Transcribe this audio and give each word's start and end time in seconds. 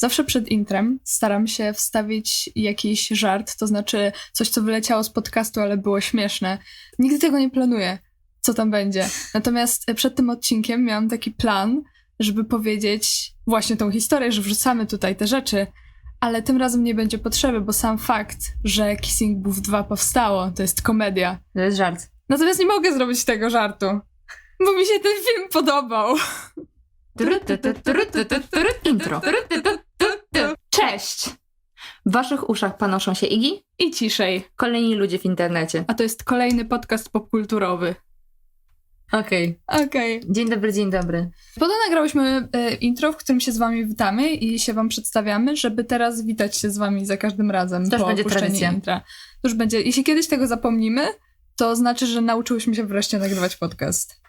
Zawsze 0.00 0.24
przed 0.24 0.48
intrem 0.48 1.00
staram 1.04 1.46
się 1.46 1.72
wstawić 1.72 2.50
jakiś 2.56 3.08
żart, 3.08 3.56
to 3.56 3.66
znaczy 3.66 4.12
coś, 4.32 4.48
co 4.48 4.62
wyleciało 4.62 5.04
z 5.04 5.10
podcastu, 5.10 5.60
ale 5.60 5.76
było 5.76 6.00
śmieszne. 6.00 6.58
Nigdy 6.98 7.18
tego 7.18 7.38
nie 7.38 7.50
planuję, 7.50 7.98
co 8.40 8.54
tam 8.54 8.70
będzie. 8.70 9.08
Natomiast 9.34 9.86
przed 9.96 10.16
tym 10.16 10.30
odcinkiem 10.30 10.84
miałam 10.84 11.08
taki 11.08 11.30
plan, 11.30 11.82
żeby 12.18 12.44
powiedzieć 12.44 13.32
właśnie 13.46 13.76
tą 13.76 13.90
historię, 13.90 14.32
że 14.32 14.42
wrzucamy 14.42 14.86
tutaj 14.86 15.16
te 15.16 15.26
rzeczy, 15.26 15.66
ale 16.20 16.42
tym 16.42 16.56
razem 16.56 16.84
nie 16.84 16.94
będzie 16.94 17.18
potrzeby, 17.18 17.60
bo 17.60 17.72
sam 17.72 17.98
fakt, 17.98 18.38
że 18.64 18.96
Kissing 18.96 19.38
Booth 19.38 19.58
2 19.60 19.84
powstało, 19.84 20.50
to 20.50 20.62
jest 20.62 20.82
komedia. 20.82 21.38
To 21.54 21.60
jest 21.60 21.76
żart. 21.76 22.08
Natomiast 22.28 22.60
nie 22.60 22.66
mogę 22.66 22.94
zrobić 22.94 23.24
tego 23.24 23.50
żartu, 23.50 23.86
bo 24.64 24.72
mi 24.72 24.84
się 24.86 25.00
ten 25.02 25.12
film 25.12 25.48
podobał. 25.52 26.16
Intro. 28.84 29.20
Cześć! 30.70 31.28
W 32.06 32.12
waszych 32.12 32.50
uszach 32.50 32.76
panoszą 32.76 33.14
się 33.14 33.26
Igi 33.26 33.64
I 33.78 33.90
ciszej. 33.90 34.44
kolejni 34.56 34.94
ludzie 34.94 35.18
w 35.18 35.24
internecie. 35.24 35.84
A 35.88 35.94
to 35.94 36.02
jest 36.02 36.24
kolejny 36.24 36.64
podcast 36.64 37.10
popkulturowy. 37.12 37.94
Okej. 39.12 39.60
Okej. 39.66 40.20
Dzień 40.28 40.50
dobry, 40.50 40.72
dzień 40.72 40.90
dobry. 40.90 41.30
Potem 41.54 41.76
nagrałyśmy 41.86 42.48
e, 42.52 42.74
intro, 42.74 43.12
w 43.12 43.16
którym 43.16 43.40
się 43.40 43.52
z 43.52 43.58
wami 43.58 43.86
witamy 43.86 44.30
i 44.30 44.58
się 44.58 44.74
wam 44.74 44.88
przedstawiamy, 44.88 45.56
żeby 45.56 45.84
teraz 45.84 46.24
witać 46.24 46.56
się 46.56 46.70
z 46.70 46.78
wami 46.78 47.06
za 47.06 47.16
każdym 47.16 47.50
razem 47.50 47.90
To 47.90 47.96
już 47.96 48.00
po 48.02 48.06
będzie 48.08 48.22
opuszczeniu 48.22 48.44
tradycja. 48.46 48.72
intra. 48.72 49.00
To 49.42 49.48
już 49.48 49.54
będzie. 49.54 49.80
Jeśli 49.82 50.04
kiedyś 50.04 50.26
tego 50.28 50.46
zapomnimy, 50.46 51.06
to 51.56 51.76
znaczy, 51.76 52.06
że 52.06 52.20
nauczyłyśmy 52.20 52.74
się 52.74 52.84
wreszcie 52.86 53.18
nagrywać 53.18 53.56
podcast. 53.56 54.20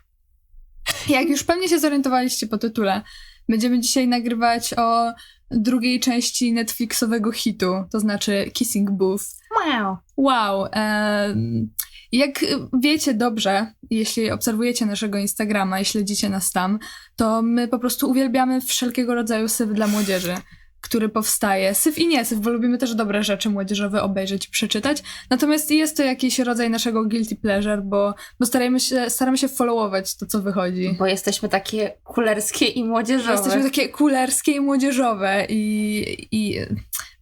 Jak 1.09 1.29
już 1.29 1.43
pewnie 1.43 1.69
się 1.69 1.79
zorientowaliście 1.79 2.47
po 2.47 2.57
tytule, 2.57 3.01
będziemy 3.49 3.79
dzisiaj 3.79 4.07
nagrywać 4.07 4.73
o 4.77 5.13
drugiej 5.51 5.99
części 5.99 6.53
Netflixowego 6.53 7.31
hitu, 7.31 7.73
to 7.91 7.99
znaczy 7.99 8.51
Kissing 8.53 8.91
Booth. 8.91 9.23
Wow. 9.67 9.97
Wow. 10.17 10.67
em, 10.71 11.69
jak 12.11 12.45
wiecie 12.81 13.13
dobrze, 13.13 13.73
jeśli 13.89 14.31
obserwujecie 14.31 14.85
naszego 14.85 15.17
Instagrama 15.17 15.79
i 15.79 15.85
śledzicie 15.85 16.29
nas 16.29 16.51
tam, 16.51 16.79
to 17.15 17.41
my 17.41 17.67
po 17.67 17.79
prostu 17.79 18.09
uwielbiamy 18.09 18.61
wszelkiego 18.61 19.15
rodzaju 19.15 19.47
syf 19.47 19.69
dla 19.69 19.87
młodzieży, 19.87 20.35
który 20.81 21.09
powstaje. 21.09 21.75
Syf 21.75 21.97
i 21.97 22.07
nie 22.07 22.25
syf, 22.25 22.39
bo 22.39 22.49
lubimy 22.49 22.77
też 22.77 22.95
dobre 22.95 23.23
rzeczy 23.23 23.49
młodzieżowe 23.49 24.01
obejrzeć 24.01 24.47
i 24.47 24.51
przeczytać. 24.51 25.03
Natomiast 25.29 25.71
jest 25.71 25.97
to 25.97 26.03
jakiś 26.03 26.39
rodzaj 26.39 26.69
naszego 26.69 27.05
guilty 27.05 27.35
pleasure, 27.35 27.81
bo, 27.81 28.15
bo 28.39 28.45
staramy, 28.45 28.79
się, 28.79 29.09
staramy 29.09 29.37
się 29.37 29.47
followować 29.47 30.15
to, 30.15 30.25
co 30.25 30.41
wychodzi. 30.41 30.95
Bo 30.99 31.05
jesteśmy 31.05 31.49
takie 31.49 31.93
kulerskie 32.03 32.65
i 32.65 32.83
młodzieżowe. 32.83 33.31
Jesteśmy 33.31 33.63
takie 33.63 33.89
kulerskie 33.89 34.51
i 34.51 34.59
młodzieżowe 34.59 35.45
i, 35.49 36.27
i 36.31 36.59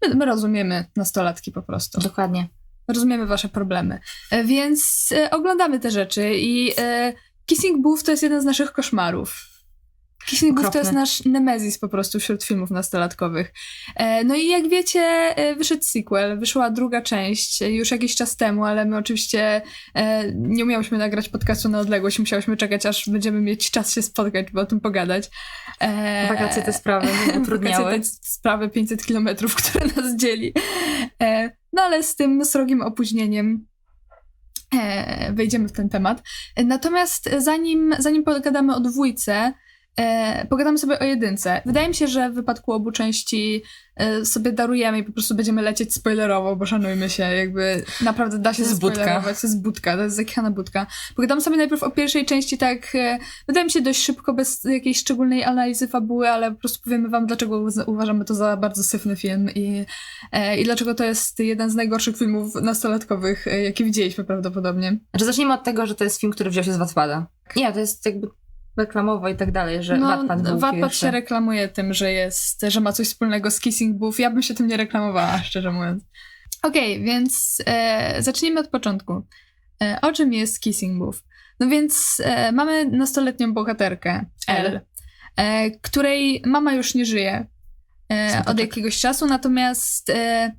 my, 0.02 0.16
my 0.16 0.26
rozumiemy 0.26 0.86
nastolatki 0.96 1.52
po 1.52 1.62
prostu. 1.62 2.02
Dokładnie. 2.02 2.48
Rozumiemy 2.88 3.26
wasze 3.26 3.50
problemy. 3.50 4.00
E, 4.32 4.44
Więc 4.44 5.10
e, 5.12 5.30
oglądamy 5.30 5.80
te 5.80 5.92
rzeczy 5.92 6.34
i 6.36 6.74
e, 6.78 7.14
Kissing 7.46 7.82
Booth 7.82 8.04
to 8.04 8.12
jest 8.12 8.24
jeden 8.24 8.42
z 8.42 8.46
naszych 8.46 8.72
koszmarów. 8.72 9.50
Kissing 10.26 10.56
Booth 10.56 10.72
to 10.72 10.80
jest 10.80 10.92
nasz 10.92 11.26
nemezis 11.26 11.78
po 11.78 11.90
prostu 11.90 12.20
wśród 12.20 12.44
filmów 12.44 12.72
nastolatkowych. 12.72 13.54
E, 13.96 14.24
no 14.24 14.36
i 14.36 14.48
jak 14.48 14.70
wiecie, 14.70 15.00
e, 15.36 15.56
wyszedł 15.56 15.84
sequel, 15.84 16.40
wyszła 16.40 16.70
druga 16.70 17.02
część 17.02 17.62
e, 17.62 17.72
już 17.72 17.92
jakiś 17.92 18.16
czas 18.16 18.36
temu, 18.36 18.66
ale 18.66 18.86
my 18.86 18.98
oczywiście 18.98 19.62
nie 20.34 20.64
umiałyśmy 20.64 20.98
nagrać 20.98 21.30
podcastu 21.30 21.70
na 21.70 21.80
odległość, 21.80 22.20
musiałyśmy 22.20 22.58
czekać, 22.58 22.86
aż 22.86 23.10
będziemy 23.10 23.42
mieć 23.42 23.72
czas 23.72 23.94
się 23.94 24.02
spotkać, 24.02 24.52
by 24.52 24.60
o 24.60 24.66
tym 24.66 24.80
pogadać. 24.80 25.30
Wakacje 26.30 26.64
te 26.64 26.74
sprawy 26.74 27.08
utrudniały. 27.42 27.84
Wakacje 27.92 28.02
te 28.02 28.30
sprawy 28.30 28.70
500 28.70 29.06
kilometrów, 29.06 29.56
które 29.62 29.86
nas 29.86 30.16
dzieli. 30.16 30.54
No 31.74 31.82
ale 31.82 32.04
z 32.04 32.16
tym 32.16 32.46
srogim 32.46 32.82
opóźnieniem 32.82 33.68
wejdziemy 35.34 35.68
w 35.68 35.72
ten 35.72 35.90
temat. 35.90 36.24
Natomiast 36.66 37.30
zanim, 37.38 37.96
zanim 38.00 38.24
pogadamy 38.24 38.76
o 38.76 38.80
dwójce, 38.80 39.54
e, 40.00 40.48
pogadamy 40.50 40.78
sobie 40.78 41.00
o 41.00 41.04
jedynce. 41.04 41.62
Wydaje 41.66 41.88
mi 41.88 41.96
się, 41.96 42.08
że 42.08 42.30
w 42.30 42.34
wypadku 42.34 42.74
obu 42.74 42.92
części 42.92 43.64
e, 43.96 44.26
sobie 44.26 44.52
darujemy 44.52 45.00
i 45.00 45.04
po 45.04 45.12
prostu 45.12 45.36
będziemy 45.36 45.62
lecieć 45.62 45.94
spoilerowo, 45.94 46.56
bo 46.56 46.66
szanujmy 46.66 47.10
się, 47.10 47.24
jakby 47.24 47.84
naprawdę 48.02 48.40
da 48.40 48.54
się 48.54 48.64
jest 48.64 48.80
budka. 48.80 49.22
To 49.22 49.30
jest 49.30 49.62
budka, 49.62 49.98
to 49.98 50.04
jest 50.04 50.16
zakichana 50.16 50.52
budka. 50.52 50.88
Pogadamy 51.16 51.42
sobie 51.42 51.58
najpierw 51.58 51.84
o 51.84 51.92
pierwszej 51.92 52.26
części 52.26 52.58
tak, 52.58 52.96
e, 52.96 53.20
wydaje 53.48 53.66
mi 53.66 53.72
się 53.72 53.82
dość 53.82 54.04
szybko, 54.04 54.34
bez 54.34 54.64
jakiejś 54.64 54.98
szczególnej 54.98 55.44
analizy 55.44 55.88
fabuły, 55.88 56.30
ale 56.30 56.52
po 56.52 56.60
prostu 56.60 56.84
powiemy 56.84 57.10
wam, 57.10 57.28
dlaczego 57.28 57.66
uważamy 57.88 58.26
to 58.26 58.34
za 58.34 58.58
bardzo 58.58 58.84
syfny 58.84 59.16
film 59.16 59.50
i, 59.56 59.86
e, 60.32 60.58
i 60.58 60.64
dlaczego 60.64 60.96
to 60.96 61.04
jest 61.04 61.40
jeden 61.40 61.70
z 61.70 61.76
najgorszych 61.76 62.18
filmów 62.18 62.56
nastolatkowych, 62.56 63.48
e, 63.48 63.64
jakie 63.64 63.84
widzieliśmy 63.84 64.24
prawdopodobnie. 64.24 65.00
Znaczy 65.10 65.26
zacznijmy 65.26 65.54
od 65.54 65.64
tego, 65.64 65.86
że 65.86 65.96
to 65.96 66.04
jest 66.04 66.20
film, 66.20 66.34
który 66.34 66.50
wziął 66.50 66.64
się 66.64 66.74
z 66.74 66.78
Wattpada. 66.78 67.28
Nie, 67.56 67.74
to 67.74 67.80
jest 67.80 68.06
jakby 68.06 68.28
reklamowo 68.80 69.30
i 69.30 69.36
tak 69.36 69.52
dalej, 69.52 69.84
że 69.84 69.98
No, 69.98 70.08
Wattpad 70.08 70.42
był 70.42 70.60
Wattpad 70.60 70.96
się 70.96 71.12
reklamuje 71.12 71.68
tym, 71.68 71.94
że 71.94 72.12
jest, 72.12 72.62
że 72.68 72.80
ma 72.80 72.92
coś 72.94 73.08
wspólnego 73.08 73.52
z 73.52 73.60
Kissing 73.60 73.98
Booth. 73.98 74.20
Ja 74.20 74.32
bym 74.32 74.42
się 74.44 74.54
tym 74.54 74.68
nie 74.68 74.78
reklamowała, 74.78 75.38
szczerze 75.48 75.72
mówiąc. 75.72 76.04
Okej, 76.64 77.04
więc 77.04 77.58
e, 77.66 78.16
zacznijmy 78.24 78.60
od 78.60 78.68
początku. 78.68 79.22
E, 79.84 79.98
o 80.02 80.12
czym 80.12 80.34
jest 80.34 80.60
Kissing 80.62 81.00
Booth? 81.00 81.18
No 81.60 81.68
więc 81.68 82.22
e, 82.26 82.52
mamy 82.52 82.86
nastoletnią 82.86 83.54
bohaterkę. 83.54 84.26
Elle, 84.48 84.82
e, 85.36 85.72
której 85.72 86.42
mama 86.46 86.74
już 86.74 86.96
nie 86.96 87.06
żyje 87.06 87.46
e, 88.12 88.26
od 88.28 88.32
Smuteczek. 88.34 88.60
jakiegoś 88.60 89.00
czasu, 89.00 89.28
natomiast 89.28 90.10
e, 90.10 90.52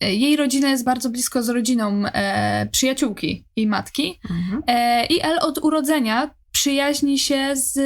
e, 0.00 0.14
jej 0.14 0.36
rodzina 0.36 0.68
jest 0.68 0.84
bardzo 0.84 1.10
blisko 1.10 1.42
z 1.42 1.48
rodziną 1.48 2.02
e, 2.06 2.66
przyjaciółki 2.72 3.44
jej 3.56 3.66
matki. 3.66 4.20
Mhm. 4.30 4.62
I 5.10 5.20
El 5.22 5.38
od 5.40 5.58
urodzenia 5.58 6.30
przyjaźni 6.54 7.18
się 7.18 7.52
z 7.54 7.78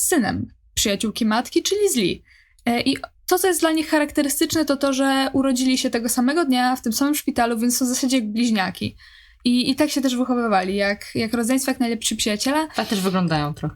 synem 0.00 0.48
przyjaciółki 0.74 1.26
matki, 1.26 1.62
czyli 1.62 1.88
z 1.88 1.96
Lee. 1.96 2.22
E, 2.66 2.80
I 2.80 2.96
to, 3.26 3.38
co 3.38 3.48
jest 3.48 3.60
dla 3.60 3.72
nich 3.72 3.88
charakterystyczne, 3.88 4.64
to 4.64 4.76
to, 4.76 4.92
że 4.92 5.28
urodzili 5.32 5.78
się 5.78 5.90
tego 5.90 6.08
samego 6.08 6.44
dnia 6.44 6.76
w 6.76 6.82
tym 6.82 6.92
samym 6.92 7.14
szpitalu, 7.14 7.58
więc 7.58 7.76
są 7.76 7.84
w 7.84 7.88
zasadzie 7.88 8.16
jak 8.16 8.32
bliźniaki. 8.32 8.96
I, 9.44 9.70
i 9.70 9.76
tak 9.76 9.90
się 9.90 10.00
też 10.00 10.16
wychowywali, 10.16 10.76
jak, 10.76 11.14
jak 11.14 11.34
rodzeństwo, 11.34 11.70
jak 11.70 11.80
najlepsi 11.80 12.16
przyjaciele. 12.16 12.68
Tak 12.74 12.88
też 12.88 13.00
wyglądają 13.00 13.54
trochę. 13.54 13.74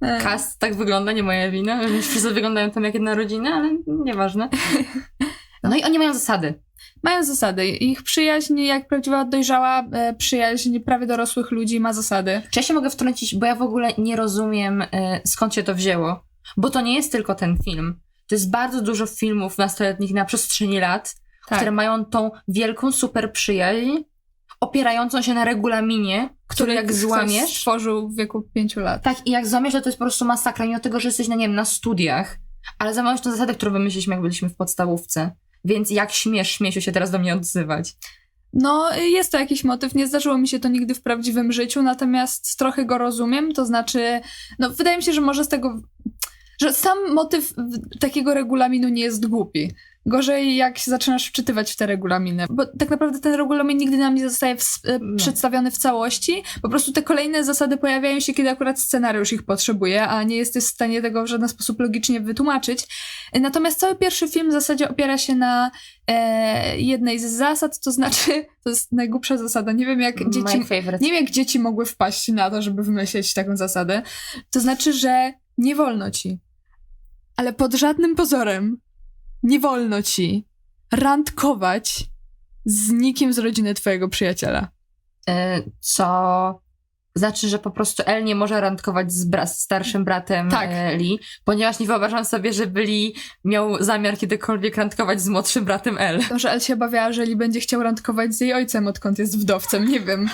E, 0.00 0.20
Cast 0.22 0.58
tak 0.58 0.74
wygląda, 0.74 1.12
nie 1.12 1.22
moja 1.22 1.50
wina. 1.50 1.80
Wszyscy 2.02 2.30
wyglądają 2.30 2.70
tam 2.70 2.84
jak 2.84 2.94
jedna 2.94 3.14
rodzina, 3.14 3.50
ale 3.50 3.78
nieważne. 3.86 4.48
No 5.62 5.76
i 5.76 5.84
oni 5.84 5.98
mają 5.98 6.14
zasady. 6.14 6.62
Mają 7.02 7.24
zasady. 7.24 7.66
Ich 7.66 8.02
przyjaźń, 8.02 8.58
jak 8.58 8.88
prawdziwa 8.88 9.24
dojrzała 9.24 9.84
e, 9.92 10.14
przyjaźń 10.14 10.80
prawie 10.80 11.06
dorosłych 11.06 11.50
ludzi, 11.50 11.80
ma 11.80 11.92
zasady. 11.92 12.42
Czy 12.50 12.60
ja 12.60 12.62
się 12.66 12.74
mogę 12.74 12.90
wtrącić, 12.90 13.34
bo 13.34 13.46
ja 13.46 13.54
w 13.54 13.62
ogóle 13.62 13.92
nie 13.98 14.16
rozumiem, 14.16 14.82
y, 14.82 14.86
skąd 15.24 15.54
się 15.54 15.62
to 15.62 15.74
wzięło. 15.74 16.24
Bo 16.56 16.70
to 16.70 16.80
nie 16.80 16.94
jest 16.94 17.12
tylko 17.12 17.34
ten 17.34 17.58
film. 17.64 18.00
To 18.28 18.34
jest 18.34 18.50
bardzo 18.50 18.82
dużo 18.82 19.06
filmów 19.06 19.58
nastoletnich 19.58 20.14
na 20.14 20.24
przestrzeni 20.24 20.80
lat, 20.80 21.14
Tak. 21.48 21.58
które 21.58 21.70
mają 21.70 22.04
tą 22.04 22.30
wielką 22.48 22.92
super 22.92 23.32
przyjaźń, 23.32 23.90
opierającą 24.60 25.22
się 25.22 25.34
na 25.34 25.44
regulaminie, 25.44 26.28
który 26.46 26.74
jak 26.74 26.84
ktoś 26.84 26.96
złamiesz, 26.96 27.56
stworzył 27.58 28.08
w 28.08 28.16
wieku 28.16 28.42
pięciu 28.54 28.80
lat. 28.80 29.02
tak 29.02 29.26
i 29.26 29.30
jak 29.30 29.46
złamiesz, 29.46 29.72
to 29.72 29.80
to 29.80 29.88
jest 29.88 29.98
po 29.98 30.04
prostu 30.04 30.24
masakra, 30.24 30.66
mimo 30.66 30.80
tego, 30.80 31.00
że 31.00 31.08
jesteś, 31.08 31.28
no 31.28 31.34
nie 31.36 31.46
wiem, 31.46 31.54
na 31.56 31.64
studiach, 31.64 32.38
ale 32.78 32.94
złamałeś 32.94 33.20
tą 33.20 33.30
zasadę, 33.30 33.54
którą 33.54 33.72
wymyśliliśmy, 33.72 34.14
jak 34.14 34.22
byliśmy 34.22 34.48
w 34.48 34.56
podstawówce. 34.56 35.30
Więc 35.66 35.90
jak 35.90 36.12
śmiesz, 36.12 36.50
śmiesiu 36.50 36.80
się 36.80 36.92
teraz 36.92 37.10
do 37.10 37.18
mnie 37.18 37.34
odzywać. 37.34 37.94
No, 38.52 38.96
jest 38.96 39.32
to 39.32 39.38
jakiś 39.38 39.64
motyw. 39.64 39.94
Nie 39.94 40.06
zdarzyło 40.06 40.38
mi 40.38 40.48
się 40.48 40.58
to 40.58 40.68
nigdy 40.68 40.94
w 40.94 41.02
prawdziwym 41.02 41.52
życiu, 41.52 41.82
natomiast 41.82 42.58
trochę 42.58 42.84
go 42.84 42.98
rozumiem. 42.98 43.52
To 43.52 43.66
znaczy, 43.66 44.20
no, 44.58 44.70
wydaje 44.70 44.96
mi 44.96 45.02
się, 45.02 45.12
że 45.12 45.20
może 45.20 45.44
z 45.44 45.48
tego. 45.48 45.80
że 46.60 46.72
sam 46.72 46.98
motyw 47.14 47.54
takiego 48.00 48.34
regulaminu 48.34 48.88
nie 48.88 49.02
jest 49.02 49.26
głupi. 49.26 49.70
Gorzej, 50.06 50.56
jak 50.56 50.78
się 50.78 50.90
zaczynasz 50.90 51.26
wczytywać 51.28 51.72
w 51.72 51.76
te 51.76 51.86
regulaminy. 51.86 52.46
Bo 52.50 52.66
tak 52.78 52.90
naprawdę 52.90 53.20
ten 53.20 53.34
regulamin 53.34 53.78
nigdy 53.78 53.96
nam 53.96 54.14
nie 54.14 54.28
zostaje 54.30 54.56
w, 54.56 54.80
e, 54.84 54.98
No. 55.02 55.16
przedstawiony 55.16 55.70
w 55.70 55.78
całości. 55.78 56.42
Po 56.62 56.68
prostu 56.68 56.92
te 56.92 57.02
kolejne 57.02 57.44
zasady 57.44 57.76
pojawiają 57.76 58.20
się, 58.20 58.34
kiedy 58.34 58.50
akurat 58.50 58.80
scenariusz 58.80 59.32
ich 59.32 59.42
potrzebuje, 59.42 60.08
a 60.08 60.22
nie 60.22 60.36
jesteś 60.36 60.64
w 60.64 60.66
stanie 60.66 61.02
tego 61.02 61.22
w 61.22 61.26
żaden 61.26 61.48
sposób 61.48 61.80
logicznie 61.80 62.20
wytłumaczyć. 62.20 62.86
Natomiast 63.40 63.80
cały 63.80 63.96
pierwszy 63.96 64.28
film 64.28 64.48
w 64.48 64.52
zasadzie 64.52 64.88
opiera 64.90 65.18
się 65.18 65.34
na 65.34 65.70
e, 66.06 66.78
jednej 66.80 67.18
z 67.18 67.24
zasad, 67.32 67.80
to 67.80 67.92
znaczy, 67.92 68.46
to 68.64 68.70
jest 68.70 68.92
najgłupsza 68.92 69.36
zasada. 69.36 69.72
Nie 69.72 69.86
wiem, 69.86 70.00
jak 70.00 70.30
dzieci. 70.30 70.58
Nie 71.00 71.12
wiem, 71.12 71.24
jak 71.24 71.30
dzieci 71.30 71.58
mogły 71.58 71.86
wpaść 71.86 72.28
na 72.28 72.50
to, 72.50 72.62
żeby 72.62 72.82
wymyślić 72.82 73.34
taką 73.34 73.56
zasadę. 73.56 74.02
To 74.50 74.60
znaczy, 74.60 74.92
że 74.92 75.32
nie 75.58 75.74
wolno 75.74 76.10
ci, 76.10 76.38
ale 77.36 77.52
pod 77.52 77.74
żadnym 77.74 78.14
pozorem 78.14 78.78
nie 79.42 79.60
wolno 79.60 80.02
ci 80.02 80.46
randkować 80.92 82.04
z 82.64 82.90
nikim 82.92 83.32
z 83.32 83.38
rodziny 83.38 83.74
twojego 83.74 84.08
przyjaciela. 84.08 84.68
Y, 85.30 85.32
co 85.80 86.60
znaczy, 87.14 87.48
że 87.48 87.58
po 87.58 87.70
prostu 87.70 88.02
El 88.06 88.24
nie 88.24 88.34
może 88.34 88.60
randkować 88.60 89.12
z, 89.12 89.30
bra- 89.30 89.46
z 89.46 89.58
starszym 89.58 90.04
bratem 90.04 90.50
Tak. 90.50 90.70
e, 90.72 90.96
Lee, 90.96 91.18
ponieważ 91.44 91.78
nie 91.78 91.86
wyobrażam 91.86 92.24
sobie, 92.24 92.52
żeby 92.52 92.80
Lee 92.82 93.14
miał 93.44 93.84
zamiar 93.84 94.18
kiedykolwiek 94.18 94.76
randkować 94.76 95.20
z 95.20 95.28
młodszym 95.28 95.64
bratem 95.64 95.98
El. 95.98 96.24
To, 96.28 96.38
że 96.38 96.50
El 96.50 96.60
się 96.60 96.74
obawiała, 96.74 97.12
że 97.12 97.24
Lee 97.24 97.36
będzie 97.36 97.60
chciał 97.60 97.82
randkować 97.82 98.34
z 98.34 98.40
jej 98.40 98.52
ojcem, 98.52 98.86
odkąd 98.86 99.18
jest 99.18 99.38
wdowcem, 99.38 99.88
nie 99.88 100.00
wiem. 100.00 100.28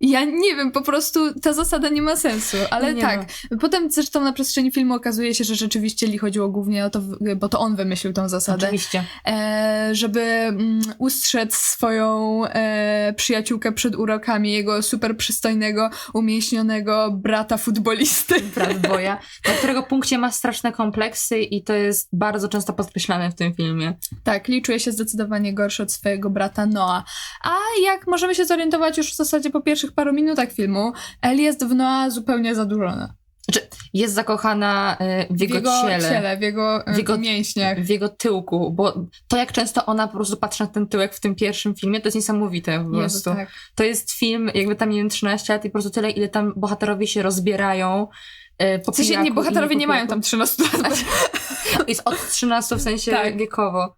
Ja 0.00 0.24
nie 0.24 0.56
wiem, 0.56 0.72
po 0.72 0.82
prostu 0.82 1.40
ta 1.40 1.52
zasada 1.52 1.88
nie 1.88 2.02
ma 2.02 2.16
sensu, 2.16 2.56
ale 2.70 2.94
Nie 2.94 3.02
tak. 3.02 3.28
Potem 3.60 3.90
zresztą 3.90 4.20
na 4.20 4.32
przestrzeni 4.32 4.72
filmu 4.72 4.94
okazuje 4.94 5.34
się, 5.34 5.44
że 5.44 5.54
rzeczywiście 5.54 6.06
Lee 6.06 6.18
chodziło 6.18 6.48
głównie 6.48 6.84
o 6.84 6.90
to, 6.90 7.00
bo 7.36 7.48
to 7.48 7.60
on 7.60 7.76
wymyślił 7.76 8.12
tą 8.12 8.28
zasadę, 8.28 8.66
Oczywiście. 8.66 9.04
e, 9.26 9.88
żeby 9.92 10.20
mm, 10.20 10.80
ustrzec 10.98 11.54
swoją 11.54 12.40
e, 12.46 13.14
przyjaciółkę 13.16 13.72
przed 13.72 13.96
urokami 13.96 14.52
jego 14.52 14.82
super 14.82 15.16
przystojnego, 15.16 15.90
umięśnionego 16.14 17.10
brata 17.12 17.56
futbolisty. 17.56 18.34
Brat 18.54 18.78
Boja, 18.78 19.18
na 19.48 19.52
którego 19.52 19.82
punkcie 19.82 20.18
ma 20.18 20.32
straszne 20.32 20.72
kompleksy 20.72 21.38
i 21.38 21.62
to 21.62 21.72
jest 21.72 22.08
bardzo 22.12 22.48
często 22.48 22.72
podkreślane 22.72 23.30
w 23.30 23.34
tym 23.34 23.54
filmie. 23.54 23.94
Tak, 24.24 24.48
Lee 24.48 24.62
czuje 24.62 24.80
się 24.80 24.92
zdecydowanie 24.92 25.54
gorszy 25.54 25.82
od 25.82 25.92
swojego 25.92 26.30
brata 26.30 26.66
Noah. 26.66 27.04
A 27.44 27.56
jak 27.84 28.06
możemy 28.06 28.34
się 28.34 28.44
zorientować 28.46 28.98
już 28.98 29.12
w 29.12 29.16
zasadzie 29.16 29.50
po 29.50 29.60
pierwszych 29.60 29.85
paru 29.92 30.12
minutach 30.12 30.52
filmu, 30.52 30.92
El 31.22 31.40
jest 31.40 31.64
w 31.64 31.74
Noah 31.74 32.10
zupełnie 32.10 32.54
zadłużona. 32.54 33.14
Znaczy, 33.50 33.68
jest 33.94 34.14
zakochana 34.14 34.96
e, 35.00 35.26
w 35.30 35.40
jego, 35.40 35.60
ciele. 35.82 36.00
ciele, 36.00 36.36
w 36.36 36.40
jego, 36.42 36.86
e, 36.86 36.94
W 36.94 36.98
jego- 36.98 37.18
mięśniach. 37.18 37.80
w 37.80 37.88
jego 37.88 38.08
tyłku, 38.08 38.70
bo 38.72 38.94
to 39.28 39.36
jak 39.36 39.52
często 39.52 39.86
ona 39.86 40.08
po 40.08 40.14
prostu 40.16 40.36
patrzy 40.36 40.62
na 40.64 40.66
ten 40.70 40.86
tyłek 40.88 41.14
w 41.14 41.20
tym 41.20 41.34
pierwszym 41.34 41.74
filmie, 41.74 42.00
to 42.00 42.06
jest 42.06 42.16
niesamowite 42.16 42.72
po 42.78 42.84
Jezu, 42.84 42.98
prostu. 42.98 43.30
tak. 43.34 43.48
To 43.74 43.84
jest 43.84 44.10
film, 44.12 44.50
jakby 44.54 44.76
tam, 44.76 44.90
nie 44.90 44.96
wiem, 44.98 45.08
13 45.08 45.52
lat 45.52 45.64
i 45.64 45.68
po 45.68 45.72
prostu 45.72 45.90
tyle, 45.90 46.10
ile 46.10 46.28
tam 46.28 46.52
bohaterowie 46.56 47.06
się 47.06 47.22
rozbierają. 47.22 48.08
e, 48.58 48.78
Po 48.78 48.92
W 48.92 48.96
sensie, 48.96 49.16
nie, 49.22 49.32
bohaterowie 49.32 49.76
nie 49.76 49.86
po 49.86 49.92
mają 49.92 50.06
tam 50.06 50.20
13 50.20 50.62
lat. 50.82 51.04
Jest 51.88 52.02
od 52.04 52.30
13 52.30 52.76
w 52.76 52.82
sensie 52.82 53.10
Tak. 53.10 53.36
wiekowo. 53.36 53.96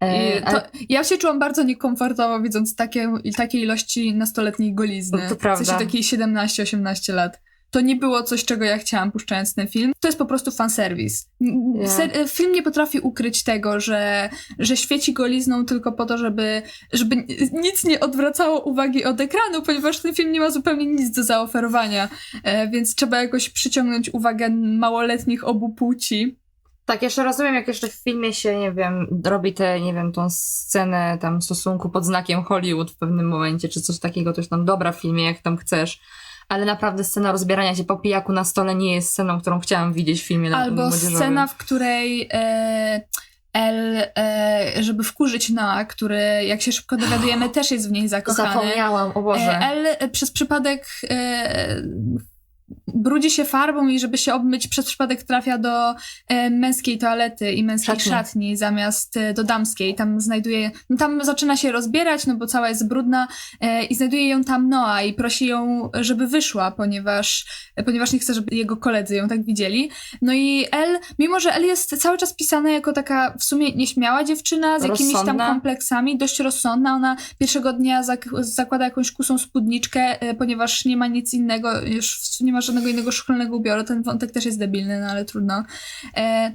E, 0.00 0.42
to, 0.52 0.62
ja 0.88 1.04
się 1.04 1.18
czułam 1.18 1.38
bardzo 1.38 1.62
niekomfortowo 1.62 2.40
widząc 2.40 2.74
takie, 2.74 3.12
takiej 3.36 3.62
ilości 3.62 4.14
nastoletniej 4.14 4.74
golizny. 4.74 5.22
To 5.28 5.36
prawda. 5.36 5.64
W 5.64 5.66
sensie 5.66 5.84
takiej 5.84 6.02
17-18 6.02 7.14
lat. 7.14 7.40
To 7.74 7.80
nie 7.80 7.96
było 7.96 8.22
coś, 8.22 8.44
czego 8.44 8.64
ja 8.64 8.78
chciałam 8.78 9.12
puszczając 9.12 9.54
ten 9.54 9.68
film. 9.68 9.92
To 10.00 10.08
jest 10.08 10.18
po 10.18 10.26
prostu 10.26 10.50
fanserwis. 10.50 11.28
Ja. 11.40 11.88
Ser- 11.88 12.28
film 12.28 12.52
nie 12.52 12.62
potrafi 12.62 13.00
ukryć 13.00 13.42
tego, 13.44 13.80
że, 13.80 14.30
że 14.58 14.76
świeci 14.76 15.12
golizną 15.12 15.64
tylko 15.64 15.92
po 15.92 16.06
to, 16.06 16.18
żeby, 16.18 16.62
żeby 16.92 17.16
nic 17.52 17.84
nie 17.84 18.00
odwracało 18.00 18.60
uwagi 18.60 19.04
od 19.04 19.20
ekranu, 19.20 19.62
ponieważ 19.62 19.98
ten 19.98 20.14
film 20.14 20.32
nie 20.32 20.40
ma 20.40 20.50
zupełnie 20.50 20.86
nic 20.86 21.10
do 21.10 21.22
zaoferowania. 21.22 22.08
E, 22.44 22.70
więc 22.70 22.94
trzeba 22.94 23.22
jakoś 23.22 23.50
przyciągnąć 23.50 24.14
uwagę 24.14 24.50
małoletnich 24.50 25.44
obu 25.44 25.68
płci. 25.68 26.38
Tak, 26.86 27.02
jeszcze 27.02 27.24
rozumiem, 27.24 27.54
jak 27.54 27.68
jeszcze 27.68 27.88
w 27.88 27.94
filmie 27.94 28.32
się, 28.32 28.58
nie 28.58 28.72
wiem, 28.72 29.22
robi 29.24 29.54
tę, 29.54 29.80
nie 29.80 29.94
wiem, 29.94 30.12
tą 30.12 30.30
scenę 30.30 31.18
tam 31.20 31.42
stosunku 31.42 31.90
pod 31.90 32.04
znakiem 32.04 32.44
Hollywood 32.44 32.90
w 32.90 32.96
pewnym 32.96 33.28
momencie, 33.28 33.68
czy 33.68 33.80
coś 33.80 33.98
takiego, 33.98 34.32
już 34.36 34.48
tam 34.48 34.64
dobra 34.64 34.92
w 34.92 35.00
filmie, 35.00 35.24
jak 35.24 35.38
tam 35.38 35.56
chcesz. 35.56 36.00
Ale 36.48 36.64
naprawdę 36.64 37.04
scena 37.04 37.32
rozbierania 37.32 37.74
się 37.74 37.84
po 37.84 37.96
pijaku 37.96 38.32
na 38.32 38.44
stole 38.44 38.74
nie 38.74 38.94
jest 38.94 39.10
sceną, 39.10 39.40
którą 39.40 39.60
chciałam 39.60 39.92
widzieć 39.92 40.22
w 40.22 40.26
filmie 40.26 40.56
Albo 40.56 40.92
scena, 40.92 41.46
w 41.46 41.56
której 41.56 42.28
e, 42.32 43.00
El, 43.54 43.96
e, 44.16 44.82
żeby 44.82 45.04
wkurzyć 45.04 45.50
Noa, 45.50 45.84
który, 45.84 46.44
jak 46.44 46.62
się 46.62 46.72
szybko 46.72 46.96
dowiadujemy, 46.96 47.48
też 47.48 47.70
jest 47.70 47.88
w 47.88 47.92
niej 47.92 48.08
zakochany. 48.08 48.54
Zapomniałam, 48.54 49.12
o 49.14 49.22
Boże. 49.22 49.58
El 49.58 49.86
e, 49.86 50.08
przez 50.08 50.30
przypadek 50.30 50.86
e, 51.10 51.82
brudzi 52.94 53.30
się 53.30 53.44
farbą 53.44 53.88
i 53.88 53.98
żeby 54.00 54.18
się 54.18 54.34
obmyć, 54.34 54.68
przez 54.68 54.86
przypadek 54.86 55.22
trafia 55.22 55.58
do 55.58 55.94
e, 56.28 56.50
męskiej 56.50 56.98
toalety 56.98 57.52
i 57.52 57.64
męskiej 57.64 57.94
Szatni. 57.96 58.10
szatni, 58.12 58.56
zamiast 58.56 59.16
e, 59.16 59.34
do 59.34 59.44
damskiej. 59.44 59.94
Tam 59.94 60.20
znajduje, 60.20 60.70
no 60.90 60.96
tam 60.96 61.24
zaczyna 61.24 61.56
się 61.56 61.72
rozbierać, 61.72 62.26
no 62.26 62.36
bo 62.36 62.46
cała 62.46 62.68
jest 62.68 62.88
brudna 62.88 63.28
e, 63.60 63.84
i 63.84 63.94
znajduje 63.94 64.28
ją 64.28 64.44
tam 64.44 64.68
Noa 64.68 65.02
i 65.02 65.12
prosi 65.12 65.46
ją, 65.46 65.90
żeby 65.94 66.26
wyszła, 66.26 66.70
ponieważ, 66.70 67.46
e, 67.76 67.82
ponieważ 67.82 68.12
nie 68.12 68.18
chce, 68.18 68.34
żeby 68.34 68.56
jego 68.56 68.76
koledzy 68.76 69.14
ją 69.16 69.28
tak 69.28 69.44
widzieli. 69.44 69.90
No 70.22 70.32
i 70.32 70.66
El, 70.72 70.98
mimo 71.18 71.40
że 71.40 71.52
El 71.54 71.64
jest 71.64 71.96
cały 72.02 72.18
czas 72.18 72.34
pisana 72.34 72.70
jako 72.70 72.92
taka 72.92 73.34
w 73.38 73.44
sumie 73.44 73.72
nieśmiała 73.72 74.24
dziewczyna 74.24 74.78
z 74.80 74.82
jakimiś 74.82 75.12
tam 75.12 75.20
Rozsądna. 75.20 75.46
kompleksami, 75.48 76.18
dość 76.18 76.38
rozsądna, 76.40 76.94
ona 76.94 77.16
pierwszego 77.38 77.72
dnia 77.72 78.02
zak- 78.02 78.42
zakłada 78.44 78.84
jakąś 78.84 79.12
kusą 79.12 79.38
spódniczkę, 79.38 80.20
e, 80.22 80.34
ponieważ 80.34 80.84
nie 80.84 80.96
ma 80.96 81.06
nic 81.06 81.34
innego, 81.34 81.80
już 81.80 82.20
nie 82.40 82.52
ma 82.52 82.60
żadnego 82.60 82.83
innego 82.88 83.12
szkolnego 83.12 83.56
ubioru, 83.56 83.84
ten 83.84 84.02
wątek 84.02 84.30
też 84.30 84.44
jest 84.44 84.58
debilny, 84.58 85.00
no 85.00 85.06
ale 85.06 85.24
trudno. 85.24 85.64
E, 86.16 86.52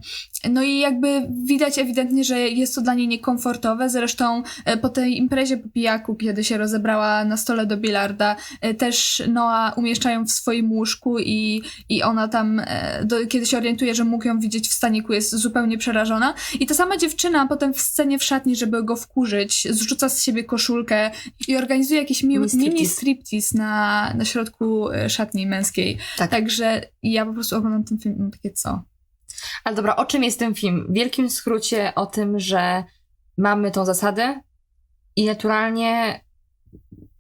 no 0.50 0.64
i 0.64 0.80
jakby 0.80 1.28
widać 1.44 1.78
ewidentnie, 1.80 2.24
że 2.24 2.40
jest 2.40 2.76
to 2.76 2.82
dla 2.82 2.94
niej 2.94 3.08
niekomfortowe, 3.08 3.90
zresztą 3.90 4.44
e, 4.66 4.78
po 4.78 4.90
tej 4.90 5.18
imprezie 5.18 5.58
po 5.58 5.70
pijaku, 5.70 6.16
kiedy 6.16 6.44
się 6.44 6.58
rozebrała 6.58 7.26
na 7.26 7.38
stole 7.38 7.66
do 7.66 7.78
bilarda, 7.78 8.36
e, 8.62 8.74
też 8.74 9.24
Noa 9.28 9.74
umieszczają 9.78 10.26
w 10.26 10.32
swoim 10.32 10.72
łóżku 10.72 11.20
i, 11.20 11.62
i 11.90 12.04
ona 12.04 12.28
tam, 12.28 12.60
e, 12.66 13.02
do, 13.06 13.28
kiedy 13.28 13.46
się 13.46 13.58
orientuje, 13.58 13.96
że 13.96 14.04
mógł 14.04 14.28
ją 14.28 14.40
widzieć 14.40 14.70
w 14.70 14.74
staniku, 14.74 15.14
jest 15.14 15.36
zupełnie 15.36 15.78
przerażona. 15.78 16.34
I 16.60 16.66
ta 16.66 16.74
sama 16.74 16.98
dziewczyna 16.98 17.48
potem 17.48 17.74
w 17.74 17.82
scenie 17.82 18.20
w 18.20 18.24
szatni, 18.24 18.56
żeby 18.56 18.84
go 18.84 18.96
wkurzyć, 18.96 19.68
zrzuca 19.70 20.10
z 20.10 20.24
siebie 20.24 20.44
koszulkę 20.44 21.12
i 21.48 21.56
organizuje 21.56 22.00
jakiś 22.00 22.24
mi- 22.24 22.30
Mini 22.30 22.50
striptease. 22.50 22.74
mini 22.74 22.88
striptease 22.88 23.58
na, 23.58 24.14
na 24.18 24.26
środku 24.26 24.88
szatni 25.08 25.48
męskiej. 25.48 25.98
Tak. 26.18 26.32
Także 26.32 26.82
ja 27.04 27.26
po 27.26 27.34
prostu 27.34 27.56
oglądam 27.56 27.84
ten 27.84 28.00
film 28.00 28.32
takie 28.32 28.52
co? 28.54 28.84
Ale 29.64 29.76
dobra, 29.76 29.96
o 29.96 30.06
czym 30.06 30.24
jest 30.24 30.40
ten 30.40 30.56
film? 30.56 30.88
W 30.90 30.94
wielkim 30.94 31.30
skrócie 31.30 31.96
o 31.96 32.06
tym, 32.06 32.40
że 32.40 32.84
mamy 33.38 33.72
tą 33.72 33.86
zasadę 33.86 34.42
i 35.16 35.26
naturalnie 35.26 36.22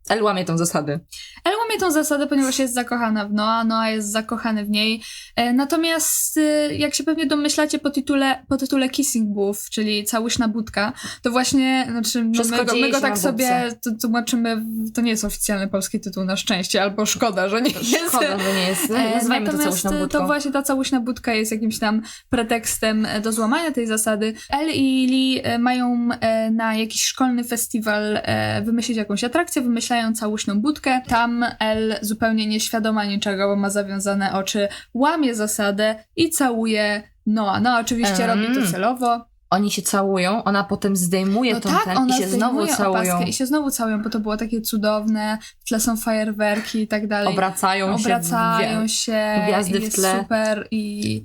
El 0.09 0.23
łamie 0.23 0.45
tą 0.45 0.57
zasadę. 0.57 0.99
El 1.43 1.53
łamie 1.69 1.79
tą 1.79 1.91
zasadę, 1.91 2.27
ponieważ 2.27 2.59
jest 2.59 2.73
zakochana 2.73 3.25
w 3.25 3.33
Noa, 3.33 3.63
Noa 3.63 3.89
jest 3.89 4.11
zakochany 4.11 4.65
w 4.65 4.69
niej. 4.69 5.01
E, 5.35 5.53
natomiast, 5.53 6.37
e, 6.37 6.75
jak 6.75 6.95
się 6.95 7.03
pewnie 7.03 7.25
domyślacie 7.25 7.79
po 7.79 7.89
tytule, 7.89 8.45
po 8.47 8.57
tytule 8.57 8.89
Kissing 8.89 9.33
Booth, 9.33 9.59
czyli 9.71 10.05
Całuszna 10.05 10.47
Budka, 10.47 10.93
to 11.21 11.31
właśnie, 11.31 11.87
znaczy, 11.91 12.23
no 12.23 12.43
my 12.49 12.65
go, 12.65 12.75
my 12.75 12.89
go 12.91 13.01
tak 13.01 13.17
sobie 13.17 13.75
to, 13.83 13.91
tłumaczymy, 14.01 14.65
to 14.93 15.01
nie 15.01 15.11
jest 15.11 15.25
oficjalny 15.25 15.67
polski 15.67 15.99
tytuł 15.99 16.23
na 16.23 16.35
szczęście, 16.35 16.81
albo 16.81 17.05
szkoda, 17.05 17.49
że 17.49 17.61
nie 17.61 17.71
jest. 17.71 18.07
Szkoda, 18.07 18.39
że 18.39 18.53
nie 18.53 18.67
jest. 18.67 18.91
E, 18.91 19.15
Nazwijmy 19.15 19.45
to 19.45 19.51
Natomiast 19.51 19.85
e, 19.85 19.89
budką. 19.89 20.07
to 20.07 20.25
właśnie 20.25 20.51
ta 20.51 20.61
całuśna 20.63 20.99
budka 20.99 21.33
jest 21.33 21.51
jakimś 21.51 21.79
tam 21.79 22.01
pretekstem 22.29 23.05
e, 23.05 23.21
do 23.21 23.31
złamania 23.31 23.71
tej 23.71 23.87
zasady. 23.87 24.33
El 24.49 24.69
i 24.73 25.07
Lee 25.07 25.41
e, 25.43 25.59
mają 25.59 26.09
e, 26.21 26.51
na 26.51 26.75
jakiś 26.75 27.03
szkolny 27.03 27.43
festiwal 27.43 28.17
e, 28.23 28.61
wymyślić 28.61 28.97
jakąś 28.97 29.23
atrakcję, 29.23 29.61
wymyślają 29.61 30.13
całuśną 30.13 30.61
budkę. 30.61 31.01
Tam 31.07 31.45
El 31.59 31.95
zupełnie 32.01 32.47
nieświadoma 32.47 33.05
niczego, 33.05 33.47
bo 33.47 33.55
ma 33.55 33.69
zawiązane 33.69 34.33
oczy, 34.33 34.67
łamie 34.93 35.35
zasadę 35.35 36.03
i 36.15 36.29
całuje 36.29 37.03
Noa. 37.25 37.59
No 37.59 37.77
oczywiście 37.79 38.23
Mm. 38.23 38.41
robi 38.41 38.55
to 38.65 38.71
celowo. 38.71 39.25
Oni 39.49 39.71
się 39.71 39.81
całują, 39.81 40.43
ona 40.43 40.63
potem 40.63 40.95
zdejmuje 40.95 41.53
No 41.53 41.59
tą 41.59 41.69
tak, 41.69 41.83
ten 41.85 41.97
ona 41.97 42.17
i 42.17 42.19
się 42.21 42.27
znowu 42.27 42.67
całują. 42.67 43.21
i 43.21 43.33
się 43.33 43.45
znowu 43.45 43.71
całują, 43.71 44.01
bo 44.03 44.09
to 44.09 44.19
było 44.19 44.37
takie 44.37 44.61
cudowne, 44.61 45.37
w 45.59 45.67
tle 45.69 45.79
są 45.79 45.97
fajerwerki 45.97 46.81
i 46.81 46.87
tak 46.87 47.07
dalej 47.07 47.33
Obracają, 47.33 47.95
obracają 47.95 48.87
się. 48.87 48.93
się, 48.95 49.41
gwiazdy 49.47 49.77
i 49.77 49.79
w 49.79 49.83
jest 49.83 49.95
tle. 49.95 50.19
super 50.19 50.67
i 50.71 51.23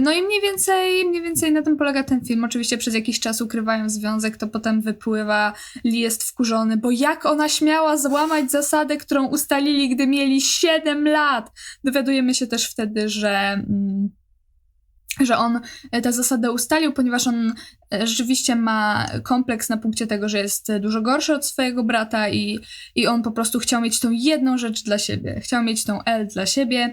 no 0.00 0.12
i 0.12 0.22
mniej 0.22 0.40
więcej, 0.40 1.04
mniej 1.04 1.22
więcej 1.22 1.52
na 1.52 1.62
tym 1.62 1.76
polega 1.76 2.04
ten 2.04 2.24
film. 2.24 2.44
Oczywiście 2.44 2.78
przez 2.78 2.94
jakiś 2.94 3.20
czas 3.20 3.40
ukrywają 3.40 3.88
związek, 3.88 4.36
to 4.36 4.48
potem 4.48 4.80
wypływa, 4.80 5.52
Lee 5.84 5.98
jest 5.98 6.24
wkurzony, 6.24 6.76
bo 6.76 6.90
jak 6.90 7.26
ona 7.26 7.48
śmiała 7.48 7.96
złamać 7.96 8.50
zasadę, 8.50 8.96
którą 8.96 9.26
ustalili, 9.26 9.88
gdy 9.88 10.06
mieli 10.06 10.40
7 10.40 11.08
lat. 11.08 11.52
Dowiadujemy 11.84 12.34
się 12.34 12.46
też 12.46 12.70
wtedy, 12.70 13.08
że... 13.08 13.30
Mm, 13.30 14.10
że 15.20 15.38
on 15.38 15.60
e, 15.92 16.00
tę 16.00 16.12
zasadę 16.12 16.52
ustalił, 16.52 16.92
ponieważ 16.92 17.26
on 17.26 17.54
e, 17.94 18.06
rzeczywiście 18.06 18.56
ma 18.56 19.06
kompleks 19.22 19.68
na 19.68 19.76
punkcie 19.76 20.06
tego, 20.06 20.28
że 20.28 20.38
jest 20.38 20.70
e, 20.70 20.80
dużo 20.80 21.02
gorszy 21.02 21.34
od 21.34 21.46
swojego 21.46 21.84
brata 21.84 22.28
i, 22.28 22.58
i 22.94 23.06
on 23.06 23.22
po 23.22 23.32
prostu 23.32 23.58
chciał 23.58 23.80
mieć 23.80 24.00
tą 24.00 24.10
jedną 24.10 24.58
rzecz 24.58 24.82
dla 24.82 24.98
siebie. 24.98 25.40
Chciał 25.40 25.62
mieć 25.62 25.84
tą 25.84 26.04
L 26.04 26.26
dla 26.26 26.46
siebie. 26.46 26.92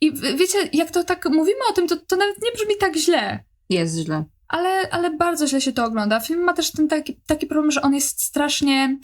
I 0.00 0.12
wiecie, 0.12 0.58
jak 0.72 0.90
to 0.90 1.04
tak 1.04 1.28
mówimy 1.30 1.60
o 1.70 1.72
tym, 1.72 1.88
to, 1.88 1.96
to 1.96 2.16
nawet 2.16 2.36
nie 2.42 2.52
brzmi 2.52 2.74
tak 2.80 2.96
źle. 2.96 3.44
Jest 3.70 3.98
źle. 3.98 4.24
Ale, 4.54 4.90
ale 4.90 5.10
bardzo 5.10 5.46
źle 5.46 5.60
się 5.60 5.72
to 5.72 5.84
ogląda. 5.84 6.20
Film 6.20 6.40
ma 6.40 6.52
też 6.52 6.70
ten 6.72 6.88
taki, 6.88 7.16
taki 7.26 7.46
problem, 7.46 7.70
że 7.70 7.82
on 7.82 7.94
jest 7.94 8.22
strasznie... 8.22 8.98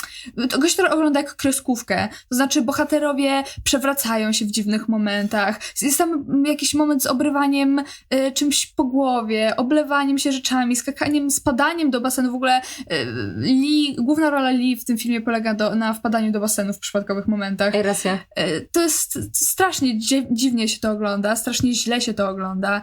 To 0.50 0.59
gość, 0.59 0.75
który 0.75 0.90
ogląda 0.90 1.21
jak 1.21 1.37
kreskówkę. 1.37 2.09
To 2.28 2.35
znaczy 2.35 2.62
bohaterowie 2.62 3.42
przewracają 3.64 4.33
się 4.33 4.45
w 4.45 4.50
dziwnych 4.50 4.88
momentach. 4.88 5.61
Jest 5.83 5.99
tam 5.99 6.42
jakiś 6.47 6.75
moment 6.75 7.02
z 7.02 7.07
obrywaniem 7.07 7.78
y, 7.78 8.33
czymś 8.33 8.66
po 8.66 8.85
głowie, 8.85 9.54
oblewaniem 9.57 10.19
się 10.19 10.33
rzeczami, 10.33 10.76
skakaniem, 10.76 11.30
spadaniem 11.30 11.90
do 11.90 12.00
basenu. 12.00 12.33
W 12.33 12.35
ogóle 12.35 12.61
y, 12.61 13.07
Lee, 13.37 13.97
główna 13.99 14.30
rola 14.30 14.50
Lee 14.50 14.76
w 14.76 14.85
tym 14.85 14.99
filmie 14.99 15.21
polega 15.21 15.54
do, 15.54 15.75
na 15.75 15.95
wpadaniu 15.95 16.33
do 16.33 16.40
basenu 16.40 16.73
w 16.73 16.78
przypadkowych 16.78 17.28
momentach. 17.28 17.75
Ej, 17.75 17.83
racja. 17.83 18.19
Y, 18.38 18.69
to 18.73 18.83
jest 18.83 19.37
strasznie 19.37 19.99
dzi- 19.99 20.26
dziwnie 20.30 20.69
się 20.69 20.80
to 20.80 20.90
ogląda, 20.90 21.37
strasznie 21.37 21.75
źle 21.75 22.00
się 22.00 22.14
to 22.14 22.28
ogląda. 22.28 22.83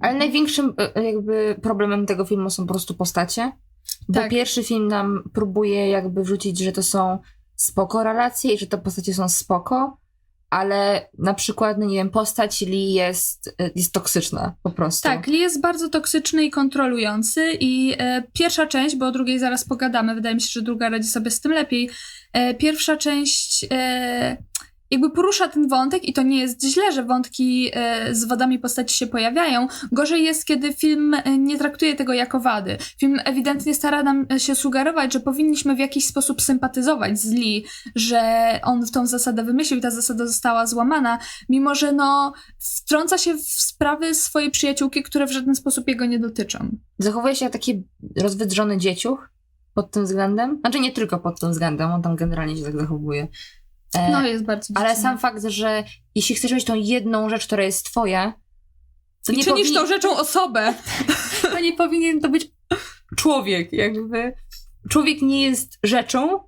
Ale 0.00 0.18
największym 0.18 0.74
e, 0.94 1.02
jakby 1.02 1.56
problemem 1.62 2.06
tego 2.06 2.24
filmu 2.24 2.50
są 2.50 2.66
po 2.66 2.72
prostu 2.72 2.94
postacie. 2.94 3.52
Bo 4.08 4.20
Tak. 4.20 4.30
pierwszy 4.30 4.64
film 4.64 4.88
nam 4.88 5.22
próbuje 5.34 5.88
jakby 5.88 6.22
wrzucić, 6.22 6.58
że 6.58 6.72
to 6.72 6.82
są 6.82 7.18
spoko 7.56 8.04
relacje 8.04 8.52
i 8.54 8.58
że 8.58 8.66
te 8.66 8.78
postacie 8.78 9.14
są 9.14 9.28
spoko, 9.28 9.96
ale 10.50 11.08
na 11.18 11.34
przykład, 11.34 11.78
no 11.78 11.86
nie 11.86 11.96
wiem, 11.96 12.10
postać 12.10 12.60
Lee 12.60 12.92
jest, 12.92 13.54
e, 13.60 13.70
jest 13.74 13.92
toksyczna 13.92 14.54
po 14.62 14.70
prostu. 14.70 15.02
Tak, 15.02 15.26
Lee 15.26 15.38
jest 15.38 15.60
bardzo 15.60 15.88
toksyczny 15.88 16.44
i 16.44 16.50
kontrolujący 16.50 17.52
i 17.60 17.94
e, 17.98 18.22
pierwsza 18.32 18.66
część, 18.66 18.96
bo 18.96 19.06
o 19.06 19.12
drugiej 19.12 19.38
zaraz 19.38 19.64
pogadamy, 19.64 20.14
wydaje 20.14 20.34
mi 20.34 20.40
się, 20.40 20.50
że 20.52 20.62
druga 20.62 20.88
radzi 20.88 21.08
sobie 21.08 21.30
z 21.30 21.40
tym 21.40 21.52
lepiej. 21.52 21.90
E, 22.32 22.54
pierwsza 22.54 22.96
część 22.96 23.66
e, 23.70 24.36
jakby 24.90 25.10
porusza 25.10 25.48
ten 25.48 25.68
wątek 25.68 26.04
i 26.04 26.12
to 26.12 26.22
nie 26.22 26.40
jest 26.40 26.64
źle, 26.64 26.92
że 26.92 27.04
wątki 27.04 27.70
e, 27.74 28.14
z 28.14 28.24
wadami 28.24 28.58
postaci 28.58 28.96
się 28.96 29.06
pojawiają. 29.06 29.66
Gorzej 29.92 30.24
jest, 30.24 30.44
kiedy 30.44 30.72
film 30.72 31.14
e, 31.14 31.38
nie 31.38 31.58
traktuje 31.58 31.94
tego 31.94 32.12
jako 32.12 32.40
wady. 32.40 32.78
Film 32.98 33.20
ewidentnie 33.24 33.74
stara 33.74 34.02
nam 34.02 34.26
e, 34.32 34.40
się 34.40 34.54
sugerować, 34.54 35.12
że 35.12 35.20
powinniśmy 35.20 35.74
w 35.74 35.78
jakiś 35.78 36.06
sposób 36.06 36.42
sympatyzować 36.42 37.20
z 37.20 37.32
Lee, 37.32 37.64
że 37.94 38.20
on 38.62 38.86
tą 38.86 39.06
zasadę 39.06 39.44
wymyślił 39.44 39.80
ta 39.80 39.90
zasada 39.90 40.26
została 40.26 40.66
złamana, 40.66 41.18
mimo 41.48 41.74
że 41.74 41.92
no 41.92 42.32
wtrąca 42.58 43.18
się 43.18 43.34
w 43.34 43.42
sprawy 43.42 44.14
swojej 44.14 44.50
przyjaciółki, 44.50 45.02
które 45.02 45.26
w 45.26 45.32
żaden 45.32 45.54
sposób 45.54 45.88
jego 45.88 46.06
nie 46.06 46.18
dotyczą. 46.18 46.76
Zachowuje 46.98 47.36
się 47.36 47.44
jak 47.44 47.52
taki 47.52 47.84
rozwydrzony 48.16 48.78
dzieciuch 48.78 49.30
pod 49.74 49.90
tym 49.90 50.04
względem. 50.04 50.58
Znaczy 50.60 50.80
nie 50.80 50.92
tylko 50.92 51.18
pod 51.18 51.40
tym 51.40 51.50
względem, 51.50 51.90
on 51.90 52.02
tam 52.02 52.16
generalnie 52.16 52.56
się 52.56 52.62
tak 52.62 52.80
zachowuje. 52.80 53.28
E, 54.00 54.10
No 54.12 54.26
jest 54.26 54.44
bardzo 54.44 54.74
ale 54.76 54.88
dziwne. 54.88 55.02
sam 55.02 55.18
fakt, 55.18 55.44
że 55.44 55.84
jeśli 56.14 56.34
chcesz 56.34 56.52
mieć 56.52 56.64
tą 56.64 56.74
jedną 56.74 57.28
rzecz, 57.28 57.46
która 57.46 57.62
jest 57.62 57.84
twoja, 57.86 58.32
to 59.26 59.32
I 59.32 59.36
nie, 59.36 59.44
czynisz 59.44 59.74
tą 59.74 59.86
rzeczą 59.86 60.16
osobę. 60.16 60.74
to 61.42 61.60
nie 61.60 61.72
powinien 61.72 62.20
to 62.20 62.28
być 62.28 62.50
człowiek, 63.16 63.72
jakby. 63.72 64.32
Człowiek 64.90 65.22
nie 65.22 65.42
jest 65.42 65.78
rzeczą, 65.82 66.40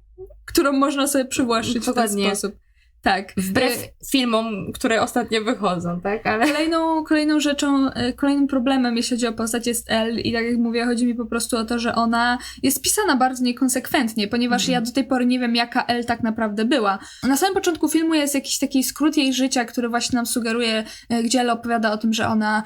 którą 0.45 0.73
można 0.73 1.07
sobie 1.07 1.25
przywłaszczyć 1.25 1.79
w 1.83 1.85
ten 1.85 1.95
Dokładnie. 1.95 2.27
sposób. 2.37 2.55
Tak. 3.03 3.33
wbrew 3.37 3.73
E, 3.85 3.89
filmom, 4.11 4.73
które 4.73 5.03
ostatnio 5.03 5.45
wychodzą, 5.45 6.01
tak? 6.01 6.27
Ale 6.27 6.47
Kolejną, 6.53 7.05
kolejną 7.05 7.41
rzeczą, 7.41 7.91
e, 7.91 8.13
kolejnym 8.13 8.47
problemem, 8.47 8.97
jeśli 8.97 9.17
chodzi 9.17 9.27
o 9.27 9.33
postać, 9.33 9.67
jest 9.67 9.91
Elle 9.91 10.21
i 10.21 10.33
tak 10.33 10.45
jak 10.45 10.57
mówię, 10.59 10.85
chodzi 10.85 11.07
mi 11.07 11.15
po 11.15 11.27
prostu 11.27 11.57
o 11.57 11.65
to, 11.65 11.79
że 11.79 11.95
ona 11.95 12.39
jest 12.63 12.83
pisana 12.83 13.17
bardzo 13.17 13.45
niekonsekwentnie, 13.45 14.29
ponieważ 14.29 14.63
Mhm. 14.63 14.73
ja 14.75 14.81
do 14.91 14.93
tej 14.95 15.05
pory 15.05 15.27
nie 15.27 15.39
wiem, 15.41 15.57
jaka 15.57 15.85
Elle 15.85 16.05
tak 16.05 16.23
naprawdę 16.23 16.65
była. 16.65 16.99
Na 17.23 17.37
samym 17.37 17.55
początku 17.55 17.89
filmu 17.89 18.15
jest 18.15 18.35
jakiś 18.35 18.59
taki 18.59 18.85
skrót 18.85 19.17
jej 19.17 19.33
życia, 19.35 19.65
który 19.65 19.89
właśnie 19.89 20.17
nam 20.17 20.27
sugeruje, 20.27 20.85
e, 21.09 21.23
gdzie 21.23 21.41
Elle 21.41 21.53
opowiada 21.53 21.93
o 21.93 21.97
tym, 21.99 22.13
że 22.13 22.29
ona 22.29 22.63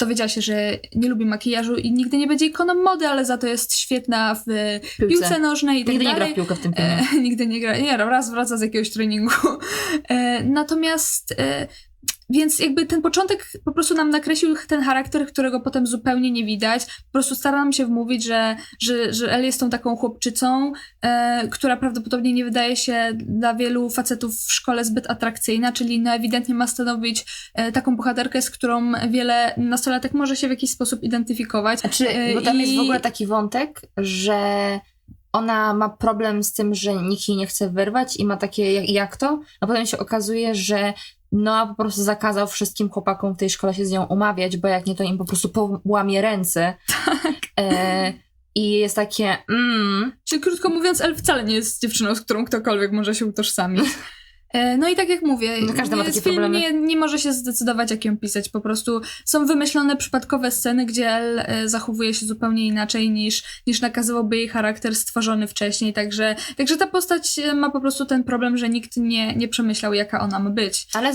dowiedziała 0.00 0.28
się, 0.28 0.40
że 0.40 0.56
nie 0.94 1.08
lubi 1.08 1.26
makijażu 1.26 1.76
i 1.76 1.92
nigdy 1.92 2.16
nie 2.16 2.26
będzie 2.26 2.46
ikoną 2.46 2.74
mody, 2.82 3.08
ale 3.08 3.24
za 3.24 3.38
to 3.38 3.46
jest 3.46 3.76
świetna 3.78 4.34
w 4.34 4.44
piłce. 4.98 5.08
piłce 5.14 5.38
nożnej 5.38 5.80
i 5.80 5.84
tak 5.84 5.92
Nigdy 5.92 6.04
nie 6.04 6.12
dalej. 6.14 6.34
gra 6.34 6.44
w 6.44 6.48
piłkę 6.48 6.54
w 6.54 6.60
tym 6.62 6.72
filmie. 6.74 6.98
E, 7.18 7.20
nigdy 7.28 7.46
nie 7.46 7.60
gra. 7.60 7.78
Nie, 7.78 7.96
raz 7.96 8.30
wraca 8.30 8.56
z 8.56 8.60
jakiegoś 8.60 8.90
treningu. 8.90 9.32
E, 10.08 10.44
natomiast. 10.44 11.34
E, 11.38 11.66
więc 12.30 12.58
jakby 12.58 12.86
ten 12.86 13.02
początek 13.02 13.48
po 13.64 13.72
prostu 13.72 13.94
nam 13.94 14.10
nakreślił 14.10 14.56
ten 14.68 14.82
charakter, 14.82 15.26
którego 15.26 15.60
potem 15.60 15.86
zupełnie 15.86 16.30
nie 16.30 16.44
widać. 16.44 16.84
Po 16.86 17.12
prostu 17.12 17.34
stara 17.34 17.56
nam 17.58 17.72
się 17.72 17.86
wmówić, 17.86 18.24
że, 18.24 18.56
że, 18.80 19.12
że 19.12 19.32
Elle 19.32 19.46
jest 19.46 19.60
tą 19.60 19.70
taką 19.70 19.96
chłopczycą, 19.96 20.72
e, 21.02 21.48
która 21.48 21.76
prawdopodobnie 21.76 22.32
nie 22.32 22.44
wydaje 22.44 22.76
się 22.76 23.10
dla 23.14 23.54
wielu 23.54 23.90
facetów 23.90 24.34
w 24.36 24.52
szkole 24.52 24.84
zbyt 24.84 25.10
atrakcyjna, 25.10 25.72
czyli 25.72 26.00
no 26.00 26.12
ewidentnie 26.14 26.54
ma 26.54 26.66
stanowić 26.66 27.24
e, 27.54 27.72
taką 27.72 27.96
bohaterkę, 27.96 28.42
z 28.42 28.50
którą 28.50 28.92
wiele 29.10 29.54
nastolatek 29.56 30.12
może 30.12 30.36
się 30.36 30.46
w 30.46 30.50
jakiś 30.50 30.70
sposób 30.70 31.02
identyfikować. 31.02 31.80
Znaczy, 31.80 32.06
bo 32.34 32.40
tam 32.40 32.60
jest 32.60 32.72
w 32.72 32.76
i- 32.76 32.80
ogóle 32.80 33.00
taki 33.00 33.26
wątek, 33.26 33.80
że 33.96 34.40
ona 35.32 35.74
ma 35.74 35.88
problem 35.88 36.42
z 36.42 36.52
tym, 36.52 36.74
że 36.74 36.94
nikt 36.94 37.28
jej 37.28 37.36
nie 37.36 37.46
chce 37.46 37.70
wyrwać 37.70 38.16
i 38.16 38.24
ma 38.24 38.36
takie, 38.36 38.72
jak, 38.72 38.88
jak 38.88 39.16
to? 39.16 39.40
A 39.60 39.66
potem 39.66 39.86
się 39.86 39.98
okazuje, 39.98 40.54
że 40.54 40.92
Noah 41.32 41.68
po 41.68 41.74
prostu 41.74 42.02
zakazał 42.02 42.46
wszystkim 42.46 42.90
chłopakom 42.90 43.34
w 43.34 43.38
tej 43.38 43.50
szkole 43.50 43.74
się 43.74 43.86
z 43.86 43.90
nią 43.90 44.04
umawiać, 44.04 44.56
bo 44.56 44.68
jak 44.68 44.86
nie, 44.86 44.94
to 44.94 45.04
im 45.04 45.18
po 45.18 45.24
prostu 45.24 45.48
połamie 45.48 46.22
ręce. 46.22 46.74
Tak. 47.22 47.34
E, 47.60 48.12
I 48.54 48.70
jest 48.70 48.96
takie, 48.96 49.36
mm, 49.48 50.12
Czyli 50.24 50.40
krótko 50.40 50.68
mówiąc, 50.68 51.00
Elle 51.00 51.14
wcale 51.14 51.44
nie 51.44 51.54
jest 51.54 51.82
dziewczyną, 51.82 52.14
z 52.14 52.20
którą 52.20 52.44
ktokolwiek 52.44 52.92
może 52.92 53.14
się 53.14 53.26
utożsamić. 53.26 53.84
E, 54.52 54.76
No 54.76 54.88
i 54.88 54.96
tak 54.96 55.08
jak 55.08 55.22
mówię, 55.22 55.56
No 55.66 55.72
każdy 55.72 55.96
ma 55.96 56.04
takie 56.04 56.20
film 56.20 56.36
problemy. 56.36 56.60
nie, 56.60 56.72
nie 56.72 56.96
może 56.96 57.18
się 57.18 57.32
zdecydować, 57.32 57.90
jak 57.90 58.04
ją 58.04 58.16
pisać. 58.18 58.48
Po 58.48 58.60
prostu 58.60 59.00
są 59.24 59.46
wymyślone 59.46 59.96
przypadkowe 59.96 60.50
sceny, 60.50 60.86
gdzie 60.86 61.08
Elle 61.10 61.46
e, 61.46 61.68
zachowuje 61.68 62.14
się 62.14 62.26
zupełnie 62.26 62.66
inaczej 62.66 63.10
niż, 63.10 63.62
niż 63.66 63.80
nakazywałby 63.80 64.36
jej 64.36 64.48
charakter 64.48 64.96
stworzony 64.96 65.46
wcześniej. 65.46 65.92
Także, 65.92 66.36
także 66.56 66.76
ta 66.76 66.86
postać 66.86 67.38
e, 67.38 67.54
ma 67.54 67.70
po 67.70 67.80
prostu 67.80 68.06
ten 68.06 68.24
problem, 68.24 68.56
że 68.56 68.68
nikt 68.68 68.96
nie, 68.96 69.36
nie 69.36 69.48
przemyślał, 69.48 69.94
jaka 69.94 70.20
ona 70.20 70.38
ma 70.38 70.50
być. 70.50 70.86
ale 70.94 71.12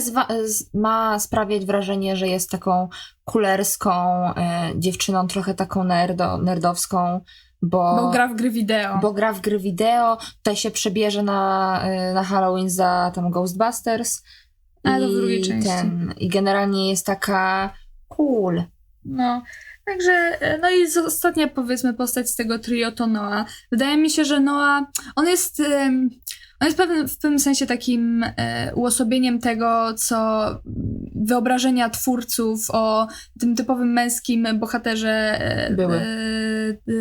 ma 0.73 1.19
sprawiać 1.19 1.65
wrażenie, 1.65 2.15
że 2.15 2.27
jest 2.27 2.49
taką 2.49 2.89
kulerską 3.25 3.91
e, 4.35 4.71
dziewczyną, 4.75 5.27
trochę 5.27 5.53
taką 5.53 5.83
nerdo, 5.83 6.37
nerdowską, 6.37 7.21
bo, 7.63 7.95
Bo 7.95 8.11
gra 8.11 8.27
w 8.27 8.35
gry 8.35 8.49
wideo. 8.49 8.97
bo 9.01 9.13
gra 9.13 9.33
w 9.33 9.41
gry 9.41 9.59
wideo, 9.59 10.17
tutaj 10.37 10.55
się 10.55 10.71
przebierze 10.71 11.23
na, 11.23 11.81
y, 12.11 12.13
na 12.13 12.23
Halloween 12.23 12.69
za 12.69 13.11
tam 13.15 13.31
Ghostbusters. 13.31 14.23
A, 14.83 14.99
to 14.99 15.07
w 15.07 15.11
drugiej 15.11 15.41
części. 15.41 15.69
Ten, 15.69 16.13
I 16.17 16.27
generalnie 16.29 16.89
jest 16.89 17.05
taka 17.05 17.73
cool. 18.07 18.63
No, 19.05 19.43
także, 19.85 20.11
e, 20.41 20.57
no 20.57 20.69
i 20.69 20.87
z- 20.89 20.97
ostatnia 20.97 21.47
powiedzmy 21.47 21.93
postać 21.93 22.29
z 22.29 22.35
tego 22.35 22.59
trio 22.59 22.91
to 22.91 23.07
Noah. 23.07 23.45
Wydaje 23.71 23.97
mi 23.97 24.09
się, 24.09 24.25
że 24.25 24.39
Noah, 24.39 24.83
on 25.15 25.27
jest, 25.27 25.59
em, 25.59 26.09
on 26.59 26.65
jest 26.67 26.77
pewien, 26.77 27.07
w 27.07 27.17
pewnym 27.17 27.39
sensie 27.39 27.65
takim 27.65 28.23
e, 28.37 28.71
uosobieniem 28.75 29.39
tego, 29.39 29.93
co 29.93 30.45
wyobrażenia 31.15 31.89
twórców 31.89 32.65
o 32.71 33.07
tym 33.39 33.55
typowym 33.55 33.93
męskim 33.93 34.47
bohaterze 34.59 35.11
e, 35.41 35.73
Były. 35.73 35.95
e, 35.97 36.05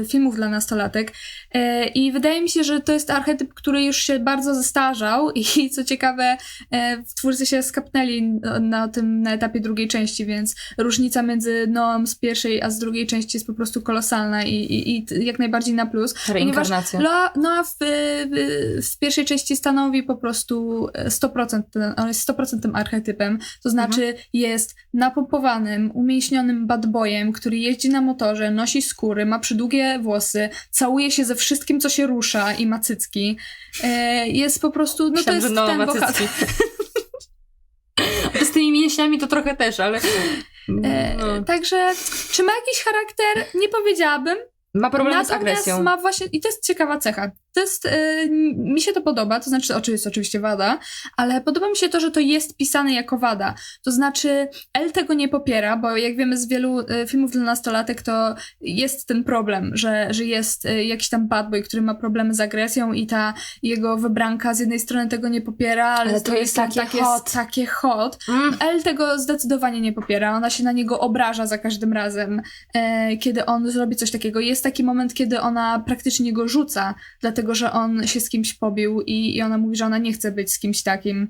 filmów 0.09 0.37
dla 0.37 0.49
nastolatek. 0.49 1.12
E, 1.54 1.87
I 1.87 2.12
wydaje 2.12 2.42
mi 2.42 2.49
się, 2.49 2.64
że 2.64 2.81
to 2.81 2.92
jest 2.92 3.11
archetyp, 3.11 3.54
który 3.54 3.83
już 3.83 3.97
się 3.97 4.19
bardzo 4.19 4.54
zestarzał 4.54 5.31
i 5.31 5.71
co 5.71 5.85
ciekawe, 5.85 6.37
e, 6.73 7.02
twórcy 7.16 7.47
się 7.47 7.62
skapnęli 7.62 8.23
na, 8.61 8.88
tym 8.88 9.23
na 9.23 9.33
etapie 9.33 9.61
drugiej 9.61 9.88
części, 9.88 10.26
więc 10.26 10.54
różnica 10.78 11.23
między 11.23 11.66
Noam 11.66 12.07
z 12.07 12.14
pierwszej 12.14 12.62
a 12.62 12.71
z 12.71 12.78
drugiej 12.78 13.07
części 13.07 13.37
jest 13.37 13.47
po 13.47 13.54
prostu 13.54 13.83
kolosalna 13.83 14.45
i, 14.45 14.54
i, 14.54 14.97
i 14.99 15.25
jak 15.25 15.38
najbardziej 15.38 15.75
na 15.75 15.87
plus. 15.87 16.14
Reinkarnacja. 16.28 17.00
Noa, 17.00 17.33
Noa 17.37 17.64
w, 17.64 17.76
w, 18.83 18.99
pierwszej 18.99 19.25
części 19.25 19.57
stanowi 19.57 20.02
po 20.02 20.16
prostu 20.16 20.87
100%, 20.95 21.62
ten, 21.71 21.95
on 21.97 22.09
jest 22.09 22.28
100% 22.28 22.61
tym 22.61 22.76
archetypem, 22.76 23.38
to 23.62 23.71
znaczy 23.71 24.14
jest 24.33 24.75
napompowanym, 24.95 25.90
umięśnionym 25.95 26.66
bad 26.66 26.87
boyem, 26.87 27.33
który 27.33 27.57
jeździ 27.57 27.88
na 27.88 28.00
motorze, 28.00 28.50
nosi 28.50 28.83
skóry, 28.83 29.26
ma 29.26 29.38
przydługie 29.52 29.99
włosy, 30.02 30.49
całuje 30.71 31.11
się 31.11 31.25
ze 31.25 31.35
wszystkim, 31.35 31.80
co 31.80 31.88
się 31.88 32.06
rusza 32.06 32.52
i 32.52 32.66
ma 32.66 32.78
cycki. 32.78 33.38
E, 33.85 34.28
jest 34.28 34.61
po 34.61 34.71
prostu, 34.71 35.11
no 35.11 35.23
to 35.23 35.32
jest 35.32 35.50
Noah 35.50 35.68
ten 35.76 35.87
bohater. 35.87 36.28
Z 38.49 38.50
tymi 38.50 38.73
mięśniami 38.73 39.18
to 39.18 39.26
trochę 39.26 39.56
też, 39.56 39.80
ale... 39.80 40.00
E, 40.85 41.16
No. 41.16 41.42
Także, 41.44 41.92
czy 42.32 42.42
ma 42.42 42.52
jakiś 42.52 42.85
charakter? 42.85 43.61
Nie 43.61 43.68
powiedziałabym. 43.68 44.38
Ma 44.75 44.90
problem 44.90 45.25
z 45.25 45.28
Natomiast 45.28 45.61
agresją. 45.61 45.82
ma 45.82 45.97
właśnie, 45.97 46.26
i 46.32 46.40
to 46.40 46.49
jest 46.49 46.66
ciekawa 46.66 46.99
cecha, 46.99 47.30
to 47.54 47.61
jest, 47.61 47.87
y, 47.87 47.90
mi 48.56 48.80
się 48.80 48.92
to 48.92 49.02
podoba, 49.02 49.40
to 49.40 49.50
znaczy, 49.50 49.76
oczywiście 49.76 49.92
jest 49.92 50.06
oczywiście 50.06 50.40
wada, 50.40 50.78
ale 51.16 51.40
podoba 51.40 51.68
mi 51.71 51.76
się 51.76 51.88
to, 51.88 52.00
że 52.00 52.11
to 52.11 52.21
jest 52.21 52.56
pisane 52.56 52.94
jako 52.94 53.18
wada. 53.18 53.54
To 53.85 53.92
znaczy, 53.92 54.49
L 54.75 54.92
tego 54.92 55.14
nie 55.14 55.28
popiera, 55.28 55.76
bo 55.76 55.97
jak 55.97 56.16
wiemy 56.16 56.37
z 56.37 56.49
wielu 56.49 56.80
y, 56.80 57.06
filmów 57.06 57.30
dla 57.30 57.42
nastolatek, 57.42 58.02
to 58.02 58.35
jest 58.61 59.06
ten 59.06 59.25
problem, 59.25 59.71
że, 59.75 60.09
że 60.11 60.25
jest 60.25 60.64
y, 60.64 60.85
jakiś 60.85 61.09
tam 61.09 61.28
bad 61.28 61.50
boy, 61.50 61.62
który 61.62 61.82
ma 61.82 61.94
problemy 61.94 62.35
z 62.35 62.40
agresją 62.40 62.92
i 62.92 63.06
ta 63.06 63.35
jego 63.62 63.97
wybranka 63.97 64.54
z 64.54 64.61
jednej 64.61 64.80
strony 64.80 65.09
tego 65.09 65.28
nie 65.28 65.40
popiera, 65.40 65.87
ale, 65.87 66.11
Ale 66.11 66.21
to 66.21 66.35
jest 66.35 66.56
takie 66.56 66.80
tak 66.80 66.90
hot. 66.90 67.00
jest 67.00 67.35
takie 67.35 67.66
hot. 67.66 68.18
Mm. 68.28 68.56
El 68.61 68.82
tego 68.82 69.18
zdecydowanie 69.18 69.80
nie 69.80 69.92
popiera. 69.92 70.37
Ona 70.37 70.50
się 70.50 70.64
na 70.64 70.73
niego 70.73 71.00
obraża 71.00 71.47
za 71.47 71.59
każdym 71.59 71.92
razem, 71.92 72.42
e, 72.75 73.16
kiedy 73.16 73.47
on 73.47 73.71
zrobi 73.71 73.97
coś 73.97 74.11
takiego. 74.11 74.40
Jest 74.40 74.62
taki 74.62 74.85
moment, 74.85 75.14
kiedy 75.14 75.40
ona 75.40 75.82
praktycznie 75.87 76.32
go 76.32 76.49
rzuca, 76.49 76.94
dlatego 77.21 77.41
że 77.54 77.72
on 77.72 78.06
się 78.06 78.20
z 78.20 78.28
kimś 78.28 78.54
pobił 78.54 79.00
i, 79.00 79.37
i 79.37 79.42
ona 79.42 79.58
mówi, 79.58 79.76
że 79.76 79.87
ona 79.87 79.99
nie 79.99 80.12
chce 80.12 80.32
być 80.32 80.52
z 80.52 80.58
kimś 80.58 80.82
takim. 80.82 81.28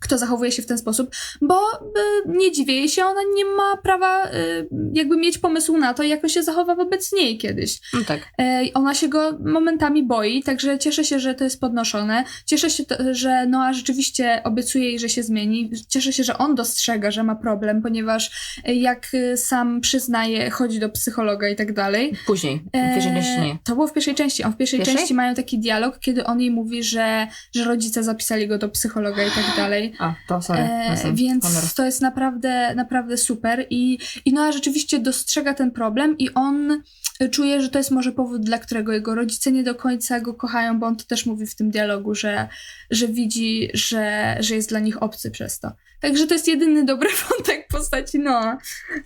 Kto 0.00 0.18
zachowuje 0.18 0.52
się 0.52 0.62
w 0.62 0.66
ten 0.66 0.78
sposób, 0.78 1.10
bo 1.40 1.60
y, 1.72 1.78
nie 2.26 2.52
dziwię 2.52 2.74
jej 2.74 2.88
się, 2.88 3.04
ona 3.04 3.20
nie 3.34 3.44
ma 3.44 3.76
prawa 3.76 4.26
y, 4.26 4.68
jakby 4.92 5.16
mieć 5.16 5.38
pomysłu 5.38 5.78
na 5.78 5.94
to, 5.94 6.02
jak 6.02 6.24
on 6.24 6.30
się 6.30 6.42
zachowa 6.42 6.74
wobec 6.74 7.12
niej 7.12 7.38
kiedyś. 7.38 7.80
No 7.92 8.00
tak. 8.06 8.20
E, 8.40 8.60
Ona 8.74 8.94
się 8.94 9.08
go 9.08 9.38
momentami 9.44 10.02
boi, 10.06 10.42
także 10.42 10.78
cieszę 10.78 11.04
się, 11.04 11.20
że 11.20 11.34
to 11.34 11.44
jest 11.44 11.60
podnoszone. 11.60 12.24
Cieszę 12.46 12.70
się, 12.70 12.84
że 13.10 13.46
Noah 13.46 13.72
rzeczywiście 13.74 14.40
obiecuje 14.44 14.84
jej, 14.84 14.98
że 14.98 15.08
się 15.08 15.22
zmieni. 15.22 15.70
Cieszę 15.88 16.12
się, 16.12 16.24
że 16.24 16.38
on 16.38 16.54
dostrzega, 16.54 17.10
że 17.10 17.22
ma 17.22 17.34
problem, 17.36 17.82
ponieważ 17.82 18.30
e, 18.64 18.74
jak 18.74 19.06
e, 19.14 19.36
sam 19.36 19.80
przyznaje, 19.80 20.50
chodzi 20.50 20.78
do 20.80 20.88
psychologa 20.88 21.48
i 21.48 21.56
tak 21.56 21.72
dalej. 21.72 22.12
Później. 22.26 22.56
W 22.58 22.70
pierwszej 22.72 23.12
części 23.12 23.40
nie. 23.40 23.58
To 23.64 23.74
było 23.74 23.86
w 23.86 23.92
pierwszej 23.92 24.14
części. 24.14 24.44
On 24.44 24.52
w 24.52 24.56
pierwszej, 24.56 24.78
Pierwszej? 24.78 24.96
części 24.98 25.14
mają 25.14 25.34
taki 25.34 25.58
dialog, 25.58 25.98
kiedy 25.98 26.24
on 26.24 26.40
jej 26.40 26.50
mówi, 26.50 26.82
że, 26.82 27.26
że 27.54 27.64
rodzice 27.64 28.02
zapisali 28.04 28.48
go 28.48 28.58
do 28.58 28.68
psychologa 28.68 29.22
i 29.26 29.30
tak 29.30 29.56
dalej. 29.56 29.89
A, 29.98 30.14
to 30.28 30.42
sorry. 30.42 30.60
E, 30.60 31.12
więc 31.12 31.44
Honor. 31.44 31.62
to 31.76 31.84
jest 31.84 32.00
naprawdę, 32.00 32.74
naprawdę 32.74 33.16
super 33.16 33.66
i, 33.70 33.98
i 34.24 34.32
Noah 34.32 34.52
rzeczywiście 34.52 34.98
dostrzega 34.98 35.54
ten 35.54 35.70
problem 35.70 36.18
i 36.18 36.34
on 36.34 36.82
czuje, 37.30 37.62
że 37.62 37.68
to 37.68 37.78
jest 37.78 37.90
może 37.90 38.12
powód, 38.12 38.42
dla 38.42 38.58
którego 38.58 38.92
jego 38.92 39.14
rodzice 39.14 39.52
nie 39.52 39.62
do 39.62 39.74
końca 39.74 40.20
go 40.20 40.34
kochają, 40.34 40.80
bo 40.80 40.86
on 40.86 40.96
to 40.96 41.04
też 41.04 41.26
mówi 41.26 41.46
w 41.46 41.54
tym 41.54 41.70
dialogu, 41.70 42.14
że, 42.14 42.48
że 42.90 43.08
widzi, 43.08 43.68
że, 43.74 44.36
że 44.40 44.54
jest 44.54 44.68
dla 44.68 44.80
nich 44.80 45.02
obcy 45.02 45.30
przez 45.30 45.60
to. 45.60 45.72
Także 46.00 46.26
to 46.26 46.34
jest 46.34 46.48
jedyny 46.48 46.84
dobry 46.84 47.08
wątek 47.30 47.68
postaci 47.68 48.18
Noah. 48.18 48.58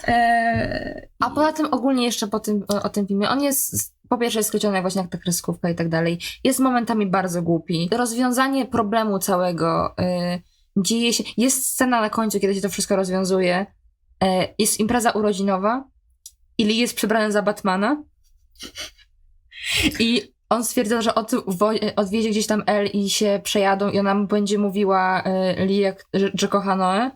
E, 0.09 1.09
A 1.19 1.31
poza 1.31 1.53
tym 1.53 1.67
ogólnie 1.67 2.05
jeszcze 2.05 2.29
po 2.29 2.41
tym, 2.41 2.64
o, 2.69 2.88
tym 2.88 3.07
filmie, 3.07 3.29
on 3.29 3.43
jest 3.43 3.95
po 4.09 4.19
pierwsze 4.19 4.38
jest 4.38 4.53
właśnie 4.81 5.03
jak 5.03 5.11
ta 5.11 5.19
kreskówka 5.19 5.71
i 5.71 5.75
tak 5.75 5.88
dalej. 5.88 6.19
Jest 6.45 6.59
momentami 6.59 7.07
bardzo 7.07 7.43
głupi. 7.43 7.88
Rozwiązanie 7.93 8.67
problemu 8.67 9.19
całego 9.19 9.95
y, 9.99 10.43
dzieje 10.76 11.12
się... 11.12 11.25
Jest 11.37 11.66
scena 11.66 12.00
na 12.00 12.11
końcu, 12.11 12.40
kiedy 12.40 12.54
się 12.54 12.61
to 12.61 12.69
wszystko 12.69 12.97
rozwiązuje. 12.97 13.66
Y, 14.25 14.26
jest 14.59 14.81
impreza 14.81 15.11
urodzinowa 15.11 15.85
i 16.59 16.64
Lee 16.64 16.76
jest 16.76 16.97
przebrany 16.97 17.33
za 17.33 17.43
Batmana 17.43 18.02
i 19.99 20.35
on 20.49 20.64
stwierdza, 20.64 21.02
że 21.02 21.14
od, 21.14 21.31
wo, 21.47 21.71
odwiezie 21.97 22.31
gdzieś 22.31 22.47
tam 22.47 22.62
El 22.66 22.87
i 22.87 23.11
się 23.11 23.40
przejadą 23.45 23.90
i 23.90 23.99
ona 23.99 24.14
będzie 24.14 24.59
mówiła 24.59 25.25
Lee, 25.57 25.78
jak, 25.78 26.04
że, 26.14 26.31
że 26.35 26.49
kocha 26.49 26.76
Noę. 26.76 27.11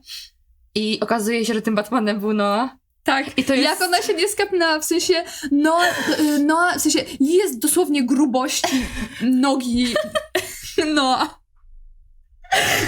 I 0.75 1.01
okazuje 1.01 1.45
się, 1.45 1.55
że 1.55 1.63
tym 1.63 1.75
Batmanem 1.75 2.21
był 2.21 2.33
Noah. 2.33 2.71
tak, 3.05 3.39
I 3.39 3.45
to 3.45 3.55
jest... 3.55 3.65
jak 3.65 3.83
ona 3.83 4.03
się 4.03 4.15
nie 4.15 4.29
skapnęła, 4.29 4.81
w 4.81 4.85
sensie 4.85 5.15
y, 5.15 6.39
Noah 6.39 6.77
w 6.77 6.81
sensie 6.81 7.05
jest 7.21 7.59
dosłownie 7.59 8.07
grubości 8.07 8.87
nogi 9.23 9.95
Noah. 10.95 11.41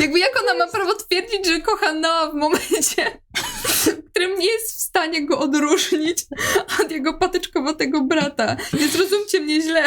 Jakby 0.00 0.18
jak 0.18 0.42
ona 0.42 0.54
ma 0.54 0.72
prawo 0.72 0.94
twierdzić, 0.94 1.46
że 1.46 1.60
kocha 1.60 1.92
Noah 1.92 2.30
w 2.30 2.34
momencie, 2.34 3.20
w 3.64 4.10
którym 4.10 4.38
nie 4.38 4.52
jest 4.52 4.76
w 4.76 4.80
stanie 4.80 5.26
go 5.26 5.38
odróżnić 5.38 6.26
od 6.84 6.90
jego 6.90 7.14
patyczkowatego 7.14 8.00
brata. 8.00 8.56
Nie 8.72 8.88
zrozumcie 8.88 9.40
mnie 9.40 9.62
źle. 9.62 9.84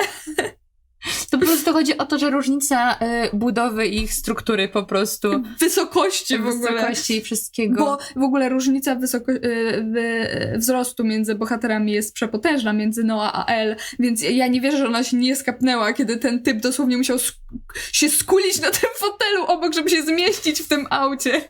To 1.30 1.38
po 1.40 1.46
prostu 1.46 1.74
chodzi 1.74 1.98
o 1.98 2.06
to, 2.06 2.20
że 2.20 2.30
różnica 2.30 2.94
y, 2.94 2.98
budowy 3.38 3.88
ich 3.88 4.14
struktury 4.14 4.68
po 4.68 4.84
prostu. 4.84 5.44
Wysokości 5.60 6.38
w 6.38 6.48
ogóle. 6.48 6.72
Wysokości 6.74 7.18
i 7.18 7.22
wszystkiego. 7.22 7.86
Bo 8.16 8.22
w 8.22 8.24
ogóle 8.24 8.50
różnica 8.50 8.96
wysoko, 8.96 9.32
y, 9.32 10.56
wzrostu 10.58 11.04
między 11.04 11.36
bohaterami 11.36 11.92
jest 11.92 12.14
przepotężna, 12.14 12.74
między 12.74 13.04
Noah 13.04 13.32
a 13.36 13.46
El, 13.46 13.76
więc 14.00 14.22
ja 14.24 14.48
nie 14.48 14.62
wierzę, 14.62 14.78
że 14.78 14.88
ona 14.88 15.04
się 15.04 15.18
nie 15.18 15.36
skapnęła, 15.36 15.94
kiedy 15.94 16.18
ten 16.18 16.44
typ 16.44 16.62
dosłownie 16.62 16.98
musiał 16.98 17.18
sk- 17.18 17.34
się 17.92 18.10
skulić 18.10 18.62
na 18.62 18.72
tym 18.72 18.90
fotelu 18.96 19.46
obok, 19.48 19.74
żeby 19.74 19.90
się 19.90 20.04
zmieścić 20.04 20.62
w 20.62 20.68
tym 20.68 20.88
aucie. 20.90 21.42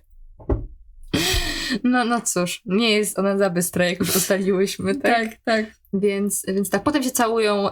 No, 1.83 2.05
no 2.05 2.21
cóż, 2.21 2.61
nie 2.65 2.91
jest 2.91 3.19
ona 3.19 3.37
za 3.37 3.49
bystra, 3.49 3.85
jak 3.85 3.99
już 3.99 4.15
ustaliłyśmy, 4.15 4.95
tak? 4.95 5.15
Tak, 5.15 5.37
tak. 5.43 5.65
Więc, 5.93 6.45
więc 6.47 6.69
tak, 6.69 6.83
potem 6.83 7.03
się 7.03 7.11
całują 7.11 7.71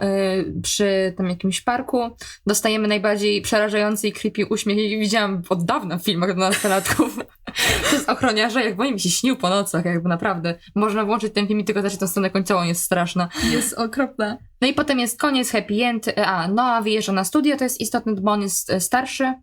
przy 0.62 1.14
tam 1.16 1.28
jakimś 1.28 1.60
parku. 1.60 2.10
Dostajemy 2.46 2.88
najbardziej 2.88 3.42
przerażający 3.42 4.08
i 4.08 4.12
creepy 4.12 4.46
uśmiech, 4.46 4.78
jaki 4.78 4.98
widziałam 4.98 5.42
od 5.48 5.64
dawna 5.64 5.98
w 5.98 6.04
filmach 6.04 6.34
dla 6.34 6.48
nastolatków. 6.48 7.16
to 7.90 7.96
jest 7.96 8.08
ochroniarza, 8.08 8.62
jak 8.62 8.76
bo 8.76 8.90
mi 8.90 9.00
się 9.00 9.10
śnił 9.10 9.36
po 9.36 9.48
nocach, 9.48 9.84
jakby 9.84 10.08
naprawdę. 10.08 10.54
Można 10.74 11.04
włączyć 11.04 11.34
ten 11.34 11.46
film 11.46 11.60
i 11.60 11.64
tylko 11.64 11.80
zobaczyć 11.80 12.00
tę 12.00 12.08
scenę 12.08 12.30
końcową, 12.30 12.62
jest 12.62 12.82
straszna. 12.82 13.28
Jest 13.50 13.74
okropna. 13.78 14.38
No 14.60 14.68
i 14.68 14.74
potem 14.74 14.98
jest 14.98 15.20
koniec, 15.20 15.50
happy 15.50 15.84
end. 15.84 16.08
E, 16.08 16.26
A, 16.26 16.48
Noah 16.48 16.82
wyjeżdża 16.82 17.12
na 17.12 17.24
studio, 17.24 17.56
to 17.56 17.64
jest 17.64 17.80
istotne, 17.80 18.14
bo 18.14 18.30
on 18.30 18.42
jest 18.42 18.70
e, 18.70 18.80
starszy. 18.80 19.34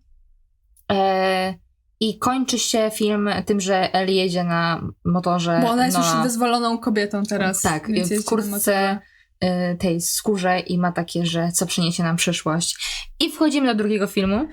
E, 0.92 1.54
I 2.00 2.20
kończy 2.20 2.60
się 2.60 2.92
film 2.94 3.30
tym, 3.46 3.62
że 3.62 3.94
Ellie 3.94 4.16
jedzie 4.16 4.44
na 4.44 4.82
motorze. 5.06 5.60
Bo 5.62 5.70
ona 5.70 5.86
jest 5.86 5.98
Noah. 5.98 6.16
już 6.16 6.24
wyzwoloną 6.24 6.78
kobietą 6.78 7.24
teraz. 7.24 7.62
Tak, 7.62 7.92
więc 7.92 8.14
w 8.14 8.26
kurtce 8.26 9.00
y, 9.44 9.78
tej 9.78 10.02
skórze 10.02 10.60
i 10.60 10.78
ma 10.78 10.92
takie, 10.92 11.26
że 11.26 11.52
co 11.52 11.66
przyniesie 11.66 12.04
nam 12.04 12.16
przyszłość. 12.16 12.78
I 13.20 13.32
wchodzimy 13.32 13.68
do 13.68 13.76
drugiego 13.76 14.08
filmu. 14.08 14.48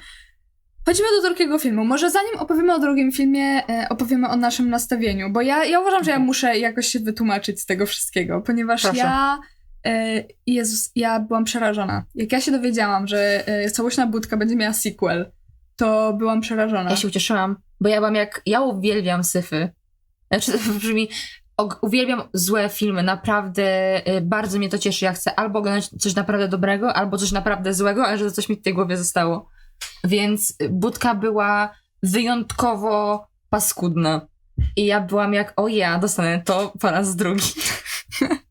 Chodźmy 0.87 1.07
do 1.23 1.29
drugiego 1.29 1.59
filmu. 1.59 1.85
Może 1.85 2.11
zanim 2.11 2.37
opowiemy 2.39 2.75
o 2.75 2.79
drugim 2.79 3.13
filmie, 3.13 3.69
e, 3.69 3.87
opowiemy 3.89 4.29
o 4.29 4.37
naszym 4.37 4.71
nastawieniu, 4.71 5.31
bo 5.31 5.41
ja, 5.41 5.65
ja 5.65 5.81
uważam, 5.81 6.05
że 6.05 6.11
ja 6.11 6.19
muszę 6.19 6.59
jakoś 6.59 6.87
się 6.87 7.01
wytłumaczyć 7.01 7.61
z 7.61 7.67
tego 7.67 7.87
wszystkiego, 7.87 8.41
ponieważ 8.41 8.83
Proszę. 8.83 8.99
ja. 8.99 9.39
E, 9.87 10.25
Jezus, 10.47 10.91
ja 10.95 11.21
byłam 11.21 11.45
przerażona. 11.45 12.05
Jak 12.15 12.33
ja 12.33 12.41
się 12.41 12.53
dowiedziałam, 12.53 13.07
że 13.07 13.49
e, 13.49 13.71
całośna 13.71 14.07
budka 14.07 14.37
będzie 14.37 14.57
miała 14.57 14.73
sequel, 14.73 15.31
to 15.77 16.13
byłam 16.13 16.41
przerażona. 16.41 16.91
Ja 16.91 16.97
się 16.97 17.09
ucieszyłam, 17.09 17.57
bo 17.81 17.89
ja 17.89 17.97
byłam 17.97 18.15
jak, 18.15 18.43
ja 18.47 18.61
uwielbiam 18.61 19.25
syfy. 19.25 19.71
Znaczy, 20.31 20.53
to 20.53 20.59
brzmi, 20.81 21.09
uwielbiam 21.81 22.23
złe 22.33 22.69
filmy, 22.69 23.03
naprawdę 23.03 23.99
y, 24.17 24.21
bardzo 24.21 24.59
mnie 24.59 24.69
to 24.69 24.79
cieszy. 24.79 25.05
Ja 25.05 25.13
chcę 25.13 25.35
albo 25.35 25.59
oglądać 25.59 25.89
coś 25.89 26.15
naprawdę 26.15 26.49
dobrego, 26.49 26.95
albo 26.95 27.19
coś 27.19 27.33
naprawdę 27.33 27.75
złego, 27.75 28.07
ale 28.07 28.19
że 28.19 28.31
coś 28.31 28.49
mi 28.49 28.57
w 28.57 28.63
tej 28.63 28.75
głowie 28.75 28.97
zostało. 28.97 29.49
Więc 30.05 30.57
budka 30.71 31.15
była 31.15 31.75
wyjątkowo 32.03 33.27
paskudna. 33.51 34.27
I 34.77 34.87
ja 34.87 35.01
byłam 35.01 35.35
jak, 35.35 35.53
o 35.57 35.69
ja, 35.69 35.99
dostanę 35.99 36.43
to 36.43 36.73
po 36.81 36.91
raz 36.91 37.17
drugi. 37.17 37.53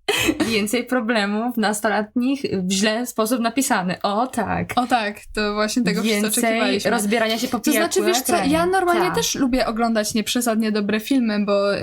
Więcej 0.47 0.85
problemów 0.85 1.57
nastolatnich 1.57 2.41
w 2.53 2.71
źle 2.71 3.05
sposób 3.05 3.39
napisany. 3.39 4.01
O 4.01 4.27
tak. 4.27 4.73
O 4.75 4.87
tak, 4.87 5.17
to 5.33 5.53
właśnie 5.53 5.83
tego 5.83 6.01
wszyscy 6.01 6.21
Więcej 6.21 6.43
oczekiwaliśmy. 6.43 6.91
rozbierania 6.91 7.37
się 7.39 7.47
po 7.47 7.59
To 7.59 7.71
znaczy, 7.71 8.03
wiesz 8.03 8.21
co, 8.21 8.33
ekranie. 8.33 8.53
ja 8.53 8.65
normalnie 8.65 9.05
Tak. 9.05 9.15
też 9.15 9.35
lubię 9.35 9.65
oglądać 9.67 10.13
nieprzesadnie 10.13 10.71
dobre 10.71 10.99
filmy, 10.99 11.45
bo 11.45 11.75
y, 11.77 11.81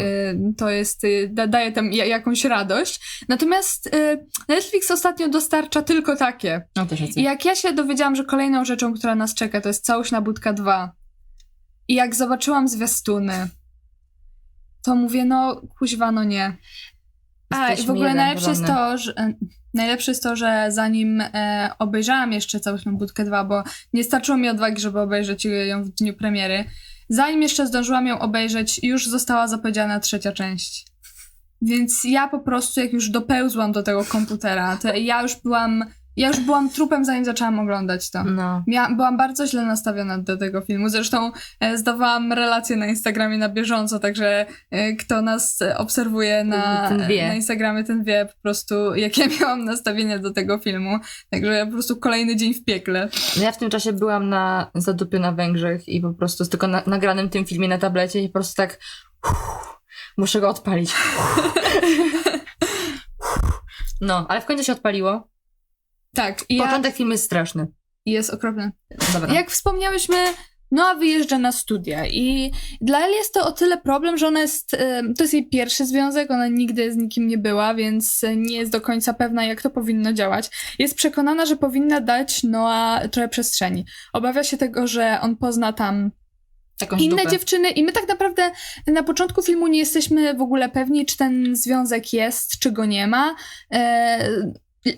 to 0.57 0.71
jest, 0.71 1.05
y, 1.05 1.29
da, 1.33 1.47
daje 1.47 1.73
tam 1.73 1.93
ja, 1.93 2.05
jakąś 2.05 2.45
radość. 2.45 3.25
Natomiast 3.29 3.87
y, 3.87 4.27
Netflix 4.49 4.91
ostatnio 4.91 5.29
dostarcza 5.29 5.83
tylko 5.83 6.17
takie. 6.17 6.63
No 6.77 6.87
też 6.87 7.01
I 7.01 7.07
racja. 7.07 7.23
jak 7.23 7.45
ja 7.45 7.55
się 7.55 7.73
dowiedziałam, 7.73 8.17
że 8.17 8.25
kolejną 8.25 8.65
rzeczą, 8.65 8.95
która 8.95 9.15
nas 9.15 9.35
czeka, 9.35 9.61
to 9.61 9.69
jest 9.69 9.85
Całość 9.85 10.13
na 10.13 10.21
Budka 10.21 10.53
2. 10.53 10.93
I 11.89 11.95
jak 11.95 12.15
zobaczyłam 12.15 12.69
zwiastuny, 12.69 13.49
to 14.85 14.95
mówię, 14.95 15.25
no 15.25 15.63
kuźwa, 15.79 16.13
no 16.13 16.25
nie. 16.25 16.57
A, 17.55 17.73
i 17.73 17.83
w 17.83 17.91
ogóle 17.91 18.15
najlepsze 18.15 18.51
jest 18.51 18.67
to, 18.67 18.99
że... 18.99 19.15
Najlepsze 19.75 20.11
jest 20.11 20.23
to, 20.23 20.37
że 20.37 20.67
zanim 20.69 21.21
e, 21.21 21.71
obejrzałam 21.79 22.33
jeszcze 22.33 22.61
Całość 22.61 22.85
na 22.85 22.93
Budkę 22.93 23.25
2, 23.25 23.45
bo 23.45 23.63
nie 23.93 24.05
starczyło 24.05 24.39
mi 24.39 24.49
odwagi, 24.49 24.81
żeby 24.81 25.01
obejrzeć 25.01 25.45
ją 25.45 25.85
w 25.85 25.89
dniu 25.89 26.15
premiery, 26.15 26.65
zanim 27.09 27.43
jeszcze 27.43 27.67
zdążyłam 27.67 28.07
ją 28.07 28.19
obejrzeć, 28.19 28.81
już 28.83 29.07
została 29.07 29.49
zapowiedziana 29.49 30.01
trzecia 30.01 30.33
część. 30.33 30.87
Więc 31.63 32.05
ja 32.05 32.29
po 32.29 32.41
prostu, 32.41 32.81
jak 32.81 32.93
już 32.93 33.11
dopełzłam 33.11 33.73
do 33.73 33.83
tego 33.83 34.05
komputera, 34.05 34.77
to 34.77 34.95
ja 34.95 35.23
już 35.23 35.37
byłam 35.37 35.85
Ja 36.17 36.29
już 36.29 36.41
byłam 36.41 36.71
trupem, 36.71 37.05
zanim 37.05 37.25
zaczęłam 37.25 37.59
oglądać 37.59 38.11
to. 38.11 38.25
No. 38.25 38.65
Mia- 38.69 38.97
byłam 38.97 39.17
bardzo 39.17 39.47
źle 39.47 39.65
nastawiona 39.65 40.19
do 40.19 40.37
tego 40.37 40.61
filmu. 40.61 40.89
Zresztą 40.89 41.33
e, 41.61 41.79
zdawałam 41.79 42.33
relacje 42.33 42.77
na 42.77 42.87
Instagramie 42.87 43.39
na 43.39 43.49
bieżąco, 43.49 43.99
także 43.99 44.47
e, 44.71 44.93
kto 44.93 45.23
nas 45.23 45.59
obserwuje 45.77 46.45
na, 46.45 46.91
na 47.29 47.35
Instagramie, 47.35 47.85
ten 47.85 48.05
wie 48.05 48.27
po 48.27 48.43
prostu, 48.43 48.95
jakie 48.95 49.29
miałam 49.41 49.65
nastawienie 49.65 50.19
do 50.19 50.31
tego 50.33 50.59
filmu. 50.59 50.99
Także 51.31 51.67
po 51.67 51.73
prostu 51.73 51.97
kolejny 51.97 52.37
dzień 52.37 52.55
w 52.55 52.65
piekle. 52.65 53.09
Ja 53.41 53.53
w 53.53 53.59
tym 53.59 53.71
czasie 53.71 53.93
byłam 53.93 54.29
na 54.29 54.71
zadupie 54.75 55.19
na 55.19 55.33
Węgrzech 55.33 55.89
i 55.89 56.01
po 56.01 56.13
prostu 56.13 56.45
z 56.45 56.49
tylko 56.49 56.67
na, 56.67 56.83
nagranym 56.87 57.29
tym 57.29 57.45
filmie 57.45 57.69
na 57.69 57.79
tablecie 57.79 58.23
i 58.23 58.29
po 58.29 58.33
prostu 58.33 58.55
tak 58.55 58.79
uff, 59.31 59.81
muszę 60.17 60.41
go 60.41 60.49
odpalić. 60.49 60.95
No, 64.01 64.27
ale 64.29 64.41
w 64.41 64.47
końcu 64.47 64.65
się 64.65 64.73
odpaliło. 64.73 65.29
Tak, 66.15 66.45
i 66.49 66.57
ja, 66.57 66.65
Początek 66.65 66.95
filmu 66.97 67.13
jest 67.13 67.25
straszny. 67.25 67.67
jest 68.07 68.31
okropny. 68.31 68.73
Dobra. 69.13 69.35
Jak 69.35 69.51
wspomniałyśmy, 69.51 70.17
Noa 70.71 70.95
wyjeżdża 70.95 71.39
na 71.39 71.53
studia 71.53 72.07
i 72.07 72.53
dla 72.81 72.99
Elle 73.05 73.17
jest 73.17 73.35
to 73.35 73.47
o 73.47 73.53
tyle 73.53 73.79
problem, 73.79 74.19
że 74.19 74.27
ona 74.29 74.41
jest, 74.41 74.75
em, 74.75 75.15
to 75.15 75.25
jest 75.25 75.35
jej 75.35 75.49
pierwszy 75.49 75.87
związek, 75.87 76.31
ona 76.31 76.49
nigdy 76.49 76.93
z 76.93 76.97
nikim 76.97 77.27
nie 77.27 77.39
była, 77.39 77.75
więc 77.75 78.23
nie 78.37 78.57
jest 78.57 78.73
do 78.73 78.81
końca 78.81 79.15
pewna, 79.15 79.45
jak 79.45 79.63
to 79.63 79.71
powinno 79.71 80.13
działać. 80.13 80.51
Jest 80.79 80.95
przekonana, 80.95 81.47
że 81.47 81.57
powinna 81.57 82.01
dać 82.01 82.43
Noa 82.43 83.01
trochę 83.09 83.29
przestrzeni. 83.29 83.85
Obawia 84.13 84.45
się 84.45 84.57
tego, 84.57 84.87
że 84.87 85.19
on 85.23 85.37
pozna 85.37 85.73
tam 85.73 86.11
Jakąś 86.81 87.03
inne 87.03 87.17
dupę. 87.17 87.31
dziewczyny 87.31 87.71
i 87.71 87.85
my 87.85 87.93
tak 87.93 88.09
naprawdę 88.09 88.51
na 88.87 89.03
początku 89.03 89.43
filmu 89.43 89.67
nie 89.67 89.79
jesteśmy 89.79 90.35
w 90.35 90.43
ogóle 90.43 90.69
pewni, 90.69 91.07
czy 91.07 91.17
ten 91.17 91.57
związek 91.57 92.13
jest, 92.13 92.59
czy 92.59 92.71
go 92.73 92.85
nie 92.85 93.07
ma. 93.07 93.35
E, 93.73 94.29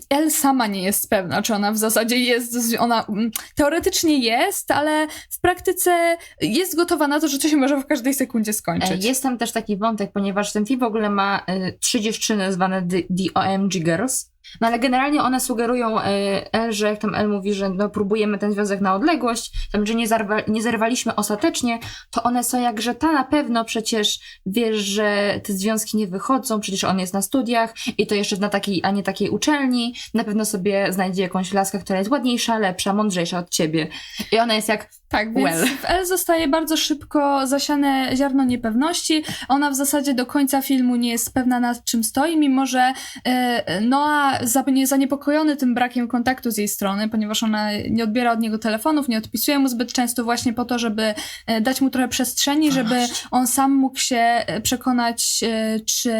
El 0.09 0.31
sama 0.31 0.67
nie 0.67 0.83
jest 0.83 1.09
pewna, 1.09 1.41
czy 1.41 1.53
ona 1.53 1.71
w 1.71 1.77
zasadzie 1.77 2.17
jest, 2.17 2.57
ona 2.79 3.05
mm, 3.05 3.31
teoretycznie 3.55 4.19
jest, 4.19 4.71
ale 4.71 5.07
w 5.29 5.39
praktyce 5.39 6.17
jest 6.41 6.75
gotowa 6.75 7.07
na 7.07 7.19
to, 7.19 7.27
że 7.27 7.39
to 7.39 7.47
się 7.47 7.57
może 7.57 7.81
w 7.81 7.85
każdej 7.85 8.13
sekundzie 8.13 8.51
E, 8.51 8.53
skończyć. 8.53 9.05
Jest 9.05 9.23
tam 9.23 9.37
też 9.37 9.51
taki 9.51 9.77
wątek, 9.77 10.11
ponieważ 10.11 10.53
ten 10.53 10.65
film 10.65 10.79
w 10.79 10.83
ogóle 10.83 11.09
ma 11.09 11.43
e, 11.47 11.71
trzy 11.71 12.01
dziewczyny 12.01 12.53
zwane 12.53 12.81
The, 12.81 13.01
the 13.01 13.33
OMG 13.33 13.71
Girls. 13.71 14.34
No 14.61 14.67
ale 14.67 14.79
generalnie 14.79 15.23
one 15.23 15.39
sugerują 15.39 16.01
e, 16.01 16.53
El, 16.53 16.71
że 16.71 16.87
jak 16.87 16.99
tam 16.99 17.15
El 17.15 17.29
mówi, 17.29 17.53
że 17.53 17.69
no, 17.69 17.89
próbujemy 17.89 18.37
ten 18.37 18.51
związek 18.51 18.81
na 18.81 18.95
odległość, 18.95 19.51
tam, 19.71 19.85
że 19.85 19.95
nie, 19.95 20.07
zarwa, 20.07 20.37
nie 20.47 20.61
zerwaliśmy 20.61 21.15
ostatecznie, 21.15 21.79
to 22.11 22.23
one 22.23 22.43
są 22.43 22.61
jak, 22.61 22.81
że 22.81 22.95
ta 22.95 23.11
na 23.11 23.23
pewno 23.23 23.65
przecież 23.65 24.19
wiesz, 24.45 24.77
że 24.77 25.39
te 25.43 25.53
związki 25.53 25.97
nie 25.97 26.07
wychodzą, 26.07 26.59
przecież 26.59 26.83
on 26.83 26.99
jest 26.99 27.13
na 27.13 27.21
studiach 27.21 27.73
i 27.97 28.07
to 28.07 28.15
jeszcze 28.15 28.37
na 28.37 28.49
takiej, 28.49 28.81
a 28.83 28.91
nie 28.91 29.03
takiej 29.03 29.29
uczelni, 29.29 29.95
na 30.13 30.23
pewno 30.23 30.45
sobie 30.45 30.93
znajdzie 30.93 31.21
jakąś 31.21 31.53
laskę, 31.53 31.79
która 31.79 31.99
jest 31.99 32.11
ładniejsza, 32.11 32.57
lepsza, 32.57 32.93
mądrzejsza 32.93 33.39
od 33.39 33.49
ciebie. 33.49 33.87
I 34.31 34.39
ona 34.39 34.53
jest 34.53 34.69
jak, 34.69 34.89
Tak, 35.09 35.33
więc 35.33 35.49
Well. 35.49 35.67
w 35.67 35.85
El 35.85 36.05
zostaje 36.05 36.47
bardzo 36.47 36.77
szybko 36.77 37.47
zasiane 37.47 38.09
ziarno 38.15 38.43
niepewności. 38.43 39.23
Ona 39.47 39.71
w 39.71 39.75
zasadzie 39.75 40.13
do 40.13 40.25
końca 40.25 40.61
filmu 40.61 40.95
nie 40.95 41.09
jest 41.09 41.33
pewna 41.33 41.59
nad 41.59 41.83
czym 41.83 42.03
stoi, 42.03 42.37
mimo 42.37 42.65
że 42.65 42.93
e, 43.25 43.81
nie, 43.81 44.39
zaniepokojony 44.87 45.55
tym 45.55 45.73
brakiem 45.73 46.07
kontaktu 46.07 46.51
z 46.51 46.57
jej 46.57 46.67
strony, 46.67 47.09
ponieważ 47.09 47.43
ona 47.43 47.69
nie 47.89 48.03
odbiera 48.03 48.31
od 48.31 48.39
niego 48.39 48.57
telefonów, 48.57 49.07
nie 49.07 49.17
odpisuje 49.17 49.59
mu 49.59 49.67
zbyt 49.67 49.93
często 49.93 50.23
właśnie 50.23 50.53
po 50.53 50.65
to, 50.65 50.79
żeby 50.79 51.13
e, 51.45 51.61
dać 51.61 51.81
mu 51.81 51.89
trochę 51.89 52.07
przestrzeni, 52.07 52.71
żeby 52.71 52.95
on 53.31 53.47
sam 53.47 53.71
mógł 53.71 53.99
się 53.99 54.15
e, 54.17 54.61
przekonać, 54.61 55.43
e, 55.43 55.79
czy, 55.79 56.13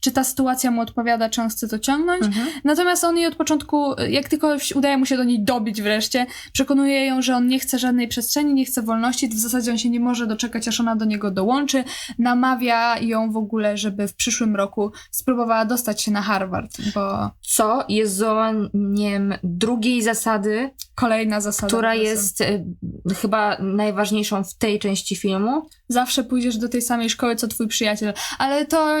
czy 0.00 0.10
ta 0.10 0.24
sytuacja 0.24 0.70
mu 0.70 0.80
odpowiada, 0.80 1.28
czy 1.28 1.42
on 1.42 1.48
chce 1.48 1.68
to 1.68 1.78
ciągnąć. 1.78 2.22
mhm. 2.22 2.46
Natomiast 2.64 3.04
on 3.04 3.16
jej 3.16 3.26
od 3.26 3.34
początku, 3.34 3.94
jak 4.08 4.28
tylko 4.28 4.56
udaje 4.74 4.96
mu 4.96 5.06
się 5.06 5.16
do 5.16 5.24
niej 5.24 5.44
dobić 5.44 5.82
wreszcie, 5.82 6.26
przekonuje 6.52 7.06
ją, 7.06 7.22
że 7.22 7.36
on 7.36 7.46
nie 7.48 7.58
chce 7.58 7.78
żadnej 7.78 8.08
przestrzeni, 8.08 8.54
nie 8.54 8.64
chce 8.64 8.82
wolności, 8.82 9.28
w 9.28 9.34
zasadzie 9.34 9.70
on 9.70 9.78
się 9.78 9.90
nie 9.90 10.00
może 10.00 10.26
doczekać, 10.26 10.68
aż 10.68 10.80
ona 10.80 10.96
do 10.96 11.04
niego 11.04 11.30
dołączy. 11.30 11.84
Namawia 12.18 12.98
ją 12.98 13.32
w 13.32 13.36
ogóle, 13.36 13.76
żeby 13.76 14.08
w 14.08 14.14
przyszłym 14.14 14.56
roku 14.56 14.92
spróbowała 15.10 15.64
dostać 15.64 16.02
się 16.02 16.10
na 16.10 16.22
Harvard, 16.22 16.76
bo 16.94 17.30
co 17.40 17.61
jest 17.88 18.16
złamaniem 18.16 19.34
drugiej 19.42 20.02
zasady, 20.02 20.70
kolejna 20.94 21.40
zasada. 21.40 21.66
która 21.66 21.94
jest 21.94 22.40
e, 22.40 22.64
chyba 23.14 23.58
najważniejszą 23.58 24.44
w 24.44 24.54
tej 24.54 24.78
części 24.78 25.16
filmu. 25.16 25.62
Zawsze 25.92 26.24
pójdziesz 26.24 26.56
do 26.56 26.68
tej 26.68 26.82
samej 26.82 27.10
szkoły, 27.10 27.36
co 27.36 27.48
twój 27.48 27.68
przyjaciel. 27.68 28.12
Ale 28.38 28.66
to 28.66 28.96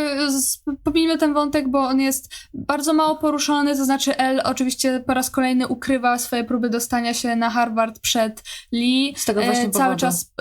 pomijmy 0.84 1.18
ten 1.18 1.34
wątek, 1.34 1.68
bo 1.68 1.78
on 1.78 2.00
jest 2.00 2.34
bardzo 2.54 2.92
mało 2.92 3.16
poruszony, 3.16 3.76
to 3.76 3.84
znaczy 3.84 4.16
El 4.18 4.40
oczywiście 4.44 5.04
po 5.06 5.14
raz 5.14 5.30
kolejny 5.30 5.68
ukrywa 5.68 6.18
swoje 6.18 6.44
próby 6.44 6.70
dostania 6.70 7.14
się 7.14 7.36
na 7.36 7.50
Harvard 7.50 7.98
przed 7.98 8.42
Lee. 8.72 9.14
Z 9.16 9.24
tego 9.24 9.42
właśnie 9.42 9.64
E, 9.64 9.70
cały 9.70 9.84
powodu. 9.84 10.00
czas 10.00 10.32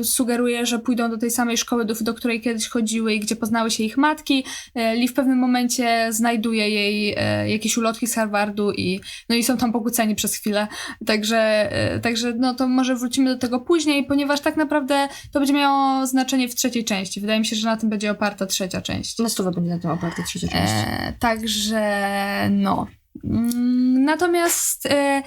e, 0.00 0.04
sugeruje, 0.04 0.66
że 0.66 0.78
pójdą 0.78 1.10
do 1.10 1.18
tej 1.18 1.30
samej 1.30 1.56
szkoły, 1.58 1.84
do, 1.84 1.94
do 2.00 2.14
której 2.14 2.40
kiedyś 2.40 2.68
chodziły 2.68 3.14
i 3.14 3.20
gdzie 3.20 3.36
poznały 3.36 3.70
się 3.70 3.84
ich 3.84 3.96
matki. 3.96 4.44
E, 4.74 4.94
Lee 4.94 5.08
w 5.08 5.14
pewnym 5.14 5.38
momencie 5.38 6.06
znajduje 6.10 6.70
jej 6.70 7.14
e, 7.16 7.50
jakieś 7.50 7.76
ulotki 7.76 8.06
z 8.06 8.14
Harvardu 8.14 8.72
i, 8.72 9.00
no 9.28 9.36
i 9.36 9.44
są 9.44 9.56
tam 9.56 9.72
pokłóceni 9.72 10.14
przez 10.14 10.34
chwilę. 10.34 10.66
Także, 11.06 11.38
e, 11.72 12.00
także 12.00 12.34
no 12.38 12.54
to 12.54 12.68
może 12.68 12.96
wrócimy 12.96 13.34
do 13.34 13.38
tego 13.38 13.60
później, 13.60 14.04
ponieważ 14.06 14.40
tak 14.40 14.56
naprawdę 14.56 15.08
to 15.32 15.40
będzie 15.40 15.54
miało 15.54 15.89
znaczenie 16.06 16.48
w 16.48 16.54
trzeciej 16.54 16.84
części. 16.84 17.20
Wydaje 17.20 17.40
mi 17.40 17.46
się, 17.46 17.56
że 17.56 17.66
na 17.66 17.76
tym 17.76 17.90
będzie 17.90 18.10
oparta 18.10 18.46
trzecia 18.46 18.80
część. 18.80 19.18
Na 19.18 19.28
stówę 19.28 19.50
będzie 19.50 19.70
na 19.70 19.78
tym 19.78 19.90
oparta 19.90 20.22
trzecia 20.22 20.48
część. 20.48 20.72
E, 20.86 21.12
także 21.18 22.48
no. 22.50 22.86
Mm, 23.24 24.04
Natomiast, 24.04 24.86
e, 24.86 25.22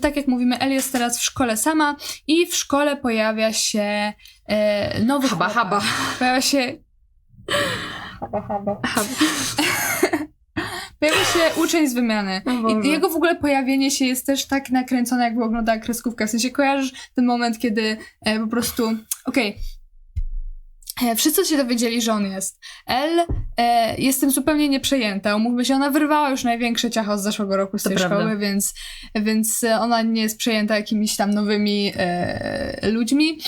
tak 0.00 0.16
jak 0.16 0.28
mówimy, 0.28 0.58
El 0.58 0.72
jest 0.72 0.92
teraz 0.92 1.18
w 1.18 1.22
szkole 1.22 1.56
sama 1.56 1.96
i 2.26 2.46
w 2.46 2.54
szkole 2.54 2.96
pojawia 2.96 3.52
się 3.52 4.12
e, 4.46 5.00
nowy 5.04 5.28
Haba, 5.28 5.48
chłopak. 5.48 5.64
haba. 5.64 5.82
Pojawia 6.18 6.40
się, 6.40 6.76
Haba, 8.20 8.42
haba. 8.42 8.80
pojawia 11.00 11.24
się 11.24 11.60
uczeń 11.62 11.88
z 11.88 11.94
wymiany. 11.94 12.42
O 12.46 12.62
Boże. 12.62 12.88
I 12.88 12.90
jego 12.90 13.08
w 13.08 13.16
ogóle 13.16 13.36
pojawienie 13.36 13.90
się 13.90 14.04
jest 14.04 14.26
też 14.26 14.46
tak 14.46 14.70
nakręcone, 14.70 15.24
jakby 15.24 15.44
oglądała 15.44 15.78
kreskówkę. 15.78 16.26
W 16.26 16.30
sensie 16.30 16.50
kojarzysz 16.50 16.92
ten 17.14 17.24
moment, 17.26 17.58
kiedy 17.58 17.96
e, 18.24 18.40
po 18.40 18.46
prostu, 18.46 18.92
okej, 19.24 19.48
e, 19.48 19.54
Wszyscy 21.16 21.44
się 21.44 21.56
dowiedzieli, 21.56 22.02
że 22.02 22.12
on 22.12 22.26
jest. 22.26 22.60
El 22.86 23.20
e, 23.56 23.96
jestem 23.98 24.30
zupełnie 24.30 24.68
nieprzejęta. 24.68 25.36
Umówmy 25.36 25.64
się, 25.64 25.74
ona 25.74 25.90
wyrwała 25.90 26.30
już 26.30 26.44
największe 26.44 26.90
ciacho 26.90 27.18
z 27.18 27.22
zeszłego 27.22 27.56
roku 27.56 27.78
z 27.78 27.82
To 27.82 27.88
tej 27.88 27.98
prawda. 27.98 28.16
szkoły, 28.16 28.38
więc, 28.38 28.74
więc 29.14 29.64
e, 29.64 29.80
ona 29.80 30.02
nie 30.02 30.22
jest 30.22 30.38
przejęta 30.38 30.76
jakimiś 30.76 31.16
tam 31.16 31.30
nowymi 31.30 31.92
e, 31.96 32.90
ludźmi. 32.90 33.38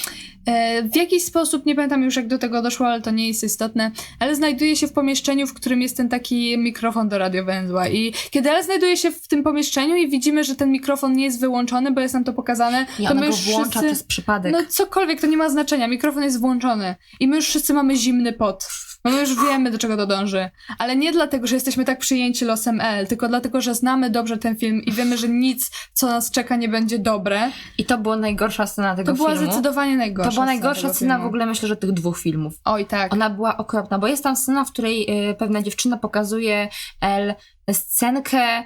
E, 0.50 0.82
w 0.82 0.96
jakiś 0.96 1.24
sposób, 1.24 1.66
nie 1.66 1.74
pamiętam 1.74 2.02
już 2.02 2.16
jak 2.16 2.26
do 2.26 2.38
tego 2.38 2.62
doszło, 2.62 2.86
ale 2.86 3.00
to 3.02 3.10
nie 3.10 3.28
jest 3.28 3.44
istotne, 3.44 3.90
ale 4.18 4.34
znajduje 4.34 4.76
się 4.76 4.86
w 4.86 4.92
pomieszczeniu, 4.92 5.46
w 5.46 5.54
którym 5.54 5.82
jest 5.82 5.96
ten 5.96 6.08
taki 6.08 6.58
mikrofon 6.58 7.08
do 7.08 7.18
radiowęzła 7.18 7.88
i 7.88 8.12
kiedy 8.30 8.50
El 8.50 8.64
znajduje 8.64 8.96
się 8.96 9.10
w 9.10 9.28
tym 9.28 9.42
pomieszczeniu 9.42 9.96
i 9.96 10.08
widzimy, 10.08 10.44
że 10.44 10.56
ten 10.56 10.72
mikrofon 10.72 11.12
nie 11.12 11.24
jest 11.24 11.40
wyłączony, 11.40 11.90
bo 11.90 12.00
jest 12.00 12.14
nam 12.14 12.24
to 12.24 12.32
pokazane, 12.32 12.86
I 12.98 13.06
to 13.06 13.14
my 13.14 13.26
już 13.26 13.40
włącza 13.40 13.70
wszyscy... 13.70 13.86
przez 13.86 14.02
przypadek. 14.02 14.52
No 14.52 14.58
cokolwiek, 14.68 15.20
to 15.20 15.26
nie 15.26 15.36
ma 15.36 15.48
znaczenia. 15.48 15.88
Mikrofon 15.88 16.22
jest 16.22 16.40
włączony. 16.40 16.94
I 17.20 17.28
my 17.28 17.36
już 17.36 17.46
wszyscy 17.46 17.74
mamy 17.74 17.96
zimny 17.96 18.32
pot. 18.32 18.68
Bo 19.04 19.10
my 19.10 19.20
już 19.20 19.42
wiemy, 19.44 19.70
do 19.70 19.78
czego 19.78 19.96
to 19.96 20.06
dąży. 20.06 20.50
Ale 20.78 20.96
nie 20.96 21.12
dlatego, 21.12 21.46
że 21.46 21.54
jesteśmy 21.54 21.84
tak 21.84 21.98
przyjęci 21.98 22.44
losem 22.44 22.80
L, 22.80 23.06
tylko 23.06 23.28
dlatego, 23.28 23.60
że 23.60 23.74
znamy 23.74 24.10
dobrze 24.10 24.38
ten 24.38 24.56
film 24.56 24.82
i 24.82 24.92
wiemy, 24.92 25.18
że 25.18 25.28
nic, 25.28 25.70
co 25.92 26.06
nas 26.06 26.30
czeka, 26.30 26.56
nie 26.56 26.68
będzie 26.68 26.98
dobre. 26.98 27.50
I 27.78 27.84
to 27.84 27.98
była 27.98 28.16
najgorsza 28.16 28.66
scena 28.66 28.96
tego 28.96 29.12
To 29.12 29.16
była 29.16 29.30
filmu. 29.32 29.44
zdecydowanie 29.46 29.96
najgorsza 29.96 30.30
to 30.30 30.34
była 30.34 30.46
scena 30.46 30.52
najgorsza 30.60 30.94
scena 30.94 31.14
filmu. 31.14 31.24
w 31.24 31.26
ogóle, 31.28 31.46
myślę, 31.46 31.68
że 31.68 31.76
tych 31.76 31.92
dwóch 31.92 32.18
filmów. 32.18 32.54
Oj, 32.64 32.86
tak. 32.86 33.12
Ona 33.12 33.30
była 33.30 33.56
okropna, 33.56 33.98
bo 33.98 34.06
jest 34.06 34.22
tam 34.24 34.36
scena, 34.36 34.64
w 34.64 34.72
której 34.72 35.30
y, 35.30 35.34
pewna 35.34 35.62
dziewczyna 35.62 35.96
pokazuje 35.96 36.68
El 37.00 37.34
scenkę 37.72 38.62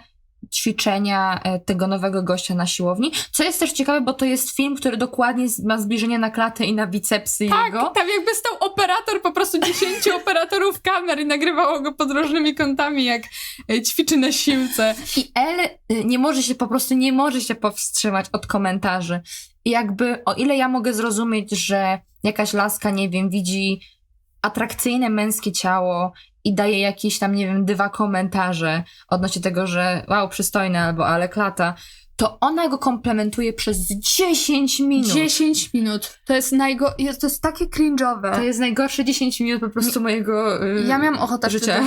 ćwiczenia 0.53 1.41
e, 1.45 1.61
tego 1.61 1.87
nowego 1.87 2.23
gościa 2.23 2.55
na 2.55 2.67
siłowni, 2.67 3.13
co 3.33 3.45
jest 3.45 3.61
też 3.61 3.73
ciekawe, 3.73 4.01
bo 4.01 4.13
to 4.13 4.25
jest 4.25 4.57
film, 4.57 4.77
który 4.77 4.97
dokładnie 4.97 5.47
ma 5.65 5.79
zbliżenie 5.79 6.19
na 6.19 6.31
klatę 6.31 6.65
i 6.65 6.75
na 6.75 6.87
bicepsy 6.87 7.49
Tak, 7.49 7.67
jego. 7.67 7.91
tam 7.91 8.09
jakby 8.09 8.35
stał 8.35 8.53
operator, 8.61 9.23
po 9.23 9.33
prostu 9.33 9.61
10 9.61 10.09
operatorów 10.23 10.83
kamer 10.83 11.21
i 11.21 11.27
nagrywało 11.27 11.81
go 11.81 11.93
pod 11.93 12.11
różnymi 12.11 12.55
kątami, 12.55 13.05
jak 13.05 13.23
e, 13.71 13.83
ćwiczy 13.83 14.17
na 14.17 14.33
siłce. 14.33 14.95
I 15.17 15.33
El 15.35 15.61
y, 15.61 16.05
nie 16.05 16.19
może 16.19 16.43
się, 16.43 16.55
po 16.55 16.69
prostu 16.69 16.95
nie 16.95 17.13
może 17.13 17.41
się 17.41 17.55
powstrzymać 17.55 18.27
od 18.33 18.47
komentarzy. 18.47 19.21
I 19.65 19.71
jakby, 19.71 20.25
o 20.25 20.35
ile 20.35 20.57
ja 20.57 20.69
mogę 20.69 20.95
zrozumieć, 20.95 21.51
że 21.51 21.99
jakaś 22.23 22.53
laska, 22.53 22.91
nie 22.91 23.09
wiem, 23.09 23.31
widzi 23.31 23.81
atrakcyjne 24.43 25.11
męskie 25.11 25.53
ciało 25.53 26.13
i 26.45 26.55
daje 26.55 26.81
jakieś 26.81 27.19
tam, 27.19 27.35
nie 27.35 27.47
wiem, 27.47 27.65
dwa 27.65 27.89
komentarze 27.89 28.83
odnośnie 29.09 29.43
tego, 29.43 29.67
że 29.67 30.05
wow, 30.09 30.29
przystojne 30.29 30.81
albo 30.81 31.07
ale 31.07 31.29
klata, 31.29 31.75
to 32.17 32.39
ona 32.41 32.69
go 32.69 32.79
komplementuje 32.79 33.53
przez 33.53 33.79
10 33.89 34.81
minut. 34.81 35.07
10 35.13 35.75
minut. 35.75 36.19
To 36.25 36.35
jest 36.35 36.53
najgo... 36.53 36.93
jest- 36.99 37.21
To 37.21 37.27
jest 37.27 37.43
takie 37.43 37.65
cringe'owe. 37.67 38.35
To 38.35 38.43
jest 38.43 38.61
najgorsze 38.61 39.05
10 39.05 39.41
minut 39.41 39.61
po 39.61 39.69
prostu 39.69 40.01
mojego 40.01 40.65
y, 40.67 40.85
Ja 40.89 40.99
miałam 40.99 41.19
ochotę 41.19 41.51
życia. 41.51 41.81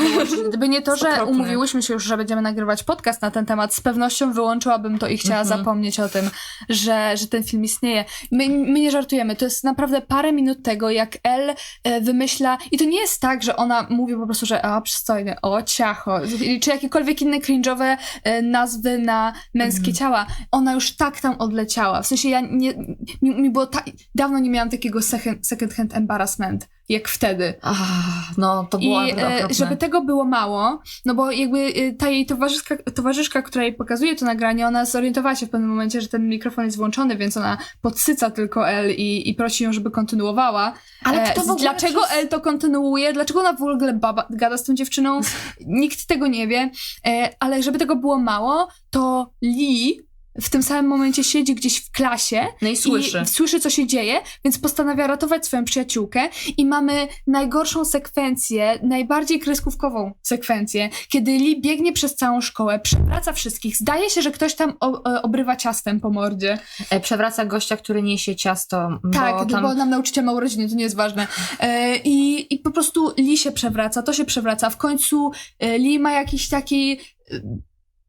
Gdyby 0.50 0.70
nie 0.70 0.82
to, 0.82 0.96
że 0.96 1.10
okropne. 1.12 1.32
umówiłyśmy 1.32 1.82
się 1.82 1.94
już, 1.94 2.04
że 2.04 2.18
będziemy 2.18 2.42
nagrywać 2.42 2.84
podcast 2.84 3.22
na 3.22 3.32
ten 3.32 3.46
temat, 3.46 3.74
z 3.76 3.82
pewnością 3.82 4.34
wyłączyłabym 4.34 5.00
to 5.00 5.08
i 5.08 5.18
chciała 5.18 5.42
Mhm. 5.42 5.60
zapomnieć 5.60 6.00
o 6.00 6.10
tym, 6.10 6.30
że, 6.70 7.18
że 7.18 7.28
ten 7.28 7.44
film 7.44 7.64
istnieje. 7.64 8.06
My, 8.32 8.50
my 8.50 8.80
nie 8.80 8.92
żartujemy. 8.92 9.36
To 9.36 9.46
jest 9.46 9.64
naprawdę 9.64 10.02
parę 10.02 10.34
minut 10.34 10.64
tego, 10.64 10.90
jak 10.90 11.18
Elle 11.24 11.56
e, 11.84 12.02
wymyśla 12.02 12.58
i 12.72 12.78
to 12.78 12.86
nie 12.86 13.00
jest 13.00 13.22
tak, 13.22 13.44
że 13.44 13.56
ona 13.56 13.88
mówi 13.90 14.16
po 14.16 14.26
prostu, 14.26 14.46
że 14.46 14.66
a, 14.66 14.82
przystojny, 14.82 15.36
o, 15.42 15.62
ciacho, 15.62 16.20
czy 16.62 16.70
jakiekolwiek 16.70 17.22
inne 17.22 17.38
cringe'owe 17.40 17.98
e, 18.24 18.42
nazwy 18.42 18.98
na 18.98 19.34
męskie 19.54 19.78
Mhm. 19.80 19.96
ciała. 19.96 20.17
Ona 20.52 20.74
już 20.74 20.96
tak 20.96 21.22
tam 21.22 21.36
odleciała. 21.40 22.02
W 22.02 22.08
sensie 22.08 22.30
ja 22.30 22.42
nie, 22.42 22.74
mi, 23.22 23.42
mi 23.42 23.50
było 23.50 23.68
ta, 23.68 23.84
dawno 24.16 24.40
nie 24.40 24.50
miałam 24.50 24.70
takiego 24.70 25.02
second, 25.02 25.48
second 25.48 25.74
hand 25.74 25.94
embarrassment, 25.96 26.68
jak 26.90 27.08
wtedy. 27.08 27.54
Ach, 27.62 28.38
no, 28.38 28.64
to 28.70 28.78
było 28.80 29.04
I 29.06 29.12
e, 29.12 29.48
żeby 29.50 29.78
tego 29.78 30.02
było 30.02 30.26
mało, 30.26 30.82
no 31.06 31.16
bo 31.16 31.32
jakby 31.32 31.60
e, 31.60 31.94
ta 31.94 32.10
jej 32.10 32.26
towarzyszka, 32.26 32.78
towarzyszka, 32.96 33.42
która 33.42 33.64
jej 33.64 33.74
pokazuje 33.74 34.16
to 34.16 34.26
nagranie, 34.26 34.68
ona 34.68 34.86
zorientowała 34.86 35.36
się 35.36 35.46
w 35.46 35.50
pewnym 35.50 35.70
momencie, 35.70 36.02
że 36.02 36.08
ten 36.08 36.30
mikrofon 36.30 36.66
jest 36.66 36.78
włączony, 36.78 37.18
więc 37.18 37.38
ona 37.38 37.58
podsyca 37.82 38.32
tylko 38.32 38.70
El 38.70 38.92
i, 38.92 39.30
i 39.30 39.34
prosi 39.36 39.64
ją, 39.64 39.74
żeby 39.74 39.92
kontynuowała. 39.92 40.74
Ale 41.04 41.24
E, 41.24 41.32
kto 41.32 41.42
w 41.42 41.50
ogóle 41.50 41.60
dlaczego 41.60 42.02
przez- 42.02 42.18
El 42.18 42.28
to 42.28 42.42
kontynuuje? 42.42 43.14
Dlaczego 43.14 43.40
ona 43.40 43.54
w 43.54 43.62
ogóle 43.62 43.94
baba, 43.94 44.28
gada 44.30 44.58
z 44.58 44.64
tą 44.64 44.74
dziewczyną? 44.74 45.22
Nikt 45.68 46.08
tego 46.08 46.28
nie 46.28 46.48
wie. 46.48 46.72
E, 47.08 47.36
ale 47.40 47.64
żeby 47.64 47.80
tego 47.80 47.96
było 47.96 48.20
mało, 48.20 48.68
to 48.90 49.32
Lee 49.42 50.07
w 50.42 50.50
tym 50.50 50.64
samym 50.64 50.86
momencie 50.88 51.24
siedzi 51.24 51.56
gdzieś 51.56 51.78
w 51.86 51.92
klasie 51.92 52.46
No 52.62 52.70
i 52.70 52.76
słyszy. 52.76 53.22
i 53.24 53.28
słyszy, 53.28 53.60
co 53.60 53.70
się 53.70 53.88
dzieje, 53.88 54.22
więc 54.44 54.60
postanawia 54.60 55.08
ratować 55.08 55.46
swoją 55.46 55.66
przyjaciółkę 55.66 56.30
i 56.58 56.66
mamy 56.66 57.08
najgorszą 57.28 57.86
sekwencję, 57.86 58.80
najbardziej 58.84 59.40
kreskówkową 59.40 60.12
sekwencję, 60.24 60.90
kiedy 61.10 61.32
Lee 61.32 61.62
biegnie 61.62 61.94
przez 61.94 62.16
całą 62.16 62.42
szkołę, 62.42 62.80
przewraca 62.80 63.34
wszystkich, 63.34 63.78
zdaje 63.78 64.10
się, 64.10 64.22
że 64.22 64.32
ktoś 64.32 64.56
tam 64.56 64.74
o, 64.80 65.04
obrywa 65.22 65.56
ciastem 65.56 66.00
po 66.00 66.10
mordzie. 66.10 66.58
E, 66.90 67.00
Przewraca 67.00 67.46
gościa, 67.46 67.78
który 67.78 68.04
niesie 68.04 68.36
ciasto. 68.36 69.00
Tak, 69.14 69.36
bo 69.36 69.46
bo 69.46 69.52
tam... 69.52 69.78
nam 69.78 69.90
nauczyciel 69.90 70.24
ma 70.24 70.34
urodziny, 70.34 70.70
to 70.70 70.76
nie 70.76 70.84
jest 70.84 70.96
ważne. 70.96 71.28
E, 71.60 71.98
i, 71.98 72.48
I 72.54 72.60
po 72.60 72.72
prostu 72.72 73.14
Lee 73.18 73.38
się 73.38 73.52
przewraca, 73.52 74.04
to 74.04 74.14
się 74.14 74.26
przewraca. 74.26 74.70
W 74.70 74.78
końcu 74.78 75.32
e, 75.60 75.78
Lee 75.78 76.00
ma 76.00 76.12
jakiś 76.12 76.50
taki 76.50 77.00
e, 77.32 77.40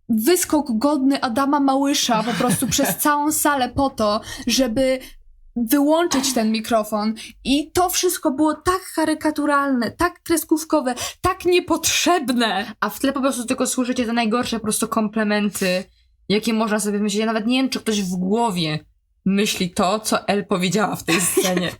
wyskok 0.08 0.66
godny 0.78 1.22
Adama 1.22 1.60
Małysza 1.60 2.22
po 2.22 2.32
prostu 2.32 2.66
przez 2.74 2.96
całą 2.96 3.32
salę 3.32 3.68
po 3.68 3.90
to, 3.90 4.20
żeby 4.46 4.98
wyłączyć 5.56 6.34
ten 6.34 6.52
mikrofon 6.52 7.14
i 7.44 7.70
to 7.72 7.90
wszystko 7.90 8.30
było 8.30 8.54
tak 8.54 8.92
karykaturalne, 8.94 9.90
tak 9.90 10.22
kreskówkowe, 10.22 10.94
tak 11.20 11.44
niepotrzebne. 11.44 12.74
A 12.80 12.90
w 12.90 12.98
tle 12.98 13.12
po 13.12 13.20
prostu 13.20 13.44
tylko 13.44 13.66
słyszycie 13.66 14.06
te 14.06 14.12
najgorsze 14.12 14.56
po 14.56 14.62
prostu 14.62 14.88
komplementy, 14.88 15.84
jakie 16.28 16.52
można 16.52 16.80
sobie 16.80 16.98
myśleć. 16.98 17.20
Ja 17.20 17.26
nawet 17.26 17.46
nie 17.46 17.62
wiem, 17.62 17.70
czy 17.70 17.80
ktoś 17.80 18.02
w 18.02 18.16
głowie 18.16 18.78
myśli 19.24 19.70
to, 19.70 20.00
co 20.00 20.28
El 20.28 20.46
powiedziała 20.46 20.96
w 20.96 21.04
tej 21.04 21.20
scenie. 21.20 21.70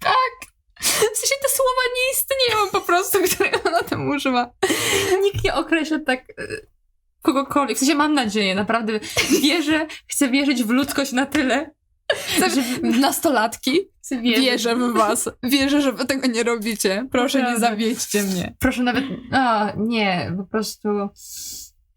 W 0.81 0.87
sensie 1.21 1.35
te 1.43 1.49
słowa 1.49 1.83
nie 1.95 2.13
istnieją 2.13 2.71
po 2.73 2.81
prostu, 2.81 3.19
które 3.35 3.51
ona 3.65 3.83
tam 3.83 4.11
używa. 4.11 4.51
Nikt 5.23 5.45
nie 5.45 5.55
określa 5.55 5.99
tak 6.07 6.21
e, 6.21 6.45
kogokolwiek. 7.33 7.77
W 7.77 7.81
sensie 7.81 7.95
mam 7.95 8.15
nadzieję, 8.15 8.55
naprawdę 8.55 9.01
wierzę, 9.43 9.87
chcę 10.07 10.29
wierzyć 10.29 10.65
w 10.65 10.71
ludzkość 10.71 11.13
na 11.13 11.27
tyle, 11.27 11.71
Nastolatki, 12.83 13.81
chcę 14.03 14.21
wierzyć. 14.21 14.45
wierzę 14.45 14.77
w 14.77 14.93
was. 14.93 15.31
Wierzę, 15.43 15.81
że 15.81 15.93
wy 15.93 16.05
tego 16.05 16.27
nie 16.27 16.43
robicie. 16.43 17.07
Proszę, 17.13 17.39
nie 17.39 17.45
Naprawdę. 17.45 17.69
zawiedźcie 17.69 18.23
mnie. 18.23 18.55
Proszę 18.59 18.83
nawet. 18.83 19.05
A, 19.33 19.73
nie, 19.77 20.33
po 20.37 20.45
prostu. 20.45 20.89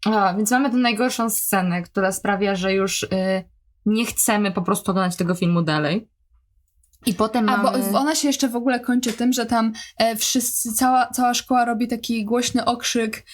A, 0.06 0.34
więc 0.34 0.50
mamy 0.50 0.70
tę 0.70 0.76
najgorszą 0.76 1.30
scenę, 1.30 1.82
która 1.82 2.12
sprawia, 2.12 2.54
że 2.56 2.74
już 2.74 3.02
y, 3.02 3.08
nie 3.86 4.06
chcemy 4.06 4.52
po 4.52 4.62
prostu 4.62 4.90
oglądać 4.90 5.16
tego 5.16 5.34
filmu 5.34 5.62
dalej. 5.62 6.08
I 7.06 7.14
potem 7.14 7.48
A 7.48 7.56
mamy... 7.56 7.92
bo 7.92 7.98
ona 7.98 8.14
się 8.14 8.28
jeszcze 8.28 8.48
w 8.48 8.56
ogóle 8.56 8.80
kończy 8.80 9.12
tym, 9.12 9.32
że 9.32 9.46
tam 9.46 9.72
e, 9.98 10.16
wszyscy, 10.16 10.72
cała, 10.72 11.06
cała 11.06 11.34
szkoła 11.34 11.64
robi 11.64 11.88
taki 11.88 12.24
głośny 12.24 12.64
okrzyk 12.64 13.26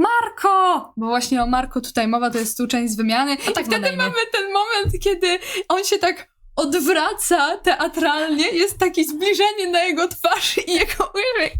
Marko! 0.00 0.92
Bo 0.96 1.06
właśnie 1.06 1.42
o 1.42 1.46
Marko 1.46 1.80
tutaj 1.80 2.08
mowa, 2.08 2.30
to 2.30 2.38
jest 2.38 2.60
uczeń 2.60 2.88
z 2.88 2.96
wymiany. 2.96 3.36
A 3.48 3.52
tak 3.52 3.64
I 3.64 3.66
wtedy 3.66 3.96
mamy 3.96 4.14
ten 4.32 4.52
moment, 4.52 4.98
kiedy 5.02 5.38
on 5.68 5.84
się 5.84 5.98
tak 5.98 6.30
odwraca 6.56 7.56
teatralnie, 7.56 8.48
jest 8.48 8.78
takie 8.78 9.04
zbliżenie 9.04 9.70
na 9.70 9.84
jego 9.84 10.08
twarz 10.08 10.58
i 10.58 10.72
jego 10.72 11.12
uśmiech. 11.14 11.52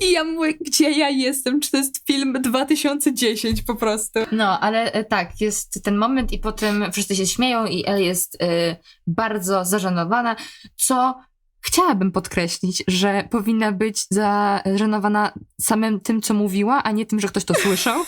I 0.00 0.12
ja 0.12 0.24
mówię, 0.24 0.54
gdzie 0.60 0.90
ja 0.90 1.08
jestem? 1.08 1.60
Czy 1.60 1.70
to 1.70 1.76
jest 1.76 2.06
film 2.06 2.38
2010 2.42 3.62
po 3.62 3.74
prostu? 3.74 4.20
No, 4.32 4.60
ale 4.60 4.92
e, 4.92 5.04
tak, 5.04 5.40
jest 5.40 5.84
ten 5.84 5.96
moment 5.96 6.32
i 6.32 6.38
potem 6.38 6.92
wszyscy 6.92 7.16
się 7.16 7.26
śmieją 7.26 7.66
i 7.66 7.86
El 7.86 8.02
jest 8.02 8.42
e, 8.42 8.76
bardzo 9.06 9.64
zażenowana, 9.64 10.36
co 10.76 11.14
chciałabym 11.60 12.12
podkreślić, 12.12 12.84
że 12.88 13.28
powinna 13.30 13.72
być 13.72 14.06
zażenowana 14.10 15.32
samym 15.60 16.00
tym, 16.00 16.22
co 16.22 16.34
mówiła, 16.34 16.82
a 16.82 16.90
nie 16.90 17.06
tym, 17.06 17.20
że 17.20 17.28
ktoś 17.28 17.44
to 17.44 17.54
słyszał. 17.54 18.04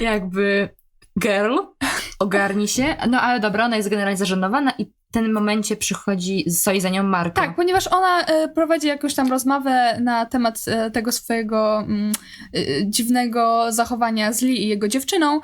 Jakby 0.00 0.68
girl, 1.20 1.58
ogarnij 2.18 2.68
się. 2.68 2.96
No 3.08 3.20
ale 3.20 3.40
dobra, 3.40 3.64
ona 3.64 3.76
jest 3.76 3.88
generalnie 3.88 4.16
zażenowana 4.16 4.72
i 4.78 4.92
w 5.10 5.12
tym 5.12 5.32
momencie 5.32 5.76
przychodzi, 5.76 6.50
stoi 6.50 6.80
za 6.80 6.88
nią 6.88 7.02
Marko. 7.02 7.40
Tak, 7.40 7.56
ponieważ 7.56 7.86
ona 7.86 8.24
e, 8.24 8.48
prowadzi 8.48 8.86
jakąś 8.86 9.14
tam 9.14 9.30
rozmowę 9.30 10.00
na 10.00 10.26
temat 10.26 10.64
e, 10.66 10.90
tego 10.90 11.12
swojego 11.12 11.80
e, 11.80 11.86
dziwnego 12.86 13.72
zachowania 13.72 14.32
z 14.32 14.42
Lee 14.42 14.62
i 14.64 14.68
jego 14.68 14.88
dziewczyną 14.88 15.40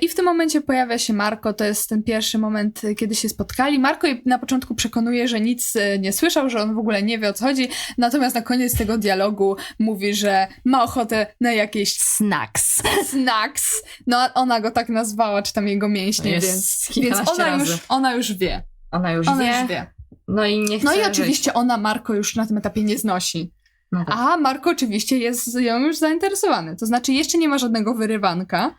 i 0.00 0.08
w 0.08 0.14
tym 0.14 0.24
momencie 0.24 0.60
pojawia 0.60 0.98
się 0.98 1.12
Marko, 1.12 1.52
to 1.52 1.64
jest 1.64 1.88
ten 1.88 2.02
pierwszy 2.02 2.38
moment, 2.38 2.82
kiedy 2.98 3.14
się 3.14 3.28
spotkali. 3.28 3.78
Marko 3.78 4.06
jej 4.06 4.22
na 4.26 4.38
początku 4.38 4.74
przekonuje, 4.74 5.28
że 5.28 5.40
nic 5.40 5.74
nie 5.98 6.12
słyszał, 6.12 6.50
że 6.50 6.62
on 6.62 6.74
w 6.74 6.78
ogóle 6.78 7.02
nie 7.02 7.18
wie 7.18 7.28
o 7.28 7.32
co 7.32 7.44
chodzi, 7.44 7.68
natomiast 7.98 8.34
na 8.34 8.42
koniec 8.42 8.78
tego 8.78 8.98
dialogu 8.98 9.56
mówi, 9.78 10.14
że 10.14 10.46
ma 10.64 10.82
ochotę 10.84 11.26
na 11.40 11.52
jakieś 11.52 11.96
Snacks. 12.00 12.82
snacks. 13.10 13.82
No 14.06 14.28
ona 14.34 14.60
go 14.60 14.70
tak 14.70 14.88
nazwała, 14.88 15.42
czy 15.42 15.52
tam 15.52 15.68
jego 15.68 15.88
mięśnie, 15.88 16.30
Jest 16.30 16.46
więc, 16.46 17.16
więc 17.16 17.28
ona, 17.30 17.44
razy. 17.46 17.72
już, 17.72 17.80
ona 17.88 18.14
już 18.14 18.32
wie. 18.32 18.69
Ona 18.90 19.12
już 19.12 19.28
Ona 19.28 19.42
wie. 19.42 19.58
już 19.60 19.68
wie. 19.68 19.92
No 20.28 20.44
i 20.46 20.58
nie 20.58 20.78
chce 20.78 20.86
No 20.86 20.92
i 20.92 20.96
żyć. 20.96 21.06
oczywiście 21.06 21.54
ona 21.54 21.76
Marko 21.78 22.14
już 22.14 22.36
na 22.36 22.46
tym 22.46 22.58
etapie 22.58 22.84
nie 22.84 22.98
znosi. 22.98 23.52
No 23.92 24.04
tak. 24.04 24.14
A 24.18 24.36
Marko 24.36 24.70
oczywiście 24.70 25.18
jest 25.18 25.60
ją 25.60 25.78
już 25.78 25.96
zainteresowany. 25.98 26.76
To 26.76 26.86
znaczy 26.86 27.12
jeszcze 27.12 27.38
nie 27.38 27.48
ma 27.48 27.58
żadnego 27.58 27.94
wyrywanka. 27.94 28.74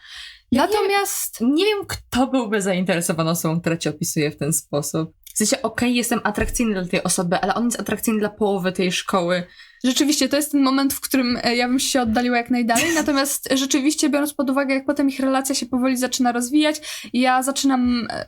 Ja 0.51 0.67
Natomiast 0.67 1.41
Nie 1.41 1.65
wiem, 1.65 1.85
kto 1.87 2.27
byłby 2.27 2.61
zainteresowany 2.61 3.29
osobą, 3.29 3.61
która 3.61 3.77
cię 3.77 3.89
opisuje 3.89 4.31
w 4.31 4.37
ten 4.37 4.53
sposób. 4.53 5.13
W 5.33 5.37
sensie, 5.37 5.61
okej, 5.61 5.95
jestem 5.95 6.19
atrakcyjny 6.23 6.73
dla 6.73 6.85
tej 6.85 7.03
osoby, 7.03 7.35
ale 7.41 7.55
on 7.55 7.65
jest 7.65 7.79
atrakcyjny 7.79 8.19
dla 8.19 8.29
połowy 8.29 8.71
tej 8.71 8.91
szkoły. 8.91 9.43
rzeczywiście 9.83 10.29
to 10.29 10.35
jest 10.35 10.51
ten 10.51 10.61
moment, 10.61 10.93
w 10.93 11.01
którym 11.01 11.37
e, 11.43 11.55
ja 11.55 11.67
bym 11.67 11.79
się 11.79 12.01
oddaliła 12.01 12.37
jak 12.37 12.49
najdalej. 12.49 12.93
Natomiast 12.95 13.49
rzeczywiście 13.55 14.09
biorąc 14.09 14.33
pod 14.33 14.49
uwagę, 14.49 14.73
jak 14.73 14.85
potem 14.85 15.09
ich 15.09 15.19
relacja 15.19 15.55
się 15.55 15.65
powoli 15.65 15.97
zaczyna 15.97 16.31
rozwijać, 16.31 16.81
ja 17.13 17.43
zaczynam. 17.43 18.07
e, 18.09 18.25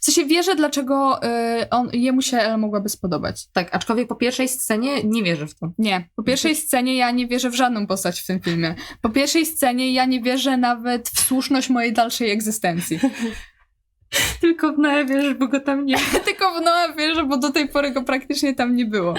W 0.00 0.04
sensie 0.04 0.24
wierzę, 0.24 0.54
dlaczego 0.54 1.22
e, 1.22 1.66
on, 1.70 1.90
jemu 1.92 2.22
się 2.22 2.56
mogłaby 2.58 2.88
spodobać. 2.88 3.46
Tak, 3.52 3.74
aczkolwiek 3.74 4.08
po 4.08 4.16
pierwszej 4.16 4.48
scenie 4.48 5.04
nie 5.04 5.22
wierzę 5.22 5.46
w 5.46 5.54
to. 5.54 5.72
Nie. 5.78 6.08
Po 6.16 6.22
pierwszej 6.22 6.56
scenie 6.62 6.96
ja 6.96 7.10
nie 7.10 7.26
wierzę 7.28 7.50
w 7.50 7.54
żadną 7.54 7.86
postać 7.86 8.20
w 8.20 8.26
tym 8.26 8.40
filmie. 8.40 8.74
Po 9.00 9.08
pierwszej 9.10 9.46
scenie 9.46 9.92
ja 9.92 10.04
nie 10.04 10.22
wierzę 10.22 10.56
nawet 10.56 11.08
w 11.08 11.20
słuszność 11.20 11.68
mojej 11.68 11.92
dalszej 11.92 12.30
egzystencji. 12.30 13.00
Tylko 14.40 14.72
w 14.72 14.78
Noe 14.78 15.04
wierzysz, 15.04 15.34
bo 15.34 15.48
go 15.48 15.60
tam 15.60 15.86
nie 15.86 15.96
Tylko 16.24 16.60
w 16.60 16.64
Noa 16.64 16.92
wierzę, 16.92 17.24
bo 17.24 17.36
do 17.36 17.50
tej 17.50 17.68
pory 17.68 17.90
go 17.90 18.02
praktycznie 18.02 18.54
tam 18.54 18.76
nie 18.76 18.84
było. 18.84 19.14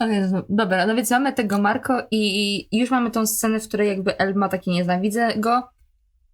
O 0.00 0.06
Jezu. 0.06 0.36
Dobra, 0.48 0.86
no 0.86 0.94
więc 0.94 1.10
mamy 1.10 1.32
tego 1.32 1.58
Marko 1.58 2.06
i, 2.10 2.66
i 2.72 2.78
już 2.78 2.90
mamy 2.90 3.10
tą 3.10 3.26
scenę, 3.26 3.60
w 3.60 3.68
której 3.68 3.88
jakby 3.88 4.18
El 4.18 4.34
ma 4.34 4.48
taki 4.48 4.70
nienawidzę 4.70 5.32
go. 5.36 5.62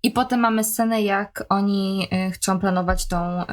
I 0.02 0.10
potem 0.10 0.40
mamy 0.40 0.64
scenę, 0.64 1.02
jak 1.02 1.44
oni 1.48 2.08
y, 2.28 2.30
chcą 2.30 2.60
planować 2.60 3.08
tą... 3.08 3.42
Y, 3.42 3.44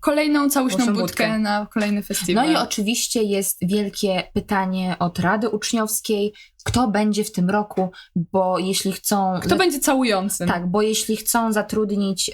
Kolejną 0.00 0.50
Proszę 0.50 0.78
budkę 0.78 0.92
budkę. 0.92 1.38
na 1.38 1.66
kolejny 1.66 1.96
no 1.96 2.02
festiwal. 2.02 2.52
i 2.52 2.56
oczywiście 2.56 3.22
jest 3.22 3.58
wielkie 3.66 4.22
pytanie 4.34 4.96
od 4.98 5.18
Rady 5.18 5.48
Uczniowskiej, 5.48 6.34
kto 6.64 6.88
będzie 6.88 7.24
w 7.24 7.32
tym 7.32 7.50
roku, 7.50 7.90
bo 8.16 8.58
jeśli 8.58 8.92
chcą... 8.92 9.40
Kto 9.42 9.56
będzie 9.56 9.80
całującym. 9.80 10.48
Tak, 10.48 10.66
bo 10.66 10.82
jeśli 10.82 11.16
chcą 11.16 11.52
zatrudnić 11.52 12.28
y, 12.28 12.32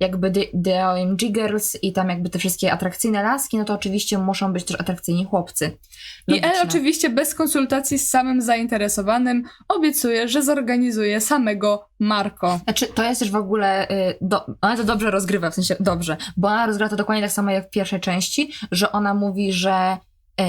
jakby 0.00 0.32
The, 0.64 0.86
OMG 0.88 1.18
Girls 1.18 1.76
i 1.82 1.92
tam 1.92 2.08
jakby 2.08 2.30
te 2.30 2.38
wszystkie 2.38 2.72
atrakcyjne 2.72 3.22
laski, 3.22 3.58
no 3.58 3.64
to 3.64 3.74
oczywiście 3.74 4.18
muszą 4.18 4.52
być 4.52 4.64
też 4.64 4.80
atrakcyjni 4.80 5.24
chłopcy. 5.24 5.78
I 6.28 6.34
El 6.34 6.40
Logiczne. 6.40 6.62
oczywiście 6.62 7.10
bez 7.10 7.34
konsultacji 7.34 7.98
z 7.98 8.10
samym 8.10 8.42
zainteresowanym 8.42 9.42
obiecuje, 9.68 10.28
że 10.28 10.42
zorganizuje 10.42 11.20
samego 11.20 11.88
Marco. 11.98 12.60
Znaczy, 12.64 12.86
to 12.86 13.02
jest 13.02 13.20
też 13.20 13.30
w 13.30 13.36
ogóle. 13.36 13.90
Y, 13.90 14.18
do, 14.20 14.46
ona 14.60 14.76
to 14.76 14.84
dobrze 14.84 15.10
rozgrywa, 15.10 15.50
w 15.50 15.54
sensie 15.54 15.76
dobrze, 15.80 16.16
bo 16.36 16.48
ona 16.48 16.66
rozgrywa 16.66 16.90
to 16.90 16.96
dokładnie 16.96 17.22
tak 17.22 17.32
samo 17.32 17.50
jak 17.50 17.66
w 17.66 17.70
pierwszej 17.70 18.00
części, 18.00 18.52
że 18.70 18.92
ona 18.92 19.14
mówi, 19.14 19.52
że 19.52 19.96
y, 20.40 20.44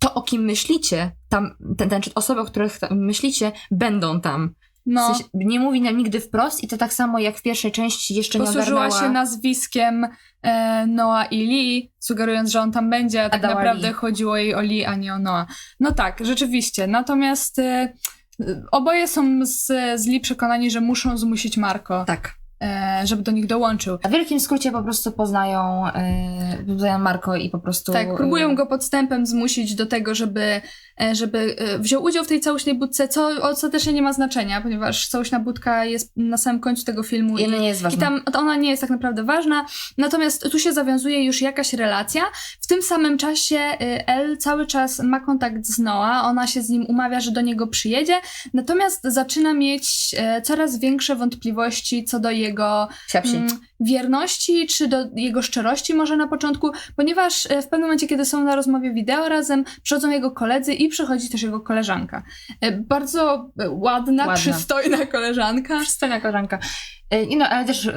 to, 0.00 0.14
o 0.14 0.22
kim 0.22 0.42
myślicie, 0.42 1.12
tam, 1.28 1.56
ten, 1.78 1.88
ten, 1.88 2.02
osoby, 2.14 2.40
o 2.40 2.44
których 2.44 2.78
myślicie, 2.90 3.52
będą 3.70 4.20
tam. 4.20 4.54
No, 4.86 5.02
W 5.02 5.16
sensie, 5.16 5.30
nie 5.34 5.60
mówi 5.60 5.80
nam 5.80 5.96
nigdy 5.96 6.20
wprost 6.20 6.64
i 6.64 6.68
to 6.68 6.76
tak 6.76 6.92
samo 6.92 7.18
jak 7.18 7.36
w 7.36 7.42
pierwszej 7.42 7.72
części 7.72 8.14
jeszcze 8.14 8.38
nie 8.38 8.44
posłużyła 8.46 8.80
ogarnęła... 8.80 9.02
się 9.02 9.10
nazwiskiem 9.10 10.06
e, 10.42 10.86
Noah 10.86 11.32
i 11.32 11.46
Lee, 11.46 11.92
sugerując, 11.98 12.50
że 12.50 12.60
on 12.60 12.72
tam 12.72 12.90
będzie, 12.90 13.24
a 13.24 13.30
tak 13.30 13.42
dała 13.42 13.54
naprawdę 13.54 13.88
Lee. 13.88 13.94
chodziło 13.94 14.36
jej 14.36 14.54
o 14.54 14.60
Lee, 14.60 14.84
a 14.84 14.94
nie 14.94 15.14
o 15.14 15.18
Noah. 15.18 15.46
No 15.80 15.92
tak, 15.92 16.18
rzeczywiście. 16.26 16.86
Natomiast 16.86 17.58
e, 17.58 17.92
oboje 18.72 19.08
są 19.08 19.46
z, 19.46 19.66
z 20.00 20.06
Lee 20.06 20.20
przekonani, 20.20 20.70
że 20.70 20.80
muszą 20.80 21.18
zmusić 21.18 21.56
Marco, 21.56 22.04
Tak. 22.04 22.39
E, 22.62 23.02
żeby 23.04 23.22
do 23.22 23.32
nich 23.32 23.46
dołączył. 23.46 23.98
W 24.04 24.10
wielkim 24.10 24.40
skrócie 24.40 24.72
po 24.72 24.82
prostu 24.82 25.12
poznają, 25.12 25.86
y, 26.60 26.64
poznają 26.66 26.98
Marko 26.98 27.36
i 27.36 27.50
po 27.50 27.58
prostu... 27.58 27.92
Tak, 27.92 28.16
próbują 28.16 28.50
y, 28.50 28.54
go 28.54 28.66
podstępem 28.66 29.26
zmusić 29.26 29.74
do 29.74 29.86
tego, 29.86 30.14
żeby, 30.14 30.40
e, 30.40 30.62
żeby 31.12 31.56
e, 31.58 31.78
wziął 31.78 32.02
udział 32.02 32.24
w 32.24 32.28
tej 32.28 32.40
całośnej 32.40 32.74
budce, 32.74 33.08
co 33.08 33.28
ostatecznie 33.42 33.92
nie 33.92 34.02
ma 34.02 34.12
znaczenia, 34.12 34.60
ponieważ 34.60 35.08
całośna 35.08 35.40
budka 35.40 35.84
jest 35.84 36.12
na 36.16 36.36
samym 36.36 36.60
końcu 36.60 36.84
tego 36.84 37.02
filmu 37.02 37.38
I 37.38 37.46
ona 37.46 37.58
nie 37.58 37.68
jest 37.68 37.80
i 37.80 37.84
ważna. 37.84 38.00
tam 38.00 38.22
ona 38.32 38.56
nie 38.56 38.70
jest 38.70 38.80
tak 38.80 38.90
naprawdę 38.90 39.24
ważna. 39.24 39.66
Natomiast 39.98 40.50
tu 40.50 40.58
się 40.58 40.72
zawiązuje 40.72 41.24
już 41.24 41.40
jakaś 41.40 41.72
relacja. 41.72 42.22
W 42.60 42.66
tym 42.66 42.82
samym 42.82 43.18
czasie 43.18 43.56
y, 43.56 44.06
El 44.06 44.38
cały 44.38 44.66
czas 44.66 44.98
ma 44.98 45.20
kontakt 45.20 45.66
z 45.66 45.78
Noah, 45.78 46.24
ona 46.24 46.46
się 46.46 46.62
z 46.62 46.68
nim 46.68 46.86
umawia, 46.86 47.20
że 47.20 47.30
do 47.30 47.40
niego 47.40 47.66
przyjedzie, 47.66 48.14
natomiast 48.54 49.00
zaczyna 49.04 49.54
mieć 49.54 50.14
e, 50.18 50.42
coraz 50.42 50.78
większe 50.78 51.16
wątpliwości 51.16 52.04
co 52.04 52.20
do 52.20 52.30
jego 52.30 52.88
mm, 53.14 53.48
wierności, 53.80 54.66
czy 54.66 54.88
do 54.88 54.96
jego 55.14 55.42
szczerości 55.42 55.94
może 55.94 56.16
na 56.16 56.28
początku, 56.28 56.70
ponieważ 56.96 57.46
e, 57.46 57.62
w 57.62 57.68
pewnym 57.68 57.80
momencie, 57.80 58.06
kiedy 58.06 58.24
są 58.24 58.44
na 58.44 58.56
rozmowie 58.56 58.94
wideo 58.94 59.28
razem, 59.28 59.64
przychodzą 59.82 60.10
jego 60.10 60.30
koledzy 60.30 60.74
i 60.74 60.88
przychodzi 60.90 61.28
też 61.30 61.42
jego 61.42 61.60
koleżanka. 61.60 62.22
E, 62.60 62.72
Bardzo 62.72 63.50
e, 63.60 63.70
ładna, 63.70 64.26
Ładna. 64.26 64.34
przystojna 64.34 65.06
koleżanka. 65.06 65.80
Przystojna 65.80 66.20
koleżanka. 66.20 66.58
Y, 67.14 67.22
i 67.22 67.36
No, 67.36 67.48
ale 67.48 67.64
też 67.66 67.90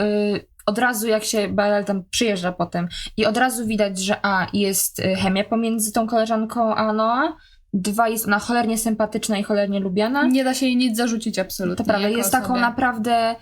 od 0.65 0.77
razu 0.77 1.07
jak 1.07 1.23
się 1.23 1.47
Bel 1.47 1.85
tam 1.85 2.03
przyjeżdża 2.09 2.51
potem 2.51 2.87
i 3.17 3.25
od 3.25 3.37
razu 3.37 3.65
widać, 3.65 3.99
że 3.99 4.15
a, 4.25 4.47
jest 4.53 5.01
chemia 5.17 5.43
pomiędzy 5.43 5.91
tą 5.91 6.07
koleżanką 6.07 6.75
a 6.75 6.93
Noa, 6.93 7.37
dwa, 7.73 8.09
jest 8.09 8.25
ona 8.27 8.39
cholernie 8.39 8.77
sympatyczna 8.77 9.37
i 9.37 9.43
cholernie 9.43 9.79
lubiana. 9.79 10.23
Nie 10.27 10.43
da 10.43 10.53
się 10.53 10.65
jej 10.65 10.75
nic 10.77 10.97
zarzucić 10.97 11.39
absolutnie. 11.39 11.85
To 11.85 11.89
prawda, 11.89 12.09
jest 12.09 12.31
taką 12.31 12.45
osobie. 12.45 12.61
naprawdę 12.61 13.35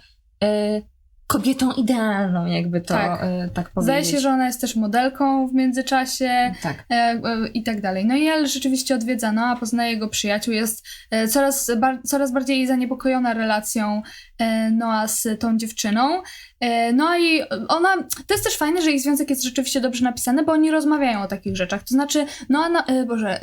y, 0.43 0.90
kobietą 1.31 1.71
idealną, 1.71 2.45
jakby 2.45 2.81
to 2.81 2.93
Tak. 2.93 3.23
y, 3.23 3.49
tak 3.53 3.69
powiedzieć. 3.69 3.83
Zdaje 3.83 4.05
się, 4.05 4.19
że 4.19 4.29
ona 4.29 4.45
jest 4.47 4.61
też 4.61 4.75
modelką 4.75 5.47
w 5.47 5.53
międzyczasie. 5.53 6.53
Tak. 6.63 6.85
e, 6.91 6.93
e, 6.93 7.47
i 7.53 7.63
tak 7.63 7.81
dalej. 7.81 8.05
No 8.05 8.15
i 8.15 8.27
El 8.27 8.47
rzeczywiście 8.47 8.95
odwiedza 8.95 9.31
Noa, 9.31 9.55
poznaje 9.55 9.91
jego 9.91 10.07
przyjaciół, 10.07 10.53
jest 10.53 10.85
e, 11.11 11.27
coraz, 11.27 11.71
bar- 11.77 11.99
coraz 12.03 12.31
bardziej 12.31 12.67
zaniepokojona 12.67 13.33
relacją 13.33 14.01
e, 14.37 14.71
Noa 14.71 15.07
z 15.07 15.27
tą 15.39 15.57
dziewczyną. 15.57 16.21
E, 16.61 16.93
No 16.93 17.17
i 17.17 17.41
ona, 17.67 17.89
to 18.27 18.33
jest 18.33 18.43
też 18.43 18.57
fajne, 18.57 18.81
że 18.81 18.91
ich 18.91 19.01
związek 19.01 19.29
jest 19.29 19.43
rzeczywiście 19.43 19.81
dobrze 19.81 20.03
napisany, 20.03 20.43
bo 20.43 20.51
oni 20.51 20.71
rozmawiają 20.71 21.21
o 21.21 21.27
takich 21.27 21.55
rzeczach. 21.57 21.83
To 21.83 21.87
znaczy, 21.87 22.25
Noa, 22.49 22.69
na, 22.69 22.85
e, 22.85 23.05
Boże, 23.05 23.41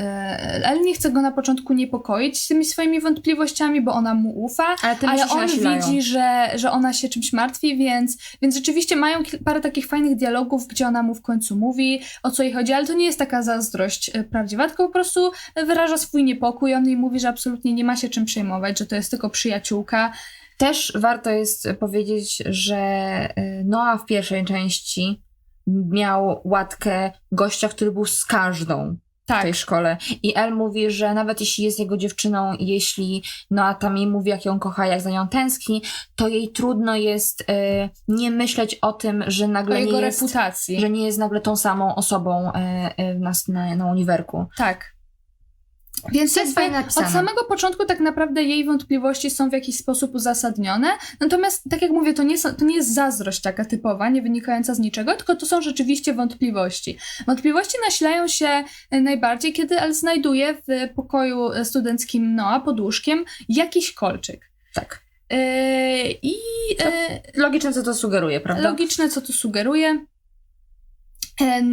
El 0.64 0.80
nie 0.82 0.94
chce 0.94 1.10
go 1.10 1.22
na 1.22 1.32
początku 1.32 1.72
niepokoić 1.72 2.48
tymi 2.48 2.64
swoimi 2.64 3.00
wątpliwościami, 3.00 3.80
bo 3.80 3.92
ona 3.92 4.14
mu 4.14 4.44
ufa, 4.44 4.76
Ale, 4.82 4.96
ale 5.08 5.28
on 5.28 5.40
nasilają. 5.40 5.82
widzi, 5.82 6.02
że, 6.02 6.50
że 6.54 6.70
ona 6.70 6.92
się 6.92 7.08
czymś 7.08 7.32
martwi, 7.32 7.76
więc, 7.76 8.16
więc 8.42 8.54
rzeczywiście 8.54 8.96
mają 8.96 9.18
parę 9.44 9.60
takich 9.60 9.86
fajnych 9.86 10.16
dialogów, 10.16 10.66
gdzie 10.66 10.86
ona 10.86 11.02
mu 11.02 11.14
w 11.14 11.22
końcu 11.22 11.56
mówi, 11.56 12.00
o 12.22 12.30
co 12.30 12.42
jej 12.42 12.52
chodzi, 12.52 12.72
ale 12.72 12.86
to 12.86 12.92
nie 12.94 13.06
jest 13.06 13.18
taka 13.18 13.42
zazdrość 13.42 14.10
e, 14.14 14.24
prawdziwa, 14.24 14.66
tylko 14.68 14.86
po 14.86 14.92
prostu 14.92 15.32
wyraża 15.66 15.98
swój 15.98 16.24
niepokój. 16.24 16.74
On 16.74 16.86
jej 16.86 16.96
mówi, 16.96 17.20
że 17.20 17.28
absolutnie 17.28 17.72
nie 17.72 17.84
ma 17.84 17.96
się 17.96 18.08
czym 18.08 18.24
przejmować, 18.24 18.78
że 18.78 18.86
to 18.86 18.94
jest 18.94 19.10
tylko 19.10 19.30
przyjaciółka. 19.30 20.12
Też 20.58 20.92
warto 20.96 21.30
jest 21.30 21.68
powiedzieć, 21.80 22.42
że 22.46 22.76
y, 23.38 23.64
Noah 23.64 24.02
w 24.02 24.06
pierwszej 24.06 24.44
części 24.44 25.22
miał 25.66 26.40
łatkę 26.44 27.12
gościa, 27.32 27.68
który 27.68 27.92
był 27.92 28.04
z 28.04 28.24
każdą 28.24 28.96
w 29.24 29.26
Tak, 29.28 29.42
tej 29.42 29.54
szkole. 29.54 29.96
I 30.22 30.36
El 30.36 30.54
mówi, 30.54 30.90
że 30.90 31.14
nawet 31.14 31.40
jeśli 31.40 31.64
jest 31.64 31.78
jego 31.78 31.96
dziewczyną, 31.96 32.52
jeśli 32.60 33.22
Noah 33.50 33.78
tam 33.78 33.96
jej 33.96 34.06
mówi, 34.06 34.30
jak 34.30 34.44
ją 34.44 34.58
kocha, 34.58 34.86
jak 34.86 35.00
za 35.00 35.10
nią 35.10 35.28
tęskni, 35.28 35.82
to 36.16 36.28
jej 36.28 36.48
trudno 36.48 36.96
jest 36.96 37.40
y, 37.40 37.44
nie 38.08 38.30
myśleć 38.30 38.74
o 38.74 38.92
tym, 38.92 39.24
że 39.26 39.44
o 39.44 39.48
nagle 39.48 39.80
jego 39.80 39.92
nie 40.00 40.06
jest, 40.06 40.20
reputacji. 40.20 40.80
że 40.80 40.90
nie 40.90 41.06
jest 41.06 41.18
nagle 41.18 41.40
tą 41.40 41.56
samą 41.56 41.94
osobą 41.94 42.48
y, 42.48 43.02
y, 43.02 43.18
na, 43.18 43.32
na, 43.48 43.76
na 43.76 43.86
uniwerku. 43.86 44.46
Tak. 44.56 44.97
Więc 46.12 46.34
To 46.34 46.40
jest 46.40 46.54
fajnie 46.54 46.70
napisane. 46.70 47.06
od 47.06 47.12
samego 47.12 47.44
początku 47.44 47.84
tak 47.84 48.00
naprawdę 48.00 48.42
jej 48.42 48.64
wątpliwości 48.64 49.30
są 49.30 49.50
w 49.50 49.52
jakiś 49.52 49.76
sposób 49.76 50.14
uzasadnione. 50.14 50.88
Natomiast, 51.20 51.62
tak 51.70 51.82
jak 51.82 51.90
mówię, 51.90 52.14
to 52.14 52.22
nie, 52.22 52.38
są, 52.38 52.54
to 52.54 52.64
nie 52.64 52.76
jest 52.76 52.94
zazdrość 52.94 53.40
taka 53.40 53.64
typowa, 53.64 54.08
nie 54.08 54.22
wynikająca 54.22 54.74
z 54.74 54.78
niczego, 54.78 55.14
tylko 55.14 55.36
to 55.36 55.46
są 55.46 55.60
rzeczywiście 55.62 56.14
wątpliwości. 56.14 56.98
Wątpliwości 57.26 57.78
nasilają 57.84 58.28
się 58.28 58.64
e, 58.90 59.00
najbardziej, 59.00 59.52
kiedy 59.52 59.78
El 59.80 59.94
znajduje 59.94 60.54
w 60.54 60.94
pokoju 60.94 61.52
e, 61.52 61.64
studenckim 61.64 62.34
Noa 62.34 62.60
pod 62.60 62.80
łóżkiem 62.80 63.24
jakiś 63.48 63.92
kolczyk. 63.92 64.50
Tak. 64.74 65.00
Yy, 65.30 65.38
I 66.22 66.34
e, 66.80 67.20
Logiczne, 67.34 67.72
co 67.72 67.82
to 67.82 67.94
sugeruje, 67.94 68.40
prawda? 68.40 68.62
logiczne, 68.70 69.08
co 69.08 69.20
to 69.20 69.32
sugeruje. 69.32 70.04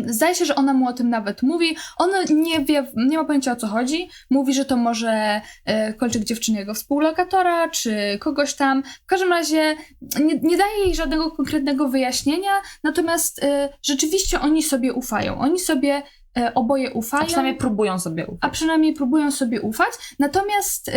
Zdaje 0.05 0.35
się, 0.35 0.45
że 0.45 0.55
ona 0.55 0.73
mu 0.73 0.87
o 0.87 0.93
tym 0.93 1.09
nawet 1.09 1.43
mówi. 1.43 1.77
On 1.97 2.09
nie 2.29 2.59
wie, 2.65 2.91
nie 2.95 3.17
ma 3.17 3.25
pojęcia 3.25 3.51
o 3.51 3.55
co 3.55 3.67
chodzi. 3.67 4.09
Mówi, 4.29 4.53
że 4.53 4.65
to 4.65 4.77
może 4.77 5.41
e, 5.65 5.93
kolczyk 5.93 6.23
dziewczyny 6.23 6.59
jego 6.59 6.73
współlokatora, 6.73 7.69
czy 7.69 8.17
kogoś 8.19 8.53
tam. 8.53 8.83
W 9.03 9.05
każdym 9.05 9.29
razie 9.29 9.75
nie, 10.01 10.39
nie 10.39 10.57
daje 10.57 10.77
jej 10.85 10.95
żadnego 10.95 11.31
konkretnego 11.31 11.89
wyjaśnienia, 11.89 12.51
natomiast 12.83 13.43
e, 13.43 13.69
rzeczywiście 13.83 14.39
oni 14.39 14.63
sobie 14.63 14.93
ufają. 14.93 15.39
Oni 15.39 15.59
sobie 15.59 16.03
e, 16.37 16.53
oboje 16.53 16.89
A 16.89 16.93
ufają 16.93 17.25
przynajmniej 17.25 17.55
próbują 17.55 17.99
sobie 17.99 18.25
ufać. 18.27 18.39
a 18.41 18.49
przynajmniej 18.49 18.93
próbują 18.93 19.31
sobie 19.31 19.61
ufać. 19.61 19.91
Natomiast 20.19 20.91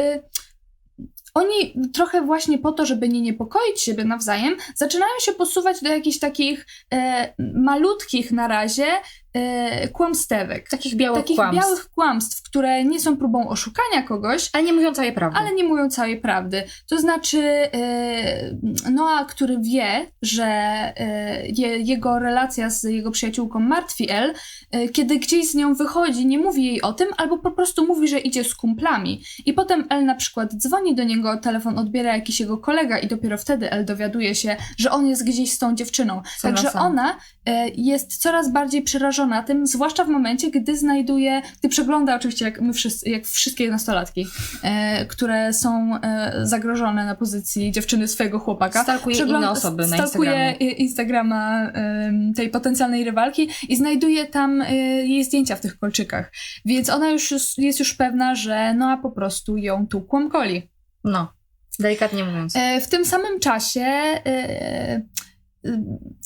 oni 1.38 1.74
trochę 1.94 2.22
właśnie 2.22 2.59
po 2.59 2.72
to, 2.72 2.87
żeby 2.87 3.09
nie 3.09 3.20
niepokoić 3.20 3.81
siebie 3.81 4.05
nawzajem, 4.05 4.57
zaczynają 4.74 5.12
się 5.20 5.33
posuwać 5.33 5.83
do 5.83 5.88
jakichś 5.88 6.18
takich 6.18 6.66
e, 6.94 7.35
malutkich 7.55 8.33
na 8.33 8.48
razie 8.48 8.87
e, 9.34 9.88
kłamstewek. 9.88 10.68
Takich 10.68 10.96
białych 10.96 11.20
Takich 11.20 11.36
kłamstw. 11.36 11.62
białych 11.62 11.90
kłamstw, 11.90 12.42
które 12.42 12.84
nie 12.84 13.00
są 13.00 13.16
próbą 13.16 13.48
oszukania 13.48 14.02
kogoś, 14.02 14.50
Ale 14.52 14.64
nie 14.64 14.72
mówią 14.72 14.94
całej 14.94 15.12
prawdy. 15.12 15.38
ale 15.38 15.54
nie 15.54 15.64
mówią 15.64 15.90
całej 15.90 16.20
prawdy. 16.20 16.62
To 16.88 16.98
znaczy, 17.00 17.42
e, 17.42 18.90
Noah, 18.90 19.26
który 19.26 19.58
wie, 19.60 20.06
że 20.22 20.44
e, 20.46 21.46
je, 21.46 21.78
jego 21.78 22.18
relacja 22.18 22.70
z 22.70 22.82
jego 22.82 23.10
przyjaciółką 23.10 23.60
martwi 23.60 24.10
El, 24.10 24.34
e, 24.70 24.88
kiedy 24.88 25.18
gdzieś 25.18 25.50
z 25.50 25.54
nią 25.54 25.74
wychodzi, 25.74 26.26
nie 26.26 26.38
mówi 26.38 26.64
jej 26.66 26.82
o 26.82 26.92
tym, 26.92 27.08
albo 27.16 27.38
po 27.38 27.50
prostu 27.50 27.86
mówi, 27.86 28.08
że 28.08 28.18
idzie 28.18 28.44
z 28.44 28.54
kumplami. 28.54 29.22
I 29.46 29.52
potem 29.52 29.86
El 29.90 30.04
na 30.04 30.14
przykład 30.14 30.54
dzwoni 30.54 30.94
do 30.94 31.04
niego, 31.04 31.36
telefon 31.36 31.78
odbiera 31.78 32.14
jakiś 32.16 32.40
jego 32.40 32.58
kolega, 32.58 32.98
i 32.98 33.06
dopiero 33.06 33.38
wtedy 33.38 33.70
El 33.70 33.84
dowiaduje 33.84 34.34
się, 34.34 34.56
że 34.78 34.90
on 34.90 35.06
jest 35.06 35.24
gdzieś 35.24 35.52
z 35.52 35.58
tą 35.58 35.74
dziewczyną. 35.74 36.22
Także 36.42 36.72
ona 36.72 37.16
e, 37.46 37.68
jest 37.68 38.16
coraz 38.16 38.52
bardziej 38.52 38.82
przerażona 38.82 39.17
tym, 39.42 39.66
zwłaszcza 39.66 40.04
w 40.04 40.09
momencie, 40.09 40.50
gdy 40.50 40.76
znajduje, 40.76 41.42
gdy 41.59 41.68
przegląda 41.68 42.16
oczywiście 42.16 42.44
jak 42.44 42.61
my 42.61 42.72
wszyscy, 42.72 43.11
jak 43.11 43.24
wszystkie 43.24 43.70
nastolatki, 43.70 44.26
e, 44.62 45.07
które 45.07 45.52
są 45.52 45.98
e, 46.02 46.33
zagrożone 46.42 47.07
na 47.07 47.14
pozycji 47.14 47.72
dziewczyny 47.72 48.09
swojego 48.09 48.38
chłopaka. 48.38 48.83
Stalkuje 48.83 49.16
Przegląda- 49.16 49.38
inne 49.38 49.50
osoby 49.50 49.87
na 49.87 49.96
Instagramie. 49.96 50.52
Instagrama 50.52 51.70
em, 51.70 52.35
tej 52.35 52.50
potencjalnej 52.50 53.04
rywalki 53.04 53.48
i 53.68 53.76
znajduje 53.76 54.26
tam 54.26 54.62
e, 54.62 54.74
jej 55.07 55.24
zdjęcia 55.24 55.57
w 55.57 55.61
tych 55.61 55.78
kolczykach. 55.78 56.33
Więc 56.64 56.90
ona 56.90 57.11
już 57.11 57.31
jest- 57.31 57.78
już 57.81 57.94
pewna, 57.94 58.35
że 58.35 58.74
Noa 58.74 58.96
po 58.96 59.11
prostu 59.11 59.57
ją 59.57 59.87
tu 59.87 60.00
kłamkoli. 60.00 60.62
No, 61.04 61.33
delikatnie 61.78 62.24
mówiąc. 62.24 62.57
E, 62.57 62.81
W 62.81 62.88
tym 62.88 63.04
samym 63.04 63.40
czasie 63.40 63.81
e, 63.81 65.02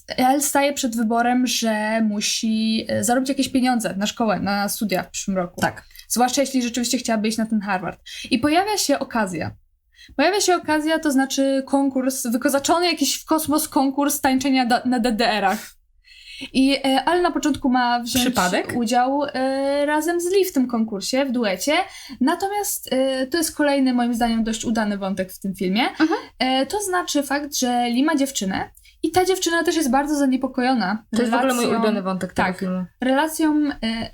El 0.08 0.42
staje 0.42 0.72
przed 0.72 0.96
wyborem, 0.96 1.46
że 1.46 2.00
musi 2.00 2.86
e, 2.88 3.04
zarobić 3.04 3.28
jakieś 3.28 3.48
pieniądze 3.48 3.94
na 3.96 4.06
szkołę, 4.06 4.40
na 4.40 4.68
studia 4.68 5.02
w 5.02 5.10
przyszłym 5.10 5.36
roku. 5.36 5.60
Tak. 5.60 5.84
Zwłaszcza 6.08 6.40
jeśli 6.40 6.62
rzeczywiście 6.62 6.98
chciałaby 6.98 7.28
iść 7.28 7.38
na 7.38 7.46
ten 7.46 7.60
Harvard. 7.60 8.00
I 8.30 8.38
pojawia 8.38 8.78
się 8.78 8.98
okazja. 8.98 9.50
Pojawia 10.16 10.40
się 10.40 10.54
okazja, 10.54 10.98
to 10.98 11.12
znaczy 11.12 11.62
konkurs, 11.66 12.26
wykozaczony 12.26 12.86
jakiś 12.86 13.14
w 13.14 13.24
kosmos 13.24 13.68
konkurs 13.68 14.20
tańczenia 14.20 14.66
da, 14.66 14.82
na 14.84 14.98
DDR-ach. 15.00 15.74
I 16.52 16.76
e, 16.84 17.04
Ale 17.04 17.22
na 17.22 17.30
początku 17.30 17.70
ma 17.70 18.00
wziąć 18.00 18.24
Przypadek? 18.24 18.72
udział 18.76 19.24
e, 19.24 19.86
razem 19.86 20.20
z 20.20 20.24
Lee 20.32 20.44
w 20.44 20.52
tym 20.52 20.66
konkursie, 20.66 21.24
w 21.24 21.32
duecie. 21.32 21.72
Natomiast 22.20 22.92
e, 22.92 23.26
to 23.26 23.38
jest 23.38 23.56
kolejny, 23.56 23.94
moim 23.94 24.14
zdaniem, 24.14 24.44
dość 24.44 24.64
udany 24.64 24.98
wątek 24.98 25.32
w 25.32 25.38
tym 25.38 25.54
filmie. 25.54 25.82
E, 26.38 26.66
to 26.66 26.82
znaczy 26.82 27.22
fakt, 27.22 27.56
że 27.56 27.88
Lee 27.88 28.04
ma 28.04 28.16
dziewczynę 28.16 28.70
i 29.02 29.10
ta 29.10 29.24
dziewczyna 29.24 29.64
też 29.64 29.76
jest 29.76 29.90
bardzo 29.90 30.14
zaniepokojona. 30.14 31.04
To 31.16 31.22
jest 31.22 31.32
w 31.32 31.34
ogóle 31.34 31.54
mój 31.54 31.64
relacją- 31.64 31.76
ulubiony 31.76 32.02
wątek 32.02 32.32
tak. 32.32 32.46
tego 32.46 32.58
filmu. 32.58 32.84
relacją 33.00 33.54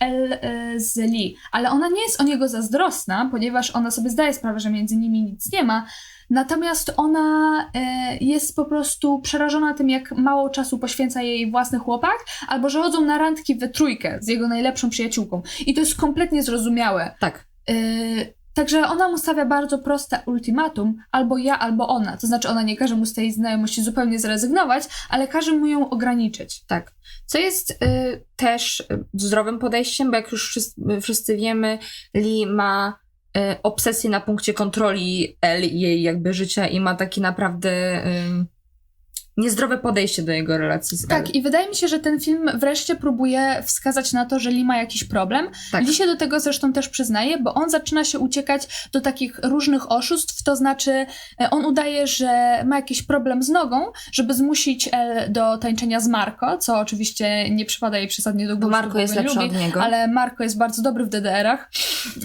El 0.00 0.32
e, 0.32 0.80
z 0.80 0.96
Lee, 0.96 1.36
ale 1.52 1.70
ona 1.70 1.88
nie 1.88 2.02
jest 2.02 2.20
o 2.20 2.24
niego 2.24 2.48
zazdrosna, 2.48 3.28
ponieważ 3.30 3.70
ona 3.76 3.90
sobie 3.90 4.10
zdaje 4.10 4.34
sprawę, 4.34 4.60
że 4.60 4.70
między 4.70 4.96
nimi 4.96 5.22
nic 5.22 5.52
nie 5.52 5.64
ma. 5.64 5.86
Natomiast 6.30 6.92
ona 6.96 7.70
e, 7.74 8.16
jest 8.16 8.56
po 8.56 8.64
prostu 8.64 9.20
przerażona 9.20 9.74
tym, 9.74 9.90
jak 9.90 10.12
mało 10.12 10.50
czasu 10.50 10.78
poświęca 10.78 11.22
jej 11.22 11.50
własny 11.50 11.78
chłopak, 11.78 12.16
albo 12.48 12.68
że 12.68 12.82
chodzą 12.82 13.00
na 13.04 13.18
randki 13.18 13.54
we 13.56 13.68
trójkę 13.68 14.18
z 14.20 14.28
jego 14.28 14.48
najlepszą 14.48 14.90
przyjaciółką. 14.90 15.42
I 15.66 15.74
to 15.74 15.80
jest 15.80 15.96
kompletnie 16.00 16.42
zrozumiałe. 16.42 17.14
Tak. 17.20 17.46
Także 18.58 18.86
ona 18.86 19.08
mu 19.08 19.18
stawia 19.18 19.46
bardzo 19.46 19.78
proste 19.78 20.20
ultimatum, 20.26 20.96
albo 21.12 21.38
ja, 21.38 21.58
albo 21.58 21.88
ona. 21.88 22.16
To 22.16 22.26
znaczy, 22.26 22.48
ona 22.48 22.62
nie 22.62 22.76
każe 22.76 22.94
mu 22.96 23.06
z 23.06 23.14
tej 23.14 23.32
znajomości 23.32 23.82
zupełnie 23.82 24.18
zrezygnować, 24.18 24.84
ale 25.10 25.28
każe 25.28 25.52
mu 25.52 25.66
ją 25.66 25.90
ograniczyć. 25.90 26.64
Tak. 26.64 26.94
Co 27.26 27.38
jest 27.38 27.70
y, 27.70 28.24
też 28.36 28.80
y, 28.80 28.84
zdrowym 29.14 29.58
podejściem, 29.58 30.10
bo 30.10 30.16
jak 30.16 30.32
już 30.32 30.48
wszyscy, 30.48 31.00
wszyscy 31.00 31.36
wiemy, 31.36 31.78
Lee 32.14 32.46
ma 32.46 32.98
y, 33.36 33.40
obsesję 33.62 34.10
na 34.10 34.20
punkcie 34.20 34.54
kontroli 34.54 35.36
i 35.62 35.80
jej 35.80 36.02
jakby 36.02 36.34
życia 36.34 36.66
i 36.66 36.80
ma 36.80 36.94
takie 36.94 37.20
naprawdę 37.20 37.70
y, 38.06 38.46
niezdrowe 39.38 39.78
podejście 39.78 40.22
do 40.22 40.32
jego 40.32 40.58
relacji 40.58 40.96
z 40.96 41.04
El. 41.04 41.08
Tak, 41.08 41.34
i 41.34 41.42
wydaje 41.42 41.68
mi 41.68 41.74
się, 41.74 41.88
że 41.88 41.98
ten 41.98 42.20
film 42.20 42.50
wreszcie 42.54 42.96
próbuje 42.96 43.62
wskazać 43.66 44.12
na 44.12 44.26
to, 44.26 44.38
że 44.38 44.50
Lee 44.50 44.64
ma 44.64 44.76
jakiś 44.76 45.04
problem. 45.04 45.48
Tak. 45.72 45.86
Lee 45.86 45.94
się 45.94 46.06
do 46.06 46.16
tego 46.16 46.40
zresztą 46.40 46.72
też 46.72 46.88
przyznaje, 46.88 47.38
bo 47.38 47.54
on 47.54 47.70
zaczyna 47.70 48.04
się 48.04 48.18
uciekać 48.18 48.88
do 48.92 49.00
takich 49.00 49.40
różnych 49.42 49.92
oszustw, 49.92 50.42
to 50.42 50.56
znaczy 50.56 51.06
e, 51.40 51.50
on 51.50 51.64
udaje, 51.64 52.06
że 52.06 52.62
ma 52.64 52.76
jakiś 52.76 53.02
problem 53.02 53.42
z 53.42 53.48
nogą, 53.48 53.92
żeby 54.12 54.34
zmusić 54.34 54.88
El 54.92 55.32
do 55.32 55.58
tańczenia 55.58 56.00
z 56.00 56.08
Marco, 56.08 56.58
co 56.58 56.78
oczywiście 56.78 57.50
nie 57.50 57.64
przypada 57.64 57.98
jej 57.98 58.08
przesadnie 58.08 58.46
do 58.46 58.56
Bo 58.56 58.66
gustu. 58.66 58.82
Marko 58.82 58.98
jest 58.98 59.14
go 59.14 59.20
nie 59.20 59.26
lepszy 59.26 59.40
lubi, 59.40 59.56
od 59.56 59.62
niego. 59.62 59.82
Ale 59.82 60.08
Marco 60.08 60.42
jest 60.42 60.58
bardzo 60.58 60.82
dobry 60.82 61.04
w 61.04 61.08
DDR-ach, 61.08 61.70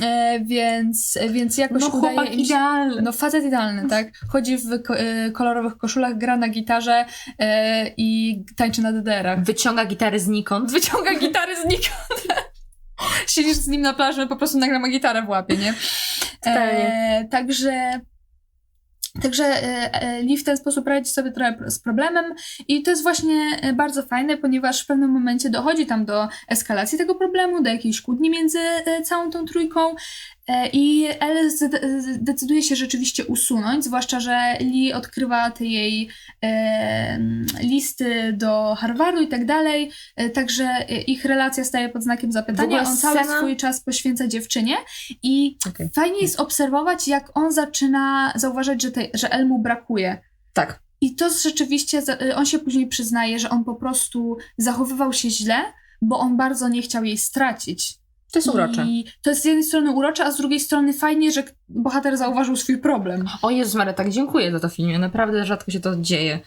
e, 0.01 0.39
więc, 0.39 1.18
więc 1.30 1.57
jakoś 1.57 1.82
no 1.82 1.88
udaje 1.88 2.16
chłopak 2.16 2.34
im 2.34 2.39
się... 2.39 2.45
idealny. 2.45 3.01
No 3.01 3.11
facet 3.11 3.43
idealny, 3.43 3.89
tak? 3.89 4.07
Chodzi 4.30 4.57
w 4.57 4.74
e, 4.74 5.32
kolorowych 5.32 5.78
koszulach, 5.78 6.18
gra 6.18 6.38
na 6.38 6.49
gitarze 6.49 7.02
e, 7.39 7.87
i 7.97 8.41
tańczy 8.57 8.81
na 8.81 8.91
DDR-ach. 8.91 9.43
Wyciąga 9.43 9.85
gitary 9.85 10.19
znikąd. 10.19 10.71
Wyciąga 10.71 11.19
gitary 11.19 11.55
znikąd. 11.61 12.27
Siedzisz 13.27 13.57
z 13.57 13.67
nim 13.67 13.81
na 13.81 13.93
plaży, 13.93 14.27
po 14.27 14.35
prostu 14.35 14.57
nagle 14.57 14.79
ma 14.79 14.89
gitarę 14.89 15.21
w 15.21 15.29
łapie, 15.29 15.57
nie? 15.57 15.73
E, 16.45 17.25
także... 17.31 17.99
Także 19.21 19.43
e, 19.43 19.93
e, 19.93 20.21
Lee 20.21 20.37
w 20.37 20.43
ten 20.43 20.57
sposób 20.57 20.87
radzi 20.87 21.09
sobie 21.11 21.31
trochę 21.31 21.57
z 21.67 21.79
problemem 21.79 22.25
i 22.67 22.83
to 22.83 22.91
jest 22.91 23.03
właśnie 23.03 23.59
e, 23.61 23.73
bardzo 23.73 24.03
fajne, 24.03 24.37
ponieważ 24.37 24.83
w 24.83 24.87
pewnym 24.87 25.09
momencie 25.09 25.49
dochodzi 25.49 25.85
tam 25.85 26.05
do 26.05 26.27
eskalacji 26.47 26.97
tego 26.97 27.15
problemu, 27.15 27.63
do 27.63 27.69
jakiejś 27.69 28.01
kłótni 28.01 28.29
między 28.29 28.59
e, 28.59 29.01
całą 29.01 29.29
tą 29.29 29.45
trójką 29.45 29.95
i 30.73 31.07
El 31.19 31.51
zde- 31.51 32.01
zdecyduje 32.15 32.61
się 32.63 32.75
rzeczywiście 32.75 33.25
usunąć, 33.25 33.85
zwłaszcza, 33.85 34.19
że 34.19 34.57
Lee 34.59 34.93
odkrywa 34.93 35.51
te 35.51 35.65
jej 35.65 36.09
e, 36.43 37.19
listy 37.61 38.33
do 38.33 38.75
Harvardu 38.79 39.21
i 39.21 39.27
tak 39.27 39.45
dalej, 39.45 39.91
e, 40.15 40.29
także 40.29 40.63
e, 40.63 41.01
ich 41.01 41.25
relacja 41.25 41.63
staje 41.63 41.89
pod 41.89 42.03
znakiem 42.03 42.31
zapytania, 42.31 42.79
on 42.87 42.97
cały 42.97 43.19
scena- 43.19 43.37
swój 43.37 43.57
czas 43.57 43.81
poświęca 43.81 44.27
dziewczynie 44.27 44.75
i 45.23 45.57
Okej. 45.69 45.89
Fajnie 45.95 46.19
jest 46.21 46.39
obserwować, 46.39 47.07
jak 47.07 47.37
on 47.37 47.51
zaczyna 47.51 48.33
zauważać, 48.35 48.81
że, 48.81 48.91
te, 48.91 49.07
że 49.13 49.31
El 49.31 49.47
mu 49.47 49.59
brakuje. 49.59 50.21
Tak. 50.53 50.79
I 51.01 51.15
to 51.15 51.29
rzeczywiście, 51.29 52.01
on 52.35 52.45
się 52.45 52.59
później 52.59 52.87
przyznaje, 52.87 53.39
że 53.39 53.49
on 53.49 53.63
po 53.63 53.75
prostu 53.75 54.37
zachowywał 54.57 55.13
się 55.13 55.29
źle, 55.29 55.55
bo 56.01 56.19
on 56.19 56.37
bardzo 56.37 56.67
nie 56.67 56.81
chciał 56.81 57.03
jej 57.03 57.17
stracić. 57.17 57.95
To 58.34 58.39
jest 58.39 58.47
urocze. 58.47 58.86
I 58.88 59.05
to 59.21 59.29
jest 59.29 59.41
z 59.41 59.45
jednej 59.45 59.63
strony 59.63 59.91
urocze, 59.91 60.25
a 60.25 60.31
z 60.31 60.38
drugiej 60.38 60.59
strony 60.59 60.93
fajnie, 60.93 61.31
że 61.31 61.43
bohater 61.69 62.17
zauważył 62.17 62.55
swój 62.55 62.77
problem. 62.77 63.25
O 63.41 63.49
Jezus 63.49 63.75
Maria, 63.75 63.93
tak 63.93 64.09
dziękuję 64.09 64.51
za 64.51 64.59
to 64.59 64.69
filmie. 64.69 64.99
Naprawdę 64.99 65.45
rzadko 65.45 65.71
się 65.71 65.79
to 65.79 65.95
dzieje. 65.95 66.39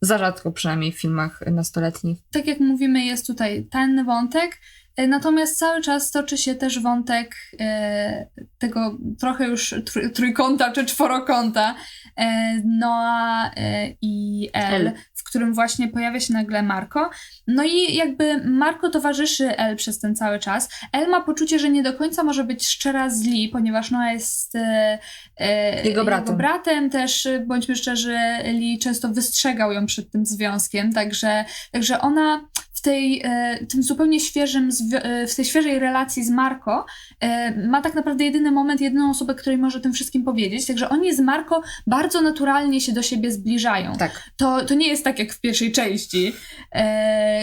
Za 0.00 0.18
rzadko 0.18 0.52
przynajmniej 0.52 0.92
w 0.92 1.00
filmach 1.00 1.40
nastoletnich. 1.46 2.18
Tak 2.32 2.46
jak 2.46 2.60
mówimy, 2.60 3.04
jest 3.04 3.26
tutaj 3.26 3.66
ten 3.70 4.04
wątek, 4.04 4.60
y, 5.00 5.08
natomiast 5.08 5.58
cały 5.58 5.82
czas 5.82 6.10
toczy 6.10 6.38
się 6.38 6.54
też 6.54 6.80
wątek 6.80 7.34
e, 7.60 8.26
tego 8.58 8.98
trochę 9.20 9.48
już 9.48 9.72
tr- 9.72 10.10
trójkąta 10.10 10.72
czy 10.72 10.84
czworokąta 10.84 11.74
e, 12.16 12.54
Noa 12.64 13.50
e, 13.56 13.88
i 14.02 14.48
El, 14.52 14.86
El. 14.86 14.92
W 15.34 15.36
którym 15.36 15.54
właśnie 15.54 15.88
pojawia 15.88 16.20
się 16.20 16.32
nagle 16.32 16.62
Marco. 16.62 17.10
No 17.46 17.64
i 17.64 17.94
jakby 17.94 18.40
Marco 18.44 18.90
towarzyszy 18.90 19.56
El 19.56 19.76
przez 19.76 19.98
ten 19.98 20.16
cały 20.16 20.38
czas. 20.38 20.68
El 20.92 21.10
ma 21.10 21.20
poczucie, 21.20 21.58
że 21.58 21.70
nie 21.70 21.82
do 21.82 21.92
końca 21.92 22.24
może 22.24 22.44
być 22.44 22.66
szczera 22.66 23.10
z 23.10 23.24
Lee, 23.24 23.48
ponieważ 23.48 23.90
Noa 23.90 24.12
jest 24.12 24.56
e, 24.56 24.98
e, 25.36 25.84
Jego 25.84 26.04
bratem. 26.04 26.24
jego 26.26 26.36
bratem 26.36 26.90
też, 26.90 27.26
e, 27.26 27.40
bądźmy 27.40 27.76
szczerzy, 27.76 28.18
Lee 28.44 28.78
często 28.78 29.08
wystrzegał 29.08 29.72
ją 29.72 29.86
przed 29.86 30.10
tym 30.10 30.26
związkiem, 30.26 30.92
także, 30.92 31.44
także 31.72 32.00
ona 32.00 32.48
tej, 32.84 33.22
e, 33.24 33.58
tym 33.66 33.82
zupełnie 33.82 34.20
świeżym, 34.20 34.70
e, 34.92 35.26
w 35.26 35.34
tej 35.34 35.44
świeżej 35.44 35.78
relacji 35.78 36.24
z 36.24 36.30
Marco 36.30 36.86
e, 37.20 37.66
ma 37.68 37.82
tak 37.82 37.94
naprawdę 37.94 38.24
jedyny 38.24 38.50
moment, 38.50 38.80
jedyną 38.80 39.10
osobę, 39.10 39.34
której 39.34 39.58
może 39.58 39.78
o 39.78 39.80
tym 39.80 39.92
wszystkim 39.92 40.24
powiedzieć, 40.24 40.66
także 40.66 40.88
oni 40.88 41.14
z 41.14 41.20
Marco 41.20 41.62
bardzo 41.86 42.20
naturalnie 42.20 42.80
się 42.80 42.92
do 42.92 43.02
siebie 43.02 43.32
zbliżają. 43.32 43.92
Tak. 43.96 44.30
To, 44.36 44.64
to 44.64 44.74
nie 44.74 44.88
jest 44.88 45.04
tak 45.04 45.18
jak 45.18 45.32
w 45.32 45.40
pierwszej 45.40 45.72
części, 45.72 46.32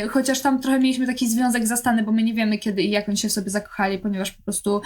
chociaż 0.09 0.39
tam 0.39 0.61
trochę 0.61 0.79
mieliśmy 0.79 1.07
taki 1.07 1.29
związek 1.29 1.67
zastany, 1.67 2.03
bo 2.03 2.11
my 2.11 2.23
nie 2.23 2.33
wiemy 2.33 2.57
kiedy 2.57 2.81
i 2.81 2.89
jak 2.89 3.07
oni 3.07 3.17
się 3.17 3.29
w 3.29 3.31
sobie 3.31 3.49
zakochali, 3.49 3.99
ponieważ 3.99 4.31
po 4.31 4.43
prostu 4.43 4.81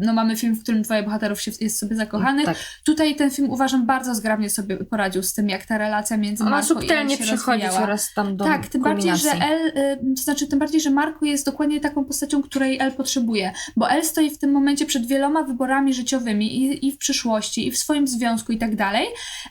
no 0.00 0.12
mamy 0.12 0.36
film, 0.36 0.54
w 0.54 0.62
którym 0.62 0.82
dwoje 0.82 1.02
bohaterów 1.02 1.40
się, 1.42 1.50
jest 1.60 1.78
sobie 1.78 1.96
zakochanych. 1.96 2.46
Tak. 2.46 2.56
Tutaj 2.84 3.16
ten 3.16 3.30
film 3.30 3.50
uważam 3.50 3.86
bardzo 3.86 4.14
zgrabnie 4.14 4.50
sobie 4.50 4.76
poradził 4.76 5.22
z 5.22 5.34
tym, 5.34 5.48
jak 5.48 5.66
ta 5.66 5.78
relacja 5.78 6.16
między 6.16 6.42
Ona 6.42 6.50
Marco 6.50 6.74
i 6.74 6.76
El 6.76 6.80
subtelnie 6.80 7.16
się 7.16 7.24
przechodzi 7.24 7.62
rozwijała. 7.62 7.80
coraz 7.80 8.14
tam 8.14 8.36
do 8.36 8.44
Tak, 8.44 8.66
tym 8.66 8.82
bardziej, 8.82 9.16
że 9.16 9.30
El, 9.50 9.66
y, 9.66 10.14
to 10.16 10.22
znaczy 10.22 10.46
tym 10.46 10.58
bardziej, 10.58 10.80
że 10.80 10.90
Marco 10.90 11.24
jest 11.24 11.46
dokładnie 11.46 11.80
taką 11.80 12.04
postacią, 12.04 12.42
której 12.42 12.78
El 12.78 12.92
potrzebuje, 12.92 13.52
bo 13.76 13.90
El 13.90 14.04
stoi 14.04 14.30
w 14.30 14.38
tym 14.38 14.52
momencie 14.52 14.86
przed 14.86 15.06
wieloma 15.06 15.42
wyborami 15.42 15.94
życiowymi 15.94 16.62
i, 16.62 16.86
i 16.86 16.92
w 16.92 16.98
przyszłości, 16.98 17.66
i 17.66 17.70
w 17.70 17.78
swoim 17.78 18.06
związku 18.06 18.52
i 18.52 18.58
tak 18.58 18.76
dalej, 18.76 19.06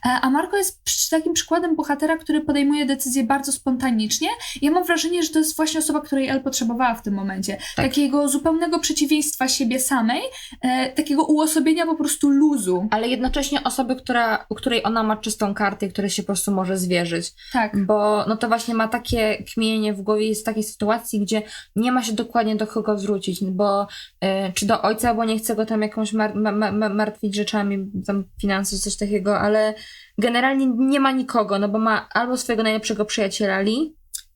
e, 0.05 0.09
a 0.21 0.29
Marco 0.29 0.57
jest 0.57 0.79
takim 1.09 1.33
przykładem 1.33 1.75
bohatera, 1.75 2.17
który 2.17 2.41
podejmuje 2.41 2.85
decyzje 2.85 3.23
bardzo 3.23 3.51
spontanicznie. 3.51 4.29
Ja 4.61 4.71
mam 4.71 4.83
wrażenie, 4.83 5.23
że 5.23 5.29
to 5.29 5.39
jest 5.39 5.55
właśnie 5.55 5.79
osoba, 5.79 6.01
której 6.01 6.27
El 6.27 6.41
potrzebowała 6.41 6.95
w 6.95 7.01
tym 7.01 7.13
momencie. 7.13 7.57
Tak. 7.75 7.85
Takiego 7.85 8.27
zupełnego 8.27 8.79
przeciwieństwa 8.79 9.47
siebie 9.47 9.79
samej, 9.79 10.21
e, 10.61 10.89
takiego 10.89 11.23
uosobienia 11.23 11.85
po 11.85 11.95
prostu 11.95 12.29
luzu. 12.29 12.87
Ale 12.91 13.07
jednocześnie 13.07 13.63
osoby, 13.63 13.95
która, 13.95 14.45
u 14.49 14.55
której 14.55 14.83
ona 14.83 15.03
ma 15.03 15.17
czystą 15.17 15.53
kartę, 15.53 15.85
i 15.85 15.91
której 15.91 16.09
się 16.09 16.23
po 16.23 16.27
prostu 16.27 16.51
może 16.51 16.77
zwierzyć. 16.77 17.33
Tak. 17.53 17.85
Bo 17.85 18.25
no 18.27 18.37
to 18.37 18.47
właśnie 18.47 18.73
ma 18.73 18.87
takie 18.87 19.43
kmienie 19.53 19.88
w 19.93 20.01
głowie, 20.01 20.27
jest 20.27 20.41
w 20.41 20.45
takiej 20.45 20.63
sytuacji, 20.63 21.19
gdzie 21.19 21.41
nie 21.75 21.91
ma 21.91 22.03
się 22.03 22.13
dokładnie 22.13 22.55
do 22.55 22.67
kogo 22.67 22.97
zwrócić, 22.97 23.43
bo 23.43 23.87
e, 24.21 24.53
czy 24.53 24.65
do 24.65 24.81
ojca, 24.81 25.13
bo 25.13 25.25
nie 25.25 25.37
chce 25.39 25.55
go 25.55 25.65
tam 25.65 25.81
jakąś 25.81 26.13
mar- 26.13 26.35
ma- 26.35 26.51
ma- 26.51 26.71
ma- 26.71 26.89
martwić 26.89 27.35
rzeczami, 27.35 27.91
tam 28.07 28.23
finanse, 28.41 28.77
coś 28.77 28.95
takiego, 28.97 29.39
ale 29.39 29.73
generalnie 30.17 30.65
nie 30.77 30.99
ma 30.99 31.11
nikogo, 31.11 31.59
no 31.59 31.69
bo 31.69 31.79
ma 31.79 32.09
albo 32.13 32.37
swojego 32.37 32.63
najlepszego 32.63 33.05
przyjaciela 33.05 33.59
Lee, 33.61 33.93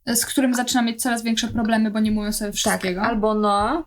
Z 0.07 0.25
którym 0.25 0.53
zaczyna 0.55 0.81
mieć 0.81 1.01
coraz 1.01 1.23
większe 1.23 1.47
problemy, 1.47 1.91
bo 1.91 1.99
nie 1.99 2.11
mówią 2.11 2.31
sobie 2.31 2.51
wszystkiego. 2.51 3.01
tak, 3.01 3.09
albo 3.09 3.33
Noah, 3.33 3.83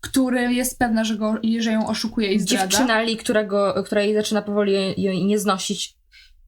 który 0.00 0.52
jest 0.54 0.78
pewna, 0.78 1.04
że, 1.04 1.16
go, 1.16 1.34
że 1.58 1.72
ją 1.72 1.86
oszukuje 1.88 2.32
i 2.32 2.40
zdradza. 2.40 2.66
dziewczyna 2.66 3.00
Lee, 3.02 3.16
którego, 3.16 3.74
która 3.84 4.02
jej 4.02 4.14
zaczyna 4.14 4.42
powoli 4.42 4.72
jej 4.96 5.24
nie 5.24 5.38
znosić. 5.38 5.94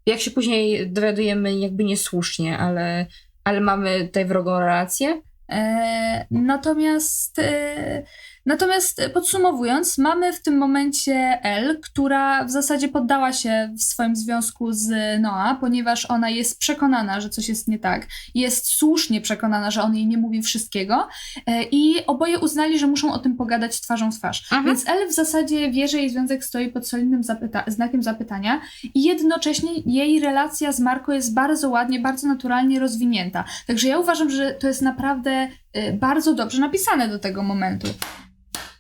Jak 0.07 0.21
się 0.21 0.31
później 0.31 0.93
dowiadujemy, 0.93 1.59
jakby 1.59 1.85
niesłusznie, 1.85 2.59
ale, 2.59 3.07
ale 3.47 3.61
mamy 3.61 4.07
tutaj 4.07 4.25
wrogą 4.25 4.61
relację. 4.61 5.23
E, 5.49 6.27
natomiast 6.31 7.39
e, 7.39 8.03
Natomiast 8.47 9.01
e, 9.01 9.11
podsumowując, 9.11 9.99
mamy 9.99 10.33
w 10.33 10.43
tym 10.43 10.59
momencie 10.59 11.39
El, 11.43 11.81
która 11.81 12.45
w 12.45 12.51
zasadzie 12.51 12.89
poddała 12.89 13.33
się 13.33 13.75
w 13.79 13.83
swoim 13.83 14.17
związku 14.17 14.73
z 14.73 14.91
Noah, 15.21 15.61
ponieważ 15.61 16.11
ona 16.11 16.31
jest 16.31 16.59
przekonana, 16.59 17.21
że 17.21 17.31
coś 17.31 17.49
jest 17.49 17.69
nie 17.69 17.79
tak. 17.79 18.07
Jest 18.35 18.67
słusznie 18.67 19.21
przekonana, 19.21 19.71
że 19.71 19.83
on 19.83 19.95
jej 19.95 20.07
nie 20.07 20.19
mówi 20.19 20.43
wszystkiego 20.43 21.09
e, 21.47 21.63
i 21.63 22.07
oboje 22.07 22.39
uznali, 22.39 22.79
że 22.79 22.87
muszą 22.87 23.13
o 23.13 23.19
tym 23.19 23.37
pogadać 23.37 23.81
twarzą 23.81 24.13
w 24.13 24.19
twarz. 24.19 24.43
Mhm. 24.43 24.65
Więc 24.65 24.89
El 24.89 25.09
w 25.09 25.13
zasadzie 25.13 25.71
wie, 25.71 25.89
że 25.89 25.99
jej 25.99 26.11
związek 26.11 26.45
stoi 26.45 26.69
pod 26.69 26.89
solidnym 26.89 27.23
zapyta- 27.23 27.71
znakiem 27.71 28.03
zapytania 28.03 28.61
i 28.95 29.03
jednocześnie 29.03 29.71
jej 29.87 30.21
relacja 30.21 30.73
z 30.73 30.81
Marco 30.81 31.13
jest 31.13 31.35
bardzo 31.35 31.71
ładnie, 31.71 32.01
bardzo 32.01 32.29
naturalnie 32.29 32.81
rozwinięta. 32.81 33.45
Także 33.67 33.89
ja 33.89 33.99
uważam, 33.99 34.31
że 34.31 34.53
to 34.53 34.69
jest 34.69 34.83
naprawdę 34.83 35.49
bardzo 35.93 36.35
dobrze 36.35 36.61
napisane 36.61 37.09
do 37.09 37.19
tego 37.19 37.43
momentu. 37.43 37.87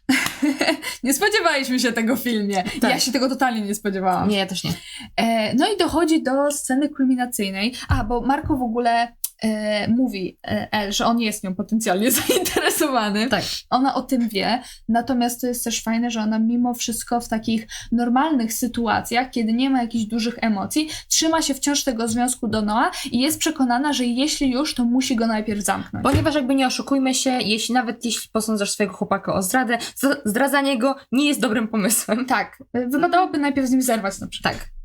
nie 1.04 1.14
spodziewaliśmy 1.14 1.80
się 1.80 1.92
tego 1.92 2.16
w 2.16 2.20
filmie. 2.20 2.64
Tak. 2.80 2.90
Ja 2.90 3.00
się 3.00 3.12
tego 3.12 3.28
totalnie 3.28 3.60
nie 3.60 3.74
spodziewałam. 3.74 4.28
Nie, 4.28 4.38
ja 4.38 4.46
też 4.46 4.64
nie. 4.64 4.72
E, 5.16 5.54
no 5.54 5.72
i 5.72 5.76
dochodzi 5.76 6.22
do 6.22 6.50
sceny 6.50 6.88
kulminacyjnej. 6.88 7.74
A, 7.88 8.04
bo 8.04 8.20
Marko 8.20 8.56
w 8.56 8.62
ogóle 8.62 9.12
e, 9.42 9.88
mówi 9.88 10.38
El, 10.42 10.92
że 10.92 11.06
on 11.06 11.20
jest 11.20 11.44
nią 11.44 11.54
potencjalnie 11.54 12.10
zainteresowany. 12.28 13.28
Tak. 13.28 13.44
Ona 13.70 13.94
o 13.94 14.02
tym 14.02 14.28
wie, 14.28 14.62
natomiast 14.88 15.40
to 15.40 15.46
jest 15.46 15.64
też 15.64 15.82
fajne, 15.82 16.10
że 16.10 16.20
ona 16.20 16.38
mimo 16.38 16.74
wszystko 16.74 17.20
w 17.20 17.28
takich 17.28 17.66
normalnych 17.92 18.52
sytuacjach, 18.52 19.30
kiedy 19.30 19.52
nie 19.52 19.70
ma 19.70 19.82
jakichś 19.82 20.04
dużych 20.04 20.38
emocji, 20.40 20.88
trzyma 21.08 21.42
się 21.42 21.54
wciąż 21.54 21.84
tego 21.84 22.08
związku 22.08 22.48
do 22.48 22.62
Noa 22.62 22.90
i 23.12 23.20
jest 23.20 23.38
przekonana, 23.38 23.92
że 23.92 24.04
jeśli 24.04 24.50
już, 24.50 24.74
to 24.74 24.84
musi 24.84 25.16
go 25.16 25.26
najpierw 25.26 25.64
zamknąć. 25.64 26.02
Ponieważ 26.02 26.34
jakby 26.34 26.54
nie 26.54 26.66
oszukujmy 26.66 27.14
się, 27.14 27.30
jeśli 27.30 27.74
nawet 27.74 28.04
jeśli 28.04 28.30
posądzasz 28.32 28.70
swojego 28.70 28.94
chłopaka 28.94 29.34
o 29.34 29.42
zdradę, 29.42 29.78
zdradzanie 30.24 30.78
go 30.78 30.96
nie 31.12 31.28
jest 31.28 31.40
dobrym 31.40 31.68
pomysłem. 31.68 32.26
Tak, 32.26 32.62
e, 32.72 32.86
wypadałoby 32.86 33.38
najpierw 33.38 33.68
z 33.68 33.70
nim 33.70 33.82
zerwać 33.82 34.20
na 34.20 34.26
przykład. 34.26 34.54
Tak. 34.54 34.75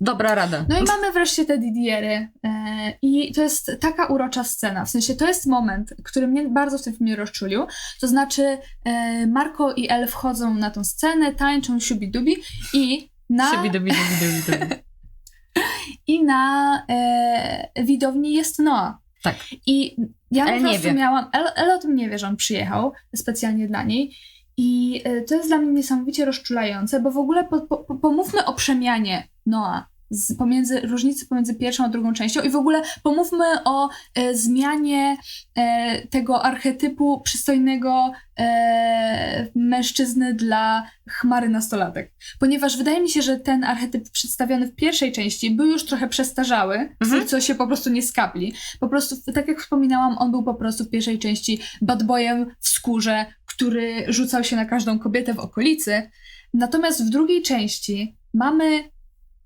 Dobra 0.00 0.34
rada. 0.34 0.64
No 0.68 0.78
i 0.78 0.82
mamy 0.82 1.12
wreszcie 1.12 1.44
te 1.44 1.58
Didiery 1.58 2.28
e, 2.44 2.92
i 3.02 3.32
to 3.34 3.42
jest 3.42 3.70
taka 3.80 4.06
urocza 4.06 4.44
scena, 4.44 4.84
w 4.84 4.90
sensie 4.90 5.14
to 5.14 5.26
jest 5.28 5.46
moment, 5.46 5.94
który 6.04 6.28
mnie 6.28 6.48
bardzo 6.48 6.78
w 6.78 6.82
tym 6.82 6.94
filmie 6.94 7.16
rozczulił, 7.16 7.66
to 8.00 8.08
znaczy 8.08 8.58
e, 8.84 9.26
Marco 9.26 9.72
i 9.72 9.88
El 9.90 10.08
wchodzą 10.08 10.54
na 10.54 10.70
tą 10.70 10.84
scenę, 10.84 11.34
tańczą 11.34 11.78
siubi-dubi 11.80 12.36
i 12.72 13.10
na, 13.30 13.52
Siubi-dubi-dubi-dubi-dubi. 13.54 14.74
i 16.06 16.24
na 16.24 16.82
e, 16.88 17.84
widowni 17.84 18.34
jest 18.34 18.58
Noah. 18.58 18.94
Tak. 19.22 19.36
I 19.66 19.96
ja 20.30 20.46
El 20.46 20.60
po 20.62 20.66
nie 20.68 20.78
prostu 20.78 20.98
miałam, 20.98 21.30
El, 21.32 21.46
El 21.56 21.70
o 21.70 21.78
tym 21.78 21.96
nie 21.96 22.10
wie, 22.10 22.18
że 22.18 22.26
on 22.26 22.36
przyjechał 22.36 22.92
specjalnie 23.16 23.68
dla 23.68 23.82
niej 23.82 24.16
i 24.56 25.02
e, 25.04 25.20
to 25.22 25.34
jest 25.34 25.48
dla 25.48 25.58
mnie 25.58 25.72
niesamowicie 25.72 26.24
rozczulające, 26.24 27.00
bo 27.00 27.10
w 27.10 27.18
ogóle 27.18 27.44
po, 27.44 27.60
po- 27.60 27.96
pomówmy 27.96 28.44
o 28.44 28.54
przemianie 28.54 29.28
Noah. 29.46 29.84
Z, 30.10 30.36
pomiędzy, 30.36 30.80
różnicy 30.80 31.26
pomiędzy 31.26 31.54
pierwszą 31.54 31.84
a 31.84 31.88
drugą 31.88 32.12
częścią 32.12 32.42
i 32.42 32.50
w 32.50 32.56
ogóle 32.56 32.82
pomówmy 33.02 33.44
o 33.64 33.88
e, 34.14 34.34
zmianie 34.34 35.16
e, 35.54 36.06
tego 36.08 36.42
archetypu 36.42 37.20
przystojnego 37.20 38.12
e, 38.38 39.46
mężczyzny 39.54 40.34
dla 40.34 40.90
chmary 41.08 41.48
nastolatek. 41.48 42.12
Ponieważ 42.40 42.76
wydaje 42.76 43.00
mi 43.00 43.10
się, 43.10 43.22
że 43.22 43.36
ten 43.40 43.64
archetyp 43.64 44.10
przedstawiony 44.10 44.66
w 44.66 44.74
pierwszej 44.74 45.12
części 45.12 45.50
był 45.50 45.66
już 45.66 45.84
trochę 45.84 46.08
przestarzały, 46.08 46.96
Mhm. 47.00 47.26
co 47.26 47.40
się 47.40 47.54
po 47.54 47.66
prostu 47.66 47.90
nie 47.90 48.02
skapli. 48.02 48.54
Po 48.80 48.88
prostu, 48.88 49.32
tak 49.32 49.48
jak 49.48 49.60
wspominałam, 49.60 50.18
on 50.18 50.30
był 50.30 50.42
po 50.42 50.54
prostu 50.54 50.84
w 50.84 50.90
pierwszej 50.90 51.18
części 51.18 51.60
bad 51.82 52.02
boyem 52.02 52.50
w 52.60 52.68
skórze, 52.68 53.26
który 53.46 54.04
rzucał 54.08 54.44
się 54.44 54.56
na 54.56 54.64
każdą 54.64 54.98
kobietę 54.98 55.34
w 55.34 55.38
okolicy. 55.38 56.10
Natomiast 56.54 57.06
w 57.06 57.10
drugiej 57.10 57.42
części 57.42 58.16
mamy 58.34 58.95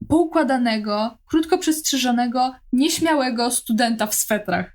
poukładanego, 0.09 1.19
krótko 1.27 1.59
przystrzyżonego, 1.59 2.53
nieśmiałego 2.73 3.51
studenta 3.51 4.07
w 4.07 4.15
swetrach. 4.15 4.73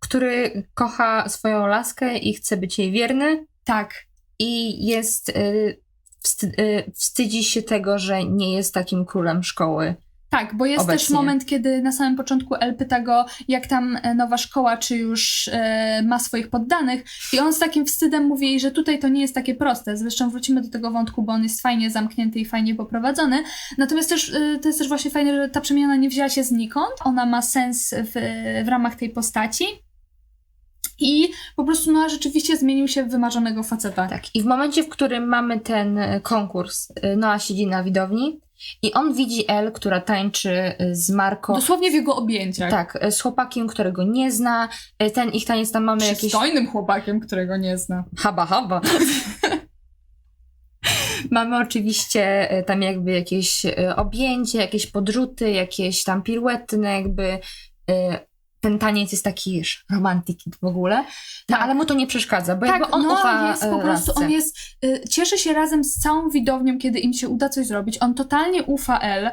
Który 0.00 0.62
kocha 0.74 1.28
swoją 1.28 1.66
laskę 1.66 2.18
i 2.18 2.34
chce 2.34 2.56
być 2.56 2.78
jej 2.78 2.92
wierny 2.92 3.46
Tak, 3.64 3.94
i 4.38 4.86
jest... 4.86 5.28
Y, 5.28 5.80
y, 6.44 6.92
wstydzi 6.94 7.44
się 7.44 7.62
tego, 7.62 7.98
że 7.98 8.24
nie 8.24 8.54
jest 8.54 8.74
takim 8.74 9.04
królem 9.04 9.42
szkoły. 9.42 9.94
Tak, 10.30 10.56
bo 10.56 10.66
jest 10.66 10.84
Obecnie. 10.84 10.98
też 10.98 11.10
moment, 11.10 11.46
kiedy 11.46 11.82
na 11.82 11.92
samym 11.92 12.16
początku 12.16 12.54
El 12.54 12.74
pyta 12.76 13.00
go, 13.00 13.26
jak 13.48 13.66
tam 13.66 13.98
e, 14.02 14.14
nowa 14.14 14.38
szkoła, 14.38 14.76
czy 14.76 14.96
już 14.96 15.50
e, 15.52 16.02
ma 16.02 16.18
swoich 16.18 16.50
poddanych. 16.50 17.04
I 17.32 17.38
on 17.38 17.52
z 17.52 17.58
takim 17.58 17.86
wstydem 17.86 18.24
mówi 18.24 18.46
jej, 18.46 18.60
że 18.60 18.70
tutaj 18.70 18.98
to 18.98 19.08
nie 19.08 19.20
jest 19.20 19.34
takie 19.34 19.54
proste. 19.54 19.96
Zresztą 19.96 20.30
wrócimy 20.30 20.60
do 20.60 20.70
tego 20.70 20.90
wątku, 20.90 21.22
bo 21.22 21.32
on 21.32 21.42
jest 21.42 21.62
fajnie 21.62 21.90
zamknięty 21.90 22.38
i 22.38 22.44
fajnie 22.44 22.74
poprowadzony. 22.74 23.42
Natomiast 23.78 24.08
też 24.08 24.34
e, 24.34 24.58
to 24.58 24.68
jest 24.68 24.78
też 24.78 24.88
właśnie 24.88 25.10
fajne, 25.10 25.34
że 25.34 25.48
ta 25.48 25.60
przemiana 25.60 25.96
nie 25.96 26.08
wzięła 26.08 26.28
się 26.28 26.44
znikąd. 26.44 26.92
Ona 27.04 27.26
ma 27.26 27.42
sens 27.42 27.94
w, 27.94 28.12
w 28.64 28.68
ramach 28.68 28.94
tej 28.94 29.10
postaci. 29.10 29.64
I 30.98 31.28
po 31.56 31.64
prostu 31.64 31.92
Noah 31.92 32.10
rzeczywiście 32.10 32.56
zmienił 32.56 32.88
się 32.88 33.04
w 33.04 33.10
wymarzonego 33.10 33.62
faceta. 33.62 34.08
Tak. 34.08 34.34
I 34.34 34.42
w 34.42 34.44
momencie, 34.44 34.82
w 34.82 34.88
którym 34.88 35.28
mamy 35.28 35.60
ten 35.60 35.98
y, 35.98 36.20
konkurs, 36.20 36.90
y, 36.90 37.16
Noah 37.16 37.42
siedzi 37.42 37.66
na 37.66 37.84
widowni 37.84 38.40
i 38.82 38.92
on 38.92 39.14
widzi 39.14 39.50
El, 39.50 39.72
która 39.72 40.00
tańczy 40.00 40.50
y, 40.80 40.94
z 40.94 41.10
Marco. 41.10 41.54
Dosłownie 41.54 41.90
w 41.90 41.94
jego 41.94 42.16
objęciach. 42.16 42.70
Tak, 42.70 42.98
z 43.10 43.20
chłopakiem, 43.20 43.66
którego 43.66 44.04
nie 44.04 44.32
zna. 44.32 44.68
Ten 45.14 45.30
ich 45.30 45.44
taniec 45.44 45.72
tam 45.72 45.84
mamy 45.84 46.04
jakieś... 46.04 46.18
Przystojnym 46.18 46.66
chłopakiem, 46.66 47.20
którego 47.20 47.56
nie 47.56 47.78
zna. 47.78 48.04
Haba, 48.16 48.46
haba. 48.46 48.80
Mamy 51.30 51.58
oczywiście 51.58 52.50
e, 52.50 52.62
tam 52.62 52.82
jakby 52.82 53.12
jakieś 53.12 53.64
e, 53.64 53.96
objęcie, 53.96 54.58
jakieś 54.58 54.86
podrzuty, 54.86 55.50
jakieś 55.50 56.04
tam 56.04 56.22
piruety, 56.22 56.78
no 56.78 56.88
jakby 56.88 57.38
e, 57.90 58.25
ten 58.66 58.78
taniec 58.78 59.12
jest 59.12 59.24
taki 59.24 59.62
romantiki 59.90 60.50
w 60.62 60.64
ogóle, 60.64 60.96
no 60.96 61.04
Tak. 61.46 61.60
ale 61.60 61.74
mu 61.74 61.84
to 61.84 61.94
nie 61.94 62.06
przeszkadza, 62.06 62.56
bo 62.56 62.66
Tak, 62.66 62.80
jakby 62.80 62.94
on 62.94 63.02
no, 63.02 63.14
ufa 63.14 63.48
jest 63.48 63.62
e, 63.62 63.70
po 63.70 63.78
prostu, 63.78 64.12
on 64.16 64.30
jest, 64.30 64.58
y, 64.84 65.00
cieszy 65.10 65.38
się 65.38 65.52
razem 65.52 65.84
z 65.84 65.98
całą 65.98 66.30
widownią, 66.30 66.78
kiedy 66.78 66.98
im 66.98 67.12
się 67.12 67.28
uda 67.28 67.48
coś 67.48 67.66
zrobić. 67.66 67.98
On 68.00 68.14
totalnie 68.14 68.62
ufa 68.62 69.18
y, 69.18 69.30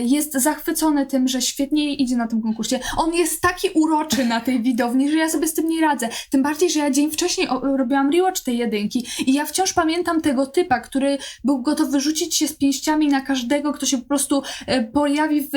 jest 0.00 0.32
zachwycony 0.32 1.06
tym, 1.06 1.28
że 1.28 1.42
świetnie 1.42 1.94
idzie 1.94 2.16
na 2.16 2.26
tym 2.28 2.42
konkursie. 2.42 2.80
On 2.96 3.14
jest 3.14 3.40
taki 3.40 3.68
uroczy 3.74 4.24
na 4.24 4.40
tej 4.40 4.62
widowni, 4.62 5.10
że 5.10 5.18
ja 5.18 5.28
sobie 5.28 5.48
z 5.48 5.54
tym 5.54 5.68
nie 5.68 5.80
radzę. 5.80 6.08
Tym 6.30 6.42
bardziej, 6.42 6.70
że 6.70 6.80
ja 6.80 6.90
dzień 6.90 7.10
wcześniej 7.10 7.48
robiłam 7.78 8.10
rewatch 8.10 8.40
tej 8.40 8.58
jedynki 8.58 9.06
i 9.26 9.32
ja 9.32 9.46
wciąż 9.46 9.72
pamiętam 9.72 10.20
tego 10.20 10.46
typa, 10.46 10.80
który 10.80 11.18
był 11.44 11.62
gotowy 11.62 12.00
rzucić 12.00 12.36
się 12.36 12.48
z 12.48 12.52
pięściami 12.52 13.08
na 13.08 13.20
każdego, 13.20 13.72
kto 13.72 13.86
się 13.86 13.98
po 13.98 14.08
prostu 14.08 14.42
y, 14.68 14.90
pojawi 14.92 15.40
w, 15.40 15.50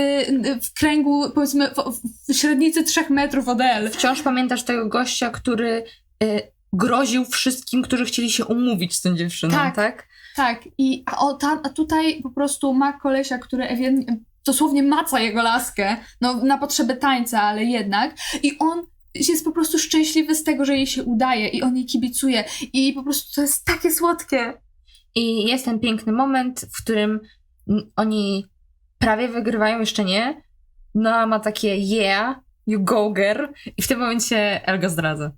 w 0.62 0.74
kręgu, 0.74 1.32
powiedzmy, 1.36 1.70
w, 1.70 2.02
w 2.32 2.38
średnicy 2.38 2.84
trzech 2.84 3.10
metrów 3.10 3.48
od 3.48 3.62
El. 3.62 3.92
Wciąż 3.92 4.22
pamiętasz 4.22 4.64
tego 4.64 4.88
gościa, 4.88 5.30
który 5.30 5.84
e, 6.24 6.42
groził 6.74 7.26
wszystkim, 7.26 7.82
którzy 7.82 8.06
chcieli 8.06 8.32
się 8.32 8.46
umówić 8.46 8.96
z 8.96 9.02
tą 9.02 9.16
dziewczyną, 9.16 9.54
Tak. 9.54 9.76
tak? 9.76 10.08
Tak, 10.36 10.68
i 10.78 11.04
a, 11.06 11.18
o, 11.18 11.34
tam, 11.34 11.60
a 11.64 11.70
tutaj 11.70 12.22
po 12.22 12.30
prostu 12.30 12.74
ma 12.74 12.94
kolesia, 12.94 13.38
który 13.38 13.68
dosłownie 14.46 14.84
maca 14.84 15.20
jego 15.20 15.42
laskę, 15.42 15.98
no 16.22 16.34
na 16.34 16.58
potrzeby 16.58 16.96
tańca, 16.96 17.42
ale 17.42 17.64
jednak. 17.64 18.16
I 18.44 18.58
on 18.60 18.86
jest 19.16 19.46
po 19.46 19.52
prostu 19.52 19.80
szczęśliwy 19.80 20.36
z 20.36 20.44
tego, 20.44 20.66
że 20.66 20.76
jej 20.76 20.88
się 20.88 21.04
udaje 21.04 21.48
i 21.48 21.62
on 21.62 21.76
jej 21.76 21.86
kibicuje. 21.86 22.44
I 22.74 22.94
po 22.94 23.04
prostu 23.04 23.36
to 23.36 23.42
jest 23.42 23.66
takie 23.66 23.92
słodkie. 23.92 24.54
I 25.16 25.44
jest 25.44 25.66
ten 25.66 25.80
piękny 25.80 26.14
moment, 26.14 26.62
w 26.62 26.84
którym 26.84 27.20
oni 27.96 28.46
prawie 29.00 29.28
wygrywają, 29.28 29.80
jeszcze 29.80 30.06
nie. 30.06 30.42
Noah 30.96 31.28
ma 31.28 31.40
takie 31.40 31.78
yeah, 31.78 32.36
you 32.68 32.84
go 32.84 33.12
girl 33.12 33.46
i 33.78 33.82
w 33.82 33.88
tym 33.88 34.00
momencie 34.00 34.68
El 34.68 34.80
go 34.80 34.90
zdradza. 34.90 35.32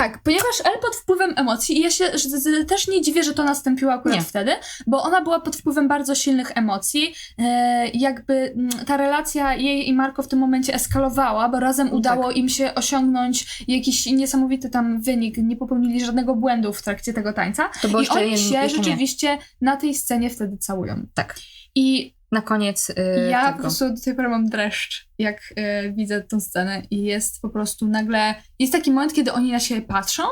Tak, 0.00 0.22
ponieważ 0.22 0.60
El 0.64 0.80
pod 0.80 0.96
wpływem 0.96 1.34
emocji, 1.36 1.78
i 1.78 1.80
ja 1.80 1.90
się 1.90 2.18
z, 2.18 2.22
z, 2.22 2.68
też 2.68 2.88
nie 2.88 3.00
dziwię, 3.00 3.22
że 3.22 3.34
to 3.34 3.44
nastąpiło 3.44 3.92
akurat 3.92 4.16
Nie. 4.16 4.22
wtedy, 4.22 4.52
bo 4.86 5.02
ona 5.02 5.20
była 5.22 5.40
pod 5.40 5.56
wpływem 5.56 5.88
bardzo 5.88 6.14
silnych 6.14 6.52
emocji. 6.54 7.14
E, 7.38 7.88
jakby 7.88 8.34
mm, 8.34 8.70
ta 8.86 8.96
relacja 8.96 9.54
jej 9.54 9.88
i 9.88 9.92
Marko 9.92 10.22
w 10.22 10.28
tym 10.28 10.38
momencie 10.38 10.74
eskalowała, 10.74 11.48
bo 11.48 11.60
razem 11.60 11.86
Tak. 11.86 11.96
udało 11.96 12.30
im 12.30 12.48
się 12.48 12.74
osiągnąć 12.74 13.64
jakiś 13.68 14.06
niesamowity 14.06 14.70
tam 14.70 15.02
wynik. 15.02 15.36
Nie 15.38 15.56
popełnili 15.56 16.04
żadnego 16.04 16.34
błędu 16.34 16.72
w 16.72 16.82
trakcie 16.82 17.12
tego 17.12 17.32
tańca. 17.32 17.70
I 18.02 18.08
oni 18.08 18.38
się 18.38 18.60
nie. 18.60 18.68
rzeczywiście 18.68 19.38
na 19.60 19.76
tej 19.76 19.94
scenie 19.94 20.30
wtedy 20.30 20.56
całują. 20.58 21.06
Tak. 21.14 21.36
I 21.74 22.14
Na 22.32 22.42
koniec 22.42 22.90
y, 22.90 22.94
ja 23.30 23.44
tego. 23.44 23.56
po 23.56 23.60
prostu 23.62 23.90
do 23.90 24.00
tej 24.00 24.14
pory 24.14 24.28
mam 24.28 24.48
dreszcz, 24.48 25.08
jak 25.18 25.40
e, 25.56 25.92
widzę 25.92 26.20
tę 26.20 26.40
scenę 26.40 26.82
i 26.90 27.02
jest 27.02 27.42
po 27.42 27.48
prostu 27.48 27.86
nagle, 27.88 28.34
jest 28.58 28.72
taki 28.72 28.90
moment, 28.90 29.14
kiedy 29.14 29.32
oni 29.32 29.52
na 29.52 29.60
siebie 29.60 29.82
patrzą 29.82 30.22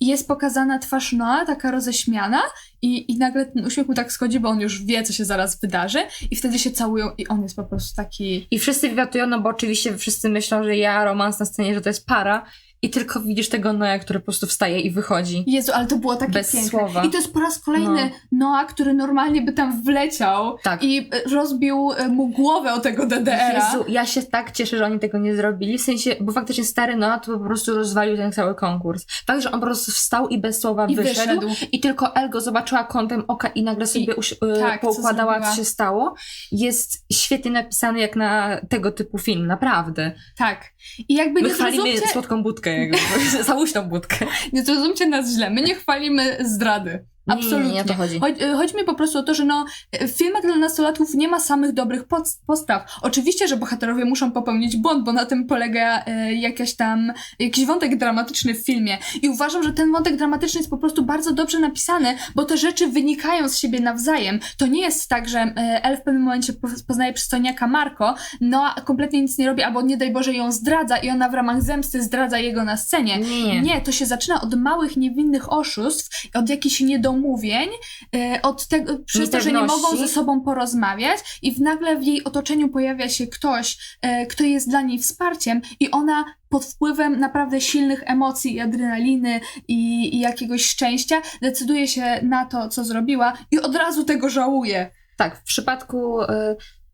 i 0.00 0.06
jest 0.06 0.28
pokazana 0.28 0.78
twarz 0.78 1.12
Noa, 1.12 1.46
taka 1.46 1.70
roześmiana 1.70 2.42
i, 2.82 3.12
i 3.12 3.18
nagle 3.18 3.46
ten 3.46 3.66
uśmiech 3.66 3.88
mu 3.88 3.94
tak 3.94 4.12
schodzi, 4.12 4.40
bo 4.40 4.48
on 4.48 4.60
już 4.60 4.84
wie, 4.84 5.02
co 5.02 5.12
się 5.12 5.24
zaraz 5.24 5.60
wydarzy 5.60 5.98
i 6.30 6.36
wtedy 6.36 6.58
się 6.58 6.70
całują 6.70 7.10
i 7.18 7.28
on 7.28 7.42
jest 7.42 7.56
po 7.56 7.64
prostu 7.64 7.96
taki... 7.96 8.48
I 8.50 8.58
wszyscy 8.58 8.88
wiwatują, 8.88 9.26
no 9.26 9.40
bo 9.40 9.48
oczywiście 9.48 9.98
wszyscy 9.98 10.28
myślą, 10.28 10.64
że 10.64 10.76
ja 10.76 11.04
romans 11.04 11.38
na 11.38 11.46
scenie, 11.46 11.74
że 11.74 11.80
to 11.80 11.88
jest 11.88 12.06
para 12.06 12.46
i 12.82 12.90
tylko 12.90 13.20
widzisz 13.20 13.48
tego 13.48 13.72
Noa, 13.72 13.98
który 13.98 14.18
po 14.20 14.24
prostu 14.24 14.46
wstaje 14.46 14.80
i 14.80 14.90
wychodzi. 14.90 15.44
Jezu, 15.46 15.72
ale 15.74 15.86
to 15.86 15.96
było 15.96 16.16
takie 16.16 16.32
Bez 16.32 16.52
piękne. 16.52 16.70
słowa. 16.70 17.04
I 17.04 17.10
to 17.10 17.16
jest 17.16 17.32
po 17.32 17.40
raz 17.40 17.58
kolejny 17.58 18.10
Noah, 18.32 18.66
który 18.66 18.94
normalnie 18.94 19.42
by 19.42 19.52
tam 19.52 19.82
wleciał 19.82 20.58
Tak. 20.62 20.82
i 20.84 20.98
e, 21.12 21.28
rozbił 21.34 21.92
e, 21.96 22.08
mu 22.08 22.28
głowę 22.28 22.72
o 22.74 22.80
tego 22.80 23.06
DDR-a. 23.06 23.52
Jezu, 23.72 23.84
ja 23.88 24.06
się 24.06 24.22
tak 24.22 24.52
cieszę, 24.52 24.78
że 24.78 24.84
oni 24.86 24.98
tego 24.98 25.18
nie 25.18 25.36
zrobili. 25.36 25.78
W 25.78 25.82
sensie, 25.82 26.16
bo 26.20 26.32
faktycznie 26.32 26.64
stary 26.64 26.96
Noah 26.96 27.24
to 27.24 27.38
po 27.38 27.44
prostu 27.44 27.74
rozwalił 27.74 28.16
ten 28.16 28.32
cały 28.32 28.54
konkurs. 28.54 29.04
Fakt, 29.26 29.42
że 29.42 29.50
on 29.52 29.60
po 29.60 29.66
prostu 29.66 29.92
wstał 29.92 30.28
i 30.28 30.38
bez 30.38 30.60
słowa 30.60 30.86
I 30.86 30.96
wyszedł. 30.96 31.40
wyszedł. 31.40 31.66
I 31.72 31.80
tylko 31.80 32.14
El 32.16 32.30
go 32.30 32.40
zobaczyła 32.40 32.84
kątem 32.84 33.24
oka 33.28 33.48
i 33.48 33.62
nagle 33.62 33.86
sobie 33.86 34.16
uś- 34.16 34.32
y, 34.32 34.60
tak, 34.60 34.80
co 34.80 34.86
poukładała, 34.86 35.32
co, 35.34 35.38
zrobiła. 35.40 35.56
się 35.56 35.64
stało. 35.64 36.14
Jest 36.52 37.04
świetnie 37.12 37.50
napisany 37.50 37.98
jak 38.00 38.16
na 38.16 38.60
tego 38.68 38.92
typu 38.92 39.18
film, 39.18 39.46
naprawdę. 39.46 40.12
Tak. 40.36 40.64
I 41.08 41.14
jakby 41.14 41.42
My 41.42 41.48
nie 41.48 41.54
zrozumcie, 41.54 42.08
słodką 42.08 42.42
budkę, 42.42 42.67
jakby. 42.70 42.98
załuśną 43.44 43.82
budkę. 43.82 44.26
nie 44.52 44.64
zrozumcie 44.64 45.06
nas 45.06 45.34
źle, 45.34 45.50
my 45.50 45.62
nie 45.62 45.74
chwalimy 45.74 46.38
zdrady. 46.44 47.04
Nie, 47.28 47.34
nie, 47.34 47.40
Absolutnie. 47.40 47.72
nie 47.72 47.80
o 47.80 47.84
to 47.84 47.94
chodzi. 47.94 48.20
Chodź, 48.20 48.42
y, 48.42 48.52
chodzi 48.52 48.76
mi 48.76 48.84
po 48.84 48.94
prostu 48.94 49.18
o 49.18 49.22
to, 49.22 49.34
że 49.34 49.44
no, 49.44 49.64
w 50.00 50.10
filmach 50.10 50.42
dla 50.42 50.56
nastolatków 50.56 51.14
nie 51.14 51.28
ma 51.28 51.40
samych 51.40 51.72
dobrych 51.72 52.04
postaw. 52.46 52.98
Oczywiście, 53.02 53.48
że 53.48 53.56
bohaterowie 53.56 54.04
muszą 54.04 54.32
popełnić 54.32 54.76
błąd, 54.76 55.04
bo 55.04 55.12
na 55.12 55.26
tym 55.26 55.46
polega 55.46 56.04
e, 56.06 56.34
jakaś 56.34 56.76
tam, 56.76 57.12
jakiś 57.38 57.66
wątek 57.66 57.96
dramatyczny 57.98 58.54
w 58.54 58.64
filmie. 58.64 58.98
I 59.22 59.28
uważam, 59.28 59.62
że 59.62 59.72
ten 59.72 59.92
wątek 59.92 60.16
dramatyczny 60.16 60.58
jest 60.60 60.70
po 60.70 60.78
prostu 60.78 61.02
bardzo 61.04 61.32
dobrze 61.32 61.58
napisany, 61.58 62.16
bo 62.34 62.44
te 62.44 62.56
rzeczy 62.56 62.86
wynikają 62.86 63.48
z 63.48 63.58
siebie 63.58 63.80
nawzajem. 63.80 64.40
To 64.56 64.66
nie 64.66 64.80
jest 64.80 65.08
tak, 65.08 65.28
że 65.28 65.38
e, 65.38 65.84
El 65.84 65.96
w 65.96 66.02
pewnym 66.02 66.22
momencie 66.22 66.52
po- 66.52 66.68
poznaje 66.86 67.12
przystojniaka 67.12 67.66
Marco, 67.66 68.14
no 68.40 68.74
a 68.76 68.80
kompletnie 68.80 69.22
nic 69.22 69.38
nie 69.38 69.46
robi, 69.46 69.62
albo 69.62 69.82
nie 69.82 69.96
daj 69.96 70.12
Boże 70.12 70.32
ją 70.32 70.52
zdradza 70.52 70.96
i 70.96 71.10
ona 71.10 71.28
w 71.28 71.34
ramach 71.34 71.62
zemsty 71.62 72.02
zdradza 72.02 72.38
jego 72.38 72.64
na 72.64 72.76
scenie. 72.76 73.18
Nie, 73.18 73.60
nie. 73.60 73.80
To 73.80 73.92
się 73.92 74.06
zaczyna 74.06 74.40
od 74.40 74.54
małych, 74.54 74.96
niewinnych 74.96 75.52
oszustw, 75.52 76.26
od 76.34 76.48
jakichś 76.48 76.80
niedomówień, 77.18 77.68
e, 78.14 78.42
od 78.42 78.68
tego, 78.68 78.98
przez 79.06 79.30
to, 79.30 79.40
że 79.40 79.52
nie 79.52 79.62
mogą 79.62 79.96
ze 79.96 80.08
sobą 80.08 80.40
porozmawiać 80.40 81.38
i 81.42 81.54
w 81.54 81.60
nagle 81.60 81.96
w 81.96 82.04
jej 82.04 82.24
otoczeniu 82.24 82.68
pojawia 82.68 83.08
się 83.08 83.26
ktoś, 83.26 83.98
e, 84.02 84.26
kto 84.26 84.44
jest 84.44 84.68
dla 84.68 84.82
niej 84.82 84.98
wsparciem 84.98 85.60
i 85.80 85.90
ona 85.90 86.24
pod 86.48 86.64
wpływem 86.64 87.20
naprawdę 87.20 87.60
silnych 87.60 88.02
emocji 88.06 88.54
i 88.54 88.60
adrenaliny 88.60 89.40
i, 89.68 90.14
i 90.16 90.20
jakiegoś 90.20 90.64
szczęścia 90.64 91.22
decyduje 91.42 91.88
się 91.88 92.20
na 92.22 92.44
to, 92.44 92.68
co 92.68 92.84
zrobiła 92.84 93.32
i 93.50 93.58
od 93.58 93.76
razu 93.76 94.04
tego 94.04 94.30
żałuje. 94.30 94.90
Tak, 95.16 95.40
w 95.40 95.42
przypadku. 95.42 96.22
Y, 96.22 96.26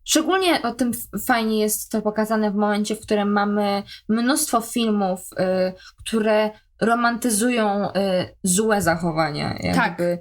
szczególnie 0.03 0.61
o 0.61 0.73
tym 0.73 0.91
fajnie 1.27 1.59
jest 1.59 1.91
to 1.91 2.01
pokazane 2.01 2.51
w 2.51 2.55
momencie, 2.55 2.95
w 2.95 2.99
którym 2.99 3.31
mamy 3.31 3.83
mnóstwo 4.09 4.61
filmów, 4.61 5.19
y, 5.19 5.73
które 6.05 6.49
romantyzują 6.81 7.89
y, 7.89 7.91
złe 8.43 8.81
zachowania. 8.81 9.57
Jakby, 9.59 10.19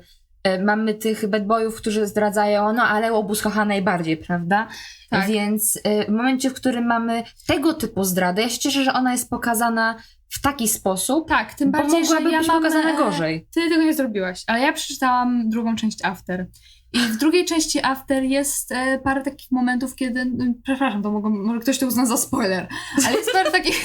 y, 0.49 0.65
mamy 0.65 0.95
tych 0.95 1.29
bad 1.29 1.47
boyów, 1.47 1.77
którzy 1.77 2.07
zdradzają, 2.07 2.73
no 2.73 2.83
ale 2.83 3.13
łobuz 3.13 3.43
kocha 3.43 3.65
najbardziej, 3.65 4.17
prawda? 4.17 4.69
Tak. 5.11 5.27
Więc 5.29 5.77
y, 5.77 5.81
w 6.09 6.13
momencie, 6.13 6.51
w 6.51 6.55
którym 6.55 6.87
mamy 6.87 7.23
tego 7.47 7.75
typu 7.75 8.05
zdradę, 8.05 8.43
ja 8.43 8.49
się 8.49 8.59
cieszę, 8.59 8.85
że 8.85 8.93
ona 8.93 9.13
jest 9.13 9.31
pokazana 9.31 9.97
w 10.31 10.41
taki 10.41 10.69
sposób, 10.69 11.29
Tak, 11.29 11.55
tym 11.55 11.71
bo 11.71 11.79
bardziej, 11.79 12.05
że 12.07 12.15
mogłaby 12.15 12.33
ja 12.33 12.39
być 12.39 12.49
mam... 12.49 12.63
pokazana 12.63 12.97
gorzej. 12.97 13.47
Ty 13.55 13.69
tego 13.69 13.83
nie 13.83 13.95
zrobiłaś, 13.95 14.45
ale 14.47 14.61
ja 14.61 14.73
przeczytałam 14.73 15.49
drugą 15.49 15.77
część 15.77 16.05
After. 16.05 16.47
I 16.95 16.99
w 16.99 17.17
drugiej 17.17 17.45
części 17.45 17.85
After 17.85 18.23
jest 18.23 18.73
e, 18.73 18.99
parę 19.05 19.23
takich 19.23 19.51
momentów, 19.51 19.95
kiedy. 19.95 20.25
no, 20.25 20.45
Przepraszam, 20.63 21.03
to 21.03 21.11
mogą, 21.11 21.31
może 21.31 21.61
ktoś 21.61 21.79
to 21.79 21.87
uzna 21.87 22.07
za 22.07 22.17
spoiler, 22.17 22.69
ale 23.07 23.17
jest 23.17 23.33
parę 23.33 23.51
takich. 23.51 23.85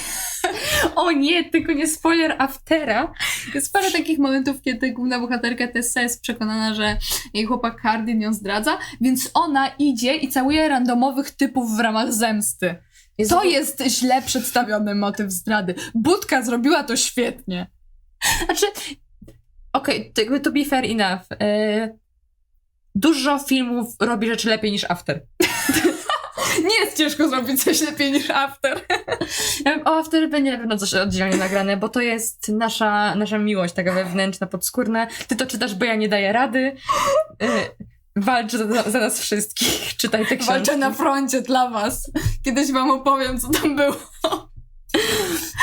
O 0.96 1.12
nie, 1.12 1.50
tylko 1.50 1.72
nie 1.72 1.86
spoiler 1.86 2.36
aftera. 2.38 3.12
Jest 3.54 3.72
parę 3.72 3.90
takich 3.90 4.18
momentów, 4.18 4.62
kiedy 4.62 4.92
główna 4.92 5.20
bohaterka 5.20 5.68
Tessa 5.68 6.02
jest 6.02 6.22
przekonana, 6.22 6.74
że 6.74 6.96
jej 7.34 7.44
chłopak 7.46 7.80
Hardin 7.80 8.20
ją 8.20 8.32
zdradza, 8.32 8.78
więc 9.00 9.30
ona 9.34 9.68
idzie 9.68 10.16
i 10.16 10.28
całuje 10.28 10.68
randomowych 10.68 11.30
typów 11.30 11.76
w 11.76 11.80
ramach 11.80 12.12
zemsty. 12.12 12.74
Jezu, 13.18 13.34
To 13.34 13.44
jest 13.44 13.82
źle 13.86 14.22
przedstawiony 14.22 14.94
motyw 14.94 15.30
zdrady. 15.32 15.74
Budka 15.94 16.42
zrobiła 16.42 16.82
to 16.84 16.96
świetnie. 16.96 17.66
Znaczy, 18.44 18.66
okej, 19.72 20.12
to 20.12 20.20
jakby 20.20 20.40
to 20.40 20.52
be 20.52 20.64
fair 20.64 20.84
enough. 20.84 21.26
E, 21.40 21.98
dużo 22.94 23.38
filmów 23.38 23.94
robi 24.00 24.26
rzeczy 24.26 24.48
lepiej 24.48 24.72
niż 24.72 24.84
After. 24.84 25.20
Nie 26.68 26.80
jest 26.84 26.96
ciężko 26.96 27.28
zrobić 27.28 27.64
coś 27.64 27.80
lepiej 27.80 28.12
niż 28.12 28.30
After. 28.30 28.80
Ja 29.64 29.76
wiem, 29.76 29.82
O 29.84 29.98
After 29.98 30.30
będzie 30.30 30.52
na 30.52 30.58
pewno 30.58 30.76
coś 30.78 30.94
oddzielnie 30.94 31.36
nagrane, 31.36 31.76
bo 31.76 31.88
to 31.88 32.00
jest 32.00 32.48
nasza, 32.48 33.14
nasza 33.14 33.38
miłość, 33.38 33.74
taka 33.74 33.92
wewnętrzna, 33.92 34.46
podskórna. 34.46 35.06
Ty 35.28 35.36
to 35.36 35.46
czytasz, 35.46 35.74
bo 35.74 35.84
ja 35.84 35.94
nie 35.94 36.08
daję 36.08 36.32
rady. 36.32 36.76
E, 37.42 37.46
walcz 38.16 38.52
za, 38.52 38.90
za 38.90 39.00
nas 39.00 39.20
wszystkich. 39.20 39.96
Czytaj 40.00 40.26
te 40.26 40.36
książki. 40.36 40.52
Walczę 40.52 40.76
na 40.76 40.90
froncie 40.90 41.42
dla 41.42 41.70
was. 41.70 42.10
Kiedyś 42.44 42.72
wam 42.72 42.90
opowiem, 42.90 43.40
co 43.40 43.48
tam 43.48 43.76
było. 43.76 43.96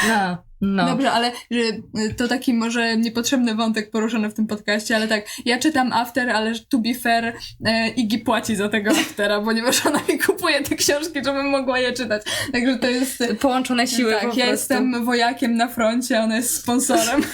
No, 0.07 0.47
no. 0.62 0.86
Dobrze, 0.86 1.12
ale 1.12 1.32
że, 1.51 1.60
y, 1.60 2.14
to 2.18 2.28
taki 2.28 2.53
może 2.53 2.97
niepotrzebny 2.97 3.55
wątek 3.55 3.91
poruszony 3.91 4.30
w 4.30 4.34
tym 4.34 4.47
podcaście, 4.47 4.95
ale 4.95 5.08
tak, 5.08 5.26
ja 5.45 5.60
czytam 5.60 5.93
After, 5.93 6.30
ale 6.30 6.53
to 6.70 6.78
be 6.78 6.93
fair, 6.93 7.34
e, 7.66 7.89
Iggy 7.89 8.20
płaci 8.20 8.55
za 8.55 8.70
tego 8.70 8.91
Aftera, 8.91 9.41
ponieważ 9.41 9.86
ona 9.86 9.99
mi 10.10 10.20
kupuje 10.20 10.64
te 10.64 10.76
książki, 10.76 11.24
żebym 11.26 11.49
mogła 11.49 11.80
je 11.80 11.93
czytać. 11.93 12.22
Także 12.51 12.78
to 12.78 12.89
jest... 12.89 13.24
Połączone 13.39 13.88
siły 13.88 14.12
tak, 14.12 14.22
po 14.22 14.28
ja 14.28 14.32
prostu. 14.32 14.51
jestem 14.51 15.05
wojakiem 15.05 15.55
na 15.55 15.68
froncie, 15.68 16.20
ona 16.22 16.36
jest 16.36 16.62
sponsorem. 16.62 17.22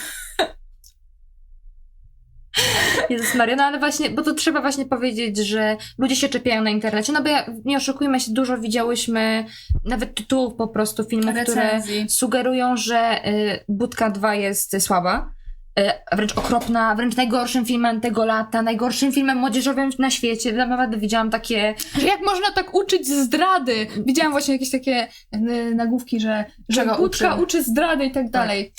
Jezus 3.14 3.36
Maria, 3.36 3.55
no 3.55 3.64
ale 3.64 3.80
właśnie, 3.80 4.09
bo 4.09 4.22
to 4.22 4.34
trzeba 4.34 4.61
właśnie 4.61 4.86
powiedzieć, 4.86 5.38
że 5.38 5.78
ludzie 5.97 6.16
się 6.16 6.30
czepiają 6.30 6.61
na 6.61 6.70
internecie, 6.70 7.14
no 7.14 7.22
bo 7.22 7.30
ja, 7.30 7.45
nie 7.66 7.78
oszukujmy 7.78 8.20
się, 8.20 8.32
dużo 8.32 8.57
widziałyśmy 8.57 9.45
nawet 9.86 10.16
tytułów 10.16 10.55
po 10.55 10.68
prostu 10.68 11.03
filmów, 11.03 11.36
które 11.43 11.64
Recenzji. 11.64 12.05
sugerują, 12.09 12.78
że 12.78 13.28
y, 13.28 13.64
Budka 13.68 14.09
2 14.09 14.36
jest 14.36 14.82
słaba, 14.82 15.32
y, 15.80 16.16
wręcz 16.16 16.38
okropna, 16.38 16.95
wręcz 16.95 17.16
najgorszym 17.16 17.66
filmem 17.66 18.01
tego 18.01 18.26
lata, 18.26 18.61
najgorszym 18.61 19.11
filmem 19.11 19.38
młodzieżowym 19.38 19.89
na 19.99 20.09
świecie. 20.09 20.53
Naprawdę 20.53 20.97
widziałam 20.97 21.30
takie... 21.30 21.76
Że 21.99 22.07
jak 22.07 22.22
można 22.26 22.51
tak 22.51 22.74
uczyć 22.76 23.07
zdrady? 23.07 23.88
Widziałam 24.05 24.32
właśnie 24.32 24.53
jakieś 24.53 24.72
takie 24.72 25.07
y, 25.36 25.76
nagłówki, 25.76 26.20
że, 26.20 26.45
że 26.70 26.82
Czego 26.82 26.95
Budka 26.97 27.34
uczy? 27.34 27.43
uczy 27.43 27.64
zdrady 27.64 28.05
i 28.05 28.11
tak 28.11 28.30
dalej. 28.30 28.74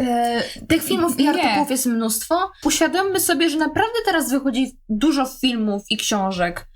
E, 0.00 0.42
Tych 0.68 0.82
filmów 0.82 1.18
i 1.20 1.22
Nie. 1.22 1.30
artykułów 1.30 1.70
jest 1.70 1.86
mnóstwo. 1.86 2.50
Uświadommy 2.64 3.20
sobie, 3.20 3.50
że 3.50 3.58
naprawdę 3.58 3.94
teraz 4.04 4.30
wychodzi 4.30 4.78
dużo 4.88 5.26
filmów 5.26 5.82
i 5.90 5.96
książek, 5.96 6.66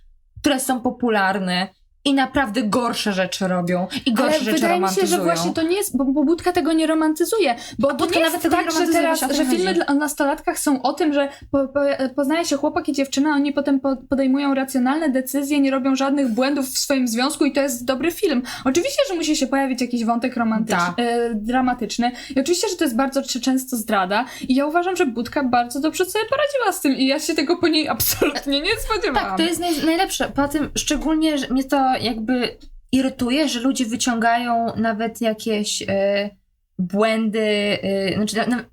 które 0.41 0.61
są 0.61 0.81
popularne 0.81 1.69
i 2.05 2.15
naprawdę 2.15 2.63
gorsze 2.63 3.13
rzeczy 3.13 3.49
robią 3.49 3.87
i 4.07 4.13
gorsze 4.13 4.31
Ale 4.35 4.45
rzeczy 4.45 4.53
wydaje 4.53 4.81
mi 4.81 4.89
się, 4.89 5.07
że 5.07 5.19
właśnie 5.19 5.53
to 5.53 5.63
nie 5.63 5.77
jest, 5.77 5.97
bo, 5.97 6.05
bo 6.05 6.25
Budka 6.25 6.53
tego 6.53 6.73
nie 6.73 6.87
romantyzuje. 6.87 7.55
Bo 7.79 7.89
to 7.89 7.95
Budka 7.95 8.21
nawet 8.21 8.43
tak, 8.43 8.73
że 8.73 8.87
teraz, 8.93 9.21
że 9.21 9.45
filmy 9.45 9.67
chodzi. 9.67 9.75
dla, 9.75 9.87
o 9.87 9.95
nastolatkach 9.95 10.59
są 10.59 10.83
o 10.83 10.93
tym, 10.93 11.13
że 11.13 11.29
po, 11.51 11.69
po, 11.69 11.81
poznaje 12.17 12.45
się 12.45 12.57
chłopak 12.57 12.89
i 12.89 12.93
dziewczyna, 12.93 13.31
oni 13.31 13.53
potem 13.53 13.81
po, 13.81 13.97
podejmują 13.97 14.55
racjonalne 14.55 15.09
decyzje, 15.09 15.61
nie 15.61 15.71
robią 15.71 15.97
żadnych 15.97 16.29
błędów 16.29 16.67
w 16.67 16.79
swoim 16.79 17.09
związku 17.09 17.45
i 17.45 17.53
to 17.53 17.61
jest 17.61 17.85
dobry 17.85 18.11
film. 18.11 18.43
Oczywiście, 18.65 19.03
że 19.09 19.15
musi 19.15 19.37
się 19.37 19.47
pojawić 19.47 19.81
jakiś 19.81 20.05
wątek 20.05 20.37
romantyczny, 20.37 20.77
Tak. 20.77 20.95
e, 20.99 21.35
dramatyczny 21.35 22.11
i 22.37 22.41
oczywiście, 22.41 22.69
że 22.69 22.77
to 22.77 22.85
jest 22.85 22.97
bardzo 22.97 23.23
często 23.23 23.77
zdrada 23.77 24.25
i 24.49 24.55
ja 24.55 24.67
uważam, 24.67 24.97
że 24.97 25.07
Budka 25.07 25.45
bardzo 25.45 25.81
dobrze 25.81 26.05
sobie 26.07 26.25
poradziła 26.25 26.73
z 26.73 26.81
tym 26.81 26.93
i 26.97 27.07
ja 27.07 27.21
się 27.21 27.35
tego 27.35 27.57
po 27.57 27.69
niej 27.69 27.89
absolutnie 27.89 28.61
nie 28.61 28.71
spodziewałam. 28.89 29.29
Tak, 29.29 29.37
to 29.37 29.43
jest 29.43 29.61
naj, 29.61 29.85
najlepsze. 29.87 30.29
Poza 30.35 30.49
tym, 30.49 30.71
szczególnie, 30.75 31.39
że 31.39 31.49
mnie 31.49 31.65
to 31.65 31.94
jakby 31.97 32.59
irytuje, 32.93 33.49
że 33.49 33.61
ludzie 33.61 33.87
wyciągają 33.87 34.77
nawet 34.77 35.21
jakieś 35.21 35.83
e, 35.83 36.31
błędy, 36.79 37.79
e, 37.83 38.15
znaczy 38.15 38.37
na, 38.37 38.47
na, 38.47 38.65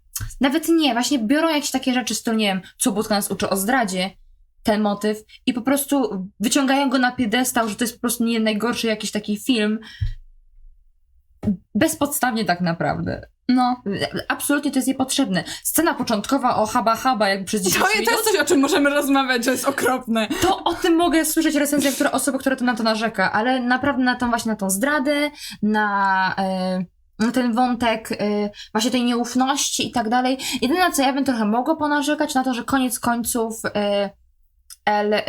nawet 0.42 0.70
nie, 0.70 0.94
właśnie 0.94 1.20
biorą 1.20 1.50
jakieś 1.50 1.72
takie 1.72 1.94
rzeczy, 1.94 2.16
z 2.16 2.24
to 2.24 2.34
nie 2.34 2.46
wiem, 2.46 2.62
co 2.78 2.92
Budka 2.92 3.16
nas 3.16 3.32
uczy 3.32 3.50
o 3.50 3.58
zdradzie, 3.58 4.10
ten 4.64 4.82
motyw 4.82 5.24
i 5.46 5.54
po 5.54 5.62
prostu 5.62 6.28
wyciągają 6.40 6.90
go 6.90 7.00
na 7.00 7.12
piedestał, 7.12 7.70
że 7.70 7.76
to 7.76 7.84
jest 7.84 7.94
po 7.94 8.02
prostu 8.02 8.24
nie 8.24 8.40
najgorszy 8.40 8.88
jakiś 8.88 9.12
taki 9.12 9.38
film. 9.38 9.80
Bezpodstawnie 11.76 12.46
tak 12.46 12.62
naprawdę. 12.62 13.28
No. 13.50 13.82
Absolutnie 14.28 14.72
to 14.72 14.78
jest 14.78 14.88
niepotrzebne. 14.88 15.44
Scena 15.64 15.94
początkowa 15.94 16.56
o 16.56 16.66
haba 16.66 16.96
haba 16.96 17.30
jakby 17.30 17.46
przez 17.46 17.62
10 17.62 17.84
To, 17.84 17.88
to 17.92 17.94
minut. 18.00 18.12
jest 18.12 18.24
coś, 18.24 18.42
o 18.42 18.46
czym 18.46 18.60
możemy 18.60 18.90
rozmawiać, 18.90 19.46
to 19.46 19.52
jest 19.52 19.66
okropne. 19.68 20.28
To 20.42 20.64
o 20.64 20.74
tym 20.74 20.96
mogę 20.96 21.26
słyszeć 21.26 21.56
recenzję 21.56 21.92
która, 21.92 22.12
osoby, 22.12 22.38
która 22.40 22.56
to 22.56 22.66
na 22.66 22.76
to 22.76 22.84
narzeka, 22.84 23.32
ale 23.32 23.60
naprawdę 23.60 24.04
na 24.04 24.16
tą 24.16 24.30
właśnie 24.30 24.52
na 24.52 24.56
tą 24.56 24.70
zdradę, 24.70 25.32
na, 25.64 26.36
e, 26.38 27.32
ten 27.34 27.54
wątek 27.54 28.12
e, 28.12 28.50
właśnie 28.74 28.92
tej 28.92 29.04
nieufności 29.04 29.88
i 29.88 29.92
tak 29.92 30.10
dalej. 30.10 30.38
Jedyne 30.62 30.92
co 30.92 31.02
ja 31.02 31.14
bym 31.14 31.26
trochę 31.26 31.46
mogła 31.46 31.76
ponarzekać, 31.76 32.36
na 32.36 32.44
to, 32.44 32.54
że 32.54 32.64
koniec 32.64 33.00
końców 33.00 33.62
e, 33.76 34.10
El, 34.86 35.14
e, 35.14 35.24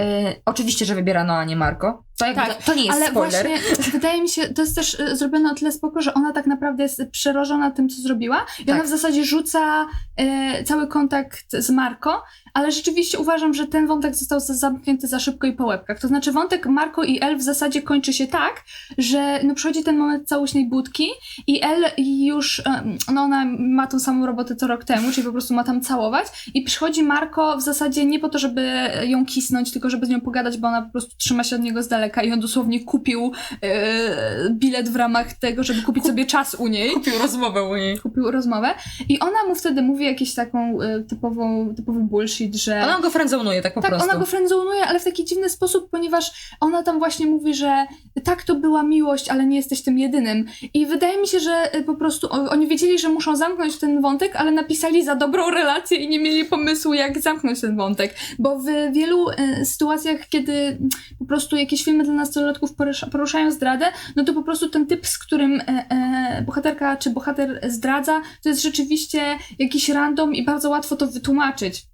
oczywiście, 0.45 0.85
że 0.85 0.95
wybiera 0.95 1.25
Noa, 1.25 1.45
nie 1.45 1.57
Marco. 1.57 2.05
To, 2.19 2.27
jakby, 2.27 2.41
Tak, 2.43 2.55
to, 2.55 2.63
to 2.67 2.75
nie 2.75 2.85
jest 2.85 2.97
Ale 2.97 3.11
spoiler. 3.11 3.47
właśnie 3.47 3.59
wydaje 3.93 4.23
mi 4.23 4.29
się, 4.29 4.49
to 4.49 4.63
jest 4.63 4.75
też 4.77 5.01
y, 5.01 5.17
zrobione 5.17 5.51
o 5.51 5.55
tyle 5.55 5.73
spoko, 5.73 6.01
że 6.03 6.15
ona 6.15 6.33
tak 6.33 6.47
naprawdę 6.47 6.83
jest 6.83 7.03
przerażona 7.13 7.71
tym, 7.71 7.89
co 7.89 8.03
zrobiła 8.03 8.47
i 8.61 8.65
Tak. 8.65 8.75
ona 8.75 8.85
w 8.85 8.89
zasadzie 8.89 9.25
rzuca 9.25 9.87
e, 10.17 10.65
cały 10.65 10.87
kontakt 10.89 11.47
z 11.53 11.71
Marko, 11.71 12.23
ale 12.55 12.73
rzeczywiście 12.73 13.19
uważam, 13.19 13.55
że 13.55 13.67
ten 13.67 13.87
wątek 13.87 14.15
został 14.17 14.41
za- 14.41 14.55
zamknięty 14.55 15.07
za 15.09 15.21
szybko 15.21 15.47
i 15.47 15.53
po 15.53 15.67
łebkach. 15.67 16.01
To 16.01 16.09
znaczy 16.09 16.33
wątek 16.33 16.67
Marko 16.67 17.03
i 17.05 17.21
El 17.23 17.37
w 17.37 17.43
zasadzie 17.43 17.83
kończy 17.83 18.13
się 18.13 18.27
tak, 18.27 18.65
że 18.99 19.41
no 19.45 19.55
przychodzi 19.55 19.85
ten 19.85 19.97
moment 19.99 20.29
całuśnej 20.29 20.69
budki 20.69 21.07
i 21.47 21.63
El 21.65 21.85
już, 21.99 22.63
em, 22.67 22.99
no 23.13 23.23
ona 23.23 23.45
ma 23.59 23.87
tą 23.87 23.99
samą 24.01 24.27
robotę 24.27 24.57
co 24.57 24.67
rok 24.67 24.85
temu, 24.85 25.13
czyli 25.13 25.27
po 25.27 25.33
prostu 25.33 25.55
ma 25.55 25.65
tam 25.65 25.81
całować 25.81 26.27
i 26.55 26.63
przychodzi 26.63 27.03
Marko 27.03 27.57
w 27.57 27.63
zasadzie 27.63 28.05
nie 28.05 28.19
po 28.19 28.29
to, 28.29 28.39
żeby 28.39 28.91
ją 29.05 29.27
kisnąć, 29.27 29.73
tylko 29.73 29.91
żeby 29.91 30.07
z 30.07 30.09
nią 30.09 30.21
pogadać, 30.21 30.59
bo 30.59 30.69
ona 30.69 30.83
po 30.83 30.91
prostu 30.93 31.17
trzyma 31.17 31.45
się 31.45 31.57
od 31.57 31.63
niego 31.63 31.83
z 31.83 31.89
daleka 31.89 32.02
i 32.25 32.33
on 32.33 32.41
dosłownie 32.41 32.85
kupił 32.85 33.33
e, 33.63 34.51
bilet 34.51 34.89
w 34.89 34.97
ramach 34.97 35.33
tego, 35.33 35.65
żeby 35.65 35.83
kupić 35.83 36.07
sobie 36.07 36.27
czas 36.27 36.55
u 36.55 36.67
niej. 36.67 36.91
Kupił 36.91 37.19
rozmowę 37.19 37.63
u 37.63 37.77
niej. 37.77 37.99
Kupił 37.99 38.31
rozmowę 38.31 38.75
i 39.09 39.21
ona 39.21 39.45
mu 39.49 39.55
wtedy 39.55 39.83
mówi 39.83 40.05
jakąś 40.05 40.35
taką 40.35 40.81
e, 40.81 41.03
typową, 41.03 41.75
typowy 41.75 42.01
bullshit, 42.01 42.55
że... 42.55 42.83
Ona 42.83 43.01
go 43.01 43.11
friendzonuje 43.11 43.63
tak 43.63 43.75
po 43.75 43.81
tak, 43.81 43.91
prostu. 43.91 44.11
ona 44.11 44.19
go 44.19 44.27
friendzonuje, 44.27 44.87
ale 44.87 45.01
w 45.01 45.05
taki 45.05 45.25
dziwny 45.25 45.49
sposób, 45.49 45.91
ponieważ 45.91 46.55
ona 46.61 46.83
tam 46.83 46.99
właśnie 46.99 47.27
mówi, 47.27 47.55
że 47.55 47.87
tak, 48.25 48.43
to 48.43 48.55
była 48.55 48.83
miłość, 48.83 49.29
ale 49.29 49.47
nie 49.47 49.57
jesteś 49.57 49.83
tym 49.83 49.99
jedynym. 49.99 50.47
I 50.75 50.87
wydaje 50.87 51.21
mi 51.21 51.29
się, 51.29 51.41
że 51.41 51.77
y, 51.77 51.85
po 51.85 51.95
prostu 51.95 52.29
oni 52.31 52.67
wiedzieli, 52.67 52.99
że 52.99 53.09
muszą 53.09 53.37
zamknąć 53.37 53.77
ten 53.77 54.03
wątek, 54.03 54.37
ale 54.37 54.51
napisali 54.51 55.05
za 55.05 55.15
dobrą 55.15 55.51
relację 55.51 55.99
i 55.99 56.09
nie 56.09 56.19
mieli 56.19 56.45
pomysłu, 56.45 56.95
jak 56.95 57.21
zamknąć 57.21 57.61
ten 57.61 57.77
wątek. 57.77 58.15
Bo 58.39 58.59
w 58.59 58.65
wielu 58.93 59.27
sytuacjach, 59.65 60.29
kiedy 60.29 60.79
po 61.19 61.25
prostu 61.25 61.57
jakieś 61.57 61.85
filmy 61.93 62.05
dla 62.05 62.15
nastolatków 62.15 62.75
porusza, 62.75 63.07
poruszają 63.07 63.51
zdradę, 63.51 63.87
no 64.17 64.25
to 64.25 64.35
po 64.35 64.43
prostu 64.43 64.69
ten 64.69 64.87
typ, 64.87 65.07
z 65.07 65.19
którym 65.19 65.61
e, 65.61 65.65
e, 65.67 66.43
bohaterka 66.47 66.97
czy 66.97 67.11
bohater 67.11 67.61
zdradza, 67.69 68.21
to 68.43 68.49
jest 68.49 68.63
rzeczywiście 68.63 69.39
jakiś 69.59 69.89
random 69.89 70.35
i 70.35 70.45
bardzo 70.45 70.71
łatwo 70.71 70.97
to 70.97 71.07
wytłumaczyć. 71.07 71.92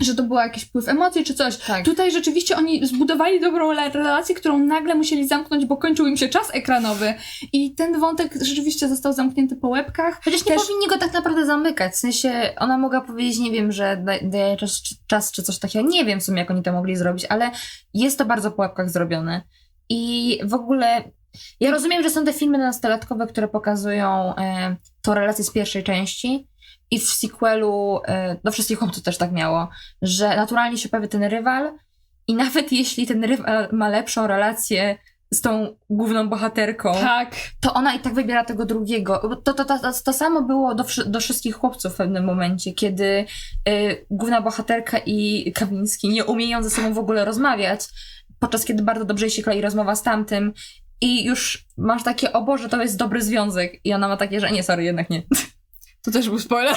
Że 0.00 0.14
to 0.14 0.22
był 0.22 0.36
jakiś 0.36 0.64
wpływ 0.64 0.88
emocji 0.88 1.24
czy 1.24 1.34
coś. 1.34 1.56
Tak. 1.56 1.84
Tutaj 1.84 2.12
rzeczywiście 2.12 2.56
oni 2.56 2.86
zbudowali 2.86 3.40
dobrą 3.40 3.72
relację, 3.94 4.34
którą 4.34 4.58
nagle 4.58 4.94
musieli 4.94 5.28
zamknąć, 5.28 5.64
bo 5.66 5.76
kończył 5.76 6.06
im 6.06 6.16
się 6.16 6.28
czas 6.28 6.54
ekranowy. 6.54 7.14
I 7.52 7.74
ten 7.74 8.00
wątek 8.00 8.34
rzeczywiście 8.42 8.88
został 8.88 9.12
zamknięty 9.12 9.56
po 9.56 9.68
łebkach. 9.68 10.20
Chociaż 10.24 10.46
nie 10.46 10.52
Też- 10.54 10.62
powinni 10.62 10.88
go 10.88 10.98
tak 10.98 11.12
naprawdę 11.12 11.46
zamykać. 11.46 11.92
W 11.92 11.96
sensie 11.96 12.54
ona 12.58 12.78
mogła 12.78 13.00
powiedzieć, 13.00 13.38
nie 13.38 13.50
wiem, 13.50 13.72
że 13.72 13.96
da- 13.96 14.28
daje 14.30 14.56
czas, 14.56 14.82
czy- 14.82 14.94
czas 15.06 15.32
czy 15.32 15.42
coś 15.42 15.58
takiego. 15.58 15.88
Nie 15.88 16.04
wiem 16.04 16.20
w 16.20 16.24
sumie, 16.24 16.38
jak 16.38 16.50
oni 16.50 16.62
to 16.62 16.72
mogli 16.72 16.96
zrobić, 16.96 17.24
ale 17.28 17.50
jest 17.94 18.18
to 18.18 18.24
bardzo 18.24 18.50
po 18.50 18.62
łapkach 18.62 18.90
zrobione. 18.90 19.42
I 19.88 20.38
w 20.44 20.54
ogóle 20.54 21.04
ja 21.60 21.70
rozumiem, 21.70 22.02
że 22.02 22.10
są 22.10 22.24
te 22.24 22.32
filmy 22.32 22.58
nastolatkowe, 22.58 23.26
które 23.26 23.48
pokazują 23.48 24.36
e, 24.36 24.76
tą 25.02 25.14
relację 25.14 25.44
z 25.44 25.50
pierwszej 25.50 25.84
części. 25.84 26.48
I 26.92 26.98
w 26.98 27.04
sequelu, 27.04 28.00
no 28.44 28.50
wszystkich 28.50 28.78
to 28.78 29.00
też 29.04 29.18
tak 29.18 29.32
miało, 29.32 29.68
że 30.02 30.36
naturalnie 30.36 30.78
się 30.78 30.88
pojawia 30.88 31.08
ten 31.08 31.24
rywal 31.24 31.72
i 32.28 32.34
nawet 32.34 32.72
jeśli 32.82 33.06
ten 33.06 33.24
rywal 33.24 33.68
ma 33.72 33.88
lepszą 33.88 34.26
relację 34.26 34.98
z 35.32 35.40
tą 35.40 35.76
główną 35.90 36.28
bohaterką, 36.28 36.94
Tak. 37.00 37.34
to 37.60 37.74
ona 37.74 37.94
i 37.94 38.00
tak 38.00 38.14
wybiera 38.14 38.44
tego 38.44 38.66
drugiego. 38.66 39.18
To, 39.44 39.54
to, 39.54 39.64
to, 39.64 39.78
to, 39.78 39.92
to 40.04 40.12
samo 40.12 40.42
było 40.42 40.74
do, 40.74 40.84
do 41.06 41.20
wszystkich 41.20 41.54
chłopców 41.54 41.92
w 41.92 41.96
pewnym 41.96 42.24
momencie, 42.24 42.72
kiedy 42.72 43.24
y, 43.68 44.06
główna 44.10 44.40
bohaterka 44.40 44.98
i 45.06 45.52
Kawiński 45.52 46.08
nie 46.08 46.24
umieją 46.24 46.62
ze 46.62 46.70
sobą 46.70 46.94
w 46.94 46.98
ogóle 46.98 47.24
rozmawiać, 47.24 47.80
podczas 48.38 48.64
kiedy 48.64 48.82
bardzo 48.82 49.04
dobrze 49.04 49.30
się 49.30 49.42
klei 49.42 49.60
rozmowa 49.60 49.94
z 49.96 50.02
tamtym 50.02 50.52
i 51.00 51.24
już 51.24 51.66
masz 51.76 52.02
takie, 52.02 52.32
o 52.32 52.42
Boże, 52.42 52.68
to 52.68 52.82
jest 52.82 52.96
dobry 52.96 53.22
związek 53.22 53.80
i 53.84 53.94
ona 53.94 54.08
ma 54.08 54.16
takie, 54.16 54.40
że 54.40 54.50
nie, 54.50 54.62
sorry, 54.62 54.84
jednak 54.84 55.10
nie. 55.10 55.22
To 56.02 56.10
też 56.10 56.28
był 56.28 56.38
spoiler. 56.38 56.76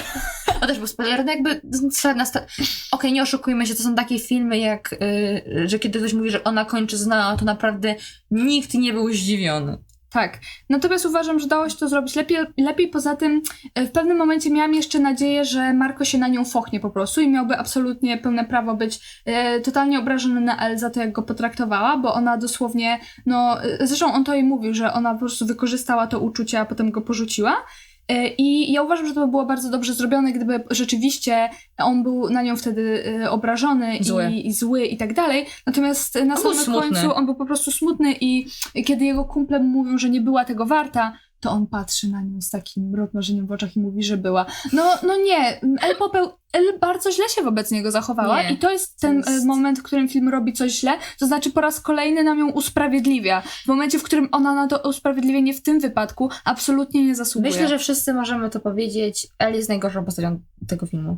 To 0.61 0.67
też 0.67 0.77
był 0.77 0.87
spoiler, 0.87 1.25
no 1.25 1.31
jakby 1.31 1.61
trzeba 1.93 2.13
nasta- 2.13 2.45
Okej, 2.91 3.13
nie 3.13 3.23
oszukujmy 3.23 3.65
się, 3.67 3.75
to 3.75 3.83
są 3.83 3.95
takie 3.95 4.19
filmy 4.19 4.57
jak, 4.57 4.93
y, 4.93 5.69
że 5.69 5.79
kiedy 5.79 5.99
ktoś 5.99 6.13
mówi, 6.13 6.31
że 6.31 6.43
ona 6.43 6.65
kończy 6.65 6.97
z 6.97 7.07
Neo, 7.07 7.37
to 7.37 7.45
naprawdę 7.45 7.95
nikt 8.31 8.73
nie 8.73 8.93
był 8.93 9.13
zdziwiony. 9.13 9.77
Tak. 10.09 10.39
Natomiast 10.69 11.05
uważam, 11.05 11.39
że 11.39 11.47
dało 11.47 11.69
się 11.69 11.77
to 11.77 11.89
zrobić 11.89 12.15
lepiej. 12.15 12.37
lepiej. 12.57 12.87
Poza 12.87 13.15
tym 13.15 13.41
e, 13.75 13.85
w 13.85 13.91
pewnym 13.91 14.17
momencie 14.17 14.49
miałam 14.49 14.73
jeszcze 14.73 14.99
nadzieję, 14.99 15.45
że 15.45 15.73
Marko 15.73 16.05
się 16.05 16.17
na 16.17 16.27
nią 16.27 16.45
fochnie 16.45 16.79
po 16.79 16.89
prostu 16.89 17.21
i 17.21 17.29
miałby 17.29 17.57
absolutnie 17.57 18.17
pełne 18.17 18.45
prawo 18.45 18.75
być 18.75 19.21
e, 19.25 19.59
totalnie 19.61 19.99
obrażony 19.99 20.41
na 20.41 20.57
El 20.59 20.77
za 20.77 20.89
to, 20.89 20.99
jak 20.99 21.11
go 21.11 21.21
potraktowała, 21.23 21.97
bo 21.97 22.13
ona 22.13 22.37
dosłownie, 22.37 22.99
no 23.25 23.63
e, 23.63 23.87
zresztą 23.87 24.13
on 24.13 24.23
to 24.23 24.33
jej 24.33 24.43
mówił, 24.43 24.73
że 24.73 24.93
ona 24.93 25.13
po 25.13 25.19
prostu 25.19 25.45
wykorzystała 25.45 26.07
to 26.07 26.19
uczucie, 26.19 26.59
a 26.59 26.65
potem 26.65 26.91
go 26.91 27.01
porzuciła. 27.01 27.65
E, 28.07 28.27
I 28.27 28.71
ja 28.71 28.81
uważam, 28.81 29.07
że 29.07 29.13
to 29.13 29.21
by 29.21 29.27
było 29.27 29.45
bardzo 29.45 29.69
dobrze 29.69 29.93
zrobione, 29.93 30.31
gdyby 30.31 30.63
rzeczywiście 30.69 31.49
on 31.77 32.03
był 32.03 32.29
na 32.29 32.41
nią 32.41 32.55
wtedy 32.55 33.03
e, 33.23 33.31
obrażony 33.31 33.97
Zły. 34.01 34.31
I, 34.31 34.47
i 34.47 34.53
zły 34.53 34.85
i 34.85 34.97
tak 34.97 35.13
dalej. 35.13 35.45
Natomiast 35.65 36.15
na 36.25 36.35
On 36.35 36.55
samym 36.55 36.81
końcu 36.81 37.15
on 37.15 37.25
był 37.25 37.35
po 37.35 37.45
prostu 37.45 37.71
smutny 37.71 38.15
i 38.21 38.45
kiedy 38.85 39.05
jego 39.05 39.25
kumple 39.25 39.59
mu 39.59 39.83
mówią, 39.83 39.97
że 39.97 40.09
nie 40.09 40.21
była 40.21 40.45
tego 40.45 40.65
warta, 40.65 41.17
to 41.45 41.51
on 41.51 41.67
patrzy 41.67 42.09
na 42.09 42.21
nią 42.21 42.41
z 42.41 42.49
takim 42.49 42.95
rozmarzeniem 42.95 43.47
w 43.47 43.51
oczach 43.51 43.75
i 43.75 43.79
mówi, 43.79 44.03
że 44.03 44.17
była. 44.17 44.45
No, 44.73 44.91
no 45.03 45.15
nie, 45.17 45.59
El, 45.81 45.95
popeł, 45.99 46.29
El 46.53 46.79
bardzo 46.79 47.11
źle 47.11 47.29
się 47.29 47.41
wobec 47.43 47.71
niego 47.71 47.91
zachowała 47.91 48.43
Nie. 48.43 48.51
i 48.51 48.57
to 48.57 48.71
jest 48.71 48.99
ten 48.99 49.23
To 49.23 49.31
jest- 49.31 49.43
e, 49.43 49.47
moment, 49.47 49.79
w 49.79 49.83
którym 49.83 50.07
film 50.09 50.29
robi 50.29 50.53
coś 50.53 50.71
źle, 50.71 50.91
to 51.19 51.27
znaczy 51.27 51.51
po 51.51 51.61
raz 51.61 51.81
kolejny 51.81 52.23
nam 52.23 52.39
ją 52.39 52.51
usprawiedliwia. 52.51 53.41
W 53.41 53.67
momencie, 53.67 53.99
w 53.99 54.03
którym 54.03 54.29
ona 54.31 54.55
na 54.55 54.67
to 54.67 54.89
usprawiedliwienie 54.89 55.53
w 55.53 55.61
tym 55.61 55.79
wypadku 55.79 56.29
absolutnie 56.45 57.05
nie 57.05 57.15
zasługuje. 57.15 57.51
Myślę, 57.53 57.67
że 57.67 57.79
wszyscy 57.79 58.13
możemy 58.13 58.49
to 58.49 58.59
powiedzieć. 58.59 59.27
Elle 59.39 59.57
jest 59.57 59.69
najgorszą 59.69 60.05
postacią 60.05 60.39
tego 60.67 60.85
filmu. 60.85 61.17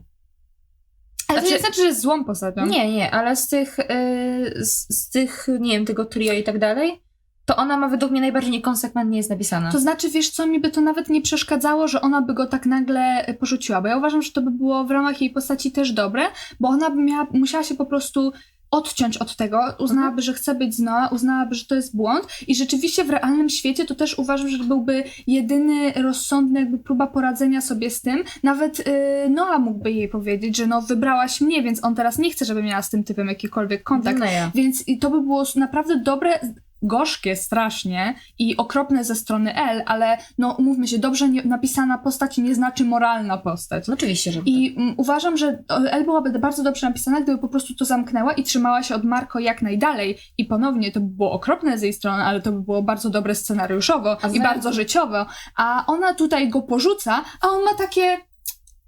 Ale 1.28 1.42
to 1.42 1.48
znaczy- 1.48 1.54
nie 1.54 1.60
znaczy, 1.60 1.82
że 1.82 1.88
jest 1.88 2.02
złą 2.02 2.24
postacią. 2.24 2.66
Nie, 2.66 2.92
nie, 2.94 3.12
ale 3.12 3.36
z 3.36 3.48
tych, 3.48 3.78
yy, 3.78 4.66
z, 4.66 4.88
z 4.90 5.10
tych, 5.10 5.48
nie 5.60 5.72
wiem, 5.72 5.86
tego 5.86 6.06
trio 6.06 6.34
i 6.34 6.44
tak 6.44 6.60
dalej, 6.60 7.02
to 7.48 7.56
ona 7.56 7.78
ma 7.78 7.88
według 7.88 8.12
mnie 8.12 8.22
najbardziej 8.22 8.52
niekonsekwentnie 8.52 9.18
jest 9.18 9.30
napisana. 9.30 9.72
To 9.72 9.80
znaczy, 9.80 10.10
wiesz 10.10 10.30
co, 10.30 10.48
mi 10.48 10.60
by 10.60 10.70
to 10.72 10.82
nawet 10.82 11.10
nie 11.10 11.22
przeszkadzało, 11.22 11.88
że 11.88 12.02
ona 12.02 12.22
by 12.22 12.34
go 12.34 12.46
tak 12.46 12.66
nagle 12.66 13.26
e, 13.26 13.34
porzuciła, 13.34 13.82
bo 13.82 13.88
ja 13.88 13.98
uważam, 13.98 14.22
że 14.22 14.32
to 14.32 14.42
by 14.42 14.52
było 14.52 14.84
w 14.84 14.92
ramach 14.92 15.22
jej 15.22 15.30
postaci 15.30 15.72
też 15.72 15.92
dobre, 15.92 16.24
bo 16.60 16.68
ona 16.70 16.90
by 16.90 17.02
miała, 17.02 17.28
musiała 17.34 17.64
się 17.64 17.76
po 17.76 17.86
prostu 17.86 18.32
odciąć 18.72 19.18
od 19.18 19.36
tego, 19.36 19.60
uznałaby, 19.80 20.08
Mhm. 20.08 20.22
że 20.22 20.34
chce 20.34 20.56
być 20.56 20.76
z 20.76 20.80
Noa, 20.80 21.08
uznałaby, 21.08 21.56
że 21.56 21.66
to 21.66 21.76
jest 21.76 21.96
błąd 21.96 22.28
i 22.48 22.56
rzeczywiście 22.56 23.04
w 23.04 23.10
realnym 23.10 23.50
świecie 23.50 23.86
to 23.86 23.96
też 23.96 24.20
uważam, 24.20 24.50
że 24.50 24.64
byłby 24.64 25.04
jedyny 25.28 25.94
rozsądny 25.94 26.60
jakby 26.60 26.78
próba 26.78 27.08
poradzenia 27.08 27.62
sobie 27.62 27.90
z 27.90 28.02
tym. 28.02 28.24
Nawet 28.44 28.80
yy, 28.80 29.30
Noa 29.30 29.60
mógłby 29.60 29.92
jej 29.92 30.08
powiedzieć, 30.10 30.58
że 30.58 30.68
no 30.68 30.82
wybrałaś 30.82 31.42
mnie, 31.42 31.64
więc 31.64 31.84
on 31.84 31.96
teraz 31.96 32.18
nie 32.18 32.32
chce, 32.32 32.46
żeby 32.46 32.64
miała 32.64 32.82
z 32.82 32.90
tym 32.90 33.04
typem 33.04 33.28
jakikolwiek 33.28 33.84
kontakt. 33.84 34.20
No 34.20 34.26
ja. 34.26 34.52
Więc 34.56 34.84
to 35.00 35.10
by 35.10 35.22
było 35.22 35.44
naprawdę 35.56 36.00
dobre, 36.00 36.40
gorzkie 36.82 37.36
strasznie 37.36 38.16
i 38.40 38.58
okropne 38.58 39.04
ze 39.04 39.16
strony 39.16 39.56
L, 39.56 39.84
ale 39.86 40.18
no 40.38 40.52
umówmy 40.52 40.88
się, 40.88 41.00
dobrze 41.00 41.30
nie, 41.30 41.44
napisana 41.44 41.98
postać 41.98 42.38
nie 42.38 42.56
znaczy 42.56 42.86
moralna 42.86 43.38
postać. 43.38 43.90
Oczywiście, 43.90 44.32
że 44.32 44.42
I 44.46 44.76
mm, 44.78 44.94
uważam, 44.98 45.38
że 45.38 45.64
L 45.92 46.06
byłaby 46.06 46.40
bardzo 46.40 46.64
dobrze 46.64 46.88
napisana, 46.88 47.22
gdyby 47.22 47.38
po 47.38 47.48
prostu 47.48 47.76
to 47.76 47.86
zamknęła 47.86 48.34
i 48.34 48.44
trzymała 48.44 48.84
się 48.84 48.96
od 48.96 49.04
Marko 49.04 49.40
jak 49.40 49.62
najdalej. 49.62 50.18
I 50.38 50.46
ponownie 50.46 50.92
to 50.92 51.00
by 51.00 51.08
było 51.08 51.32
okropne 51.32 51.78
z 51.78 51.82
jej 51.82 51.94
strony, 51.94 52.24
ale 52.24 52.42
to 52.42 52.52
by 52.52 52.62
było 52.62 52.84
bardzo 52.84 53.10
dobre 53.10 53.36
scenariuszowo 53.36 54.18
i 54.34 54.38
zna- 54.40 54.44
bardzo 54.44 54.74
życiowo. 54.74 55.26
A 55.56 55.84
ona 55.88 56.14
tutaj 56.14 56.50
go 56.50 56.62
porzuca, 56.62 57.24
a 57.42 57.48
on 57.48 57.64
ma 57.64 57.74
takie. 57.74 58.18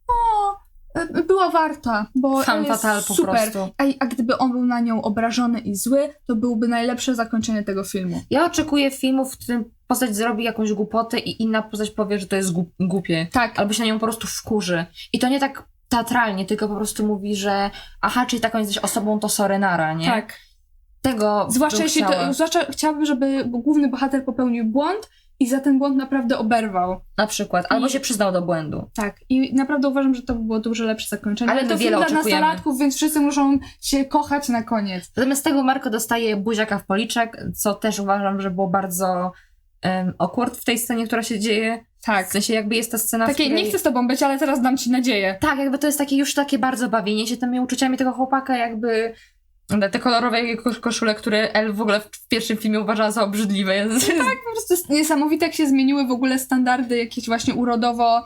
O, 0.07 0.68
była 1.27 1.49
warta, 1.49 2.07
bo 2.15 2.43
Femme 2.43 2.59
L 2.59 2.65
jest 2.65 2.81
fatale 2.81 3.01
po 3.07 3.13
super. 3.13 3.35
prostu. 3.35 3.59
A, 3.77 3.83
a 3.99 4.05
gdyby 4.05 4.37
on 4.37 4.51
był 4.51 4.65
na 4.65 4.79
nią 4.79 5.01
obrażony 5.01 5.59
i 5.59 5.75
zły, 5.75 6.09
to 6.27 6.35
byłby 6.35 6.67
najlepsze 6.67 7.15
zakończenie 7.15 7.63
tego 7.63 7.83
filmu. 7.83 8.21
Ja 8.29 8.45
oczekuję 8.45 8.91
filmów, 8.91 9.33
w 9.33 9.37
którym 9.37 9.65
postać 9.87 10.15
zrobi 10.15 10.43
jakąś 10.43 10.73
głupotę 10.73 11.19
i 11.19 11.43
inna 11.43 11.61
postać 11.61 11.89
powie, 11.89 12.19
że 12.19 12.27
to 12.27 12.35
jest 12.35 12.53
głup- 12.53 12.69
głupie. 12.79 13.27
Tak, 13.31 13.59
Albo 13.59 13.73
się 13.73 13.79
na 13.83 13.87
nią 13.87 13.99
po 13.99 14.05
prostu 14.05 14.27
wkurzy. 14.27 14.85
I 15.13 15.19
to 15.19 15.29
nie 15.29 15.39
tak 15.39 15.63
teatralnie, 15.89 16.45
tylko 16.45 16.67
po 16.67 16.75
prostu 16.75 17.07
mówi, 17.07 17.35
że 17.35 17.69
aha, 18.01 18.25
czyli 18.25 18.41
taką 18.41 18.57
jesteś 18.59 18.77
osobą, 18.77 19.19
to 19.19 19.29
sorenara, 19.29 19.93
nie? 19.93 20.05
tak. 20.07 20.33
Tego 21.02 21.47
Zwłaszcza 21.50 21.84
jeśli 21.84 22.02
to, 22.04 22.34
zwłaszcza 22.34 22.66
chciałabym, 22.72 23.06
żeby 23.06 23.45
główny 23.45 23.88
bohater 23.88 24.26
popełnił 24.26 24.66
błąd 24.66 25.10
i 25.39 25.47
za 25.47 25.60
ten 25.60 25.80
błąd 25.80 25.97
naprawdę 25.97 26.38
oberwał. 26.38 27.02
Na 27.18 27.28
przykład. 27.28 27.66
Albo 27.70 27.88
I- 27.88 27.89
się 27.89 28.00
przyznał 28.00 28.32
do 28.32 28.41
błędu. 28.41 28.89
Tak. 28.95 29.16
I 29.30 29.56
naprawdę 29.56 29.88
uważam, 29.88 30.14
że 30.16 30.22
to 30.22 30.36
by 30.36 30.43
było 30.43 30.60
dużo 30.60 30.84
lepsze 30.84 31.08
zakończenie. 31.08 31.52
Ale 31.52 31.68
to 31.68 31.78
wiele 31.78 31.97
dla 31.97 32.06
oczekujemy. 32.06 32.41
nastolatków, 32.41 32.80
więc 32.80 32.95
wszyscy 32.95 33.20
muszą 33.20 33.60
się 33.82 34.06
kochać 34.06 34.50
na 34.50 34.64
koniec. 34.64 35.12
Zamiast 35.16 35.43
tego 35.43 35.64
Marko 35.64 35.89
dostaje 35.89 36.36
buziaka 36.38 36.80
w 36.80 36.86
policzek, 36.86 37.38
co 37.56 37.74
też 37.74 38.00
uważam, 38.00 38.41
że 38.41 38.52
było 38.52 38.68
bardzo 38.68 39.32
um, 39.84 40.14
awkward 40.20 40.58
w 40.58 40.66
tej 40.66 40.78
scenie, 40.78 41.08
która 41.08 41.24
się 41.24 41.39
dzieje. 41.39 41.84
Tak. 42.06 42.28
W 42.30 42.32
sensie 42.32 42.54
jakby 42.54 42.76
jest 42.76 42.91
ta 42.91 42.97
scena, 42.97 43.26
w 43.26 43.28
Takie, 43.28 43.43
której... 43.43 43.64
nie 43.64 43.70
chcę 43.70 43.80
z 43.80 43.84
tobą 43.84 44.08
być, 44.08 44.24
ale 44.24 44.39
teraz 44.39 44.62
dam 44.62 44.78
ci 44.78 44.91
nadzieję. 44.91 45.38
Tak, 45.41 45.60
jakby 45.60 45.78
to 45.80 45.88
jest 45.88 46.00
takie 46.00 46.18
już 46.18 46.34
takie 46.34 46.60
bardzo 46.60 46.89
bawienie 46.89 47.28
się 47.28 47.38
tymi 47.38 47.60
uczuciami 47.60 47.97
tego 47.97 48.12
chłopaka, 48.12 48.58
jakby 48.58 49.14
Te 49.91 49.99
kolorowe 49.99 50.57
kosz- 50.57 50.80
koszule, 50.80 51.15
które 51.15 51.51
El 51.53 51.74
w 51.74 51.82
ogóle 51.82 51.99
w 51.99 52.28
pierwszym 52.28 52.57
filmie 52.57 52.80
uważała 52.80 53.11
za 53.11 53.24
obrzydliwe. 53.24 53.88
Tak, 54.17 54.38
po 54.45 54.51
prostu 54.51 54.74
jest 54.74 54.89
niesamowite, 54.89 55.45
jak 55.45 55.55
się 55.55 55.67
zmieniły 55.67 56.07
w 56.07 56.11
ogóle 56.11 56.39
standardy 56.39 56.97
jakieś 56.97 57.26
właśnie 57.26 57.53
urodowo 57.53 58.24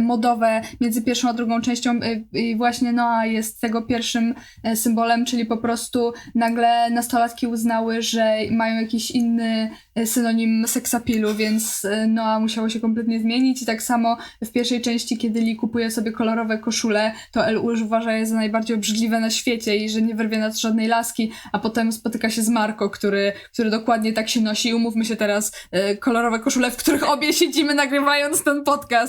modowe 0.00 0.62
między 0.80 1.02
pierwszą 1.02 1.28
a 1.28 1.32
drugą 1.32 1.60
częścią 1.60 1.90
e, 1.90 2.38
i 2.38 2.56
właśnie 2.56 2.92
Noa 2.92 3.26
jest 3.26 3.60
tego 3.60 3.82
pierwszym 3.82 4.34
e, 4.62 4.76
symbolem, 4.76 5.24
czyli 5.24 5.46
po 5.46 5.56
prostu 5.56 6.12
nagle 6.34 6.90
nastolatki 6.90 7.46
uznały, 7.46 8.02
że 8.02 8.36
mają 8.50 8.80
jakiś 8.80 9.10
inny 9.10 9.70
e, 9.94 10.06
synonim 10.06 10.68
seksapilu, 10.68 11.34
więc 11.34 11.84
e, 11.84 12.06
Noa 12.06 12.40
musiało 12.40 12.68
się 12.68 12.80
kompletnie 12.80 13.20
zmienić 13.20 13.62
i 13.62 13.66
tak 13.66 13.82
samo 13.82 14.16
w 14.44 14.52
pierwszej 14.52 14.80
części, 14.80 15.18
kiedy 15.18 15.40
Lee 15.40 15.56
kupuje 15.56 15.90
sobie 15.90 16.12
kolorowe 16.12 16.58
koszule, 16.58 17.12
to 17.32 17.46
El 17.46 17.58
uważa 17.58 18.12
je 18.12 18.26
za 18.26 18.34
najbardziej 18.34 18.76
obrzydliwe 18.76 19.20
na 19.20 19.30
świecie 19.30 19.76
i 19.76 19.90
że 19.90 20.02
nie 20.02 20.14
wyrwie 20.14 20.38
nad 20.38 20.58
żadnej 20.58 20.88
laski, 20.88 21.32
a 21.52 21.58
potem 21.58 21.92
spotyka 21.92 22.30
się 22.30 22.42
z 22.42 22.48
Marco, 22.48 22.90
który, 22.90 23.32
który 23.52 23.70
dokładnie 23.70 24.12
tak 24.12 24.28
się 24.28 24.40
nosi. 24.40 24.74
Umówmy 24.74 25.04
się 25.04 25.16
teraz, 25.16 25.52
e, 25.70 25.96
kolorowe 25.96 26.40
koszule, 26.40 26.70
w 26.70 26.76
których 26.76 27.08
obie 27.08 27.32
siedzimy 27.32 27.74
nagrywając 27.74 28.44
ten 28.44 28.64
podcast. 28.64 29.03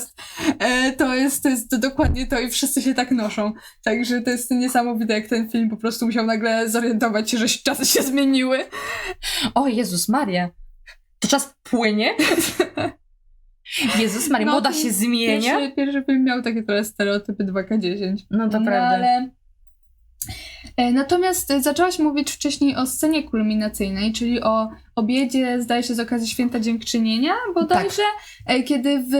E, 0.58 0.92
to, 0.92 1.14
jest, 1.14 1.42
to 1.42 1.48
jest 1.48 1.76
dokładnie 1.76 2.26
to 2.26 2.40
i 2.40 2.50
wszyscy 2.50 2.82
się 2.82 2.94
tak 2.94 3.10
noszą. 3.10 3.52
Także 3.84 4.20
to 4.20 4.30
jest 4.30 4.50
niesamowite, 4.50 5.14
jak 5.14 5.26
ten 5.26 5.50
film 5.50 5.70
po 5.70 5.76
prostu 5.76 6.06
musiał 6.06 6.26
nagle 6.26 6.68
zorientować 6.68 7.30
się, 7.30 7.38
że 7.38 7.48
czasy 7.48 7.86
się 7.86 8.02
zmieniły. 8.02 8.58
O 9.54 9.68
Jezus 9.68 10.08
Maria. 10.08 10.50
To 11.18 11.28
czas 11.28 11.54
płynie? 11.62 12.14
Jezus 13.98 14.28
Maria, 14.28 14.46
No, 14.46 14.52
moda 14.52 14.72
się 14.72 14.92
zmienia? 14.92 15.58
Pierwszy, 15.58 15.76
pierwszy 15.76 16.04
film 16.04 16.24
miał 16.24 16.42
takie 16.42 16.62
trochę 16.62 16.84
stereotypy 16.84 17.44
2K10. 17.44 18.16
No 18.30 18.48
to 18.48 18.60
no, 18.60 18.66
prawda. 18.66 18.96
Ale... 18.96 19.30
E, 20.76 20.92
Natomiast 20.92 21.52
zaczęłaś 21.60 21.98
mówić 21.98 22.30
wcześniej 22.30 22.76
o 22.76 22.86
scenie 22.86 23.22
kulminacyjnej, 23.22 24.12
czyli 24.12 24.42
o 24.42 24.68
obiedzie, 24.94 25.62
zdaje 25.62 25.82
się, 25.82 25.94
z 25.94 26.00
okazji 26.00 26.28
Święta 26.28 26.60
Dziękczynienia, 26.60 27.32
bodajże, 27.54 28.02
Tak. 28.46 28.56
e, 28.56 28.62
kiedy 28.62 29.04
w 29.10 29.14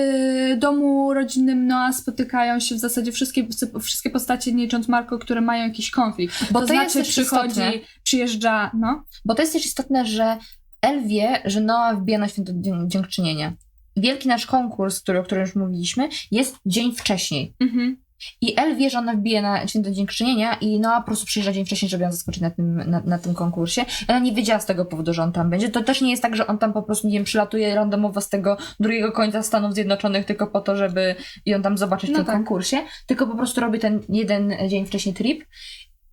domu 0.58 1.14
rodzinnym 1.14 1.66
Noa 1.66 1.92
spotykają 1.92 2.60
się 2.60 2.74
w 2.74 2.78
zasadzie 2.78 3.12
wszystkie, 3.12 3.46
wszystkie 3.82 4.10
postacie, 4.10 4.52
nie 4.52 4.62
licząc 4.64 4.88
Marko, 4.88 5.18
które 5.18 5.40
mają 5.40 5.64
jakiś 5.68 5.90
konflikt. 5.90 6.52
Bo 6.52 6.60
to, 6.60 6.66
to 6.66 6.72
znaczy 6.72 7.02
przychodzi, 7.02 7.48
istotne. 7.60 7.72
przyjeżdża, 8.02 8.70
no. 8.74 9.04
Bo 9.24 9.34
to 9.34 9.42
jest 9.42 9.52
też 9.52 9.66
istotne, 9.66 10.06
że 10.06 10.36
El 10.82 11.06
wie, 11.08 11.42
że 11.44 11.60
Noa 11.60 11.94
wbija 11.94 12.18
na 12.18 12.28
święto 12.28 12.52
Dzię- 12.54 12.84
dziękczynienia. 12.86 13.52
Wielki 13.96 14.28
nasz 14.28 14.46
konkurs, 14.46 15.00
który, 15.00 15.18
o 15.18 15.22
którym 15.22 15.44
już 15.44 15.54
mówiliśmy, 15.56 16.08
jest 16.30 16.56
dzień 16.66 16.94
wcześniej. 16.94 17.54
Mhm. 17.60 17.96
I 18.40 18.60
El 18.60 18.76
wie, 18.76 18.90
że 18.90 18.98
ona 18.98 19.14
wbije 19.14 19.42
na 19.42 19.66
święto 19.66 19.90
dziękczynienia 19.90 20.54
i 20.54 20.80
Noa 20.80 21.00
po 21.00 21.06
prostu 21.06 21.26
przyjeżdża 21.26 21.52
dzień 21.52 21.66
wcześniej, 21.66 21.88
żeby 21.88 22.04
ją 22.04 22.12
zaskoczyć 22.12 22.42
na 22.42 22.50
tym, 22.50 22.90
na, 22.90 23.00
na 23.00 23.18
tym 23.18 23.34
konkursie. 23.34 23.84
Ona 24.08 24.18
nie 24.18 24.32
wiedziała 24.32 24.60
z 24.60 24.66
tego 24.66 24.84
powodu, 24.84 25.14
że 25.14 25.22
on 25.22 25.32
tam 25.32 25.50
będzie. 25.50 25.68
To 25.68 25.82
też 25.82 26.00
nie 26.00 26.10
jest 26.10 26.22
tak, 26.22 26.36
że 26.36 26.46
on 26.46 26.58
tam 26.58 26.72
po 26.72 26.82
prostu, 26.82 27.08
nie 27.08 27.14
wiem, 27.14 27.24
przylatuje 27.24 27.74
randomowo 27.74 28.20
z 28.20 28.28
tego 28.28 28.56
drugiego 28.80 29.12
końca 29.12 29.42
Stanów 29.42 29.74
Zjednoczonych 29.74 30.24
tylko 30.26 30.46
po 30.46 30.60
to, 30.60 30.76
żeby 30.76 31.14
ją 31.46 31.62
tam 31.62 31.78
zobaczyć 31.78 32.10
w 32.10 32.12
No 32.12 32.18
tym 32.18 32.26
tak. 32.26 32.34
konkursie. 32.34 32.76
Tylko 33.06 33.26
po 33.26 33.36
prostu 33.36 33.60
robi 33.60 33.78
ten 33.78 34.00
jeden 34.08 34.54
dzień 34.68 34.86
wcześniej 34.86 35.14
trip. 35.14 35.44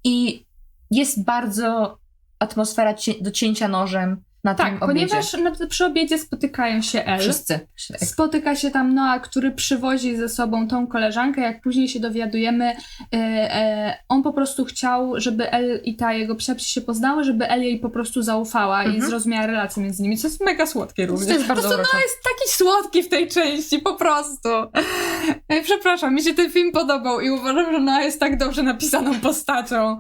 I 0.04 0.45
jest 0.91 1.24
bardzo 1.24 1.97
atmosfera 2.39 2.95
do 3.22 3.32
cięcia 3.32 3.68
nożem 3.68 4.24
na 4.43 4.55
Tak, 4.55 4.67
tym 4.67 4.83
obiedzie. 4.83 5.07
ponieważ 5.07 5.33
na, 5.59 5.67
przy 5.67 5.85
obiedzie 5.85 6.17
spotykają 6.17 6.81
się 6.81 7.05
El. 7.05 7.19
Wszyscy. 7.19 7.59
Spotyka 8.03 8.55
się 8.55 8.71
tam 8.71 8.93
Noa, 8.93 9.19
który 9.19 9.51
przywozi 9.51 10.15
ze 10.17 10.29
sobą 10.29 10.67
tą 10.67 10.87
koleżankę. 10.87 11.41
Jak 11.41 11.61
później 11.61 11.87
się 11.87 11.99
dowiadujemy, 11.99 12.65
e, 12.65 12.75
e, 13.15 13.97
on 14.09 14.23
po 14.23 14.33
prostu 14.33 14.65
chciał, 14.65 15.13
żeby 15.19 15.51
El 15.51 15.81
i 15.83 15.95
ta 15.95 16.13
jego 16.13 16.35
psiapsi 16.35 16.71
się 16.71 16.81
poznały, 16.81 17.23
żeby 17.23 17.47
El 17.49 17.63
jej 17.63 17.79
po 17.79 17.89
prostu 17.89 18.21
zaufała 18.21 18.83
i 18.83 18.87
Mhm. 18.87 19.09
zrozumiała 19.09 19.47
relację 19.47 19.83
między 19.83 20.03
nimi, 20.03 20.17
co 20.17 20.27
jest 20.27 20.41
mega 20.45 20.65
słodkie 20.65 21.05
również. 21.05 21.27
To 21.27 21.33
jest 21.33 21.47
bardzo 21.47 21.61
Po 21.63 21.67
prostu 21.69 21.81
urocze. 21.81 21.97
Noa 21.97 22.01
jest 22.03 22.17
taki 22.23 22.49
słodki 22.51 23.03
w 23.03 23.09
tej 23.09 23.27
części, 23.27 23.79
po 23.79 23.93
prostu. 23.93 24.49
E, 25.47 25.61
Przepraszam, 25.63 26.15
mi 26.15 26.23
się 26.23 26.33
ten 26.33 26.51
film 26.51 26.71
podobał 26.71 27.21
i 27.21 27.29
uważam, 27.29 27.73
że 27.73 27.79
Noa 27.79 28.01
jest 28.01 28.19
tak 28.19 28.37
dobrze 28.37 28.63
napisaną 28.63 29.19
postacią. 29.19 29.99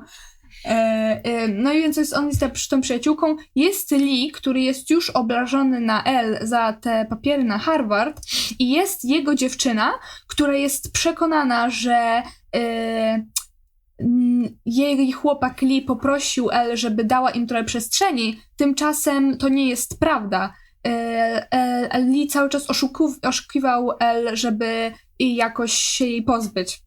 E, 0.65 1.21
e, 1.23 1.47
no 1.47 1.73
i 1.73 1.81
więc 1.81 1.97
jest, 1.97 2.13
on 2.13 2.27
jest 2.27 2.69
tą 2.69 2.81
przyjaciółką. 2.81 3.35
Jest 3.55 3.91
Lee, 3.91 4.31
który 4.31 4.61
jest 4.61 4.89
już 4.89 5.09
obrażony 5.09 5.79
na 5.79 6.03
L 6.03 6.39
za 6.41 6.73
te 6.73 7.05
papiery 7.09 7.43
na 7.43 7.57
Harvard 7.57 8.21
i 8.59 8.69
jest 8.69 9.05
jego 9.05 9.35
dziewczyna, 9.35 9.93
która 10.27 10.55
jest 10.55 10.93
przekonana, 10.93 11.69
że 11.69 12.23
e, 12.55 13.25
mm, 13.99 14.57
jej 14.65 15.11
chłopak 15.11 15.61
Lee 15.61 15.81
poprosił 15.81 16.51
L, 16.51 16.77
żeby 16.77 17.03
dała 17.03 17.31
im 17.31 17.47
trochę 17.47 17.63
przestrzeni, 17.63 18.39
tymczasem 18.55 19.37
to 19.37 19.49
nie 19.49 19.69
jest 19.69 19.99
prawda. 19.99 20.53
Lee 21.93 22.27
cały 22.27 22.49
czas 22.49 22.67
oszukiwał 23.21 23.91
L, 23.99 24.35
żeby 24.35 24.91
jakoś 25.19 25.73
się 25.73 26.05
jej 26.05 26.23
pozbyć. 26.23 26.83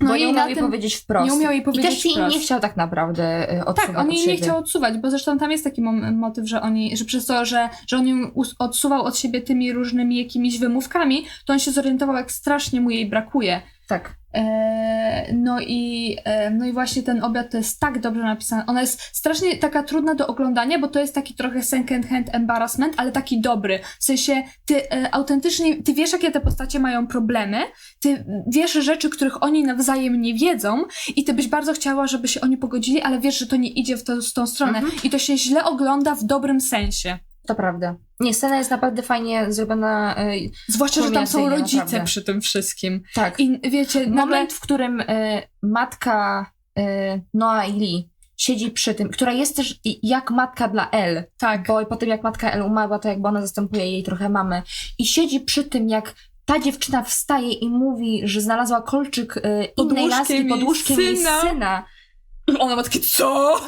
Bo 0.00 0.14
i 0.16 0.20
nie 0.20 0.28
umiał 0.28 0.48
jej 0.48 0.56
powiedzieć 0.56 0.94
wprost. 0.94 1.26
nie 1.26 1.34
umiał 1.34 1.52
jej 1.52 1.60
I 1.60 1.64
powiedzieć 1.64 1.90
też 1.90 2.04
jej 2.04 2.14
wprost. 2.14 2.36
nie 2.36 2.40
chciał 2.42 2.60
tak 2.60 2.76
naprawdę 2.76 3.54
y, 3.58 3.64
odsuwać 3.64 3.96
Tak, 3.96 3.98
on 3.98 4.12
jej 4.12 4.26
nie 4.26 4.36
chciał 4.36 4.58
odsuwać, 4.58 4.98
bo 4.98 5.10
zresztą 5.10 5.38
tam 5.38 5.50
jest 5.50 5.64
taki 5.64 5.82
motyw, 6.12 6.48
że 6.48 6.62
oni, 6.62 6.96
że 6.96 7.04
przez 7.04 7.26
to, 7.26 7.44
że, 7.44 7.68
że 7.86 7.96
on 7.96 8.08
ją 8.08 8.30
odsuwał 8.58 9.02
od 9.02 9.18
siebie 9.18 9.40
tymi 9.40 9.72
różnymi 9.72 10.18
jakimiś 10.18 10.58
wymówkami, 10.58 11.24
to 11.44 11.52
on 11.52 11.58
się 11.58 11.70
zorientował, 11.70 12.16
jak 12.16 12.32
strasznie 12.32 12.80
mu 12.80 12.90
jej 12.90 13.08
brakuje. 13.08 13.62
Tak. 13.88 14.19
E, 14.34 15.32
no, 15.34 15.60
i, 15.60 16.16
e, 16.24 16.50
no 16.50 16.66
i 16.66 16.72
właśnie 16.72 17.02
ten 17.02 17.24
obiad 17.24 17.50
to 17.50 17.56
jest 17.56 17.80
tak 17.80 18.00
dobrze 18.00 18.22
napisany. 18.22 18.62
Ona 18.66 18.80
jest 18.80 19.00
strasznie 19.00 19.56
taka 19.56 19.82
trudna 19.82 20.14
do 20.14 20.26
oglądania, 20.26 20.78
bo 20.78 20.88
to 20.88 21.00
jest 21.00 21.14
taki 21.14 21.34
trochę 21.34 21.62
second 21.62 22.06
hand 22.06 22.34
embarrassment, 22.34 22.94
ale 22.96 23.12
taki 23.12 23.40
dobry. 23.40 23.80
W 24.00 24.04
sensie 24.04 24.42
ty 24.66 24.90
e, 24.90 25.14
autentycznie, 25.14 25.82
ty 25.82 25.94
wiesz, 25.94 26.12
jakie 26.12 26.30
te 26.30 26.40
postacie 26.40 26.80
mają 26.80 27.06
problemy, 27.06 27.58
ty 28.00 28.24
wiesz 28.46 28.72
rzeczy, 28.72 29.10
których 29.10 29.42
oni 29.42 29.62
nawzajem 29.62 30.20
nie 30.20 30.34
wiedzą 30.34 30.84
i 31.16 31.24
ty 31.24 31.34
byś 31.34 31.48
bardzo 31.48 31.72
chciała, 31.72 32.06
żeby 32.06 32.28
się 32.28 32.40
oni 32.40 32.56
pogodzili, 32.56 33.02
ale 33.02 33.20
wiesz, 33.20 33.38
że 33.38 33.46
to 33.46 33.56
nie 33.56 33.68
idzie 33.68 33.96
w, 33.96 34.04
to, 34.04 34.16
w 34.22 34.32
tą 34.32 34.46
stronę. 34.46 34.78
Mhm. 34.78 35.02
I 35.04 35.10
to 35.10 35.18
się 35.18 35.38
źle 35.38 35.64
ogląda 35.64 36.14
w 36.14 36.24
dobrym 36.24 36.60
sensie. 36.60 37.18
To 37.50 37.54
prawda. 37.54 37.96
Nie, 38.20 38.34
scena 38.34 38.56
jest 38.56 38.70
naprawdę 38.70 39.02
fajnie 39.02 39.52
zrobiona. 39.52 40.16
y, 40.34 40.50
Zwłaszcza, 40.68 41.02
że 41.02 41.10
tam 41.10 41.26
są 41.26 41.48
rodzice 41.48 41.76
naprawdę. 41.76 42.04
przy 42.04 42.22
tym 42.24 42.40
wszystkim. 42.40 43.02
tak. 43.14 43.40
I 43.40 43.60
wiecie, 43.70 44.00
nagle... 44.00 44.14
Moment, 44.16 44.52
w 44.52 44.60
którym 44.60 45.00
y, 45.00 45.06
matka 45.62 46.46
y, 46.78 46.82
Noa 47.34 47.64
i 47.64 47.72
Lee 47.72 48.10
siedzi 48.36 48.70
przy 48.70 48.94
tym, 48.94 49.08
która 49.08 49.32
jest 49.32 49.56
też 49.56 49.80
jak 50.02 50.30
matka 50.30 50.68
dla 50.68 50.90
El, 50.90 51.24
Tak. 51.38 51.66
bo 51.66 51.86
po 51.86 51.96
tym 51.96 52.08
jak 52.08 52.22
matka 52.22 52.50
El 52.50 52.62
umarła, 52.62 52.98
to 52.98 53.08
jakby 53.08 53.28
ona 53.28 53.40
zastępuje 53.40 53.90
jej 53.92 54.02
trochę 54.02 54.28
mamę 54.28 54.62
i 54.98 55.06
siedzi 55.06 55.40
przy 55.40 55.64
tym, 55.64 55.88
jak 55.88 56.14
ta 56.44 56.58
dziewczyna 56.58 57.02
wstaje 57.02 57.52
i 57.52 57.68
mówi, 57.68 58.20
że 58.24 58.40
znalazła 58.40 58.82
kolczyk 58.82 59.36
y, 59.36 59.40
innej 59.76 60.08
laski 60.08 60.32
jej 60.34 60.46
pod 60.46 60.62
łóżkiem 60.62 61.00
jej 61.00 61.16
syna. 61.16 61.40
syna. 61.40 61.84
Ona 62.58 62.76
ma 62.76 62.82
takie, 62.82 63.00
co? 63.00 63.60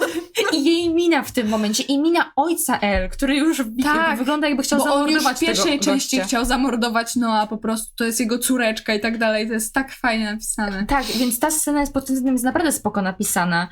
I 0.53 0.65
jej 0.65 0.95
mina 0.95 1.23
w 1.23 1.33
tym 1.33 1.49
momencie, 1.49 1.83
i 1.83 1.99
mina 1.99 2.33
ojca 2.37 2.79
El, 2.79 3.11
który 3.11 3.37
już 3.37 3.63
Tak, 3.83 4.19
wygląda 4.19 4.49
jakby 4.49 4.63
chciał 4.63 4.79
Bo 4.79 4.85
on 4.85 4.91
już 4.91 5.23
zamordować 5.23 5.37
w 5.37 5.41
pierwszej 5.41 5.81
części 5.81 6.17
gościa. 6.17 6.29
chciał 6.29 6.45
zamordować 6.45 7.17
Noa, 7.17 7.47
po 7.47 7.59
prostu 7.59 7.93
to 7.97 8.05
jest 8.05 8.21
jego 8.21 8.39
córeczka 8.39 8.95
i 8.95 9.01
tak 9.01 9.19
dalej. 9.19 9.47
To 9.47 9.53
jest 9.53 9.75
tak 9.75 9.93
fajnie 9.93 10.25
napisane. 10.25 10.87
Tak, 10.87 11.07
więc 11.07 11.39
ta 11.39 11.51
scena 11.51 11.81
jest 11.81 11.93
pod 11.93 12.07
tym 12.07 12.15
względem 12.15 12.35
jest 12.35 12.45
naprawdę 12.45 12.73
spoko 12.73 13.03
napisana. 13.03 13.69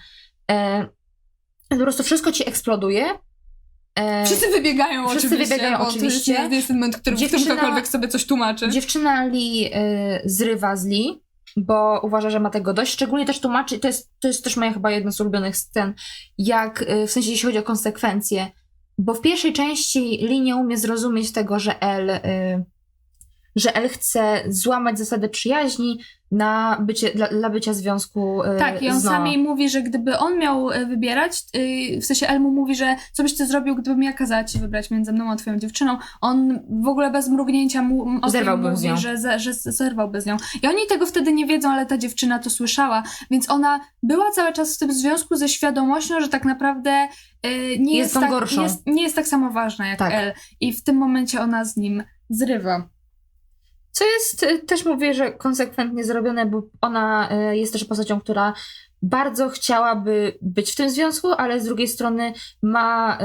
E, 0.51 0.87
po 1.69 1.77
prostu 1.77 2.03
wszystko 2.03 2.33
ci 2.33 2.49
eksploduje. 2.49 3.07
E, 3.95 4.27
Wszyscy 4.27 4.49
wybiegają 4.51 5.09
Wszyscy 5.09 5.27
oczywiście. 5.29 5.55
wybiegają 5.55 5.79
bo 5.79 5.89
oczywiście. 5.89 6.35
To 6.35 6.41
jest, 6.43 6.53
jest 6.55 6.69
ten 6.69 6.77
moment, 6.77 6.97
który, 6.97 7.17
w 7.17 7.27
którym 7.27 7.45
ktokolwiek 7.45 7.89
sobie 7.89 8.09
coś 8.09 8.25
tłumaczy. 8.27 8.69
dziewczyna 8.69 9.25
Lee 9.25 9.71
e, 9.75 10.21
zrywa 10.25 10.77
z 10.77 10.87
Lee, 10.87 11.23
bo 11.57 12.01
uważa, 12.03 12.31
że 12.31 12.41
ma 12.41 12.51
tego 12.51 12.75
dość. 12.75 12.93
Szczególnie 12.93 13.27
też 13.27 13.41
tłumaczy, 13.41 13.79
to 13.79 13.87
jest, 13.87 14.11
to 14.21 14.29
jest 14.29 14.45
też 14.45 14.57
moja 14.57 14.73
chyba 14.73 14.91
jedna 14.91 15.11
z 15.11 15.21
ulubionych 15.21 15.57
scen, 15.57 15.95
jak 16.39 16.85
e, 16.87 17.07
w 17.07 17.11
sensie 17.11 17.31
jeśli 17.31 17.47
chodzi 17.47 17.59
o 17.59 17.63
konsekwencje. 17.63 18.51
Bo 18.99 19.15
w 19.15 19.21
pierwszej 19.21 19.53
części 19.53 20.01
Lee 20.23 20.41
nie 20.41 20.57
umie 20.57 20.79
zrozumieć 20.79 21.33
tego, 21.33 21.59
że 21.59 21.81
El, 21.83 22.11
e, 22.11 22.65
że 23.57 23.75
El 23.77 23.89
chce 23.89 24.41
złamać 24.49 24.99
zasady 24.99 25.29
przyjaźni 25.29 26.01
na 26.31 26.79
bycie, 26.81 27.11
dla, 27.15 27.29
dla 27.29 27.51
bycia 27.51 27.75
związku 27.75 28.43
e, 28.43 28.57
Tak, 28.59 28.83
i 28.83 28.91
on 28.91 29.01
z 29.01 29.05
sam 29.05 29.27
jej 29.27 29.39
mówi, 29.39 29.71
że 29.71 29.83
gdyby 29.83 30.19
on 30.19 30.39
miał 30.39 30.71
e, 30.71 30.87
wybierać, 30.87 31.43
yy, 31.55 32.01
w 32.01 32.07
sensie 32.07 32.27
Elmu 32.29 32.51
mówi, 32.51 32.75
że 32.77 32.97
co 33.13 33.23
byś 33.23 33.37
ty 33.37 33.47
zrobił, 33.47 33.75
gdybym 33.77 34.03
ja 34.03 34.13
kazała 34.13 34.45
ci 34.45 34.59
wybrać 34.59 34.91
między 34.91 35.13
mną 35.13 35.31
a 35.31 35.37
twoją 35.37 35.59
dziewczyną. 35.59 35.99
On 36.21 36.61
w 36.83 36.89
ogóle 36.89 37.11
bez 37.11 37.29
mrugnięcia 37.29 37.83
mu 37.83 38.03
okiem 38.03 38.31
Zerwałby 38.31 38.69
z 38.69 38.71
mówi, 38.73 38.87
nią. 38.89 38.97
że, 38.97 39.39
że 39.39 39.55
z- 39.55 39.77
zerwałby 39.77 40.21
z 40.21 40.27
nią. 40.27 40.37
I 40.63 40.67
oni 40.67 40.87
tego 40.89 41.07
wtedy 41.07 41.33
nie 41.33 41.47
wiedzą, 41.47 41.71
ale 41.71 41.87
ta 41.87 41.99
dziewczyna 41.99 42.39
to 42.39 42.51
słyszała, 42.51 43.03
więc 43.31 43.51
ona 43.51 43.81
była 44.03 44.31
cały 44.31 44.53
czas 44.53 44.75
w 44.77 44.79
tym 44.79 44.93
związku 44.93 45.37
ze 45.37 45.49
świadomością, 45.49 46.21
że 46.21 46.29
tak 46.29 46.45
naprawdę 46.45 47.09
yy, 47.45 47.51
nie, 47.79 47.97
Jest 47.97 48.15
jest 48.15 48.15
tak, 48.15 48.31
gorszą. 48.31 48.63
jest, 48.63 48.87
nie 48.87 49.03
jest 49.03 49.17
tak 49.17 49.29
samo 49.29 49.51
ważna 49.51 49.87
jak 49.87 49.99
Tak. 49.99 50.13
El. 50.15 50.33
I 50.61 50.73
w 50.73 50.83
tym 50.85 50.97
momencie 50.97 51.41
ona 51.41 51.65
z 51.65 51.77
nim 51.77 52.03
zrywa. 52.31 52.89
Co 53.91 54.05
jest, 54.05 54.43
y, 54.43 54.59
też 54.59 54.84
mówię, 54.84 55.14
że 55.14 55.32
konsekwentnie 55.32 56.05
zrobione, 56.05 56.47
bo 56.47 56.62
ona 56.80 57.28
y, 57.53 57.57
jest 57.57 57.72
też 57.72 57.84
postacią, 57.84 58.20
która 58.20 58.55
bardzo 59.03 59.49
chciałaby 59.49 60.39
być 60.43 60.73
w 60.73 60.77
tym 60.77 60.91
związku, 60.91 61.33
ale 61.33 61.61
z 61.61 61.65
drugiej 61.65 61.89
strony 61.89 62.33
ma 62.63 63.19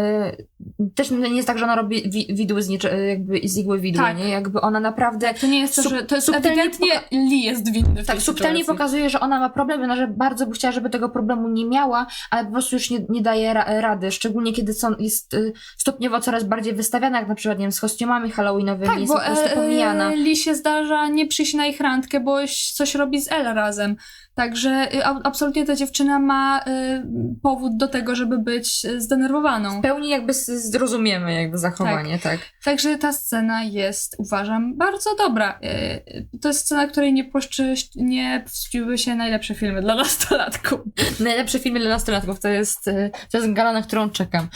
y, 0.79 0.89
też 0.95 1.11
nie 1.11 1.29
jest 1.35 1.47
tak, 1.47 1.57
że 1.57 1.63
ona 1.65 1.75
robi 1.75 2.09
wi 2.09 2.27
widły 2.35 2.63
z, 2.63 2.69
nicze, 2.69 3.07
jakby 3.07 3.41
z 3.47 3.57
igły 3.57 3.79
widły, 3.79 4.03
Tak. 4.03 4.17
nie? 4.17 4.29
Jakby 4.29 4.61
ona 4.61 4.79
naprawdę 4.79 5.33
To 5.41 5.47
nie 5.47 5.59
jest 5.59 5.75
to, 5.75 5.81
że 5.89 6.03
to 6.03 6.15
jest 6.15 6.27
subtelnie 6.27 6.61
ewidentnie 6.63 7.01
Lee 7.11 7.43
jest 7.43 7.71
winny 7.73 8.03
w 8.03 8.07
tak 8.07 8.21
subtelnie 8.21 8.59
sytuacji. 8.59 8.77
pokazuje, 8.77 9.09
że 9.09 9.19
ona 9.19 9.39
ma 9.39 9.49
problem, 9.49 9.83
ona 9.83 9.95
że 9.95 10.07
bardzo 10.07 10.45
by 10.47 10.53
chciała, 10.53 10.71
żeby 10.71 10.89
tego 10.89 11.09
problemu 11.09 11.49
nie 11.49 11.65
miała, 11.65 12.07
ale 12.31 12.45
po 12.45 12.51
prostu 12.51 12.75
już 12.75 12.89
nie, 12.89 13.05
nie 13.09 13.21
daje 13.21 13.53
ra 13.53 13.81
rady, 13.81 14.11
szczególnie 14.11 14.53
kiedy 14.53 14.73
są, 14.73 14.95
jest 14.99 15.33
y, 15.33 15.53
stopniowo 15.77 16.19
coraz 16.21 16.43
bardziej 16.43 16.73
wystawiana, 16.73 17.19
jak 17.19 17.27
na 17.27 17.35
przykład, 17.35 17.57
nie 17.59 17.63
wiem, 17.65 17.71
z 17.71 17.79
kostiumami 17.79 18.31
halloweenowymi, 18.31 18.89
Tak, 18.89 18.99
jest 18.99 19.13
bo 19.13 19.19
po 19.19 19.25
prostu 19.25 19.45
e, 19.45 19.49
pomijana. 19.55 20.11
e, 20.11 20.15
Lee 20.15 20.35
się 20.35 20.55
zdarza 20.55 21.07
nie 21.07 21.27
przyjść 21.27 21.53
na 21.53 21.65
ich 21.65 21.79
randkę, 21.79 22.19
bo 22.19 22.37
coś 22.75 22.95
robi 22.95 23.21
z 23.21 23.31
El 23.31 23.43
razem. 23.53 23.95
Także 24.35 24.93
y, 24.93 25.05
absolutnie 25.05 25.65
ta 25.65 25.75
dziewczyna 25.75 26.19
ma 26.19 26.59
y, 26.59 27.03
powód 27.43 27.77
do 27.77 27.87
tego, 27.87 28.15
żeby 28.15 28.37
być 28.37 28.85
zdenerwowaną. 28.97 29.79
W 29.79 29.81
pełni 29.81 30.09
jakby 30.09 30.33
zrozumiemy 30.33 31.33
jakby 31.33 31.57
zachowanie, 31.57 32.19
tak. 32.19 32.39
Także 32.63 32.97
ta 32.97 33.13
scena 33.13 33.63
jest, 33.63 34.15
uważam, 34.19 34.77
bardzo 34.77 35.15
dobra. 35.15 35.59
Y, 35.63 36.27
To 36.41 36.47
jest 36.47 36.59
scena, 36.59 36.87
której 36.87 37.13
nie, 37.13 38.43
powstydziły 38.43 38.97
się 38.97 39.15
najlepsze 39.15 39.55
filmy 39.55 39.81
dla 39.81 39.95
nastolatków. 39.95 40.79
Najlepsze 41.19 41.59
filmy 41.59 41.79
dla 41.79 41.89
nastolatków 41.89 42.39
to 42.39 42.47
jest, 42.47 42.85
to 43.31 43.37
jest 43.37 43.53
gala, 43.53 43.73
na 43.73 43.81
którą 43.81 44.09
czekam. 44.09 44.47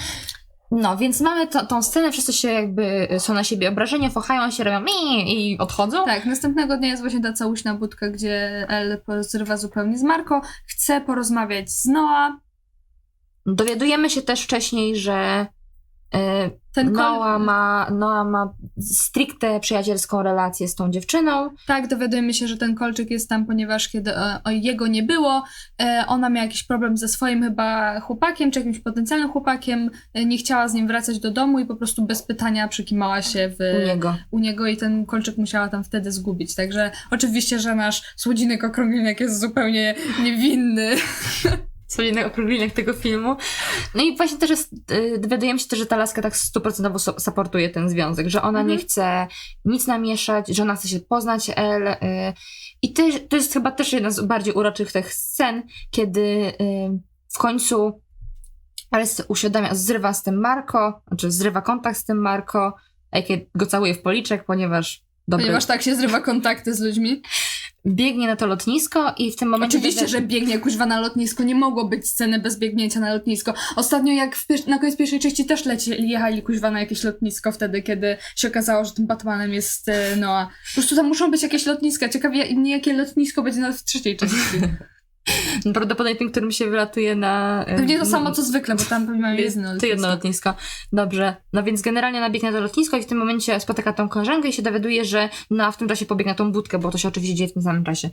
No, 0.71 0.97
więc 0.97 1.21
mamy 1.21 1.47
to, 1.47 1.65
tą 1.65 1.83
scenę, 1.83 2.11
wszyscy 2.11 2.33
się 2.33 2.47
jakby 2.47 3.07
y, 3.11 3.19
są 3.19 3.33
na 3.33 3.43
siebie 3.43 3.69
obrażeni, 3.69 4.11
fochają 4.11 4.51
się, 4.51 4.63
robią 4.63 4.79
mi 4.79 5.51
i 5.51 5.57
odchodzą. 5.57 6.05
Tak, 6.05 6.25
następnego 6.25 6.77
dnia 6.77 6.87
jest 6.87 7.01
właśnie 7.01 7.21
ta 7.21 7.33
całuśna 7.33 7.75
budka, 7.75 8.09
gdzie 8.09 8.65
El 8.69 9.01
zrywa 9.19 9.57
zupełnie 9.57 9.97
z 9.97 10.03
Marco. 10.03 10.41
Chce 10.67 11.01
porozmawiać 11.01 11.71
z 11.71 11.85
Noah. 11.85 12.33
Dowiadujemy 13.45 14.09
się 14.09 14.21
też 14.21 14.41
wcześniej, 14.41 14.95
że 14.95 15.47
y, 16.15 16.59
Ten 16.73 16.93
kol- 16.93 16.95
Noah, 16.95 17.39
ma, 17.41 17.89
Noah 17.91 18.27
ma 18.29 18.53
stricte 18.79 19.59
przyjacielską 19.59 20.23
relację 20.23 20.67
z 20.67 20.75
tą 20.75 20.91
dziewczyną. 20.91 21.49
Tak, 21.67 21.87
dowiadujemy 21.87 22.33
się, 22.33 22.47
że 22.47 22.57
ten 22.57 22.75
kolczyk 22.75 23.11
jest 23.11 23.29
tam, 23.29 23.45
ponieważ 23.45 23.89
kiedy 23.89 24.15
e, 24.15 24.39
o, 24.43 24.49
jego 24.51 24.87
nie 24.87 25.03
było, 25.03 25.43
e, 25.81 26.03
ona 26.07 26.29
miała 26.29 26.45
jakiś 26.45 26.63
problem 26.63 26.97
ze 26.97 27.07
swoim 27.07 27.43
chyba 27.43 27.99
chłopakiem, 27.99 28.51
czy 28.51 28.59
jakimś 28.59 28.79
potencjalnym 28.79 29.31
chłopakiem, 29.31 29.89
e, 30.13 30.25
nie 30.25 30.37
chciała 30.37 30.67
z 30.67 30.73
nim 30.73 30.87
wracać 30.87 31.19
do 31.19 31.31
domu 31.31 31.59
i 31.59 31.65
po 31.65 31.75
prostu 31.75 32.05
bez 32.05 32.23
pytania 32.23 32.67
przykimała 32.67 33.21
się 33.21 33.49
w, 33.49 33.83
u 33.83 33.87
niego. 33.87 34.15
u 34.31 34.39
niego 34.39 34.67
i 34.67 34.77
ten 34.77 35.05
kolczyk 35.05 35.37
musiała 35.37 35.67
tam 35.67 35.83
wtedy 35.83 36.11
zgubić. 36.11 36.55
Także 36.55 36.91
oczywiście, 37.11 37.59
że 37.59 37.75
nasz 37.75 38.13
słodzinek 38.15 38.63
okrągliniak 38.63 39.19
jest 39.19 39.39
zupełnie 39.39 39.95
niewinny. 40.23 40.95
Codziennych 41.89 42.25
okrągleniach 42.25 42.71
tego 42.71 42.93
filmu. 42.93 43.35
No 43.95 44.03
i 44.03 44.17
właśnie 44.17 44.37
też 44.37 44.49
jest, 44.49 44.73
y, 44.91 45.17
dowiadujemy 45.19 45.59
się 45.59 45.67
też, 45.67 45.79
że 45.79 45.85
ta 45.85 45.97
laska 45.97 46.21
tak 46.21 46.37
stuprocentowo 46.37 46.99
supportuje 46.99 47.69
ten 47.69 47.89
związek, 47.89 48.29
że 48.29 48.41
ona 48.41 48.61
nie 48.61 48.73
Mhm. 48.73 48.87
chce 48.87 49.27
nic 49.65 49.87
namieszać, 49.87 50.47
że 50.47 50.63
ona 50.63 50.75
chce 50.75 50.87
się 50.87 50.99
poznać 50.99 51.51
El. 51.55 51.87
Y, 51.87 51.97
I 52.81 52.93
to, 52.93 53.03
to 53.29 53.35
jest 53.35 53.53
chyba 53.53 53.71
też 53.71 53.93
jedna 53.93 54.09
z 54.11 54.21
bardziej 54.21 54.53
uroczych 54.53 54.91
tych 54.91 55.13
scen, 55.13 55.63
kiedy 55.91 56.21
y, 56.21 56.53
w 57.29 57.37
końcu 57.37 58.01
El 58.91 59.05
uświadamia, 59.27 59.75
zrywa 59.75 60.13
z 60.13 60.23
tym 60.23 60.39
Marco, 60.39 61.01
znaczy 61.07 61.31
zrywa 61.31 61.61
kontakt 61.61 61.99
z 61.99 62.05
tym 62.05 62.17
Marco, 62.17 62.73
a 63.11 63.17
go 63.55 63.65
całuje 63.65 63.93
w 63.93 64.01
policzek, 64.01 64.45
ponieważ 64.45 65.01
dobry, 65.27 65.45
Ponieważ 65.45 65.65
tak 65.65 65.81
się 65.81 65.95
zrywa 65.95 66.21
kontakty 66.21 66.73
z 66.75 66.79
ludźmi. 66.79 67.21
Biegnie 67.85 68.27
na 68.27 68.35
to 68.35 68.47
lotnisko 68.47 69.13
i 69.17 69.31
w 69.31 69.35
tym 69.35 69.49
momencie... 69.49 69.77
Oczywiście, 69.77 70.07
że 70.07 70.21
biegnie 70.21 70.59
kuźwa 70.59 70.85
na 70.85 70.99
lotnisko. 70.99 71.43
Nie 71.43 71.55
mogło 71.55 71.85
być 71.85 72.09
sceny 72.09 72.39
bez 72.39 72.59
biegnięcia 72.59 72.99
na 72.99 73.13
lotnisko. 73.13 73.53
Ostatnio 73.75 74.13
jak 74.13 74.35
w 74.35 74.47
pier- 74.47 74.67
na 74.67 74.79
koniec 74.79 74.97
pierwszej 74.97 75.19
części 75.19 75.45
też 75.45 75.65
leci, 75.65 76.09
jechali 76.09 76.41
kuźwa 76.41 76.71
na 76.71 76.79
jakieś 76.79 77.03
lotnisko 77.03 77.51
wtedy, 77.51 77.81
kiedy 77.81 78.17
się 78.35 78.47
okazało, 78.47 78.85
że 78.85 78.91
tym 78.91 79.07
Batmanem 79.07 79.53
jest 79.53 79.89
e, 79.89 80.15
Noah. 80.15 80.47
Po 80.47 80.73
prostu 80.73 80.95
tam 80.95 81.07
muszą 81.07 81.31
być 81.31 81.43
jakieś 81.43 81.65
lotniska. 81.65 82.09
Ciekawie 82.09 82.55
mnie 82.55 82.71
jakie 82.71 82.93
lotnisko 82.93 83.43
będzie 83.43 83.59
nawet 83.59 83.77
w 83.77 83.83
trzeciej 83.83 84.17
części. 84.17 84.37
Prawdopodobnie 85.73 86.15
tym, 86.15 86.31
którym 86.31 86.51
się 86.51 86.69
wylatuje 86.69 87.15
na... 87.15 87.63
y, 87.63 87.75
Pewnie 87.75 87.99
to 87.99 88.05
samo 88.05 88.31
co 88.31 88.43
zwykle, 88.43 88.75
bo 88.75 88.83
tam 88.83 89.05
pewnie 89.05 89.21
mamy 89.21 89.41
jedno 89.41 89.61
To 89.63 89.67
lotnisko. 89.73 89.87
jedno 89.87 90.07
lotnisko. 90.07 90.53
Dobrze. 90.93 91.35
No 91.53 91.63
więc 91.63 91.81
generalnie 91.81 92.19
nabiegnie 92.19 92.51
na 92.51 92.57
to 92.57 92.63
lotnisko 92.63 92.97
i 92.97 93.03
w 93.03 93.05
tym 93.05 93.17
momencie 93.17 93.59
spotyka 93.59 93.93
tą 93.93 94.09
koleżankę 94.09 94.47
i 94.47 94.53
się 94.53 94.61
dowiaduje, 94.61 95.05
że 95.05 95.29
no, 95.49 95.71
w 95.71 95.77
tym 95.77 95.87
czasie 95.87 96.05
pobiegł 96.05 96.29
na 96.29 96.35
tą 96.35 96.51
budkę, 96.51 96.79
bo 96.79 96.91
to 96.91 96.97
się 96.97 97.07
oczywiście 97.07 97.35
dzieje 97.35 97.47
w 97.49 97.53
tym 97.53 97.61
samym 97.63 97.83
czasie. 97.83 98.09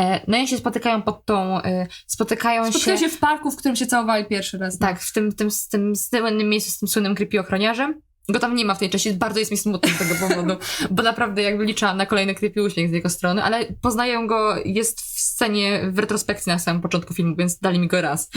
E, 0.00 0.20
no 0.28 0.38
i 0.38 0.48
się 0.48 0.56
spotykają 0.56 1.02
pod 1.02 1.24
tą... 1.24 1.62
E, 1.62 1.86
spotykają 2.06 2.72
się... 2.72 2.98
się 2.98 3.08
w 3.08 3.18
parku, 3.18 3.50
w 3.50 3.56
którym 3.56 3.76
się 3.76 3.86
całowali 3.86 4.24
pierwszy 4.24 4.58
raz. 4.58 4.78
Tak, 4.78 5.00
w 5.00 5.12
tym, 5.12 5.32
tym, 5.32 5.50
z 5.50 5.68
tym 5.68 5.96
słynnym 5.96 6.48
miejscu 6.48 6.70
z 6.70 6.78
tym 6.78 6.88
słynnym 6.88 7.14
creepy 7.14 7.40
ochroniarzem. 7.40 8.00
Go 8.28 8.38
tam 8.38 8.54
nie 8.54 8.64
ma 8.64 8.74
w 8.74 8.78
tej 8.78 8.90
części, 8.90 9.12
bardzo 9.12 9.38
jest 9.38 9.50
mi 9.50 9.56
smutno 9.56 9.90
z 9.94 9.98
tego 9.98 10.14
powodu, 10.28 10.54
bo 10.90 11.02
naprawdę 11.02 11.42
jakby 11.42 11.64
liczyłam 11.64 11.96
na 11.96 12.06
kolejny 12.06 12.34
creepy 12.34 12.62
uśmiech 12.62 12.90
z 12.90 12.92
jego 12.92 13.08
strony, 13.10 13.42
ale 13.44 13.64
poznają 13.80 14.26
go, 14.26 14.56
jest 14.64 15.00
w 15.00 15.20
scenie 15.42 15.80
w 15.90 15.98
retrospekcji 15.98 16.50
na 16.50 16.58
samym 16.58 16.82
początku 16.82 17.14
filmu, 17.14 17.36
więc 17.36 17.58
dali 17.58 17.78
mi 17.78 17.88
go 17.88 18.00
raz. 18.00 18.28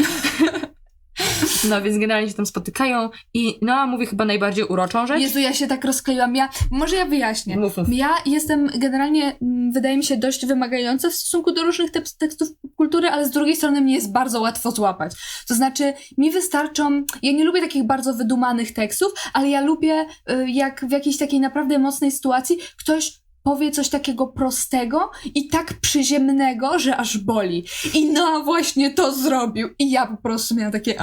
No 1.70 1.82
więc 1.82 1.98
generalnie 1.98 2.30
się 2.30 2.36
tam 2.36 2.46
spotykają 2.46 3.10
i 3.34 3.60
Noa 3.62 3.88
mówi 3.88 4.06
chyba 4.06 4.26
najbardziej 4.26 4.66
uroczą 4.66 5.08
rzecz. 5.08 5.22
Jezu, 5.22 5.40
ja 5.40 5.54
się 5.54 5.68
tak 5.68 5.86
rozkleiłam. 5.86 6.36
Ja, 6.36 6.50
może 6.72 6.96
ja 6.96 7.06
wyjaśnię. 7.06 7.58
Mów, 7.58 7.78
mów. 7.78 7.88
Ja 7.92 8.10
jestem 8.26 8.70
generalnie, 8.78 9.38
mm, 9.42 9.72
wydaje 9.72 9.98
mi 9.98 10.04
się, 10.04 10.18
dość 10.18 10.46
wymagająca 10.46 11.10
w 11.10 11.14
stosunku 11.14 11.52
do 11.52 11.64
różnych 11.64 11.92
tep- 11.92 12.18
tekstów 12.18 12.48
kultury, 12.76 13.08
ale 13.08 13.26
z 13.26 13.32
drugiej 13.32 13.56
strony 13.56 13.82
mnie 13.82 13.96
jest 13.96 14.12
bardzo 14.12 14.42
łatwo 14.42 14.72
złapać. 14.72 15.14
To 15.48 15.56
znaczy, 15.56 15.94
mi 16.18 16.32
wystarczą, 16.32 17.04
ja 17.22 17.32
nie 17.32 17.44
lubię 17.44 17.62
takich 17.62 17.84
bardzo 17.84 18.14
wydumanych 18.14 18.74
tekstów, 18.74 19.14
ale 19.34 19.50
ja 19.50 19.62
lubię, 19.62 20.06
y, 20.32 20.46
jak 20.52 20.86
w 20.86 20.92
jakiejś 20.92 21.18
takiej 21.18 21.40
naprawdę 21.40 21.80
mocnej 21.80 22.12
sytuacji 22.12 22.58
ktoś 22.80 23.25
powie 23.46 23.72
coś 23.72 23.90
takiego 23.90 24.28
prostego 24.28 25.12
i 25.36 25.48
tak 25.48 25.74
przyziemnego, 25.74 26.80
że 26.80 26.98
aż 26.98 27.18
boli. 27.18 27.66
I 27.94 28.12
no 28.12 28.44
właśnie 28.44 28.94
to 28.94 29.14
zrobił. 29.14 29.70
I 29.80 29.92
ja 29.92 30.08
po 30.08 30.18
prostu 30.18 30.56
miałam 30.56 30.72
takie! 30.72 30.96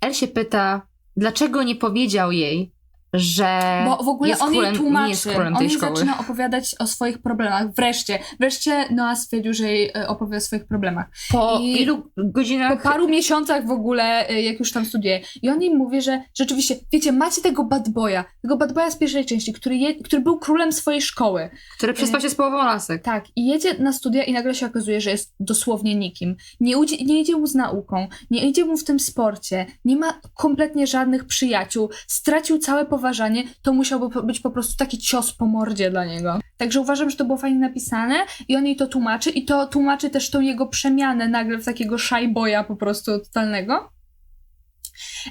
El 0.00 0.14
się 0.14 0.28
pyta, 0.28 0.82
dlaczego 1.16 1.62
nie 1.62 1.76
powiedział 1.76 2.32
jej, 2.32 2.72
że 3.12 3.82
Bo 3.86 4.04
w 4.04 4.08
ogóle 4.08 4.30
jest 4.30 4.42
on 4.42 4.48
królem, 4.50 4.72
jej 4.72 4.80
tłumaczy, 4.82 5.10
jest 5.10 5.28
królem 5.28 5.56
on 5.56 5.62
jej 5.62 5.70
szkoły. 5.70 5.96
zaczyna 5.96 6.18
opowiadać 6.18 6.74
o 6.78 6.86
swoich 6.86 7.18
problemach. 7.22 7.72
Wreszcie, 7.74 8.18
wreszcie 8.40 8.84
Noah 8.90 9.18
stwierdził, 9.18 9.54
że 9.54 9.72
jej 9.72 9.90
e, 9.96 10.08
opowie 10.08 10.36
o 10.36 10.40
swoich 10.40 10.66
problemach. 10.66 11.06
Po 11.32 11.58
I- 11.62 11.82
ilu 11.82 12.02
Po 12.02 12.24
godzinach 12.24 12.82
paru 12.82 13.08
miesiącach 13.08 13.66
w 13.66 13.70
ogóle, 13.70 14.28
e, 14.28 14.42
jak 14.42 14.58
już 14.58 14.72
tam 14.72 14.84
studiuje. 14.84 15.20
I 15.42 15.48
on 15.50 15.62
jej 15.62 15.74
mówi, 15.74 16.02
że 16.02 16.22
rzeczywiście, 16.34 16.76
wiecie, 16.92 17.12
macie 17.12 17.42
tego 17.42 17.64
bad 17.64 17.88
boya, 17.88 18.24
tego 18.42 18.56
bad 18.56 18.72
boya 18.72 18.90
z 18.90 18.96
pierwszej 18.96 19.24
części, 19.26 19.52
który, 19.52 19.76
je, 19.76 19.94
który 19.94 20.22
był 20.22 20.38
królem 20.38 20.72
swojej 20.72 21.02
szkoły. 21.02 21.50
który 21.76 21.92
przespał 21.92 22.20
się 22.20 22.30
z 22.30 22.34
połową 22.34 22.56
lasek. 22.56 23.02
Tak, 23.02 23.24
i 23.36 23.46
jedzie 23.46 23.74
na 23.78 23.92
studia 23.92 24.24
i 24.24 24.32
nagle 24.32 24.54
się 24.54 24.66
okazuje, 24.66 25.00
że 25.00 25.10
jest 25.10 25.34
dosłownie 25.40 25.94
nikim. 25.94 26.36
Nie, 26.60 26.76
udzi- 26.78 27.06
nie 27.06 27.20
idzie 27.20 27.36
mu 27.36 27.46
z 27.46 27.54
nauką, 27.54 28.06
nie 28.30 28.48
idzie 28.48 28.64
mu 28.64 28.76
w 28.76 28.84
tym 28.84 29.00
sporcie, 29.00 29.66
nie 29.84 29.96
ma 29.96 30.20
kompletnie 30.34 30.86
żadnych 30.86 31.24
przyjaciół, 31.24 31.90
stracił 32.06 32.58
całe 32.58 32.86
poważanie, 32.98 33.44
to 33.62 33.72
musiałby 33.72 34.22
być 34.22 34.40
po 34.40 34.50
prostu 34.50 34.76
taki 34.76 34.98
cios 34.98 35.32
po 35.32 35.46
mordzie 35.46 35.90
dla 35.90 36.04
niego. 36.04 36.38
Także 36.56 36.80
uważam, 36.80 37.10
że 37.10 37.16
to 37.16 37.24
było 37.24 37.38
fajnie 37.38 37.58
napisane 37.58 38.14
i 38.48 38.56
on 38.56 38.66
jej 38.66 38.76
to 38.76 38.86
tłumaczy 38.86 39.30
i 39.30 39.44
to 39.44 39.66
tłumaczy 39.66 40.10
też 40.10 40.30
tą 40.30 40.40
jego 40.40 40.66
przemianę 40.66 41.28
nagle 41.28 41.58
w 41.58 41.64
takiego 41.64 41.98
shy 41.98 42.28
boya 42.28 42.64
po 42.64 42.76
prostu 42.76 43.18
totalnego. 43.18 43.90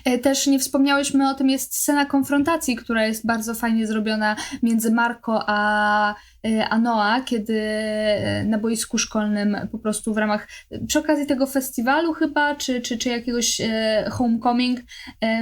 E, 0.06 0.18
Też 0.18 0.48
nie 0.48 0.60
wspomniałyśmy 0.60 1.30
o 1.30 1.34
tym, 1.34 1.50
jest 1.50 1.76
scena 1.76 2.06
konfrontacji, 2.06 2.76
która 2.76 3.06
jest 3.06 3.26
bardzo 3.26 3.56
fajnie 3.56 3.88
zrobiona 3.88 4.36
między 4.64 4.92
Marco 4.92 5.44
a, 5.48 6.16
e, 6.48 6.70
a 6.70 6.80
Noa, 6.80 7.22
kiedy 7.22 7.62
e, 7.62 8.44
na 8.48 8.58
boisku 8.58 8.98
szkolnym 8.98 9.58
po 9.72 9.78
prostu 9.80 10.14
w 10.14 10.18
ramach, 10.18 10.48
przy 10.88 11.00
okazji 11.00 11.26
tego 11.26 11.48
festiwalu 11.48 12.14
chyba, 12.14 12.56
czy, 12.56 12.82
czy, 12.82 12.98
czy 12.98 13.10
jakiegoś 13.10 13.62
e, 13.62 14.10
homecoming, 14.12 14.80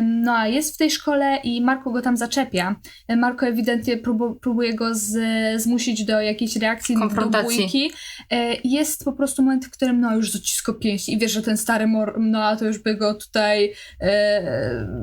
Noa 0.02 0.48
jest 0.48 0.76
w 0.76 0.78
tej 0.78 0.92
szkole 0.92 1.38
i 1.44 1.62
Marco 1.62 1.92
go 1.92 2.02
tam 2.02 2.18
zaczepia. 2.18 2.76
Marco 3.18 3.48
ewidentnie 3.48 3.98
próbu, 3.98 4.36
próbuje 4.36 4.74
go 4.74 4.96
z, 4.96 5.18
zmusić 5.62 6.06
do 6.06 6.22
jakiejś 6.22 6.56
reakcji, 6.56 6.96
do 6.96 7.44
bójki. 7.44 7.92
Jest 8.64 9.06
po 9.06 9.14
prostu 9.14 9.44
moment, 9.44 9.66
w 9.66 9.72
którym 9.72 10.00
Noa 10.00 10.16
już 10.16 10.32
zaciska 10.32 10.74
pięści 10.74 11.14
i 11.14 11.18
wiesz, 11.18 11.32
że 11.32 11.42
ten 11.42 11.58
stary 11.58 11.86
mor- 11.88 12.20
Noa 12.20 12.56
to 12.56 12.66
już 12.66 12.78
by 12.80 12.96
go 12.96 13.14
tutaj 13.14 13.74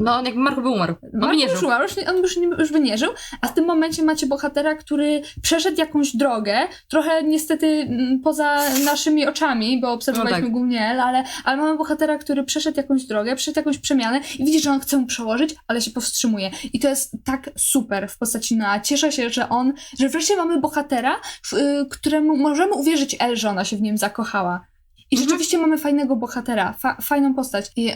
No, 0.01 0.15
on 0.15 0.25
jakby 0.25 0.41
Marko 0.41 0.61
by 0.61 0.69
umarł. 0.69 0.95
On 1.03 1.11
by 1.13 1.19
Marko 1.19 1.35
nie 1.37 1.45
już 1.45 1.59
żył. 1.61 1.69
umarł, 1.69 1.83
już, 1.83 1.97
nie- 1.97 2.11
on 2.11 2.17
już, 2.17 2.37
nie, 2.37 2.47
już 2.47 2.73
by 2.73 2.81
nie 2.81 2.99
żył, 2.99 3.11
a 3.41 3.49
w 3.49 3.55
tym 3.55 3.65
momencie 3.67 4.03
macie 4.03 4.27
bohatera, 4.27 4.75
który 4.75 5.23
przeszedł 5.43 5.77
jakąś 5.93 6.17
drogę, 6.17 6.59
trochę 6.89 7.23
niestety 7.23 7.67
mm, 7.67 8.21
poza 8.21 8.63
naszymi 8.85 9.27
oczami, 9.27 9.81
bo 9.81 9.93
obserwowaliśmy 9.93 10.41
No 10.41 10.47
tak. 10.47 10.53
głównie 10.53 10.87
El, 10.91 11.01
ale, 11.01 11.25
ale 11.45 11.57
mamy 11.57 11.77
bohatera, 11.77 12.19
który 12.19 12.45
przeszedł 12.45 12.77
jakąś 12.77 13.05
drogę, 13.05 13.37
przeszedł 13.37 13.59
jakąś 13.59 13.79
przemianę 13.79 14.21
i 14.39 14.45
widzi, 14.45 14.61
że 14.61 14.71
on 14.71 14.81
chce 14.81 14.97
mu 14.97 15.07
przełożyć, 15.07 15.55
ale 15.67 15.81
się 15.81 15.91
powstrzymuje. 15.91 16.51
I 16.73 16.81
to 16.81 16.89
jest 16.89 17.13
tak 17.25 17.51
super 17.57 18.09
w 18.09 18.19
postaci 18.19 18.57
Noa. 18.57 18.81
Cieszę 18.81 19.13
się, 19.13 19.31
że 19.31 19.49
on, 19.49 19.73
że 19.99 20.09
wreszcie 20.09 20.37
mamy 20.37 20.61
bohatera, 20.61 21.17
y, 21.53 21.87
któremu 21.91 22.37
możemy 22.37 22.73
uwierzyć 22.73 23.17
El, 23.19 23.37
że 23.37 23.51
ona 23.51 23.65
się 23.65 23.77
w 23.77 23.83
nim 23.83 23.99
zakochała. 23.99 24.67
I 25.11 25.17
Mhm. 25.17 25.31
rzeczywiście 25.31 25.59
mamy 25.59 25.79
fajnego 25.79 26.17
bohatera, 26.17 26.73
fa 26.73 26.97
fajną 27.03 27.35
postać. 27.35 27.71
I, 27.77 27.93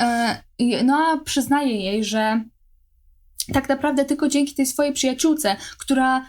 i 0.59 0.85
Noa 0.85 1.19
przyznaje 1.25 1.81
jej, 1.81 2.05
że 2.05 2.41
tak 3.53 3.69
naprawdę 3.69 4.05
tylko 4.05 4.29
dzięki 4.29 4.55
tej 4.55 4.67
swojej 4.67 4.93
przyjaciółce, 4.93 5.57
która 5.79 6.27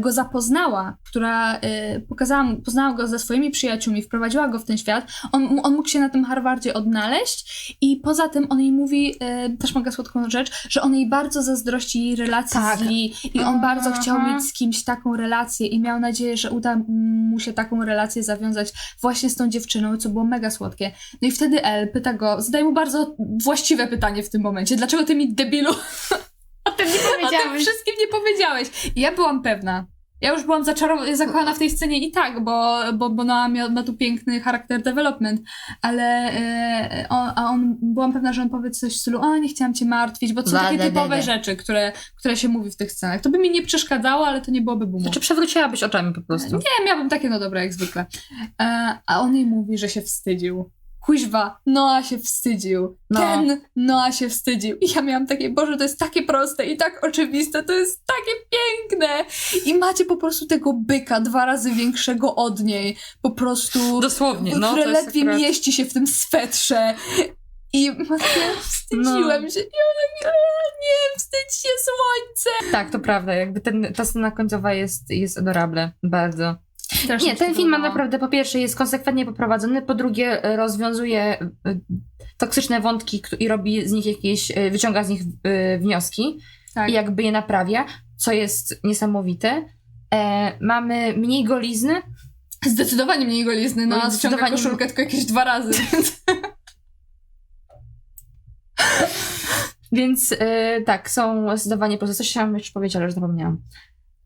go 0.00 0.12
zapoznała, 0.12 0.96
która 1.06 1.58
e, 1.58 2.00
pokazała 2.00 2.44
poznała 2.64 2.94
go 2.94 3.08
ze 3.08 3.18
swoimi 3.18 3.50
przyjaciółmi, 3.50 4.02
wprowadziła 4.02 4.48
go 4.48 4.58
w 4.58 4.64
ten 4.64 4.78
świat, 4.78 5.06
on, 5.32 5.60
on 5.62 5.74
mógł 5.74 5.88
się 5.88 6.00
na 6.00 6.08
tym 6.08 6.24
Harvardzie 6.24 6.74
odnaleźć 6.74 7.76
i 7.80 7.96
poza 7.96 8.28
tym 8.28 8.46
on 8.50 8.60
jej 8.60 8.72
mówi, 8.72 9.14
e, 9.20 9.50
też 9.50 9.74
mega 9.74 9.90
słodką 9.90 10.30
rzecz, 10.30 10.66
że 10.68 10.82
on 10.82 10.94
jej 10.94 11.08
bardzo 11.08 11.42
zazdrości 11.42 12.06
jej 12.06 12.16
relacji 12.16 12.60
Tak. 12.60 12.78
z 12.78 12.82
Lee 12.82 13.14
i 13.34 13.40
on 13.40 13.60
bardzo 13.60 13.90
Aha. 13.90 14.00
chciał 14.00 14.22
mieć 14.22 14.42
z 14.42 14.52
kimś 14.52 14.84
taką 14.84 15.16
relację 15.16 15.66
i 15.66 15.80
miał 15.80 16.00
nadzieję, 16.00 16.36
że 16.36 16.50
uda 16.50 16.76
mu 16.88 17.40
się 17.40 17.52
taką 17.52 17.84
relację 17.84 18.22
zawiązać 18.22 18.72
właśnie 19.02 19.30
z 19.30 19.36
tą 19.36 19.48
dziewczyną, 19.48 19.96
co 19.96 20.08
było 20.08 20.24
mega 20.24 20.50
słodkie. 20.50 20.92
No 21.22 21.28
i 21.28 21.30
wtedy 21.30 21.64
El 21.64 21.88
pyta 21.92 22.14
go, 22.14 22.42
zadaje 22.42 22.64
mu 22.64 22.72
bardzo 22.72 23.16
właściwe 23.42 23.86
pytanie 23.86 24.22
w 24.22 24.30
tym 24.30 24.42
momencie, 24.42 24.76
dlaczego 24.76 25.04
ty 25.04 25.14
mi 25.14 25.34
debilu 25.34 25.70
Nie 27.32 27.38
o 27.38 27.42
tym 27.42 27.58
wszystkim 27.58 27.94
nie 28.00 28.08
powiedziałeś. 28.08 28.92
I 28.96 29.00
ja 29.00 29.12
byłam 29.12 29.42
pewna. 29.42 29.86
Ja 30.20 30.32
już 30.32 30.42
byłam 30.42 30.64
zaczarowana, 30.64 31.16
zakochana 31.16 31.54
w 31.54 31.58
tej 31.58 31.70
scenie 31.70 31.98
i 31.98 32.10
tak, 32.10 32.44
bo, 32.44 32.80
bo, 32.94 33.10
bo 33.10 33.24
Noah 33.24 33.50
miał, 33.50 33.70
ma 33.70 33.82
tu 33.82 33.94
piękny 33.94 34.40
charakter 34.40 34.82
development, 34.82 35.40
ale 35.82 36.02
e, 36.02 37.06
on, 37.08 37.32
a 37.36 37.50
on, 37.50 37.76
byłam 37.82 38.12
pewna, 38.12 38.32
że 38.32 38.42
on 38.42 38.50
powie 38.50 38.70
coś 38.70 38.92
w 38.92 38.96
stylu, 38.96 39.20
o 39.20 39.36
nie 39.36 39.48
chciałam 39.48 39.74
cię 39.74 39.84
martwić, 39.84 40.32
bo 40.32 40.42
to 40.42 40.50
są 40.50 40.58
takie 40.58 40.78
typowe 40.78 41.22
rzeczy, 41.22 41.56
które, 41.56 41.92
które 42.16 42.36
się 42.36 42.48
mówi 42.48 42.70
w 42.70 42.76
tych 42.76 42.92
scenach. 42.92 43.20
To 43.20 43.30
by 43.30 43.38
mi 43.38 43.50
nie 43.50 43.62
przeszkadzało, 43.62 44.26
ale 44.26 44.40
to 44.40 44.50
nie 44.50 44.62
byłoby 44.62 44.86
boomu. 44.86 45.02
Znaczy 45.02 45.20
przewróciłabyś 45.20 45.82
oczami 45.82 46.14
po 46.14 46.22
prostu. 46.22 46.56
Nie, 46.56 46.86
miałabym 46.86 47.08
takie 47.08 47.28
no 47.28 47.40
dobre 47.40 47.60
jak 47.60 47.72
zwykle. 47.72 48.06
E, 48.62 48.98
a 49.06 49.20
on 49.20 49.36
jej 49.36 49.46
mówi, 49.46 49.78
że 49.78 49.88
się 49.88 50.02
wstydził. 50.02 50.70
Kuźwa, 51.06 51.58
Noah 51.66 52.06
się 52.06 52.18
wstydził. 52.18 52.98
No. 53.10 53.20
Ten 53.20 53.60
Noah 53.76 54.14
się 54.14 54.28
wstydził. 54.28 54.76
I 54.76 54.90
ja 54.90 55.02
miałam 55.02 55.26
takie, 55.26 55.50
Boże, 55.50 55.76
to 55.76 55.82
jest 55.82 55.98
takie 55.98 56.22
proste 56.22 56.66
i 56.66 56.76
tak 56.76 57.04
oczywiste, 57.06 57.62
to 57.62 57.72
jest 57.72 58.02
takie 58.06 58.32
piękne. 58.50 59.24
I 59.64 59.74
macie 59.78 60.04
po 60.04 60.16
prostu 60.16 60.46
tego 60.46 60.72
byka 60.72 61.20
dwa 61.20 61.46
razy 61.46 61.70
większego 61.70 62.34
od 62.34 62.60
niej. 62.60 62.96
Po 63.22 63.30
prostu, 63.30 64.00
Dosłownie, 64.00 64.56
no. 64.56 64.76
jest 64.76 64.88
ledwie 64.88 65.20
akurat... 65.20 65.38
mieści 65.38 65.72
się 65.72 65.84
w 65.84 65.92
tym 65.92 66.06
swetrze. 66.06 66.94
I 67.72 67.90
matko, 67.90 68.40
wstydziłem 68.62 69.42
No. 69.44 69.50
się. 69.50 69.60
I 69.60 69.62
ona 69.62 70.04
mi, 70.14 70.26
"E, 70.26 70.32
nie, 70.82 71.18
wstydź 71.18 71.62
się, 71.62 71.68
słońce. 71.84 72.72
Tak, 72.72 72.90
to 72.90 72.98
prawda. 72.98 73.34
Jakby 73.34 73.60
ten, 73.60 73.92
ta 73.96 74.04
scena 74.04 74.30
końcowa 74.30 74.72
jest, 74.74 75.10
jest 75.10 75.38
adorable. 75.38 75.92
Bardzo. 76.02 76.54
Strasznie 76.94 77.28
Nie, 77.30 77.36
ten 77.36 77.54
film 77.54 77.68
ma 77.70 77.78
naprawdę 77.78 78.18
po 78.18 78.28
pierwsze 78.28 78.60
jest 78.60 78.76
konsekwentnie 78.76 79.26
poprowadzony, 79.26 79.82
po 79.82 79.94
drugie 79.94 80.44
e, 80.44 80.56
rozwiązuje 80.56 81.22
e, 81.22 81.48
toksyczne 82.38 82.80
wątki 82.80 83.22
i 83.40 83.48
robi 83.48 83.88
z 83.88 83.92
nich 83.92 84.06
jakieś, 84.06 84.50
e, 84.50 84.70
wyciąga 84.70 85.04
z 85.04 85.08
nich 85.08 85.22
wnioski 85.80 86.38
Tak. 86.74 86.90
i 86.90 86.92
jakby 86.92 87.22
je 87.22 87.32
naprawia, 87.32 87.86
co 88.16 88.32
jest 88.32 88.80
niesamowite. 88.84 89.64
E, 90.14 90.52
mamy 90.60 91.14
mniej 91.16 91.44
golizny, 91.44 92.02
Zdecydowanie 92.66 93.26
mniej 93.26 93.44
golizny, 93.44 93.86
no 93.86 93.96
No, 93.96 94.10
zdecydowanie- 94.10 94.50
koszulkę 94.56 94.86
tylko 94.86 95.02
jakieś 95.02 95.24
dwa 95.24 95.44
razy. 95.44 95.72
więc- 99.92 100.34
tak, 100.86 101.10
są 101.10 101.48
zdecydowanie 101.56 101.98
poza. 101.98 102.14
Coś 102.14 102.30
chciałam 102.30 102.54
jeszcze 102.54 102.72
powiedzieć, 102.72 102.96
ale 102.96 103.04
już 103.04 103.14
zapomniałam. 103.14 103.62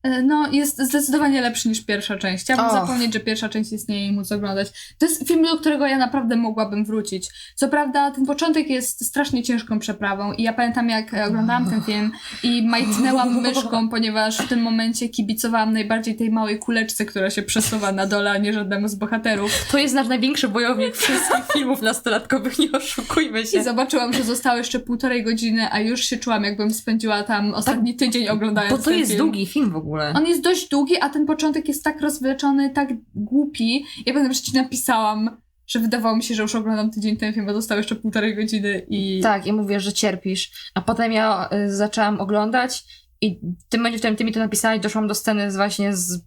E, 0.09 0.23
No, 0.23 0.49
jest 0.53 0.83
zdecydowanie 0.83 1.41
lepszy 1.41 1.69
niż 1.69 1.85
pierwsza 1.85 2.17
część. 2.17 2.45
Chciałabym 2.45 2.67
Och. 2.67 2.73
zapomnieć, 2.87 3.15
że 3.15 3.21
pierwsza 3.21 3.49
część 3.49 3.73
istnieje 3.73 4.07
i 4.07 4.13
móc 4.13 4.33
oglądać. 4.33 4.95
To 4.99 5.07
jest 5.07 5.29
film, 5.29 5.43
do 5.43 5.59
którego 5.59 5.87
ja 5.87 5.99
naprawdę 5.99 6.37
mogłabym 6.37 6.85
wrócić. 6.85 7.29
Co 7.55 7.69
prawda, 7.69 8.11
ten 8.11 8.27
początek 8.27 8.71
jest 8.71 9.05
strasznie 9.05 9.43
ciężką 9.43 9.79
przeprawą 9.79 10.33
i 10.33 10.43
ja 10.43 10.53
pamiętam, 10.53 10.89
jak 10.89 11.15
e, 11.15 11.25
oglądałam 11.27 11.71
ten 11.71 11.83
film 11.83 12.13
i 12.43 12.67
majtnęłam 12.69 13.41
myszką, 13.43 13.89
ponieważ 13.89 14.39
w 14.39 14.49
tym 14.49 14.63
momencie 14.63 15.09
kibicowałam 15.09 15.73
najbardziej 15.73 16.17
tej 16.17 16.31
małej 16.31 16.59
kuleczce, 16.59 17.05
która 17.05 17.31
się 17.31 17.43
przesuwa 17.43 17.93
na 17.93 18.07
dole, 18.07 18.31
a 18.31 18.39
nie 18.39 18.53
żadnemu 18.53 18.89
z 18.89 18.95
bohaterów. 18.95 19.53
To 19.71 19.79
jest 19.79 19.95
nasz 19.95 20.09
największy 20.09 20.49
bojownik 20.49 20.97
wszystkich 20.97 21.45
filmów 21.53 21.83
nastolatkowych, 21.83 22.59
nie 22.59 22.73
oszukujmy 22.73 23.47
się. 23.47 23.59
I 23.59 23.65
zobaczyłam, 23.65 24.13
że 24.13 24.25
zostało 24.25 24.59
jeszcze 24.59 24.81
półtorej 24.81 25.25
godziny, 25.25 25.69
a 25.73 25.81
już 25.81 26.01
się 26.01 26.17
czułam, 26.17 26.45
jakbym 26.45 26.71
spędziła 26.71 27.23
tam 27.23 27.55
ostatni 27.55 27.95
tydzień 27.97 28.29
oglądając 28.29 28.79
Bo 28.79 28.85
to 28.85 28.91
jest 28.91 29.11
film. 29.11 29.19
długi 29.19 29.47
film 29.47 29.71
w 29.71 29.77
ogóle. 29.77 29.98
On 30.17 30.27
jest 30.27 30.43
dość 30.43 30.69
długi, 30.69 30.97
a 31.01 31.09
ten 31.09 31.27
początek 31.27 31.69
jest 31.69 31.85
tak 31.85 32.01
rozwleczony, 32.01 32.71
tak 32.71 32.89
głupi. 33.15 33.85
Ja 34.07 34.13
pamiętam, 34.13 34.35
że 34.35 34.43
ci 34.43 34.55
napisałam, 34.55 35.41
że 35.67 35.79
wydawało 35.79 36.17
mi 36.17 36.23
się, 36.23 36.35
że 36.35 36.43
już 36.43 36.55
oglądam 36.55 36.91
tydzień 36.91 37.17
ten 37.17 37.35
film, 37.35 37.47
bo 37.47 37.55
zostało 37.55 37.79
jeszcze 37.79 37.97
półtorej 37.97 38.37
godziny 38.37 38.87
i... 38.89 39.21
Tak, 39.23 39.47
i 39.47 39.53
mówię, 39.53 39.81
że 39.81 39.93
cierpisz. 39.93 40.71
A 40.75 40.81
potem 40.81 41.13
ja 41.13 41.49
y, 41.53 41.77
zaczęłam 41.77 42.21
oglądać 42.21 42.85
i 43.21 43.41
w 43.67 43.69
tym 43.69 43.81
momencie, 43.81 43.99
w 43.99 44.01
którym 44.01 44.17
ty 44.17 44.25
mi 44.25 44.33
to 44.33 44.41
napisałeś, 44.41 44.81
doszłam 44.81 45.09
do 45.09 45.15
sceny 45.15 45.53
z 45.53 45.57
właśnie 45.57 45.97
z 45.97 46.21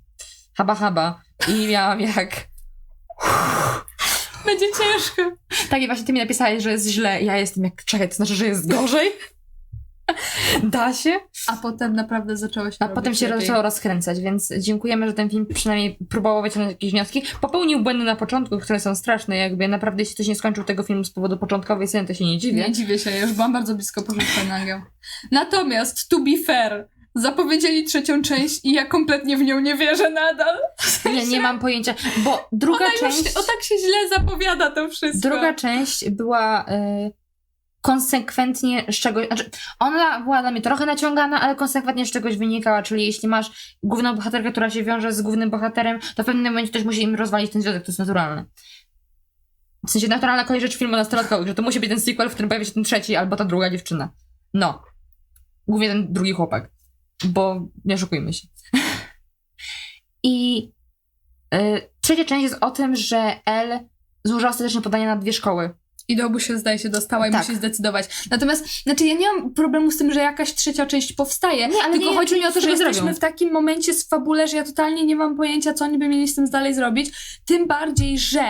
Haba 0.58 0.76
Haba 0.76 1.22
i 1.48 1.68
miałam 1.68 2.02
jak... 2.02 2.48
Będzie 4.46 4.66
ciężko. 4.66 5.38
Tak, 5.70 5.82
i 5.82 5.86
właśnie 5.86 6.06
ty 6.06 6.14
mi 6.14 6.20
napisałeś, 6.20 6.64
że 6.64 6.72
jest 6.72 6.88
źle. 6.88 7.22
Ja 7.22 7.38
jestem 7.38 7.64
jak, 7.64 7.86
czekaj, 7.86 8.10
to 8.10 8.16
znaczy, 8.16 8.36
że 8.36 8.46
jest 8.48 8.72
gorzej? 8.72 9.12
Da 10.64 10.94
się? 10.94 11.20
A 11.48 11.56
potem 11.58 11.94
naprawdę 11.94 12.38
zaczęło 12.38 12.72
się 12.72 12.78
A 12.80 12.84
robić 12.84 12.96
potem 12.96 13.16
się 13.16 13.28
lepiej. 13.28 13.42
zaczęło 13.42 13.62
rozkręcać, 13.62 14.20
więc 14.20 14.54
dziękujemy, 14.60 15.08
że 15.08 15.14
ten 15.14 15.30
film 15.30 15.46
przynajmniej 15.54 15.98
próbował 16.10 16.42
wyciągnąć 16.42 16.72
jakieś 16.72 16.92
wnioski. 16.92 17.24
Popełnił 17.42 17.84
błędy 17.84 18.04
na 18.04 18.16
początku, 18.16 18.60
które 18.60 18.80
są 18.80 18.96
straszne, 18.96 19.38
jakby 19.38 19.68
naprawdę 19.68 20.02
jeśli 20.02 20.16
ktoś 20.16 20.28
nie 20.28 20.36
skończył 20.36 20.64
tego 20.64 20.84
filmu 20.84 21.04
z 21.04 21.12
powodu 21.12 21.38
początkowej 21.38 21.88
sceny, 21.88 22.08
to 22.08 22.14
się 22.14 22.26
nie 22.26 22.38
dziwię. 22.38 22.64
Nie 22.68 22.72
dziwię 22.72 23.00
się, 23.00 23.12
ja 23.12 23.22
już 23.22 23.34
byłam 23.34 23.54
bardzo 23.54 23.76
blisko 23.76 24.02
porzucenia 24.02 24.50
na 24.50 24.66
nią. 24.66 24.82
Natomiast, 25.32 26.10
to 26.10 26.20
be 26.20 26.44
fair, 26.46 26.88
zapowiedzieli 27.16 27.84
trzecią 27.84 28.22
część 28.22 28.66
i 28.66 28.72
ja 28.74 28.86
kompletnie 28.86 29.38
w 29.38 29.42
nią 29.42 29.60
nie 29.60 29.76
wierzę 29.76 30.10
nadal. 30.10 30.56
Nie, 31.06 31.26
nie 31.28 31.40
mam 31.40 31.60
pojęcia, 31.60 31.94
bo 32.18 32.50
druga 32.52 32.86
Ona 32.86 32.94
część... 33.00 33.18
już, 33.26 33.38
o 33.38 33.44
tak 33.44 33.64
się 33.64 33.76
źle 33.78 34.20
zapowiada 34.20 34.72
to 34.72 34.90
wszystko. 34.90 35.30
Druga 35.30 35.54
część 35.54 36.10
była 36.10 36.66
y, 36.70 37.12
konsekwentnie 37.82 38.86
z 38.92 38.96
czegoś. 38.96 39.28
Znaczy, 39.28 39.50
ona 39.80 40.20
była 40.20 40.42
dla 40.42 40.52
mnie 40.52 40.62
trochę 40.62 40.86
naciągana, 40.86 41.42
ale 41.42 41.56
konsekwentnie 41.56 42.06
z 42.06 42.12
czegoś 42.12 42.38
wynikała. 42.38 42.84
Czyli 42.84 43.06
jeśli 43.06 43.28
masz 43.28 43.78
główną 43.84 44.16
bohaterkę, 44.16 44.52
która 44.52 44.70
się 44.70 44.84
wiąże 44.84 45.14
z 45.14 45.22
głównym 45.22 45.50
bohaterem, 45.50 46.00
to 46.16 46.24
w 46.24 46.26
pewnym 46.26 46.44
momencie 46.44 46.70
ktoś 46.70 46.84
musi 46.84 47.02
im 47.02 47.16
rozwalić 47.16 47.52
ten 47.52 47.62
związek, 47.62 47.84
to 47.84 47.92
jest 47.92 48.00
naturalne. 48.00 48.46
W 49.88 49.92
sensie 49.92 50.08
naturalna 50.08 50.44
kolej 50.44 50.62
rzecz 50.62 50.78
filmu 50.78 50.96
nastolatkowych, 50.96 51.48
że 51.48 51.56
to 51.56 51.62
musi 51.62 51.80
być 51.80 51.90
ten 51.90 52.00
sequel, 52.00 52.30
w 52.30 52.34
którym 52.34 52.50
pojawi 52.50 52.66
się 52.66 52.72
ten 52.72 52.84
trzeci 52.84 53.16
albo 53.16 53.36
ta 53.36 53.46
druga 53.46 53.70
dziewczyna. 53.70 54.10
No. 54.54 54.82
Głównie 55.68 55.88
ten 55.88 56.14
drugi 56.14 56.32
chłopak. 56.32 56.72
Bo 57.26 57.68
nie 57.86 57.96
oszukujmy 57.96 58.34
się. 58.34 58.48
I 60.24 60.68
y, 61.54 61.90
trzecia 62.02 62.26
część 62.26 62.44
jest 62.44 62.58
o 62.62 62.72
tym, 62.72 62.96
że 62.96 63.36
El 63.46 63.80
złożyła 64.24 64.52
ostatecznie 64.52 64.82
podanie 64.82 65.06
na 65.06 65.16
dwie 65.16 65.34
szkoły. 65.34 65.74
I 66.08 66.16
do 66.16 66.26
obu 66.26 66.40
się 66.40 66.58
zdaje 66.58 66.80
się 66.80 66.90
dostała 66.90 67.28
i 67.28 67.32
Tak. 67.32 67.42
musi 67.42 67.56
zdecydować. 67.56 68.06
Natomiast, 68.32 68.84
znaczy 68.84 69.06
ja 69.06 69.14
nie 69.14 69.28
mam 69.34 69.54
problemu 69.54 69.92
z 69.92 69.98
tym, 69.98 70.12
że 70.14 70.20
jakaś 70.20 70.54
trzecia 70.56 70.86
część 70.86 71.14
powstaje, 71.14 71.68
Nie, 71.68 71.84
ale 71.84 71.94
tylko 71.94 72.10
nie, 72.12 72.18
chodzi 72.18 72.36
mi 72.36 72.46
o 72.46 72.52
to, 72.52 72.62
że 72.62 72.70
jesteśmy 72.70 72.94
zrobią. 72.94 73.14
w 73.14 73.20
takim 73.20 73.52
momencie 73.54 73.94
z 73.94 74.08
fabule, 74.08 74.48
że 74.48 74.58
ja 74.58 74.64
totalnie 74.64 75.06
nie 75.06 75.16
mam 75.16 75.38
pojęcia, 75.38 75.74
co 75.74 75.86
oni 75.86 75.98
by 75.98 76.08
mieli 76.08 76.28
z 76.28 76.36
tym 76.36 76.50
dalej 76.50 76.74
zrobić. 76.74 77.12
Tym 77.46 77.68
bardziej, 77.68 78.20
że 78.20 78.46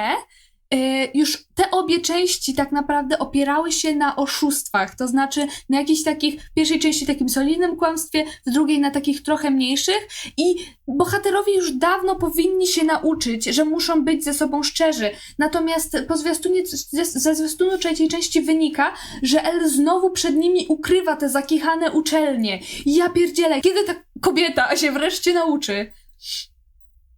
już 1.14 1.46
te 1.56 1.72
obie 1.72 2.00
części 2.00 2.54
tak 2.54 2.72
naprawdę 2.72 3.20
opierały 3.20 3.72
się 3.72 3.96
na 3.96 4.16
oszustwach, 4.16 4.96
to 4.96 5.08
znaczy 5.08 5.48
na 5.70 5.80
jakichś 5.80 6.04
takich, 6.04 6.44
w 6.44 6.54
pierwszej 6.54 6.80
części 6.80 7.06
takim 7.06 7.30
solidnym 7.30 7.76
kłamstwie, 7.76 8.26
w 8.48 8.52
drugiej 8.52 8.80
na 8.80 8.92
takich 8.92 9.24
trochę 9.24 9.52
mniejszych 9.52 10.08
i 10.38 10.56
bohaterowie 10.88 11.56
już 11.56 11.72
dawno 11.72 12.16
powinni 12.16 12.68
się 12.68 12.84
nauczyć, 12.84 13.46
że 13.46 13.66
muszą 13.66 14.06
być 14.06 14.24
ze 14.24 14.34
sobą 14.34 14.64
szczerzy. 14.64 15.12
Natomiast 15.38 15.98
po 16.08 16.18
zwiastunie, 16.18 16.66
ze, 16.66 17.06
ze 17.06 17.36
zwiastunu 17.36 17.78
trzeciej 17.78 18.08
części 18.08 18.42
wynika, 18.42 18.94
że 19.24 19.44
El 19.44 19.70
znowu 19.70 20.12
przed 20.12 20.36
nimi 20.36 20.66
ukrywa 20.70 21.16
te 21.16 21.30
zakichane 21.30 21.92
uczelnie. 21.92 22.60
Ja 22.86 23.10
pierdzielę, 23.10 23.62
kiedy 23.62 23.84
ta 23.84 23.96
kobieta 24.22 24.76
się 24.76 24.92
wreszcie 24.92 25.34
nauczy? 25.34 25.92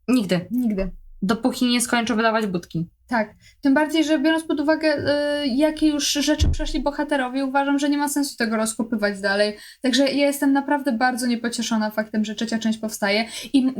Nigdy. 0.07 0.47
Nigdy. 0.51 1.02
Dopóki 1.25 1.65
nie 1.65 1.81
skończą 1.81 2.15
wydawać 2.15 2.45
budki. 2.47 2.87
Tak. 3.07 3.33
Tym 3.61 3.73
bardziej, 3.73 4.03
że 4.03 4.19
biorąc 4.19 4.43
pod 4.43 4.59
uwagę, 4.59 4.97
y, 4.97 5.47
jakie 5.47 5.87
już 5.87 6.11
rzeczy 6.11 6.49
przeszli 6.49 6.79
bohaterowie, 6.79 7.45
uważam, 7.45 7.79
że 7.79 7.89
nie 7.89 7.97
ma 7.97 8.09
sensu 8.09 8.37
tego 8.37 8.57
rozkopywać 8.57 9.21
dalej. 9.21 9.57
Także 9.81 10.03
ja 10.03 10.25
jestem 10.27 10.53
naprawdę 10.53 10.91
bardzo 10.91 11.27
niepocieszona 11.27 11.91
faktem, 11.91 12.25
że 12.25 12.35
trzecia 12.35 12.59
część 12.59 12.79
powstaje. 12.79 13.25
I 13.53 13.73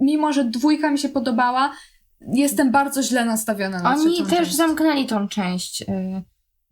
mimo, 0.00 0.32
że 0.32 0.44
dwójka 0.44 0.90
mi 0.90 0.98
się 0.98 1.08
podobała, 1.08 1.72
jestem 2.32 2.70
bardzo 2.70 3.02
źle 3.02 3.24
nastawiona 3.24 3.82
na 3.82 3.90
Oni 3.94 4.26
też 4.26 4.38
część. 4.38 4.56
zamknęli 4.56 5.06
tą 5.06 5.28
część. 5.28 5.82
y, 5.82 5.86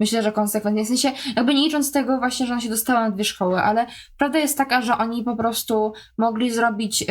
Myślę, 0.00 0.22
że 0.22 0.32
konsekwentnie. 0.32 0.84
W 0.84 0.88
sensie, 0.88 1.12
jakby 1.36 1.54
nie 1.54 1.62
licząc 1.64 1.92
tego 1.92 2.18
właśnie, 2.18 2.46
że 2.46 2.52
ona 2.52 2.62
się 2.62 2.68
dostała 2.68 3.00
na 3.00 3.10
dwie 3.10 3.24
szkoły, 3.24 3.60
ale 3.60 3.86
prawda 4.18 4.38
jest 4.38 4.58
taka, 4.58 4.82
że 4.82 4.98
oni 4.98 5.22
po 5.24 5.36
prostu 5.36 5.92
mogli 6.18 6.50
zrobić 6.50 7.02
y, 7.02 7.06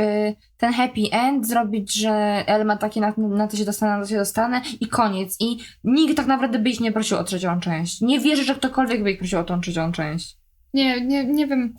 ten 0.58 0.74
happy 0.74 1.02
end, 1.12 1.48
zrobić, 1.48 1.94
że 1.94 2.12
El 2.48 2.66
ma 2.66 2.78
takie 2.78 3.02
na, 3.02 3.14
na 3.18 3.48
to 3.48 3.58
się 3.58 3.66
dostanę, 3.66 3.98
na 3.98 4.04
to 4.04 4.10
się 4.10 4.16
dostanę 4.18 4.62
i 4.80 4.88
koniec. 4.88 5.36
I 5.40 5.58
nikt 5.84 6.18
tak 6.18 6.28
naprawdę 6.28 6.60
by 6.60 6.70
ich 6.70 6.80
nie 6.80 6.92
prosił 6.92 7.18
o 7.18 7.24
trzecią 7.24 7.60
część. 7.60 8.02
Nie 8.02 8.20
wierzę, 8.20 8.44
że 8.44 8.56
ktokolwiek 8.56 9.04
by 9.04 9.12
ich 9.12 9.18
prosił 9.20 9.40
o 9.40 9.44
tą 9.44 9.62
trzecią 9.62 9.92
część. 9.92 10.38
Nie, 10.74 11.02
nie, 11.02 11.24
nie 11.24 11.48
wiem. 11.48 11.76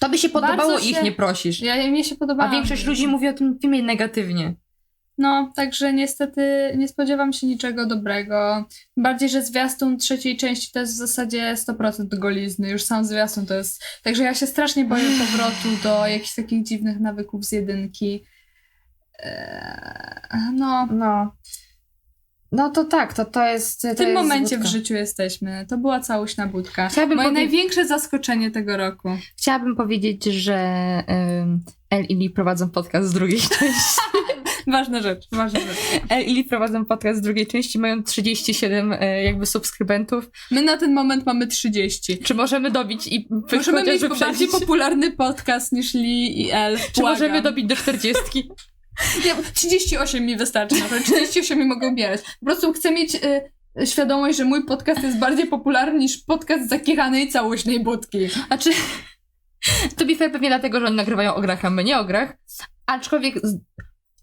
To 0.00 0.08
by 0.08 0.18
się 0.18 0.28
podobało, 0.28 0.56
Bardzo 0.58 0.78
ich 0.88 0.96
się- 0.96 1.02
nie 1.02 1.12
prosisz. 1.12 1.60
Ja, 1.60 1.86
mnie 1.86 2.04
się 2.04 2.14
podoba. 2.16 2.44
A 2.44 2.50
większość 2.50 2.86
ludzi 2.86 3.06
mówi 3.06 3.28
o 3.28 3.32
tym 3.32 3.58
filmie 3.58 3.82
negatywnie. 3.82 4.54
No, 5.18 5.52
także 5.56 5.92
niestety 5.92 6.72
nie 6.78 6.88
spodziewam 6.88 7.32
się 7.32 7.46
niczego 7.46 7.86
dobrego. 7.86 8.64
Bardziej, 8.96 9.28
że 9.28 9.42
zwiastun 9.42 9.98
trzeciej 9.98 10.36
części 10.36 10.72
to 10.72 10.78
jest 10.80 10.92
w 10.92 10.96
zasadzie 10.96 11.54
100% 11.54 12.18
golizny. 12.18 12.70
Już 12.70 12.82
sam 12.82 13.04
zwiastun 13.04 13.46
to 13.46 13.54
jest. 13.54 13.82
Także 14.02 14.22
ja 14.24 14.34
się 14.34 14.46
strasznie 14.46 14.84
boję 14.84 15.04
powrotu 15.18 15.68
do 15.82 16.06
jakichś 16.06 16.34
takich 16.34 16.62
dziwnych 16.64 17.00
nawyków 17.00 17.44
z 17.44 17.52
jedynki. 17.52 18.24
Eee, 19.18 20.52
no, 20.54 20.86
No. 20.90 21.36
No 22.54 22.70
to 22.70 22.84
tak, 22.84 23.14
to, 23.14 23.24
to 23.24 23.46
jest. 23.46 23.82
To 23.82 23.88
w 23.94 23.96
tym 23.96 24.08
jest 24.08 24.22
momencie 24.22 24.56
w 24.56 24.58
budka. 24.60 24.72
życiu 24.72 24.94
jesteśmy. 24.94 25.66
To 25.68 25.78
była 25.78 26.00
całośna 26.00 26.46
budka. 26.46 26.88
Chciałabym 26.88 27.16
Moje 27.16 27.28
powie- 27.28 27.34
największe 27.34 27.86
zaskoczenie 27.86 28.50
tego 28.50 28.76
roku. 28.76 29.08
Chciałabym 29.38 29.76
powiedzieć, 29.76 30.24
że 30.24 30.58
um, 31.08 31.60
El 31.90 32.04
i 32.04 32.14
Lee 32.16 32.30
prowadzą 32.30 32.70
podcast 32.70 33.08
z 33.08 33.12
drugiej 33.12 33.40
części. 33.58 34.00
Ważna 34.66 35.02
rzecz, 35.02 35.28
ważna 35.32 35.60
rzecz. 35.60 36.02
El 36.08 36.24
i 36.24 36.34
Lee 36.34 36.44
prowadzą 36.44 36.84
podcast 36.84 37.18
z 37.18 37.22
drugiej 37.22 37.46
części, 37.46 37.78
mają 37.78 38.02
37 38.02 38.92
e, 38.92 39.22
jakby 39.22 39.46
subskrybentów. 39.46 40.30
My 40.50 40.62
na 40.62 40.76
ten 40.76 40.94
moment 40.94 41.26
mamy 41.26 41.46
30. 41.46 42.18
Czy 42.18 42.34
możemy 42.34 42.70
dobić 42.70 43.06
i 43.06 43.28
Możemy 43.52 43.82
mieć 43.82 44.02
chociażby 44.02 44.24
bardziej 44.24 44.48
popularny 44.48 45.10
podcast 45.10 45.72
niż 45.72 45.94
Lee 45.94 46.40
i 46.40 46.50
El. 46.50 46.78
Czy 46.78 47.00
Błagam. 47.00 47.12
możemy 47.12 47.42
dobić 47.42 47.66
do 47.66 47.76
40? 47.76 48.22
Nie, 49.24 49.34
38 49.54 50.26
mi 50.26 50.36
wystarczy, 50.36 50.74
naprawdę 50.74 51.04
38 51.04 51.58
mi 51.58 51.64
mogą 51.64 51.92
ubierać. 51.92 52.20
Po 52.40 52.46
prostu 52.46 52.72
chcę 52.72 52.90
mieć 52.90 53.14
y, 53.14 53.86
świadomość, 53.86 54.38
że 54.38 54.44
mój 54.44 54.64
podcast 54.64 55.02
jest 55.02 55.18
bardziej 55.18 55.46
popularny 55.46 55.98
niż 55.98 56.18
podcast 56.18 56.68
zakichanej 56.68 57.28
całośnej 57.28 57.80
budki. 57.80 58.28
Znaczy, 58.28 58.70
to 59.96 60.04
be 60.04 60.14
fair 60.14 60.32
pewnie 60.32 60.48
dlatego, 60.48 60.80
że 60.80 60.86
oni 60.86 60.96
nagrywają 60.96 61.34
o 61.34 61.40
grach, 61.40 61.64
a 61.64 61.70
my 61.70 61.84
nie 61.84 61.98
o 61.98 62.04
grach. 62.04 62.36
Aczkolwiek 62.86 63.34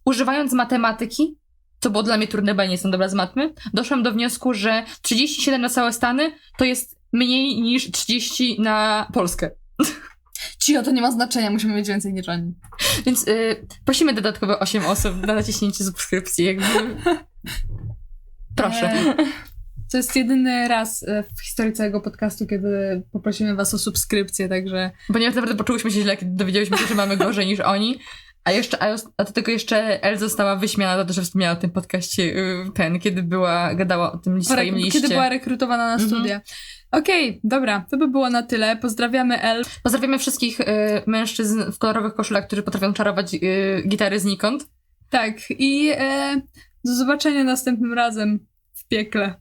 używając 0.06 0.54
matematyki, 0.54 1.38
co 1.80 1.90
było 1.90 2.04
dla 2.04 2.18
mnie 2.18 2.28
trudne, 2.28 2.56
bo 2.56 2.62
ja 2.62 2.68
nie 2.68 2.74
jestem 2.74 2.92
dobra 2.92 3.10
z 3.10 3.14
matmy, 3.14 3.54
doszłam 3.74 4.04
do 4.04 4.12
wniosku, 4.12 4.54
że 4.54 4.84
37 5.02 5.62
na 5.62 5.70
całe 5.70 5.94
Stany 5.94 6.32
to 6.58 6.66
jest 6.66 7.00
mniej 7.14 7.62
niż 7.62 7.92
30 7.92 8.62
na 8.62 9.08
Polskę. 9.14 9.52
Cio, 10.60 10.84
to 10.84 10.92
nie 10.92 11.02
ma 11.02 11.12
znaczenia, 11.12 11.50
musimy 11.52 11.76
mieć 11.76 11.88
więcej 11.88 12.14
niż 12.14 12.30
oni. 12.30 12.54
Więc 13.06 13.28
y, 13.28 13.68
prosimy 13.86 14.14
dodatkowe 14.14 14.60
8 14.60 14.86
osób 14.86 15.28
na 15.28 15.34
naciśnięcie 15.34 15.84
subskrypcji, 15.84 16.46
jakby. 16.46 16.66
Proszę. 18.56 18.92
E, 18.92 19.16
To 19.92 19.98
jest 19.98 20.16
jedyny 20.16 20.68
raz 20.68 21.04
e, 21.04 21.24
w 21.38 21.42
historii 21.42 21.74
całego 21.74 22.02
podcastu, 22.02 22.48
kiedy 22.48 23.02
poprosimy 23.12 23.56
was 23.56 23.74
o 23.74 23.78
subskrypcję, 23.78 24.50
także 24.50 24.92
Ponieważ 25.08 25.36
naprawdę 25.36 25.56
poczułyśmy 25.56 25.92
się 25.92 26.02
źle, 26.02 26.18
kiedy 26.18 26.32
dowiedzieliśmy 26.32 26.78
się, 26.78 26.88
że 26.88 26.96
mamy 26.96 27.18
gorzej 27.18 27.48
niż 27.48 27.60
oni. 27.60 28.00
A 28.44 28.52
jeszcze, 28.52 28.84
a, 28.84 28.96
a 29.18 29.24
do 29.24 29.32
tego 29.32 29.52
jeszcze 29.52 30.04
El 30.04 30.18
została 30.18 30.56
wyśmiana 30.56 30.98
za 30.98 31.06
to, 31.06 31.14
że 31.14 31.22
wspomniała 31.22 31.54
o 31.58 31.62
tym 31.62 31.70
podcaście 31.72 32.24
y, 32.24 32.66
ten, 32.76 33.00
kiedy 33.00 33.24
była, 33.24 33.76
gadała 33.76 34.12
o 34.12 34.18
tym 34.18 34.44
swoim 34.44 34.76
liście. 34.76 34.92
kiedy 35.02 35.14
była 35.14 35.30
rekrutowana 35.30 35.88
na 35.88 35.94
Mhm. 35.94 36.10
studia. 36.10 36.42
Okej, 36.92 37.42
dobra, 37.44 37.86
to 37.92 37.98
by 37.98 38.08
było 38.08 38.30
na 38.30 38.44
tyle. 38.44 38.78
Pozdrawiamy 38.78 39.42
El. 39.42 39.64
Pozdrawiamy 39.84 40.20
wszystkich 40.20 40.60
y, 40.60 40.66
mężczyzn 41.08 41.72
w 41.72 41.78
kolorowych 41.78 42.14
koszulach, 42.14 42.48
którzy 42.48 42.64
potrafią 42.64 42.94
czarować 42.94 43.34
y, 43.34 43.40
gitary 43.88 44.20
znikąd. 44.20 44.68
Tak, 45.10 45.36
i 45.50 45.90
e, 45.98 46.42
do 46.86 46.96
zobaczenia 46.96 47.44
następnym 47.44 47.94
razem 47.94 48.40
w 48.74 48.88
piekle. 48.88 49.34